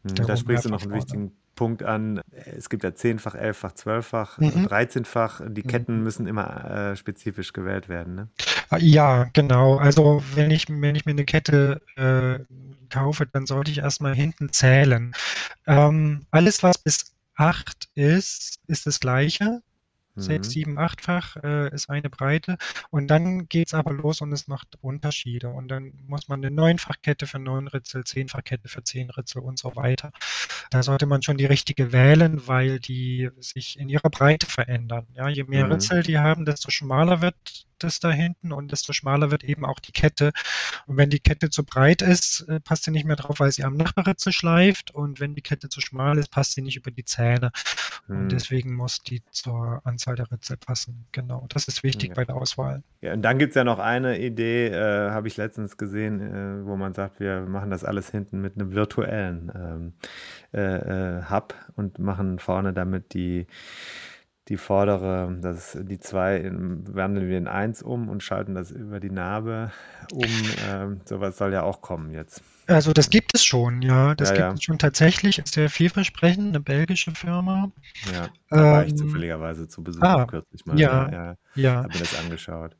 Hm, 0.05 0.15
der 0.17 0.27
Da 0.27 0.37
sprichst 0.37 0.65
du 0.65 0.69
noch 0.69 0.83
einen 0.83 0.93
wichtigen 0.93 1.33
Punkt 1.55 1.83
an. 1.83 2.21
Es 2.31 2.69
gibt 2.69 2.85
ja 2.85 2.95
zehnfach, 2.95 3.35
elffach, 3.35 3.73
zwölffach, 3.73 4.39
Mhm. 4.39 4.67
13-fach. 4.67 5.41
Die 5.49 5.63
Mhm. 5.63 5.67
Ketten 5.69 6.03
müssen 6.03 6.27
immer 6.27 6.65
äh, 6.93 6.97
spezifisch 6.97 7.53
gewählt 7.53 7.89
werden. 7.89 8.15
Ne? 8.15 8.29
Ah, 8.71 8.79
Ja, 8.79 9.25
genau. 9.33 9.77
Also 9.77 10.23
wenn 10.35 10.51
ich, 10.51 10.67
wenn 10.69 10.95
ich 10.95 11.05
mir 11.05 11.13
eine 11.13 11.25
Kette 11.25 11.81
äh, 11.97 12.39
kaufe, 12.91 13.27
dann 13.27 13.47
sollte 13.47 13.71
ich 13.71 13.79
erstmal 13.79 14.15
hinten 14.15 14.53
zählen. 14.53 15.13
Ähm, 15.67 16.27
alles, 16.31 16.63
was 16.63 16.79
bis 16.79 17.13
8 17.37 17.89
ist, 17.95 18.59
ist 18.67 18.87
das 18.87 19.01
gleiche. 19.01 19.61
Sechs, 20.17 20.49
Mhm. 20.49 20.51
sieben, 20.51 20.79
achtfach 20.79 21.37
äh, 21.43 21.75
ist 21.75 21.91
eine 21.91 22.11
Breite. 22.11 22.57
Und 22.91 23.09
dann 23.09 23.49
geht's 23.49 23.75
aber 23.75 23.93
los 23.93 24.21
und 24.21 24.33
es 24.33 24.47
macht 24.49 24.77
Unterschiede. 24.81 25.49
Und 25.49 25.69
dann 25.69 25.93
muss 26.07 26.29
man 26.29 26.41
eine 26.45 26.55
Neunfachkette 26.55 27.27
für 27.27 27.39
neun 27.39 27.69
Ritzel, 27.69 28.05
Zehnfachkette 28.05 28.69
für 28.69 28.83
zehn 28.85 29.11
Ritzel 29.11 29.43
und 29.43 29.59
so 29.59 29.75
weiter. 29.77 30.13
Da 30.71 30.83
sollte 30.83 31.07
man 31.07 31.23
schon 31.23 31.37
die 31.39 31.47
richtige 31.47 31.93
wählen, 31.93 32.47
weil 32.47 32.81
die 32.81 33.31
sich 33.41 33.79
in 33.79 33.89
ihrer 33.89 34.11
Breite 34.11 34.47
verändern. 34.47 35.07
Ja, 35.15 35.29
je 35.29 35.45
mehr 35.45 35.65
Mhm. 35.65 35.73
Ritzel 35.73 36.03
die 36.03 36.19
haben, 36.19 36.45
desto 36.45 36.71
schmaler 36.71 37.21
wird 37.23 37.37
das 37.79 38.01
da 38.01 38.11
hinten 38.11 38.53
und 38.53 38.73
desto 38.73 38.93
schmaler 38.93 39.31
wird 39.31 39.45
eben 39.45 39.65
auch 39.65 39.79
die 39.81 39.93
Kette. 39.93 40.33
Und 40.87 40.97
wenn 40.97 41.11
die 41.11 41.21
Kette 41.21 41.51
zu 41.51 41.65
breit 41.65 42.03
ist, 42.03 42.43
äh, 42.49 42.61
passt 42.61 42.85
sie 42.85 42.91
nicht 42.91 43.07
mehr 43.07 43.17
drauf, 43.17 43.41
weil 43.41 43.53
sie 43.53 43.65
am 43.65 43.77
Nachbarritzel 43.77 44.33
schleift. 44.33 44.93
Und 44.93 45.21
wenn 45.21 45.35
die 45.35 45.43
Kette 45.43 45.69
zu 45.69 45.81
schmal 45.81 46.19
ist, 46.19 46.31
passt 46.31 46.53
sie 46.53 46.63
nicht 46.63 46.77
über 46.77 46.91
die 46.91 47.05
Zähne. 47.05 47.51
Hm. 48.07 48.23
Und 48.23 48.33
deswegen 48.33 48.75
muss 48.75 49.03
die 49.03 49.23
zur 49.31 49.81
Anzahl 49.85 50.17
der 50.17 50.31
Ritzel 50.31 50.57
passen. 50.57 51.07
Genau, 51.13 51.47
das 51.49 51.69
ist 51.69 51.83
wichtig 51.83 52.11
Ja. 52.11 52.15
bei 52.15 52.25
der 52.25 52.37
Auswahl. 52.37 52.83
Ja, 53.01 53.13
und 53.13 53.23
dann 53.23 53.39
gibt 53.39 53.51
es 53.51 53.55
ja 53.57 53.65
noch 53.65 53.79
eine 53.79 54.19
Idee, 54.19 54.69
äh, 54.69 55.11
habe 55.11 55.29
ich 55.29 55.37
letztens 55.37 55.77
gesehen, 55.77 56.21
äh, 56.21 56.67
wo 56.67 56.77
man 56.77 56.95
sagt, 56.95 57.21
wir 57.21 57.41
machen 57.43 57.71
das 57.71 57.85
alles 57.85 58.11
hinten 58.11 58.41
mit 58.41 58.55
einem 58.55 58.73
virtuellen 58.73 59.53
ähm, 59.55 59.93
äh, 60.53 61.19
äh, 61.19 61.23
Hub 61.31 61.55
und 61.77 61.99
machen 61.99 62.39
vorne 62.39 62.73
damit 62.73 63.15
die, 63.15 63.47
die 64.49 64.57
vordere, 64.59 65.39
das, 65.41 65.77
die 65.81 65.99
zwei 66.01 66.37
in, 66.39 66.95
wandeln 66.95 67.29
wir 67.29 67.39
in 67.39 67.49
eins 67.49 67.83
um 67.83 68.09
und 68.09 68.23
schalten 68.23 68.55
das 68.55 68.71
über 68.71 69.01
die 69.01 69.11
Narbe 69.11 69.73
um. 70.09 70.55
Ähm, 70.59 71.01
sowas 71.07 71.39
soll 71.39 71.53
ja 71.53 71.63
auch 71.63 71.81
kommen 71.83 72.13
jetzt. 72.13 72.43
Also 72.67 72.93
das 72.95 73.11
gibt 73.11 73.35
es 73.35 73.45
schon, 73.45 73.83
ja. 73.83 74.15
Das 74.15 74.33
Ja, 74.33 74.35
gibt 74.35 74.53
ja. 74.53 74.55
es 74.55 74.63
schon 74.65 74.79
tatsächlich. 74.79 75.39
Ist 75.39 75.55
sehr 75.55 75.69
vielversprechend, 75.71 76.49
eine 76.49 76.61
belgische 76.61 77.13
Firma. 77.15 77.71
Ja, 78.03 78.33
da 78.53 78.69
war 78.71 78.85
ich 78.85 78.95
Ähm, 78.95 78.97
zufälligerweise 78.97 79.69
zu 79.69 79.83
Besuch 79.83 80.17
ah, 80.17 80.27
kürzlich 80.27 80.65
mal. 80.67 80.83
ja. 80.83 81.11
ja, 81.11 81.11
ja, 81.11 81.37
Ja, 81.55 81.83
habe 81.83 81.95
mir 81.95 82.01
das 82.01 82.15
angeschaut. 82.15 82.77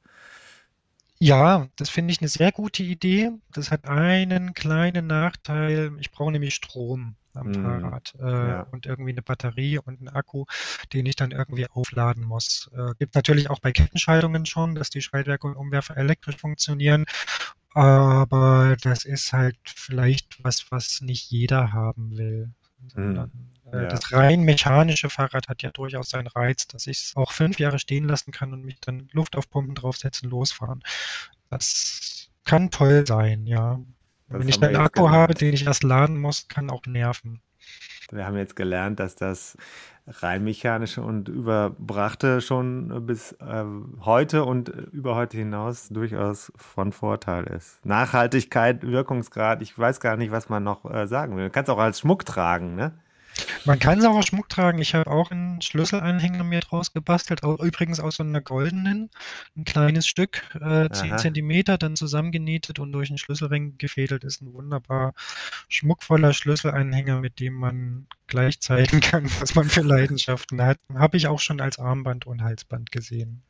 ja, 1.19 1.69
das 1.77 1.91
finde 1.91 2.13
ich 2.13 2.21
eine 2.21 2.29
sehr 2.29 2.53
gute 2.53 2.83
Idee. 2.85 3.33
Das 3.53 3.71
hat 3.73 3.87
einen 3.87 4.55
kleinen 4.55 5.07
Nachteil. 5.09 5.97
Ich 5.99 6.11
brauche 6.13 6.31
nämlich 6.33 6.55
Strom 6.55 7.17
am 7.37 7.49
Mm, 7.49 7.55
Fahrrad 7.55 8.15
äh, 8.21 8.49
ja. 8.49 8.63
und 8.71 8.87
irgendwie 8.87 9.13
eine 9.13 9.23
Batterie 9.23 9.79
und 9.79 10.01
einen 10.01 10.09
Akku, 10.09 10.45
den 10.93 11.07
ich 11.07 11.17
dann 11.17 11.31
irgendwie 11.31 11.67
aufladen 11.69 12.25
muss. 12.25 12.71
Äh, 12.77 12.93
gibt 12.99 13.15
natürlich 13.15 13.51
auch 13.51 13.61
bei 13.61 13.73
Kettenschaltungen 13.73 14.47
schon, 14.47 14.75
dass 14.75 14.91
die 14.91 15.03
Schaltwerke 15.03 15.47
und 15.47 15.57
Umwerfer 15.57 15.97
elektrisch 15.97 16.37
funktionieren. 16.37 17.05
Aber 17.75 18.77
das 18.83 19.05
ist 19.05 19.33
halt 19.33 19.57
vielleicht 19.65 20.43
was, 20.45 20.71
was 20.71 21.01
nicht 21.01 21.31
jeder 21.31 21.73
haben 21.73 22.17
will. 22.17 22.51
Sondern, 22.89 23.31
Äh, 23.73 23.85
Ja. 23.85 23.89
Das 23.89 24.13
rein 24.13 24.43
mechanische 24.43 25.11
Fahrrad 25.11 25.49
hat 25.49 25.63
ja 25.63 25.71
durchaus 25.71 26.11
seinen 26.11 26.27
Reiz, 26.29 26.67
dass 26.69 26.87
ich 26.87 26.99
es 27.01 27.17
auch 27.17 27.33
fünf 27.33 27.59
Jahre 27.59 27.79
stehen 27.79 28.05
lassen 28.05 28.31
kann 28.31 28.53
und 28.53 28.63
mich 28.65 28.79
dann 28.81 29.09
Luft 29.13 29.37
auf 29.37 29.49
Pumpen 29.51 29.75
draufsetzen, 29.75 30.29
losfahren. 30.31 30.83
Das 31.51 32.29
kann 32.45 32.71
toll 32.71 33.07
sein, 33.07 33.47
ja. 33.47 33.81
Das 34.29 34.41
Wenn 34.41 34.49
ich 34.49 34.63
einen 34.63 34.77
Akku 34.77 35.11
habe, 35.11 35.35
den 35.35 35.55
ich 35.55 35.67
erst 35.67 35.83
laden 35.83 36.19
muss, 36.19 36.49
kann 36.49 36.71
auch 36.71 36.87
nerven. 36.87 37.41
Wir 38.11 38.27
haben 38.27 38.37
jetzt 38.37 38.57
gelernt, 38.57 39.01
dass 39.01 39.17
das 39.17 39.57
rein 40.07 40.45
mechanische 40.45 41.03
und 41.03 41.29
überbrachte 41.29 42.41
schon 42.41 43.07
bis 43.07 43.33
äh, 43.33 43.65
heute 44.01 44.45
und 44.45 44.69
über 44.69 45.15
heute 45.15 45.39
hinaus 45.39 45.89
durchaus 45.89 46.53
von 46.57 46.93
Vorteil 46.93 47.45
ist. 47.45 47.85
Nachhaltigkeit, 47.87 48.83
Wirkungsgrad, 48.83 49.63
ich 49.63 49.79
weiß 49.79 50.01
gar 50.01 50.17
nicht, 50.17 50.31
was 50.31 50.49
man 50.49 50.63
noch 50.63 50.85
äh, 50.85 51.07
sagen 51.07 51.37
will. 51.37 51.45
Du 51.45 51.51
kannst 51.51 51.71
auch 51.71 51.79
als 51.79 52.01
Schmuck 52.01 52.27
tragen, 52.27 52.75
ne? 52.75 52.93
Man 53.65 53.79
kann 53.79 53.99
es 53.99 54.05
auch 54.05 54.17
aus 54.17 54.27
Schmuck 54.27 54.49
tragen. 54.49 54.79
Ich 54.79 54.95
habe 54.95 55.11
auch 55.11 55.31
einen 55.31 55.63
Schlüsselanhänger 55.63 56.45
mir 56.45 56.61
draus 56.61 56.93
gebastelt, 56.93 57.43
übrigens 57.43 58.01
aus 58.01 58.17
so 58.17 58.23
einer 58.23 58.41
goldenen, 58.41 59.11
ein 59.57 59.65
kleines 59.65 60.07
Stück, 60.07 60.43
äh, 60.55 60.89
10 60.91 61.13
Aha. 61.13 61.17
Zentimeter, 61.17 61.79
dann 61.79 61.97
zusammengenietet 61.97 62.79
und 62.79 62.93
durch 62.93 63.11
einen 63.11 63.19
Schlüsselring 63.19 63.79
gefädelt. 63.79 64.25
Ist 64.25 64.43
ein 64.43 64.53
wunderbar 64.53 65.15
schmuckvoller 65.69 66.33
Schlüsselanhänger, 66.33 67.21
mit 67.21 67.41
dem 67.41 67.55
man 67.55 68.07
gleich 68.27 68.61
zeigen 68.61 69.01
kann, 69.01 69.25
was 69.41 69.55
man 69.55 69.69
für 69.69 69.83
Leidenschaften 69.83 70.63
hat. 70.63 70.79
Habe 70.95 71.17
ich 71.17 71.27
auch 71.27 71.41
schon 71.41 71.61
als 71.61 71.79
Armband 71.79 72.27
und 72.27 72.43
Halsband 72.43 72.93
gesehen. 72.93 73.43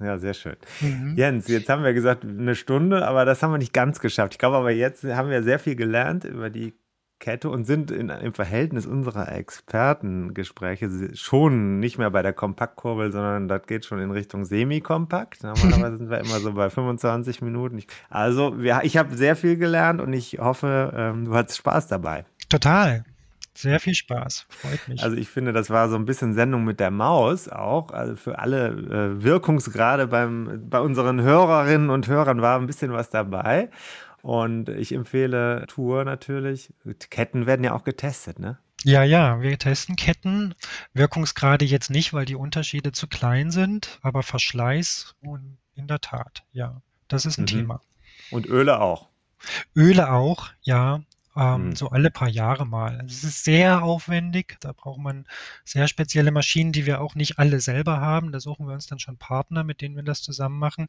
Ja, 0.00 0.18
sehr 0.18 0.34
schön. 0.34 0.56
Mhm. 0.80 1.14
Jens, 1.16 1.48
jetzt 1.48 1.68
haben 1.68 1.84
wir 1.84 1.94
gesagt, 1.94 2.24
eine 2.24 2.56
Stunde, 2.56 3.06
aber 3.06 3.24
das 3.24 3.42
haben 3.42 3.52
wir 3.52 3.58
nicht 3.58 3.72
ganz 3.72 4.00
geschafft. 4.00 4.34
Ich 4.34 4.38
glaube 4.38 4.56
aber 4.56 4.70
jetzt 4.70 5.04
haben 5.04 5.30
wir 5.30 5.42
sehr 5.42 5.58
viel 5.58 5.76
gelernt 5.76 6.24
über 6.24 6.50
die 6.50 6.74
Kette 7.24 7.48
und 7.48 7.64
sind 7.64 7.90
in, 7.90 8.10
im 8.10 8.34
Verhältnis 8.34 8.84
unserer 8.84 9.32
Expertengespräche 9.32 10.90
schon 11.14 11.80
nicht 11.80 11.96
mehr 11.96 12.10
bei 12.10 12.20
der 12.20 12.34
Kompaktkurbel, 12.34 13.12
sondern 13.12 13.48
das 13.48 13.66
geht 13.66 13.86
schon 13.86 13.98
in 13.98 14.10
Richtung 14.10 14.44
Semi-Kompakt. 14.44 15.42
Normalerweise 15.42 15.96
sind 15.96 16.10
wir 16.10 16.18
immer 16.18 16.38
so 16.40 16.52
bei 16.52 16.68
25 16.68 17.40
Minuten. 17.40 17.82
Also, 18.10 18.60
wir, 18.60 18.80
ich 18.82 18.98
habe 18.98 19.16
sehr 19.16 19.36
viel 19.36 19.56
gelernt 19.56 20.02
und 20.02 20.12
ich 20.12 20.38
hoffe, 20.38 20.92
ähm, 20.94 21.24
du 21.24 21.34
hattest 21.34 21.56
Spaß 21.56 21.86
dabei. 21.86 22.26
Total. 22.50 23.06
Sehr 23.56 23.78
viel 23.78 23.94
Spaß. 23.94 24.46
Freut 24.48 24.88
mich. 24.88 25.02
Also 25.02 25.16
ich 25.16 25.28
finde, 25.28 25.52
das 25.52 25.70
war 25.70 25.88
so 25.88 25.94
ein 25.94 26.04
bisschen 26.04 26.34
Sendung 26.34 26.64
mit 26.64 26.80
der 26.80 26.90
Maus 26.90 27.48
auch. 27.48 27.92
Also 27.92 28.16
für 28.16 28.40
alle 28.40 28.68
äh, 28.68 29.22
Wirkungsgrade 29.22 30.08
beim, 30.08 30.68
bei 30.68 30.80
unseren 30.80 31.22
Hörerinnen 31.22 31.88
und 31.88 32.08
Hörern 32.08 32.42
war 32.42 32.58
ein 32.58 32.66
bisschen 32.66 32.92
was 32.92 33.10
dabei. 33.10 33.70
Und 34.24 34.70
ich 34.70 34.92
empfehle 34.92 35.66
Tour 35.68 36.02
natürlich. 36.06 36.72
Ketten 37.10 37.44
werden 37.44 37.62
ja 37.62 37.74
auch 37.74 37.84
getestet, 37.84 38.38
ne? 38.38 38.56
Ja, 38.82 39.02
ja, 39.02 39.42
wir 39.42 39.58
testen 39.58 39.96
Ketten. 39.96 40.54
Wirkungsgrade 40.94 41.66
jetzt 41.66 41.90
nicht, 41.90 42.14
weil 42.14 42.24
die 42.24 42.34
Unterschiede 42.34 42.92
zu 42.92 43.06
klein 43.06 43.50
sind, 43.50 43.98
aber 44.00 44.22
Verschleiß 44.22 45.14
und 45.20 45.58
in 45.74 45.88
der 45.88 46.00
Tat, 46.00 46.42
ja, 46.52 46.80
das 47.06 47.26
ist 47.26 47.36
ein 47.36 47.42
Mhm. 47.42 47.48
Thema. 47.48 47.80
Und 48.30 48.46
Öle 48.46 48.80
auch. 48.80 49.10
Öle 49.76 50.10
auch, 50.10 50.48
ja, 50.62 51.02
ähm, 51.36 51.68
Mhm. 51.68 51.76
so 51.76 51.90
alle 51.90 52.10
paar 52.10 52.28
Jahre 52.28 52.66
mal. 52.66 52.98
Also 53.00 53.06
es 53.06 53.24
ist 53.24 53.44
sehr 53.44 53.82
aufwendig, 53.82 54.56
da 54.60 54.72
braucht 54.72 55.00
man 55.00 55.26
sehr 55.64 55.88
spezielle 55.88 56.30
Maschinen, 56.30 56.72
die 56.72 56.86
wir 56.86 57.00
auch 57.00 57.14
nicht 57.14 57.38
alle 57.38 57.60
selber 57.60 58.00
haben. 58.00 58.32
Da 58.32 58.40
suchen 58.40 58.66
wir 58.66 58.74
uns 58.74 58.86
dann 58.86 58.98
schon 58.98 59.16
Partner, 59.18 59.64
mit 59.64 59.80
denen 59.80 59.96
wir 59.96 60.02
das 60.02 60.22
zusammen 60.22 60.58
machen. 60.58 60.88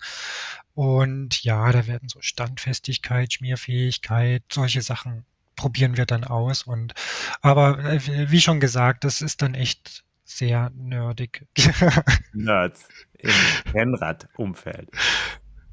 Und 0.73 1.43
ja, 1.43 1.71
da 1.71 1.87
werden 1.87 2.09
so 2.09 2.19
Standfestigkeit, 2.21 3.33
Schmierfähigkeit, 3.33 4.43
solche 4.51 4.81
Sachen 4.81 5.25
probieren 5.55 5.97
wir 5.97 6.05
dann 6.05 6.23
aus. 6.23 6.63
Und 6.63 6.93
aber 7.41 7.79
äh, 7.79 8.31
wie 8.31 8.41
schon 8.41 8.59
gesagt, 8.59 9.03
das 9.03 9.21
ist 9.21 9.41
dann 9.41 9.53
echt 9.55 10.03
sehr 10.23 10.71
nerdig. 10.75 11.45
Nerds 12.33 12.87
im 13.19 13.31
Rennradumfeld. 13.73 14.89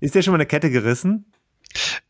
Ist 0.00 0.14
dir 0.14 0.22
schon 0.22 0.32
mal 0.32 0.36
eine 0.36 0.46
Kette 0.46 0.70
gerissen? 0.70 1.32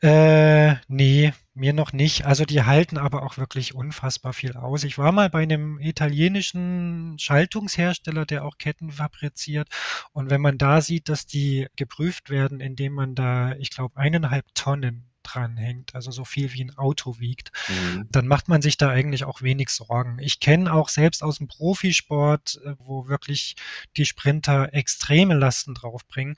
Äh, 0.01 0.74
nee, 0.89 1.32
mir 1.55 1.73
noch 1.73 1.93
nicht. 1.93 2.24
Also 2.24 2.45
die 2.45 2.62
halten 2.65 2.97
aber 2.99 3.23
auch 3.23 3.37
wirklich 3.37 3.74
unfassbar 3.74 4.33
viel 4.33 4.57
aus. 4.57 4.85
Ich 4.85 4.97
war 4.99 5.12
mal 5.12 5.29
bei 5.31 5.43
einem 5.43 5.79
italienischen 5.81 7.19
Schaltungshersteller, 7.19 8.24
der 8.24 8.45
auch 8.45 8.57
Ketten 8.59 8.91
fabriziert. 8.91 9.69
Und 10.12 10.31
wenn 10.31 10.41
man 10.41 10.57
da 10.59 10.81
sieht, 10.81 11.09
dass 11.09 11.27
die 11.27 11.66
geprüft 11.77 12.31
werden, 12.31 12.61
indem 12.61 12.95
man 12.95 13.15
da, 13.15 13.53
ich 13.57 13.70
glaube, 13.70 13.97
eineinhalb 13.99 14.47
Tonnen 14.55 15.09
dranhängt, 15.23 15.95
also 15.95 16.11
so 16.11 16.24
viel 16.24 16.53
wie 16.53 16.65
ein 16.65 16.77
Auto 16.77 17.20
wiegt, 17.20 17.53
Mhm. 17.69 18.09
dann 18.11 18.27
macht 18.27 18.49
man 18.49 18.61
sich 18.62 18.77
da 18.77 18.89
eigentlich 18.89 19.24
auch 19.24 19.43
wenig 19.43 19.69
Sorgen. 19.69 20.19
Ich 20.20 20.41
kenne 20.41 20.73
auch 20.73 20.89
selbst 20.89 21.23
aus 21.23 21.39
dem 21.39 21.49
Profisport, 21.49 22.61
äh, 22.65 22.74
wo 22.79 23.09
wirklich 23.09 23.55
die 23.97 24.05
Sprinter 24.07 24.73
extreme 24.74 25.35
Lasten 25.35 25.74
draufbringen, 25.74 26.37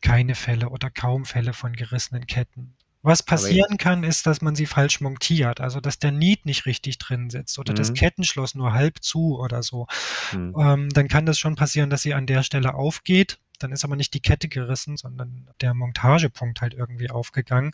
keine 0.00 0.34
Fälle 0.34 0.70
oder 0.70 0.90
kaum 0.90 1.24
Fälle 1.26 1.52
von 1.52 1.72
gerissenen 1.74 2.26
Ketten. 2.26 2.76
Was 3.02 3.22
passieren 3.22 3.76
kann, 3.78 4.02
ist, 4.04 4.26
dass 4.26 4.40
man 4.40 4.54
sie 4.56 4.66
falsch 4.66 5.00
montiert, 5.00 5.60
also 5.60 5.80
dass 5.80 5.98
der 6.00 6.10
Niet 6.12 6.46
nicht 6.46 6.66
richtig 6.66 6.98
drin 6.98 7.30
sitzt 7.30 7.58
oder 7.58 7.72
das 7.74 7.92
Mhm. 7.92 7.94
Kettenschloss 7.94 8.54
nur 8.54 8.72
halb 8.72 9.02
zu 9.02 9.38
oder 9.38 9.62
so. 9.62 9.86
Mhm. 10.32 10.58
Ähm, 10.58 10.88
dann 10.90 11.08
kann 11.08 11.26
das 11.26 11.38
schon 11.38 11.54
passieren, 11.56 11.90
dass 11.90 12.02
sie 12.02 12.14
an 12.14 12.26
der 12.26 12.42
Stelle 12.42 12.74
aufgeht. 12.74 13.38
Dann 13.58 13.72
ist 13.72 13.84
aber 13.84 13.96
nicht 13.96 14.14
die 14.14 14.20
Kette 14.20 14.48
gerissen, 14.48 14.96
sondern 14.96 15.48
der 15.60 15.74
Montagepunkt 15.74 16.60
halt 16.60 16.74
irgendwie 16.74 17.10
aufgegangen. 17.10 17.72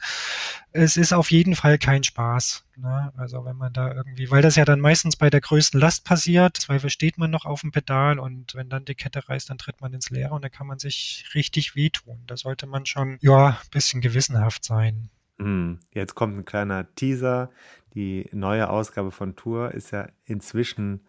Es 0.73 0.97
ist 0.97 1.13
auf 1.13 1.31
jeden 1.31 1.55
Fall 1.55 1.79
kein 1.79 2.05
Spaß. 2.05 2.65
Ne? 2.77 3.13
Also 3.17 3.45
wenn 3.45 3.57
man 3.57 3.73
da 3.73 3.93
irgendwie, 3.93 4.31
weil 4.31 4.43
das 4.43 4.57
ja 4.57 4.65
dann 4.65 4.81
meistens 4.81 5.17
bei 5.17 5.31
der 5.31 5.41
größten 5.41 5.79
Last 5.79 6.05
passiert, 6.05 6.57
Zweifel 6.57 6.91
steht 6.91 7.19
man 7.19 7.31
noch 7.31 7.45
auf 7.45 7.61
dem 7.61 7.73
Pedal 7.73 8.19
und 8.19 8.55
wenn 8.55 8.69
dann 8.69 8.85
die 8.85 8.95
Kette 8.95 9.29
reißt, 9.29 9.51
dann 9.51 9.59
tritt 9.59 9.81
man 9.81 9.93
ins 9.93 10.11
Leere 10.11 10.35
und 10.35 10.43
dann 10.43 10.51
kann 10.51 10.67
man 10.67 10.79
sich 10.79 11.27
richtig 11.35 11.77
wehtun. 11.77 12.23
Da 12.27 12.37
sollte 12.37 12.67
man 12.67 12.87
schon, 12.87 13.19
ja, 13.21 13.49
ein 13.51 13.71
bisschen 13.71 14.01
gewissenhaft 14.01 14.65
sein. 14.65 15.11
Mhm. 15.39 15.81
Jetzt 15.93 16.15
kommt 16.15 16.37
ein 16.37 16.45
kleiner 16.45 16.93
Teaser. 16.95 17.51
Die 17.95 18.29
neue 18.33 18.69
Ausgabe 18.69 19.13
von 19.13 19.37
Tour 19.37 19.73
ist 19.73 19.93
ja 19.93 20.09
inzwischen, 20.25 21.07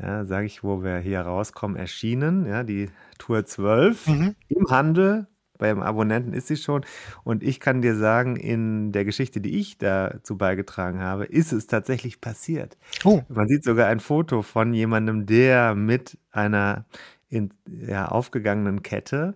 ja, 0.00 0.24
sage 0.24 0.46
ich, 0.46 0.62
wo 0.64 0.82
wir 0.82 0.98
hier 0.98 1.20
rauskommen, 1.20 1.76
erschienen. 1.76 2.46
Ja, 2.46 2.62
die 2.62 2.88
Tour 3.18 3.44
12 3.44 4.06
Mhm. 4.06 4.34
im 4.48 4.66
Handel. 4.70 5.26
Beim 5.58 5.82
Abonnenten 5.82 6.32
ist 6.32 6.46
sie 6.46 6.56
schon. 6.56 6.86
Und 7.22 7.42
ich 7.42 7.60
kann 7.60 7.82
dir 7.82 7.94
sagen, 7.94 8.36
in 8.36 8.92
der 8.92 9.04
Geschichte, 9.04 9.42
die 9.42 9.58
ich 9.58 9.76
dazu 9.76 10.38
beigetragen 10.38 11.00
habe, 11.00 11.26
ist 11.26 11.52
es 11.52 11.66
tatsächlich 11.66 12.22
passiert. 12.22 12.78
Oh, 13.04 13.20
Man 13.28 13.46
sieht 13.46 13.62
sogar 13.64 13.88
ein 13.88 14.00
Foto 14.00 14.40
von 14.40 14.72
jemandem, 14.72 15.26
der 15.26 15.74
mit 15.74 16.16
einer 16.30 16.86
in, 17.28 17.50
ja, 17.66 18.06
aufgegangenen 18.08 18.82
Kette 18.82 19.34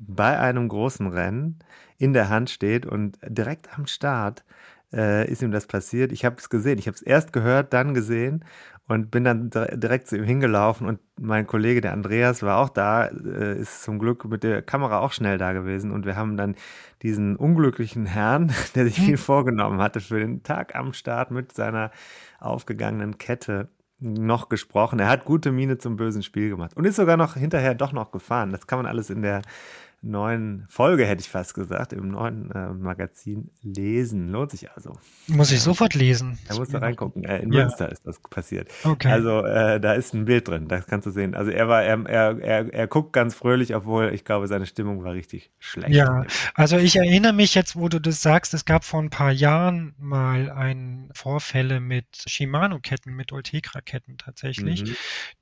bei 0.00 0.36
einem 0.36 0.68
großen 0.68 1.06
Rennen 1.06 1.60
in 1.96 2.12
der 2.12 2.28
Hand 2.28 2.50
steht 2.50 2.84
und 2.84 3.18
direkt 3.24 3.78
am 3.78 3.86
Start 3.86 4.44
äh, 4.92 5.30
ist 5.30 5.42
ihm 5.42 5.50
das 5.52 5.66
passiert. 5.66 6.12
Ich 6.12 6.24
habe 6.24 6.36
es 6.38 6.50
gesehen. 6.50 6.78
Ich 6.78 6.86
habe 6.86 6.94
es 6.94 7.02
erst 7.02 7.32
gehört, 7.32 7.72
dann 7.72 7.94
gesehen 7.94 8.44
und 8.88 9.10
bin 9.10 9.24
dann 9.24 9.50
dire- 9.50 9.76
direkt 9.76 10.08
zu 10.08 10.16
ihm 10.16 10.24
hingelaufen 10.24 10.86
und 10.86 10.98
mein 11.20 11.46
Kollege, 11.46 11.80
der 11.80 11.92
Andreas, 11.92 12.42
war 12.42 12.58
auch 12.58 12.68
da, 12.68 13.06
äh, 13.06 13.58
ist 13.58 13.82
zum 13.82 13.98
Glück 13.98 14.24
mit 14.24 14.42
der 14.42 14.62
Kamera 14.62 15.00
auch 15.00 15.12
schnell 15.12 15.38
da 15.38 15.52
gewesen 15.52 15.92
und 15.92 16.04
wir 16.04 16.16
haben 16.16 16.36
dann 16.36 16.56
diesen 17.02 17.36
unglücklichen 17.36 18.06
Herrn, 18.06 18.52
der 18.74 18.86
sich 18.86 18.96
viel 19.00 19.16
vorgenommen 19.16 19.80
hatte 19.80 20.00
für 20.00 20.18
den 20.20 20.42
Tag 20.42 20.74
am 20.74 20.92
Start 20.92 21.30
mit 21.30 21.52
seiner 21.54 21.90
aufgegangenen 22.40 23.18
Kette 23.18 23.68
noch 24.00 24.48
gesprochen. 24.48 24.98
Er 24.98 25.08
hat 25.08 25.24
gute 25.24 25.52
Miene 25.52 25.78
zum 25.78 25.94
bösen 25.96 26.24
Spiel 26.24 26.50
gemacht 26.50 26.76
und 26.76 26.84
ist 26.84 26.96
sogar 26.96 27.16
noch 27.16 27.36
hinterher 27.36 27.74
doch 27.74 27.92
noch 27.92 28.10
gefahren. 28.10 28.50
Das 28.50 28.66
kann 28.66 28.78
man 28.80 28.86
alles 28.86 29.10
in 29.10 29.22
der 29.22 29.42
neuen 30.02 30.66
Folge, 30.68 31.06
hätte 31.06 31.20
ich 31.20 31.28
fast 31.28 31.54
gesagt, 31.54 31.92
im 31.92 32.08
neuen 32.08 32.50
äh, 32.50 32.72
Magazin 32.72 33.50
lesen. 33.62 34.28
Lohnt 34.28 34.50
sich 34.50 34.70
also. 34.72 34.98
muss 35.28 35.52
ich 35.52 35.60
sofort 35.60 35.94
lesen. 35.94 36.38
Da 36.48 36.56
musst 36.56 36.74
du 36.74 36.78
reingucken. 36.82 37.24
Äh, 37.24 37.38
in 37.42 37.52
Ja. 37.52 37.60
Münster 37.62 37.90
ist 37.90 38.06
das 38.06 38.20
passiert. 38.20 38.68
Okay. 38.84 39.08
Also 39.12 39.44
äh, 39.44 39.80
da 39.80 39.92
ist 39.94 40.12
ein 40.12 40.24
Bild 40.24 40.48
drin, 40.48 40.66
das 40.68 40.86
kannst 40.86 41.06
du 41.06 41.10
sehen. 41.10 41.34
Also 41.34 41.50
er 41.52 41.68
war, 41.68 41.82
er, 41.84 42.04
er, 42.06 42.38
er, 42.40 42.74
er 42.74 42.86
guckt 42.88 43.12
ganz 43.12 43.34
fröhlich, 43.34 43.74
obwohl 43.74 44.12
ich 44.12 44.24
glaube, 44.24 44.48
seine 44.48 44.66
Stimmung 44.66 45.04
war 45.04 45.12
richtig 45.14 45.52
schlecht. 45.60 45.94
Ja, 45.94 46.24
also 46.54 46.76
ich 46.78 46.96
erinnere 46.96 47.32
mich 47.32 47.54
jetzt, 47.54 47.76
wo 47.76 47.88
du 47.88 48.00
das 48.00 48.20
sagst, 48.22 48.54
es 48.54 48.64
gab 48.64 48.84
vor 48.84 49.00
ein 49.00 49.10
paar 49.10 49.30
Jahren 49.32 49.94
mal 49.98 50.50
ein 50.50 51.10
Vorfälle 51.14 51.78
mit 51.80 52.06
Shimano-Ketten, 52.26 53.14
mit 53.14 53.32
Ultegra-Ketten 53.32 54.18
tatsächlich, 54.18 54.82
Mhm. 54.82 54.96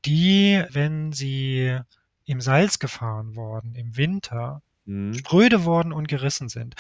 die, 0.05 0.63
wenn 0.71 1.13
sie 1.13 1.79
im 2.31 2.41
Salz 2.41 2.79
gefahren 2.79 3.37
worden, 3.37 3.75
im 3.75 3.97
Winter, 3.97 4.63
Mhm. 4.91 5.15
spröde 5.15 5.65
worden 5.65 5.93
und 5.93 6.09
gerissen 6.09 6.49
sind. 6.49 6.75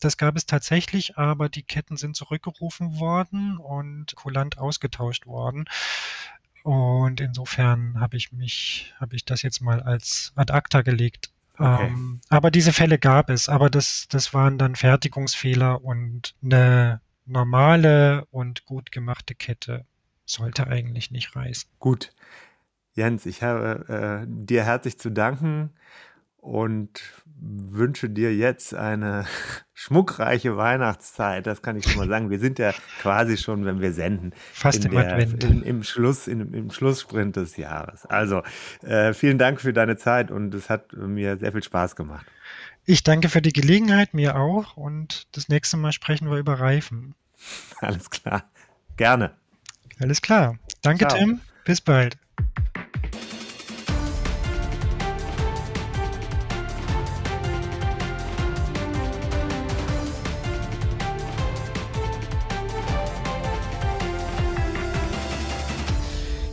Das 0.00 0.16
gab 0.16 0.36
es 0.36 0.46
tatsächlich, 0.46 1.16
aber 1.16 1.48
die 1.48 1.62
Ketten 1.62 1.96
sind 1.96 2.16
zurückgerufen 2.16 2.98
worden 2.98 3.58
und 3.58 4.14
kulant 4.16 4.58
ausgetauscht 4.58 5.26
worden. 5.26 5.66
Und 6.64 7.20
insofern 7.20 8.00
habe 8.00 8.16
ich 8.16 8.32
mich, 8.32 8.94
habe 8.98 9.16
ich 9.16 9.24
das 9.24 9.42
jetzt 9.42 9.60
mal 9.60 9.82
als 9.82 10.32
ad 10.34 10.52
acta 10.52 10.82
gelegt. 10.82 11.30
Okay. 11.54 11.88
Ähm, 11.88 12.20
aber 12.28 12.50
diese 12.50 12.72
Fälle 12.72 12.98
gab 12.98 13.28
es, 13.30 13.48
aber 13.48 13.68
das, 13.68 14.06
das 14.08 14.32
waren 14.32 14.58
dann 14.58 14.74
Fertigungsfehler 14.74 15.84
und 15.84 16.34
eine 16.42 17.00
normale 17.26 18.24
und 18.30 18.64
gut 18.64 18.90
gemachte 18.90 19.34
Kette 19.34 19.84
sollte 20.24 20.66
eigentlich 20.66 21.10
nicht 21.10 21.36
reißen. 21.36 21.68
Gut. 21.78 22.12
Jens, 22.94 23.26
ich 23.26 23.42
habe 23.42 24.22
äh, 24.22 24.26
dir 24.28 24.64
herzlich 24.64 24.98
zu 24.98 25.10
danken 25.10 25.70
und 26.36 27.00
wünsche 27.24 28.10
dir 28.10 28.34
jetzt 28.34 28.74
eine 28.74 29.24
schmuckreiche 29.74 30.56
Weihnachtszeit. 30.56 31.46
Das 31.46 31.62
kann 31.62 31.76
ich 31.76 31.84
schon 31.84 31.96
mal 31.96 32.08
sagen. 32.08 32.30
Wir 32.30 32.38
sind 32.38 32.58
ja 32.58 32.72
quasi 33.00 33.36
schon, 33.36 33.64
wenn 33.64 33.80
wir 33.80 33.92
senden, 33.92 34.32
Fast 34.52 34.84
im, 34.84 34.92
der, 34.92 35.18
in, 35.18 35.62
im 35.62 35.82
Schluss, 35.82 36.28
in, 36.28 36.52
im 36.52 36.70
Schlusssprint 36.70 37.36
des 37.36 37.56
Jahres. 37.56 38.06
Also 38.06 38.42
äh, 38.82 39.12
vielen 39.14 39.38
Dank 39.38 39.60
für 39.60 39.72
deine 39.72 39.96
Zeit 39.96 40.30
und 40.30 40.54
es 40.54 40.68
hat 40.68 40.92
mir 40.92 41.38
sehr 41.38 41.52
viel 41.52 41.62
Spaß 41.62 41.96
gemacht. 41.96 42.26
Ich 42.84 43.04
danke 43.04 43.28
für 43.28 43.42
die 43.42 43.52
Gelegenheit, 43.52 44.12
mir 44.12 44.36
auch. 44.36 44.76
Und 44.76 45.28
das 45.36 45.48
nächste 45.48 45.76
Mal 45.76 45.92
sprechen 45.92 46.30
wir 46.30 46.38
über 46.38 46.60
Reifen. 46.60 47.14
Alles 47.80 48.10
klar. 48.10 48.44
Gerne. 48.96 49.32
Alles 50.00 50.20
klar. 50.20 50.58
Danke, 50.82 51.06
Ciao. 51.06 51.18
Tim. 51.18 51.40
Bis 51.64 51.80
bald. 51.80 52.16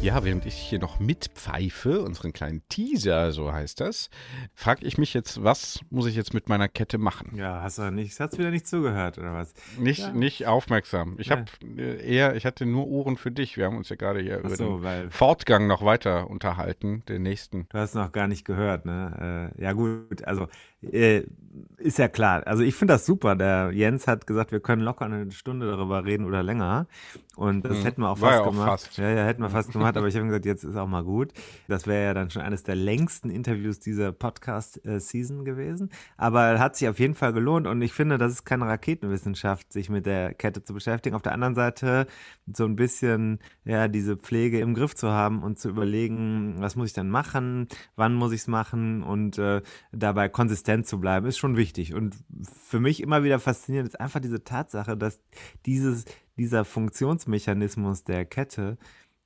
Ja, 0.02 0.24
während 0.24 0.46
ich 0.46 0.56
hier 0.56 0.80
noch 0.80 1.02
mitpfeife, 1.02 2.02
unseren 2.02 2.32
kleinen 2.32 2.62
Teaser, 2.70 3.34
so 3.34 3.52
heißt 3.52 3.82
das, 3.82 4.10
frage 4.56 4.86
ich 4.86 4.98
mich 4.98 5.14
jetzt, 5.14 5.44
was 5.44 5.82
muss 5.90 6.06
ich 6.06 6.16
jetzt 6.16 6.34
mit 6.34 6.48
meiner 6.48 6.70
Kette 6.70 6.98
machen? 6.98 7.36
Ja, 7.36 7.62
hast 7.62 7.80
du 7.80 7.92
nicht, 7.92 8.18
hast 8.18 8.38
wieder 8.38 8.50
nicht 8.50 8.66
zugehört 8.66 9.18
oder 9.18 9.34
was? 9.34 9.54
Nicht, 9.78 10.00
ja. 10.00 10.12
nicht 10.14 10.48
aufmerksam. 10.48 11.18
Ich 11.20 11.28
ja. 11.28 11.38
habe 11.38 11.46
äh, 11.78 12.02
eher, 12.02 12.38
ich 12.38 12.46
hatte 12.46 12.66
nur 12.66 12.88
Ohren 12.88 13.18
für 13.18 13.30
dich. 13.30 13.58
Wir 13.58 13.66
haben 13.66 13.76
uns 13.76 13.90
ja 13.90 13.98
gerade 13.98 14.22
hier 14.22 14.38
über 14.40 14.56
so, 14.56 14.80
den 14.80 15.12
Fortgang 15.12 15.68
noch 15.68 15.84
weiter 15.84 16.30
unterhalten, 16.30 17.04
den 17.10 17.24
nächsten. 17.24 17.68
Du 17.68 17.78
hast 17.78 17.94
noch 17.94 18.14
gar 18.14 18.30
nicht 18.30 18.46
gehört, 18.46 18.86
ne? 18.86 19.52
Äh, 19.58 19.62
ja 19.62 19.74
gut, 19.74 20.24
also 20.24 20.48
äh, 20.82 21.24
ist 21.78 21.98
ja 21.98 22.08
klar. 22.08 22.46
Also 22.46 22.64
ich 22.64 22.76
finde 22.76 22.94
das 22.94 23.06
super. 23.06 23.36
Der 23.36 23.72
Jens 23.72 24.08
hat 24.08 24.28
gesagt, 24.28 24.52
wir 24.52 24.60
können 24.60 24.82
locker 24.82 25.06
eine 25.06 25.32
Stunde 25.32 25.68
darüber 25.68 26.06
reden 26.06 26.26
oder 26.26 26.44
länger. 26.44 26.88
Und 27.36 27.64
das 27.64 27.78
hm. 27.78 27.84
hätten 27.84 28.02
wir 28.02 28.10
auch 28.10 28.18
fast 28.18 28.40
ja 28.40 28.46
gemacht. 28.46 28.68
Auch 28.68 28.72
fast. 28.72 28.98
Ja, 28.98 29.10
ja, 29.10 29.26
hätten 29.26 29.42
wir 29.42 29.50
fast 29.50 29.72
gemacht. 29.72 29.96
Aber 29.96 30.08
ich 30.08 30.16
habe 30.16 30.26
gesagt, 30.26 30.46
jetzt 30.46 30.64
ist 30.64 30.76
auch 30.76 30.88
mal 30.88 31.04
gut. 31.04 31.32
Das 31.68 31.88
wäre 31.88 32.04
ja 32.04 32.14
dann 32.14 32.30
schon 32.30 32.42
eines 32.42 32.64
der 32.64 32.76
längsten 32.76 33.30
Interviews 33.30 33.80
dieser 33.80 34.12
Podcast-Season 34.12 35.46
gewesen. 35.46 35.90
Aber 36.18 36.60
hat 36.60 36.76
sich 36.76 36.90
auf 36.90 37.00
jeden 37.00 37.16
Fall 37.16 37.34
gelohnt. 37.34 37.66
Und 37.66 37.82
ich 37.82 37.94
finde, 37.94 38.18
das 38.18 38.34
ist 38.34 38.46
keine 38.46 38.66
Raketenwissenschaft, 38.66 39.72
sich 39.72 39.90
mit 39.90 40.06
der 40.06 40.34
Kette 40.34 40.64
zu 40.64 40.74
beschäftigen. 40.74 41.16
Auf 41.16 41.22
der 41.22 41.32
anderen 41.34 41.56
Seite 41.56 42.08
so 42.54 42.66
ein 42.66 42.76
bisschen 42.76 43.40
ja 43.64 43.88
diese 43.88 44.18
Pflege 44.18 44.60
im 44.60 44.74
Griff 44.74 44.96
zu 44.96 45.10
haben 45.10 45.44
und 45.44 45.60
zu 45.60 45.70
überlegen, 45.70 46.56
was 46.58 46.76
muss 46.76 46.88
ich 46.88 46.94
dann 46.94 47.10
machen, 47.10 47.68
wann 47.96 48.16
muss 48.16 48.34
ich 48.34 48.42
es 48.42 48.48
machen 48.48 49.04
und 49.04 49.38
äh, 49.38 49.62
dabei 49.92 50.30
konsistent 50.30 50.69
zu 50.84 51.00
bleiben, 51.00 51.26
ist 51.26 51.38
schon 51.38 51.58
wichtig. 51.58 51.94
Und 51.94 52.16
für 52.64 52.80
mich 52.80 53.02
immer 53.02 53.24
wieder 53.24 53.40
faszinierend 53.40 53.90
ist 53.90 54.00
einfach 54.00 54.20
diese 54.20 54.44
Tatsache, 54.44 54.98
dass 54.98 55.20
dieses, 55.66 56.06
dieser 56.38 56.66
Funktionsmechanismus 56.66 58.04
der 58.04 58.26
Kette, 58.26 58.78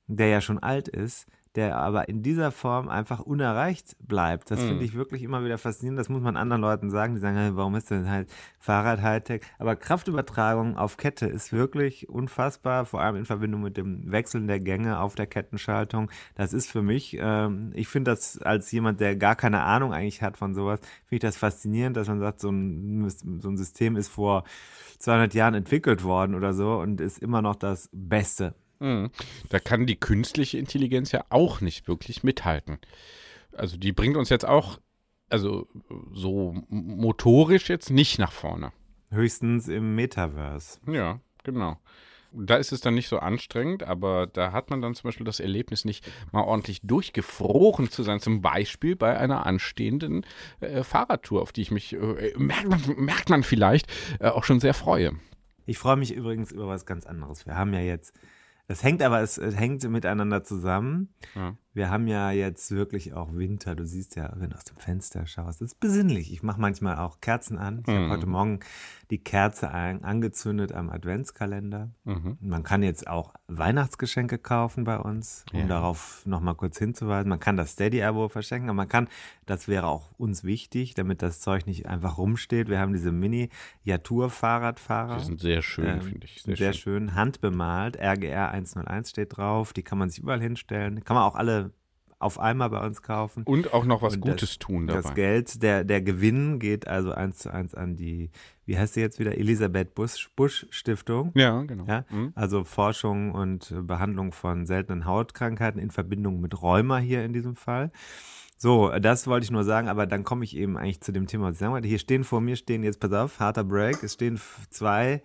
der 0.06 0.28
ja 0.28 0.40
schon 0.40 0.58
alt 0.58 0.88
ist, 0.88 1.26
der 1.56 1.76
aber 1.76 2.08
in 2.08 2.22
dieser 2.22 2.50
Form 2.50 2.88
einfach 2.88 3.20
unerreicht 3.20 3.96
bleibt. 4.00 4.50
Das 4.50 4.60
mm. 4.60 4.68
finde 4.68 4.84
ich 4.84 4.94
wirklich 4.94 5.22
immer 5.22 5.44
wieder 5.44 5.56
faszinierend. 5.56 6.00
Das 6.00 6.08
muss 6.08 6.22
man 6.22 6.36
anderen 6.36 6.62
Leuten 6.62 6.90
sagen, 6.90 7.14
die 7.14 7.20
sagen, 7.20 7.36
hey, 7.36 7.54
warum 7.54 7.76
ist 7.76 7.90
denn 7.90 8.10
halt 8.10 8.28
Fahrrad 8.58 9.02
Hightech? 9.02 9.42
Aber 9.58 9.76
Kraftübertragung 9.76 10.76
auf 10.76 10.96
Kette 10.96 11.26
ist 11.26 11.52
wirklich 11.52 12.08
unfassbar, 12.08 12.86
vor 12.86 13.02
allem 13.02 13.16
in 13.16 13.24
Verbindung 13.24 13.62
mit 13.62 13.76
dem 13.76 14.10
Wechseln 14.10 14.48
der 14.48 14.58
Gänge 14.58 14.98
auf 14.98 15.14
der 15.14 15.26
Kettenschaltung. 15.26 16.10
Das 16.34 16.52
ist 16.52 16.70
für 16.70 16.82
mich, 16.82 17.16
ähm, 17.20 17.70
ich 17.74 17.86
finde 17.86 18.10
das 18.10 18.38
als 18.38 18.72
jemand, 18.72 19.00
der 19.00 19.14
gar 19.14 19.36
keine 19.36 19.62
Ahnung 19.62 19.92
eigentlich 19.92 20.22
hat 20.22 20.36
von 20.36 20.54
sowas, 20.54 20.80
finde 21.04 21.16
ich 21.16 21.20
das 21.20 21.36
faszinierend, 21.36 21.96
dass 21.96 22.08
man 22.08 22.18
sagt, 22.18 22.40
so 22.40 22.50
ein, 22.50 23.08
so 23.08 23.48
ein 23.48 23.56
System 23.56 23.96
ist 23.96 24.08
vor 24.08 24.42
200 24.98 25.34
Jahren 25.34 25.54
entwickelt 25.54 26.02
worden 26.02 26.34
oder 26.34 26.52
so 26.52 26.78
und 26.78 27.00
ist 27.00 27.18
immer 27.18 27.42
noch 27.42 27.54
das 27.54 27.88
Beste. 27.92 28.54
Mhm. 28.80 29.10
Da 29.48 29.58
kann 29.58 29.86
die 29.86 29.96
künstliche 29.96 30.58
Intelligenz 30.58 31.12
ja 31.12 31.24
auch 31.30 31.60
nicht 31.60 31.88
wirklich 31.88 32.22
mithalten. 32.22 32.78
Also 33.52 33.76
die 33.76 33.92
bringt 33.92 34.16
uns 34.16 34.28
jetzt 34.28 34.44
auch, 34.44 34.78
also 35.30 35.68
so 36.12 36.54
motorisch 36.68 37.68
jetzt 37.68 37.90
nicht 37.90 38.18
nach 38.18 38.32
vorne. 38.32 38.72
Höchstens 39.10 39.68
im 39.68 39.94
Metaverse. 39.94 40.80
Ja, 40.90 41.20
genau. 41.44 41.78
Da 42.36 42.56
ist 42.56 42.72
es 42.72 42.80
dann 42.80 42.94
nicht 42.94 43.08
so 43.08 43.20
anstrengend, 43.20 43.84
aber 43.84 44.26
da 44.26 44.50
hat 44.50 44.68
man 44.68 44.82
dann 44.82 44.96
zum 44.96 45.06
Beispiel 45.08 45.24
das 45.24 45.38
Erlebnis 45.38 45.84
nicht 45.84 46.04
mal 46.32 46.42
ordentlich 46.42 46.80
durchgefroren 46.82 47.90
zu 47.90 48.02
sein. 48.02 48.18
Zum 48.18 48.42
Beispiel 48.42 48.96
bei 48.96 49.16
einer 49.16 49.46
anstehenden 49.46 50.26
äh, 50.58 50.82
Fahrradtour, 50.82 51.42
auf 51.42 51.52
die 51.52 51.62
ich 51.62 51.70
mich, 51.70 51.92
äh, 51.92 52.32
merkt, 52.36 52.68
man, 52.68 52.80
merkt 52.96 53.30
man 53.30 53.44
vielleicht, 53.44 53.86
äh, 54.18 54.28
auch 54.28 54.42
schon 54.42 54.58
sehr 54.58 54.74
freue. 54.74 55.12
Ich 55.64 55.78
freue 55.78 55.96
mich 55.96 56.12
übrigens 56.12 56.50
über 56.50 56.66
was 56.66 56.86
ganz 56.86 57.06
anderes. 57.06 57.46
Wir 57.46 57.54
haben 57.54 57.72
ja 57.72 57.80
jetzt 57.80 58.12
es 58.68 58.82
hängt 58.82 59.02
aber, 59.02 59.20
es, 59.20 59.38
es 59.38 59.56
hängt 59.56 59.88
miteinander 59.88 60.42
zusammen. 60.42 61.12
Ja. 61.34 61.56
Wir 61.74 61.90
haben 61.90 62.06
ja 62.06 62.30
jetzt 62.30 62.70
wirklich 62.70 63.14
auch 63.14 63.34
Winter. 63.34 63.74
Du 63.74 63.84
siehst 63.84 64.14
ja, 64.14 64.32
wenn 64.36 64.50
du 64.50 64.56
aus 64.56 64.62
dem 64.62 64.76
Fenster 64.76 65.26
schaust, 65.26 65.60
es 65.60 65.72
ist 65.72 65.80
besinnlich. 65.80 66.32
Ich 66.32 66.44
mache 66.44 66.60
manchmal 66.60 66.98
auch 66.98 67.20
Kerzen 67.20 67.58
an. 67.58 67.80
Ich 67.80 67.88
mhm. 67.88 67.96
habe 67.96 68.10
heute 68.10 68.26
Morgen 68.26 68.60
die 69.10 69.18
Kerze 69.18 69.72
ein, 69.72 70.04
angezündet 70.04 70.70
am 70.72 70.88
Adventskalender. 70.88 71.90
Mhm. 72.04 72.38
Man 72.40 72.62
kann 72.62 72.84
jetzt 72.84 73.08
auch 73.08 73.34
Weihnachtsgeschenke 73.48 74.38
kaufen 74.38 74.84
bei 74.84 74.98
uns, 74.98 75.44
um 75.52 75.58
ja. 75.60 75.66
darauf 75.66 76.24
nochmal 76.26 76.54
kurz 76.54 76.78
hinzuweisen. 76.78 77.28
Man 77.28 77.40
kann 77.40 77.56
das 77.56 77.72
Steady-Abo 77.72 78.28
verschenken, 78.28 78.70
aber 78.70 78.76
man 78.76 78.88
kann, 78.88 79.08
das 79.44 79.66
wäre 79.66 79.88
auch 79.88 80.12
uns 80.16 80.44
wichtig, 80.44 80.94
damit 80.94 81.22
das 81.22 81.40
Zeug 81.40 81.66
nicht 81.66 81.86
einfach 81.86 82.18
rumsteht. 82.18 82.68
Wir 82.68 82.78
haben 82.78 82.92
diese 82.92 83.10
Mini-Jatur-Fahrradfahrer. 83.10 85.18
Die 85.18 85.24
sind 85.24 85.40
sehr 85.40 85.62
schön, 85.62 85.86
ähm, 85.86 86.02
finde 86.02 86.26
ich. 86.26 86.42
Sehr, 86.42 86.56
sehr 86.56 86.72
schön. 86.72 87.08
schön. 87.08 87.16
Handbemalt. 87.16 87.98
RGR 88.00 88.50
101 88.50 89.10
steht 89.10 89.36
drauf. 89.36 89.72
Die 89.72 89.82
kann 89.82 89.98
man 89.98 90.08
sich 90.08 90.20
überall 90.20 90.40
hinstellen. 90.40 91.02
Kann 91.02 91.16
man 91.16 91.24
auch 91.24 91.34
alle 91.34 91.63
auf 92.24 92.40
einmal 92.40 92.70
bei 92.70 92.84
uns 92.84 93.02
kaufen. 93.02 93.44
Und 93.44 93.74
auch 93.74 93.84
noch 93.84 94.00
was 94.00 94.14
und 94.14 94.22
Gutes 94.22 94.50
das, 94.50 94.58
tun 94.58 94.86
dabei. 94.86 95.02
Das 95.02 95.14
Geld, 95.14 95.62
der, 95.62 95.84
der 95.84 96.00
Gewinn 96.00 96.58
geht 96.58 96.88
also 96.88 97.12
eins 97.12 97.38
zu 97.38 97.52
eins 97.52 97.74
an 97.74 97.96
die, 97.96 98.30
wie 98.64 98.78
heißt 98.78 98.94
sie 98.94 99.00
jetzt 99.00 99.18
wieder, 99.18 99.36
Elisabeth 99.36 99.94
Busch, 99.94 100.30
Busch 100.34 100.66
Stiftung. 100.70 101.32
Ja, 101.34 101.62
genau. 101.62 101.84
Ja? 101.84 102.06
Mhm. 102.08 102.32
Also 102.34 102.64
Forschung 102.64 103.32
und 103.32 103.74
Behandlung 103.82 104.32
von 104.32 104.64
seltenen 104.64 105.04
Hautkrankheiten 105.04 105.78
in 105.78 105.90
Verbindung 105.90 106.40
mit 106.40 106.62
Rheuma 106.62 106.96
hier 106.96 107.24
in 107.24 107.34
diesem 107.34 107.56
Fall. 107.56 107.92
So, 108.56 108.90
das 108.98 109.26
wollte 109.26 109.44
ich 109.44 109.50
nur 109.50 109.64
sagen, 109.64 109.88
aber 109.88 110.06
dann 110.06 110.24
komme 110.24 110.44
ich 110.44 110.56
eben 110.56 110.78
eigentlich 110.78 111.02
zu 111.02 111.12
dem 111.12 111.26
Thema, 111.26 111.48
was 111.48 111.56
ich 111.56 111.58
sagen 111.58 111.74
wollte. 111.74 111.88
Hier 111.88 111.98
stehen 111.98 112.24
vor 112.24 112.40
mir, 112.40 112.56
stehen 112.56 112.82
jetzt, 112.82 113.00
pass 113.00 113.12
auf, 113.12 113.38
harter 113.38 113.64
Break, 113.64 114.02
es 114.02 114.14
stehen 114.14 114.40
zwei 114.70 115.22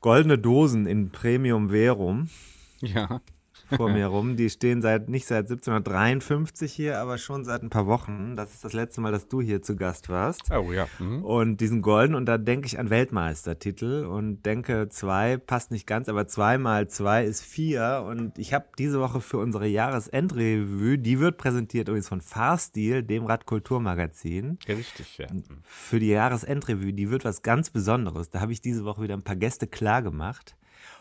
goldene 0.00 0.36
Dosen 0.36 0.86
in 0.86 1.10
Premium 1.10 1.70
Verum. 1.70 2.28
Ja 2.80 3.20
vor 3.76 3.90
mir 3.90 4.06
rum. 4.06 4.36
Die 4.36 4.50
stehen 4.50 4.82
seit 4.82 5.08
nicht 5.08 5.26
seit 5.26 5.50
1753 5.50 6.72
hier, 6.72 6.98
aber 6.98 7.18
schon 7.18 7.44
seit 7.44 7.62
ein 7.62 7.70
paar 7.70 7.86
Wochen. 7.86 8.36
Das 8.36 8.54
ist 8.54 8.64
das 8.64 8.72
letzte 8.72 9.00
Mal, 9.00 9.12
dass 9.12 9.28
du 9.28 9.40
hier 9.40 9.62
zu 9.62 9.76
Gast 9.76 10.08
warst. 10.08 10.50
Oh 10.50 10.72
ja. 10.72 10.86
Mhm. 10.98 11.24
Und 11.24 11.60
diesen 11.60 11.82
golden 11.82 12.14
und 12.14 12.26
da 12.26 12.38
denke 12.38 12.66
ich 12.66 12.78
an 12.78 12.90
Weltmeistertitel 12.90 14.06
und 14.06 14.44
denke 14.44 14.88
zwei 14.88 15.36
passt 15.36 15.70
nicht 15.70 15.86
ganz, 15.86 16.08
aber 16.08 16.26
zwei 16.26 16.58
mal 16.58 16.88
zwei 16.88 17.24
ist 17.24 17.42
vier 17.42 18.04
und 18.08 18.38
ich 18.38 18.54
habe 18.54 18.66
diese 18.78 19.00
Woche 19.00 19.20
für 19.20 19.38
unsere 19.38 19.66
Jahresendrevue, 19.66 20.98
die 20.98 21.20
wird 21.20 21.38
präsentiert 21.38 21.88
übrigens 21.88 22.08
von 22.08 22.20
Fahrstil, 22.20 23.02
dem 23.02 23.26
Radkulturmagazin. 23.26 24.58
Ja, 24.66 24.74
richtig, 24.74 25.18
ja. 25.18 25.26
Für 25.64 26.00
die 26.00 26.08
Jahresendrevue, 26.08 26.92
die 26.92 27.10
wird 27.10 27.24
was 27.24 27.42
ganz 27.42 27.70
Besonderes. 27.70 28.30
Da 28.30 28.40
habe 28.40 28.52
ich 28.52 28.60
diese 28.60 28.84
Woche 28.84 29.02
wieder 29.02 29.14
ein 29.14 29.22
paar 29.22 29.36
Gäste 29.36 29.66
klar 29.66 30.02
gemacht. 30.02 30.56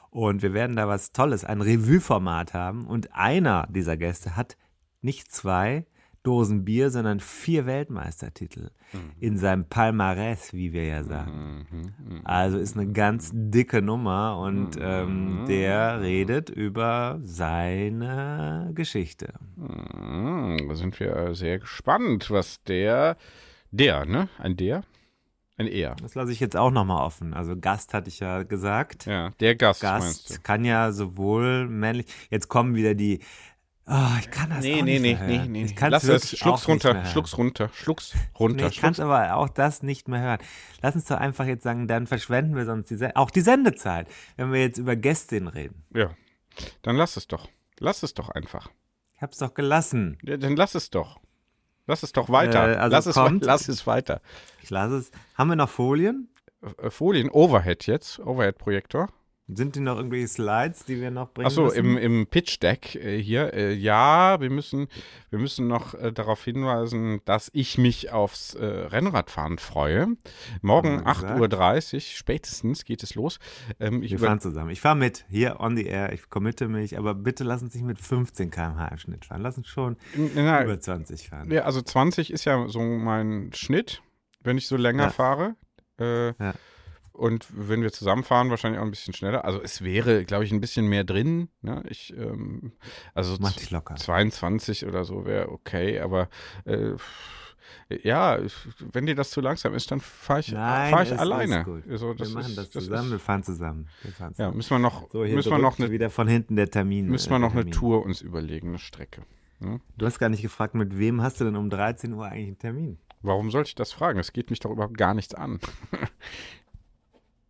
Und 0.10 0.42
wir 0.42 0.54
werden 0.54 0.76
da 0.76 0.88
was 0.88 1.12
Tolles, 1.12 1.44
ein 1.44 1.62
Revue-Format 1.62 2.54
haben. 2.54 2.86
Und 2.86 3.14
einer 3.14 3.68
dieser 3.70 3.98
Gäste 3.98 4.36
hat 4.36 4.58
nicht 5.02 5.32
zwei 5.32 5.86
Dosen 6.28 6.66
Bier, 6.66 6.90
sondern 6.90 7.22
vier 7.22 7.66
Weltmeistertitel 7.66 8.72
mhm. 8.92 9.12
in 9.18 9.38
seinem 9.38 9.64
Palmarès, 9.64 10.52
wie 10.52 10.74
wir 10.74 10.84
ja 10.84 11.04
sagen. 11.06 11.66
Mhm. 11.72 12.16
Mhm. 12.16 12.22
Also 12.26 12.58
ist 12.58 12.76
eine 12.76 12.92
ganz 12.92 13.32
dicke 13.34 13.82
Nummer 13.82 14.38
und 14.38 14.76
mhm. 14.76 14.82
ähm, 14.82 15.46
der 15.48 16.02
redet 16.02 16.50
über 16.50 17.20
seine 17.24 18.72
Geschichte. 18.76 19.36
Mhm. 19.56 20.68
Da 20.68 20.76
sind 20.76 21.00
wir 21.00 21.34
sehr 21.34 21.60
gespannt, 21.60 22.30
was 22.30 22.62
der, 22.64 23.16
der, 23.72 24.06
ne? 24.06 24.28
Ein 24.38 24.58
der? 24.58 24.84
Ein 25.58 25.68
Er. 25.68 25.96
Das 25.96 26.14
lasse 26.14 26.32
ich 26.32 26.40
jetzt 26.40 26.56
auch 26.56 26.70
nochmal 26.70 27.04
offen. 27.04 27.34
Also 27.34 27.58
Gast 27.58 27.96
hatte 27.96 28.10
ich 28.10 28.20
ja 28.20 28.44
gesagt. 28.44 29.08
Ja, 29.08 29.32
der 29.40 29.56
Gast. 29.56 29.82
Gast 29.82 30.44
kann 30.44 30.64
ja 30.64 30.92
sowohl 30.92 31.68
männlich. 31.68 32.06
Jetzt 32.30 32.48
kommen 32.48 32.76
wieder 32.76 32.94
die. 32.94 33.22
Oh, 33.88 34.18
ich 34.20 34.30
kann 34.30 34.50
das 34.52 34.64
nee, 34.64 34.76
auch 34.76 34.84
nee, 34.84 35.00
nicht 35.00 35.02
nee, 35.02 35.14
mehr 35.14 35.20
hören. 35.20 35.52
Nee, 35.52 35.64
nee, 35.64 35.74
nee. 35.80 35.88
Lass 35.88 36.04
es. 36.04 36.38
Schluck's 36.38 36.68
runter. 36.68 37.06
Schluck's 37.06 37.38
runter. 37.38 37.70
Schluck's 37.74 38.14
runter. 38.40 38.66
Nee, 38.66 38.70
ich 38.70 38.82
kann 38.82 38.94
aber 39.00 39.36
auch 39.36 39.50
das 39.50 39.82
nicht 39.82 40.08
mehr 40.08 40.22
hören. 40.22 40.40
Lass 40.82 40.94
uns 40.94 41.06
doch 41.06 41.18
einfach 41.18 41.46
jetzt 41.46 41.64
sagen, 41.64 41.88
dann 41.88 42.06
verschwenden 42.06 42.56
wir 42.56 42.66
sonst 42.66 42.90
die, 42.90 43.16
auch 43.16 43.32
die 43.32 43.42
Sendezeit, 43.42 44.08
wenn 44.36 44.52
wir 44.52 44.62
jetzt 44.62 44.78
über 44.78 44.96
Gästinnen 44.96 45.48
reden. 45.48 45.86
Ja. 45.94 46.12
Dann 46.84 46.98
lass 46.98 47.18
es 47.18 47.28
doch. 47.28 47.48
Lass 47.80 48.04
es 48.04 48.14
doch 48.14 48.30
einfach. 48.30 48.70
Ich 49.16 49.22
hab's 49.24 49.40
doch 49.40 49.56
gelassen. 49.56 50.20
Ja, 50.22 50.38
dann 50.38 50.56
lass 50.56 50.76
es 50.76 50.92
doch. 50.92 51.20
Lass 51.88 52.04
es 52.04 52.12
doch 52.12 52.30
weiter. 52.30 52.74
Äh, 52.74 52.76
also 52.76 52.96
lass, 52.96 53.06
es, 53.08 53.16
kommt- 53.16 53.44
lass 53.46 53.68
es 53.68 53.88
weiter. 53.88 54.22
Ich 54.62 54.70
lasse 54.70 54.98
es. 54.98 55.12
Haben 55.36 55.50
wir 55.50 55.56
noch 55.56 55.70
Folien? 55.70 56.30
Äh, 56.82 56.90
Folien, 56.90 57.30
Overhead 57.30 57.88
jetzt, 57.88 58.20
Overhead-Projektor. 58.20 59.08
Sind 59.50 59.76
die 59.78 59.80
noch 59.80 59.96
irgendwelche 59.96 60.28
Slides, 60.28 60.84
die 60.84 61.00
wir 61.00 61.10
noch 61.10 61.32
bringen 61.34 61.48
Achso, 61.48 61.64
müssen? 61.66 61.78
im, 61.78 61.98
im 61.98 62.28
Pitch-Deck 62.28 62.96
äh, 62.96 63.18
hier, 63.22 63.54
äh, 63.54 63.74
ja, 63.74 64.42
wir 64.42 64.50
müssen, 64.50 64.88
wir 65.30 65.40
müssen 65.40 65.68
noch 65.68 65.94
äh, 65.94 66.12
darauf 66.12 66.44
hinweisen, 66.44 67.22
dass 67.24 67.50
ich 67.54 67.78
mich 67.78 68.12
aufs 68.12 68.56
äh, 68.56 68.66
Rennradfahren 68.66 69.58
freue. 69.58 70.08
Morgen 70.62 71.06
Haben 71.06 71.40
wir 71.40 71.48
gesagt. 71.48 71.54
8.30 71.94 71.94
Uhr, 71.96 72.00
spätestens 72.02 72.84
geht 72.84 73.04
es 73.04 73.16
los. 73.16 73.40
Ähm, 73.80 74.04
ich 74.04 74.12
wir 74.12 74.20
fahren 74.20 74.42
zusammen. 74.42 74.70
Ich 74.70 74.82
fahre 74.82 74.98
mit, 74.98 75.24
hier 75.30 75.62
on 75.62 75.78
the 75.78 75.86
air. 75.86 76.12
Ich 76.12 76.30
committe 76.30 76.68
mich, 76.68 76.98
aber 76.98 77.16
bitte 77.16 77.46
lass 77.46 77.62
uns 77.64 77.74
nicht 77.74 77.86
mit 77.86 78.00
15 78.00 78.52
km/h 78.52 78.88
im 78.90 78.98
Schnitt 78.98 79.24
fahren. 79.24 79.42
Lass 79.42 79.58
uns 79.58 79.68
schon 79.70 79.96
na, 80.36 80.62
über 80.62 80.78
20 80.78 81.30
fahren. 81.30 81.50
ja, 81.52 81.62
also 81.62 81.82
20 81.82 82.32
ist 82.32 82.44
ja 82.44 82.68
so 82.68 82.82
mein 82.82 83.52
Schnitt, 83.54 84.02
wenn 84.44 84.58
ich 84.58 84.68
so 84.68 84.76
länger 84.76 85.04
Ja. 85.04 85.10
fahre. 85.10 85.56
Äh, 86.02 86.28
Ja. 86.38 86.54
Und 87.18 87.48
wenn 87.50 87.82
wir 87.82 87.92
zusammenfahren, 87.92 88.50
wahrscheinlich 88.52 88.80
auch 88.80 88.86
ein 88.86 88.92
bisschen 88.92 89.14
schneller. 89.14 89.44
Also 89.44 89.60
es 89.62 89.84
wäre, 89.84 90.24
glaube 90.24 90.46
ich, 90.46 90.52
ein 90.52 90.62
bisschen 90.62 90.88
mehr 90.88 91.04
drin. 91.04 91.50
Ne? 91.62 91.84
Ich, 91.90 92.16
ähm, 92.16 92.74
also 93.16 93.36
dich 93.38 93.72
locker. 93.72 93.96
22 93.96 94.86
oder 94.86 95.04
so 95.04 95.26
wäre 95.26 95.52
okay, 95.52 96.00
aber 96.00 96.30
äh, 96.66 96.92
ja, 97.90 98.38
wenn 98.92 99.06
dir 99.06 99.16
das 99.16 99.32
zu 99.32 99.42
langsam 99.42 99.74
ist, 99.74 99.90
dann 99.92 100.00
fahre 100.02 100.42
ich, 100.42 100.52
Nein, 100.52 100.92
fahr 100.92 101.04
ich 101.04 101.12
ist 101.12 101.20
alleine. 101.20 101.64
gut. 101.64 101.84
Also, 101.90 102.14
das 102.14 102.30
wir 102.30 102.36
machen 102.36 102.50
ist, 102.50 102.58
das 102.58 102.70
das 102.70 102.84
zusammen, 102.84 103.10
wir 103.10 103.16
Ist, 103.18 103.24
fahren 103.24 103.44
zusammen. 103.44 103.88
Wir 104.04 104.12
fahren 104.12 104.30
ja, 104.32 104.36
zusammen. 104.36 104.58
müssen 104.58 104.70
wir 104.72 104.80
noch, 104.80 105.12
So, 105.12 105.20
müssen 105.24 105.52
wir 105.52 105.58
noch 105.58 105.80
eine, 105.80 105.92
wieder 105.92 106.10
von 106.10 106.28
hinten 106.28 106.56
der 106.56 106.70
Termin. 106.70 107.08
müssen 107.08 107.30
äh, 107.30 107.32
wir 107.32 107.40
noch 107.40 107.54
eine. 107.54 107.70
Tour 107.70 108.04
uns 108.06 108.22
überlegen, 108.22 108.70
eine 108.70 108.80
Strecke. 108.80 109.22
Ne? 109.60 109.80
Du 109.98 110.06
hast 110.06 110.20
gar 110.20 110.30
nicht 110.30 110.42
gefragt, 110.42 110.76
mit 110.76 110.98
wem 111.00 111.22
hast 111.22 111.40
du 111.40 111.46
denn 111.46 111.56
um 111.56 111.70
13 111.70 112.14
Uhr 112.14 112.26
eigentlich 112.26 112.48
einen 112.48 112.60
Termin? 112.60 112.98
Warum 113.22 113.50
sollte 113.52 113.70
ich 113.70 113.76
das 113.76 113.92
fragen? 113.92 114.20
Es 114.20 114.34
geht 114.34 114.50
mich 114.50 114.60
doch 114.60 114.70
überhaupt 114.72 114.98
gar 114.98 115.14
nichts 115.14 115.34
an. 115.34 115.60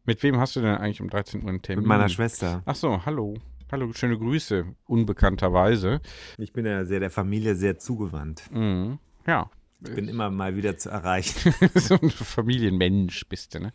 Mit 0.08 0.24
wem 0.24 0.40
hast 0.40 0.56
du 0.56 0.62
denn 0.62 0.76
eigentlich 0.78 1.02
um 1.02 1.10
13 1.10 1.44
Uhr 1.44 1.50
einen 1.50 1.62
Termin? 1.62 1.82
Mit 1.84 1.90
meiner 1.90 2.08
Schwester. 2.08 2.62
Ach 2.66 2.76
so, 2.76 3.06
hallo. 3.06 3.36
Hallo, 3.70 3.92
schöne 3.92 4.18
Grüße, 4.18 4.64
unbekannterweise. 4.86 6.00
Ich 6.38 6.54
bin 6.54 6.66
ja 6.66 6.86
sehr 6.86 7.02
der 7.02 7.10
Familie 7.12 7.56
sehr 7.56 7.78
zugewandt. 7.78 8.44
Mhm. 8.54 9.00
Ja, 9.28 9.50
Ich 9.86 9.94
bin 9.94 10.08
immer 10.08 10.30
mal 10.30 10.56
wieder 10.56 10.78
zu 10.78 10.90
erreichen. 10.90 11.54
so 11.76 11.96
ein 12.02 12.10
Familienmensch 12.10 13.28
bist 13.28 13.54
du, 13.54 13.60
ne? 13.60 13.74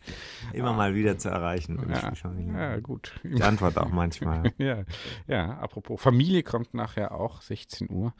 Immer 0.54 0.72
mal 0.72 0.94
wieder 0.94 1.18
zu 1.18 1.28
erreichen. 1.28 1.78
Ja, 1.90 2.12
ja 2.72 2.80
gut. 2.80 3.12
Ich 3.22 3.44
antworte 3.44 3.82
auch 3.82 3.90
manchmal. 3.90 4.50
Ja, 4.58 4.84
ja, 5.26 5.58
apropos, 5.58 6.00
Familie 6.00 6.42
kommt 6.42 6.72
nachher 6.72 7.12
auch, 7.12 7.42
16 7.42 7.90
Uhr. 7.90 8.14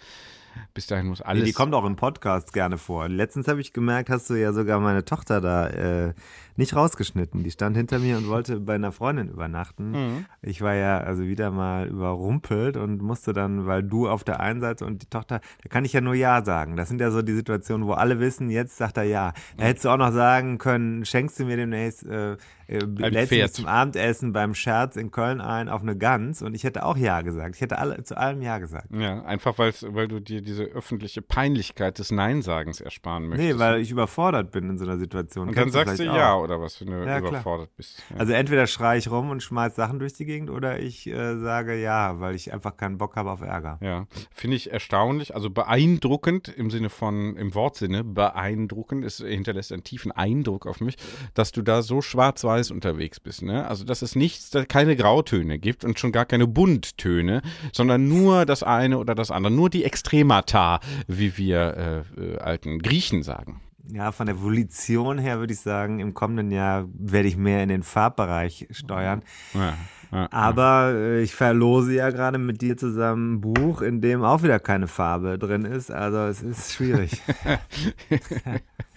Bis 0.74 0.86
dahin 0.86 1.06
muss 1.06 1.18
Nee, 1.20 1.24
alles. 1.26 1.44
die 1.44 1.52
kommt 1.52 1.74
auch 1.74 1.84
im 1.84 1.96
Podcast 1.96 2.52
gerne 2.52 2.78
vor. 2.78 3.08
Letztens 3.08 3.48
habe 3.48 3.60
ich 3.60 3.72
gemerkt, 3.72 4.10
hast 4.10 4.30
du 4.30 4.34
ja 4.34 4.52
sogar 4.52 4.80
meine 4.80 5.04
Tochter 5.04 5.40
da 5.40 5.66
äh, 5.68 6.14
nicht 6.56 6.76
rausgeschnitten. 6.76 7.42
Die 7.44 7.50
stand 7.50 7.76
hinter 7.76 7.98
mir 7.98 8.16
und 8.18 8.28
wollte 8.28 8.60
bei 8.60 8.74
einer 8.74 8.92
Freundin 8.92 9.28
übernachten. 9.28 9.90
Mhm. 9.92 10.26
Ich 10.42 10.60
war 10.60 10.74
ja 10.74 10.98
also 10.98 11.22
wieder 11.24 11.50
mal 11.50 11.86
überrumpelt 11.88 12.76
und 12.76 13.00
musste 13.02 13.32
dann, 13.32 13.66
weil 13.66 13.82
du 13.82 14.08
auf 14.08 14.24
der 14.24 14.40
einen 14.40 14.60
Seite 14.60 14.84
und 14.84 15.02
die 15.02 15.06
Tochter, 15.06 15.40
da 15.62 15.68
kann 15.68 15.84
ich 15.84 15.92
ja 15.92 16.00
nur 16.00 16.14
Ja 16.14 16.44
sagen. 16.44 16.76
Das 16.76 16.88
sind 16.88 17.00
ja 17.00 17.10
so 17.10 17.22
die 17.22 17.34
Situationen, 17.34 17.86
wo 17.86 17.92
alle 17.92 18.20
wissen, 18.20 18.50
jetzt 18.50 18.76
sagt 18.76 18.96
er 18.98 19.04
Ja. 19.04 19.32
Da 19.56 19.64
hättest 19.64 19.84
du 19.84 19.88
auch 19.90 19.96
noch 19.96 20.12
sagen 20.12 20.58
können, 20.58 21.04
schenkst 21.04 21.38
du 21.40 21.44
mir 21.44 21.56
demnächst, 21.56 22.04
äh, 22.04 22.36
äh, 22.72 22.78
du 22.86 23.26
Pferd. 23.26 23.54
zum 23.54 23.66
Abendessen 23.66 24.32
beim 24.32 24.54
Scherz 24.54 24.96
in 24.96 25.10
Köln 25.10 25.40
ein 25.40 25.68
auf 25.68 25.82
eine 25.82 25.96
Gans 25.96 26.42
und 26.42 26.54
ich 26.54 26.64
hätte 26.64 26.84
auch 26.84 26.96
Ja 26.96 27.22
gesagt. 27.22 27.54
Ich 27.56 27.60
hätte 27.60 27.78
alle, 27.78 28.02
zu 28.02 28.16
allem 28.16 28.42
Ja 28.42 28.58
gesagt. 28.58 28.88
Ja, 28.94 29.22
einfach 29.22 29.58
weil 29.58 30.08
du 30.08 30.20
dir 30.20 30.42
diese 30.42 30.64
öffentliche 30.64 31.22
Peinlichkeit 31.22 31.98
des 31.98 32.10
Neinsagens 32.10 32.80
ersparen 32.80 33.28
möchtest. 33.28 33.52
Nee, 33.52 33.58
weil 33.58 33.80
ich 33.80 33.90
überfordert 33.90 34.50
bin 34.52 34.70
in 34.70 34.78
so 34.78 34.84
einer 34.84 34.98
Situation. 34.98 35.48
Und 35.48 35.56
dann 35.56 35.64
Kennst 35.64 35.74
sagst 35.74 35.98
du 35.98 36.02
vielleicht 36.04 36.16
ja, 36.16 36.32
auch. 36.32 36.42
oder 36.44 36.60
was, 36.60 36.80
wenn 36.80 36.88
du 36.88 36.98
Ja, 36.98 37.18
klar. 37.18 37.30
überfordert 37.30 37.70
bist. 37.76 38.02
Ja. 38.10 38.16
Also 38.16 38.32
entweder 38.32 38.66
schreie 38.66 38.98
ich 38.98 39.10
rum 39.10 39.30
und 39.30 39.42
schmeiß 39.42 39.74
Sachen 39.74 39.98
durch 39.98 40.12
die 40.14 40.24
Gegend 40.24 40.50
oder 40.50 40.78
ich 40.80 41.06
äh, 41.06 41.38
sage 41.38 41.80
ja, 41.80 42.20
weil 42.20 42.34
ich 42.34 42.52
einfach 42.52 42.76
keinen 42.76 42.98
Bock 42.98 43.16
habe 43.16 43.30
auf 43.30 43.40
Ärger. 43.42 43.78
Ja, 43.82 44.06
finde 44.32 44.56
ich 44.56 44.72
erstaunlich, 44.72 45.34
also 45.34 45.50
beeindruckend 45.50 46.48
im 46.48 46.70
Sinne 46.70 46.88
von, 46.90 47.36
im 47.36 47.54
Wortsinne, 47.54 48.04
beeindruckend, 48.04 49.04
es 49.04 49.18
hinterlässt 49.18 49.72
einen 49.72 49.84
tiefen 49.84 50.12
Eindruck 50.12 50.66
auf 50.66 50.80
mich, 50.80 50.96
dass 51.34 51.52
du 51.52 51.62
da 51.62 51.82
so 51.82 52.00
schwarz-weiß 52.02 52.61
unterwegs 52.70 53.20
bist, 53.20 53.42
ne? 53.42 53.66
Also, 53.66 53.84
dass 53.84 54.02
es 54.02 54.16
nichts, 54.16 54.50
da 54.50 54.64
keine 54.64 54.96
Grautöne 54.96 55.58
gibt 55.58 55.84
und 55.84 55.98
schon 55.98 56.12
gar 56.12 56.24
keine 56.24 56.46
Bunttöne, 56.46 57.42
sondern 57.72 58.08
nur 58.08 58.46
das 58.46 58.62
eine 58.62 58.98
oder 58.98 59.14
das 59.14 59.30
andere, 59.30 59.52
nur 59.52 59.70
die 59.70 59.84
Extremata, 59.84 60.80
wie 61.06 61.36
wir 61.36 62.04
äh, 62.16 62.20
äh, 62.20 62.38
alten 62.38 62.78
Griechen 62.80 63.22
sagen. 63.22 63.60
Ja, 63.90 64.12
von 64.12 64.26
der 64.26 64.40
Volition 64.40 65.18
her 65.18 65.40
würde 65.40 65.52
ich 65.52 65.60
sagen, 65.60 65.98
im 65.98 66.14
kommenden 66.14 66.50
Jahr 66.50 66.88
werde 66.94 67.28
ich 67.28 67.36
mehr 67.36 67.62
in 67.62 67.68
den 67.68 67.82
Farbbereich 67.82 68.68
steuern. 68.70 69.22
Ja, 69.54 69.74
ja, 70.12 70.28
Aber 70.30 70.92
äh, 70.94 71.22
ich 71.22 71.34
verlose 71.34 71.94
ja 71.94 72.10
gerade 72.10 72.36
mit 72.38 72.60
dir 72.60 72.76
zusammen 72.76 73.34
ein 73.34 73.40
Buch, 73.40 73.80
in 73.80 74.00
dem 74.00 74.22
auch 74.22 74.42
wieder 74.42 74.58
keine 74.60 74.86
Farbe 74.86 75.38
drin 75.38 75.64
ist. 75.64 75.90
Also 75.90 76.18
es 76.18 76.42
ist 76.42 76.72
schwierig. 76.72 77.22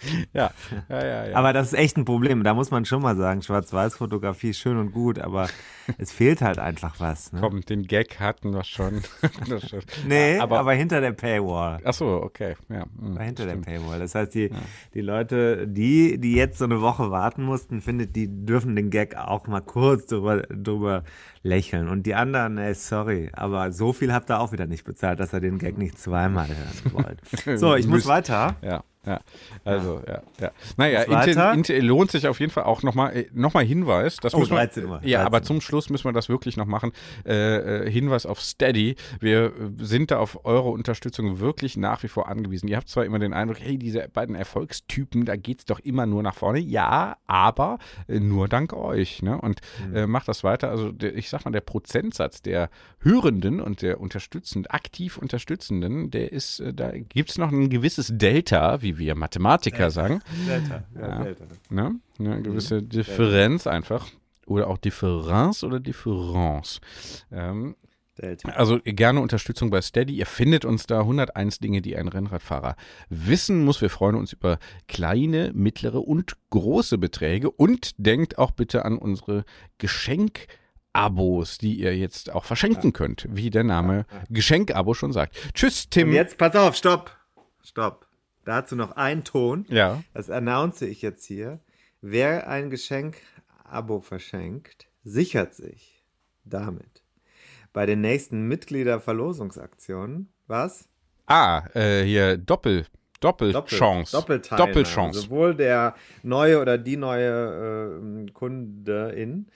ja, 0.32 0.50
ja, 0.88 1.04
ja, 1.04 1.26
ja. 1.28 1.36
Aber 1.36 1.52
das 1.52 1.68
ist 1.68 1.78
echt 1.78 1.96
ein 1.96 2.04
Problem. 2.04 2.44
Da 2.44 2.54
muss 2.54 2.70
man 2.70 2.84
schon 2.84 3.02
mal 3.02 3.16
sagen, 3.16 3.42
Schwarz-Weiß-Fotografie 3.42 4.50
ist 4.50 4.58
schön 4.58 4.76
und 4.76 4.92
gut, 4.92 5.18
aber 5.18 5.48
es 5.98 6.12
fehlt 6.12 6.42
halt 6.42 6.58
einfach 6.58 7.00
was. 7.00 7.32
Ne? 7.32 7.40
Komm, 7.40 7.62
den 7.62 7.84
Gag 7.84 8.20
hatten 8.20 8.52
wir 8.52 8.64
schon. 8.64 9.02
Schon. 9.46 9.82
Nee, 10.06 10.38
aber, 10.38 10.58
aber, 10.60 10.72
hinter 10.74 11.00
der 11.00 11.12
Paywall. 11.12 11.80
ach 11.84 11.94
so, 11.94 12.06
okay, 12.22 12.56
ja. 12.68 12.84
hm, 12.98 13.16
War 13.16 13.24
hinter 13.24 13.44
stimmt. 13.44 13.66
der 13.66 13.72
Paywall. 13.72 13.98
Das 13.98 14.14
heißt, 14.14 14.34
die, 14.34 14.50
die 14.94 15.00
Leute, 15.00 15.66
die, 15.66 16.18
die 16.18 16.34
jetzt 16.34 16.58
so 16.58 16.64
eine 16.64 16.80
Woche 16.80 17.10
warten 17.10 17.42
mussten, 17.42 17.80
findet, 17.80 18.16
die 18.16 18.28
dürfen 18.28 18.76
den 18.76 18.90
Gag 18.90 19.16
auch 19.16 19.46
mal 19.46 19.60
kurz 19.60 20.06
drüber, 20.06 20.42
drüber 20.42 21.04
lächeln. 21.42 21.88
Und 21.88 22.04
die 22.06 22.14
anderen, 22.14 22.58
ey, 22.58 22.74
sorry, 22.74 23.30
aber 23.32 23.72
so 23.72 23.92
viel 23.92 24.12
habt 24.12 24.30
ihr 24.30 24.40
auch 24.40 24.52
wieder 24.52 24.66
nicht 24.66 24.84
bezahlt, 24.84 25.20
dass 25.20 25.32
ihr 25.32 25.40
den 25.40 25.58
Gag 25.58 25.78
nicht 25.78 25.98
zweimal 25.98 26.48
hören 26.48 26.92
wollt. 26.92 27.20
So, 27.60 27.74
ich 27.74 27.86
muss 27.86 28.06
weiter. 28.06 28.56
Ja, 28.62 28.82
ja. 29.06 29.20
Also, 29.64 30.02
ja, 30.06 30.22
ja. 30.40 30.50
Naja? 30.76 31.02
Intel, 31.02 31.54
Intel 31.54 31.84
lohnt 31.84 32.10
sich 32.10 32.26
auf 32.28 32.40
jeden 32.40 32.52
Fall 32.52 32.64
auch 32.64 32.82
nochmal 32.82 33.26
noch 33.32 33.54
mal 33.54 33.64
Hinweis. 33.64 34.16
Das 34.16 34.34
Oh, 34.34 34.38
müssen 34.40 34.50
wir, 34.52 34.56
13 34.58 34.84
Uhr, 34.86 35.00
Ja, 35.04 35.18
13 35.18 35.26
aber 35.26 35.36
Uhr. 35.38 35.42
zum 35.44 35.60
Schluss 35.60 35.88
müssen 35.90 36.04
wir 36.04 36.12
das 36.12 36.28
wirklich 36.28 36.56
noch 36.56 36.66
machen. 36.66 36.92
Äh, 37.24 37.84
äh, 37.86 37.90
Hinweis 37.90 38.26
auf 38.26 38.40
Steady. 38.42 38.96
Wir 39.20 39.46
äh, 39.46 39.50
sind 39.78 40.10
da 40.10 40.18
auf 40.18 40.44
eure 40.44 40.68
Unterstützung 40.70 41.40
wirklich 41.40 41.76
nach 41.76 42.02
wie 42.02 42.08
vor 42.08 42.28
angewiesen. 42.28 42.68
Ihr 42.68 42.76
habt 42.76 42.88
zwar 42.88 43.04
immer 43.04 43.18
den 43.18 43.32
Eindruck, 43.32 43.58
hey, 43.60 43.78
diese 43.78 44.08
beiden 44.12 44.34
Erfolgstypen, 44.34 45.24
da 45.24 45.36
geht's 45.36 45.64
doch 45.64 45.78
immer 45.80 46.06
nur 46.06 46.22
nach 46.22 46.34
vorne. 46.34 46.58
Ja, 46.58 47.16
aber 47.26 47.78
äh, 48.08 48.18
nur 48.20 48.48
dank 48.48 48.72
euch. 48.72 49.22
Ne? 49.22 49.40
Und 49.40 49.60
Mhm. 49.88 49.96
äh, 49.96 50.06
macht 50.06 50.28
das 50.28 50.42
weiter. 50.44 50.70
Also 50.70 50.90
der, 50.92 51.14
ich 51.16 51.28
sag 51.28 51.44
mal, 51.44 51.50
der 51.50 51.60
Prozentsatz 51.60 52.42
der 52.42 52.70
Hörenden 53.00 53.60
und 53.60 53.82
der 53.82 54.00
unterstützend, 54.00 54.70
aktiv 54.72 55.18
Unterstützenden, 55.18 56.10
der 56.10 56.32
ist, 56.32 56.60
äh, 56.60 56.72
da 56.74 56.90
gibt's 56.92 57.38
noch 57.38 57.52
ein 57.52 57.68
gewisses 57.70 58.10
Delta, 58.12 58.82
wie 58.82 58.95
wir 58.98 59.14
Mathematiker 59.14 59.90
sagen. 59.90 60.20
Delta. 60.46 60.84
Ja, 60.94 61.00
Ja. 61.00 61.24
Delta. 61.24 61.44
Ne? 61.70 61.94
Eine 62.18 62.42
gewisse 62.42 62.80
Mhm. 62.80 62.88
Differenz 62.88 63.66
einfach. 63.66 64.06
Oder 64.46 64.68
auch 64.68 64.78
Differenz 64.78 65.62
oder 65.64 65.80
Difference. 65.80 66.80
Ähm, 67.32 67.74
Delta. 68.18 68.48
also 68.52 68.78
gerne 68.82 69.20
Unterstützung 69.20 69.68
bei 69.68 69.82
Steady. 69.82 70.14
Ihr 70.16 70.24
findet 70.24 70.64
uns 70.64 70.86
da 70.86 71.00
101 71.00 71.58
Dinge, 71.58 71.82
die 71.82 71.96
ein 71.96 72.08
Rennradfahrer 72.08 72.74
wissen 73.10 73.62
muss. 73.64 73.82
Wir 73.82 73.90
freuen 73.90 74.14
uns 74.14 74.32
über 74.32 74.58
kleine, 74.88 75.52
mittlere 75.52 76.00
und 76.00 76.34
große 76.48 76.96
Beträge. 76.96 77.50
Und 77.50 77.90
denkt 77.98 78.38
auch 78.38 78.52
bitte 78.52 78.86
an 78.86 78.96
unsere 78.96 79.44
Geschenk-Abos, 79.78 81.58
die 81.58 81.74
ihr 81.78 81.96
jetzt 81.96 82.32
auch 82.32 82.44
verschenken 82.44 82.92
könnt, 82.92 83.26
wie 83.30 83.50
der 83.50 83.64
Name 83.64 84.06
Geschenk-Abo 84.30 84.94
schon 84.94 85.12
sagt. 85.12 85.36
Tschüss, 85.54 85.88
Tim. 85.90 86.08
Und 86.08 86.14
jetzt, 86.14 86.38
pass 86.38 86.54
auf, 86.56 86.74
stopp. 86.76 87.10
Stopp. 87.62 88.05
Dazu 88.46 88.76
noch 88.76 88.92
ein 88.92 89.24
Ton. 89.24 89.66
Ja. 89.68 90.02
Das 90.14 90.30
announce 90.30 90.86
ich 90.86 91.02
jetzt 91.02 91.26
hier. 91.26 91.58
Wer 92.00 92.48
ein 92.48 92.70
Geschenk-Abo 92.70 94.00
verschenkt, 94.00 94.86
sichert 95.02 95.54
sich 95.54 96.06
damit 96.44 97.02
bei 97.72 97.84
den 97.84 98.00
nächsten 98.00 98.46
Mitgliederverlosungsaktionen 98.48 100.32
was? 100.46 100.88
Ah, 101.26 101.64
äh, 101.74 102.04
hier 102.04 102.38
Doppel, 102.38 102.86
Doppelchance. 103.20 104.12
Doppelteilnahme. 104.12 104.72
Doppelchance. 104.72 105.20
Sowohl 105.22 105.56
der 105.56 105.96
neue 106.22 106.60
oder 106.60 106.78
die 106.78 106.96
neue 106.96 107.98
äh, 107.98 108.30
Kundin 108.30 109.48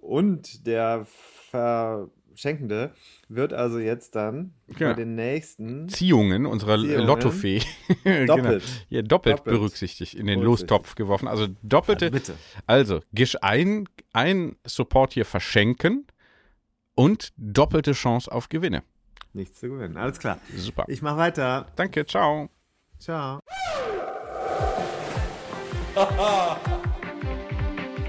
und 0.00 0.66
der 0.66 1.06
Verschenkende 2.42 2.92
wird 3.28 3.52
also 3.52 3.80
jetzt 3.80 4.14
dann 4.14 4.52
Ja. 4.78 4.90
bei 4.90 4.94
den 4.94 5.16
nächsten 5.16 5.88
Ziehungen 5.88 6.46
unserer 6.46 6.78
Ziehungen. 6.78 7.04
Lottofee 7.04 7.58
Doppelt. 8.26 8.26
genau. 8.26 8.58
ja, 8.90 9.02
doppelt, 9.02 9.38
Doppelt. 9.40 9.44
berücksichtigt, 9.56 10.14
in 10.14 10.26
den. 10.28 10.40
Lostopf 10.40 10.94
geworfen. 10.94 11.26
Also 11.26 11.48
doppelte. 11.62 12.04
Ja, 12.06 12.10
bitte. 12.12 12.34
Also, 12.66 13.00
Gisch 13.12 13.36
ein, 13.42 13.88
ein 14.12 14.54
Support 14.64 15.14
hier 15.14 15.24
verschenken 15.24 16.06
und 16.94 17.32
doppelte 17.36 17.90
Chance 17.92 18.30
auf 18.30 18.48
Gewinne. 18.48 18.84
Nichts 19.32 19.58
zu 19.58 19.68
gewinnen. 19.68 19.96
Alles 19.96 20.20
klar. 20.20 20.38
Super. 20.56 20.84
Ich 20.86 21.02
mach 21.02 21.16
weiter. 21.16 21.66
Danke, 21.74 22.06
ciao. 22.06 22.48
Ciao. 23.00 23.40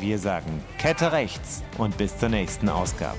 Wir 0.00 0.18
sagen 0.18 0.64
Kette 0.78 1.12
rechts 1.12 1.62
und 1.76 1.96
bis 1.98 2.16
zur 2.16 2.28
nächsten 2.28 2.68
Ausgabe. 2.68 3.18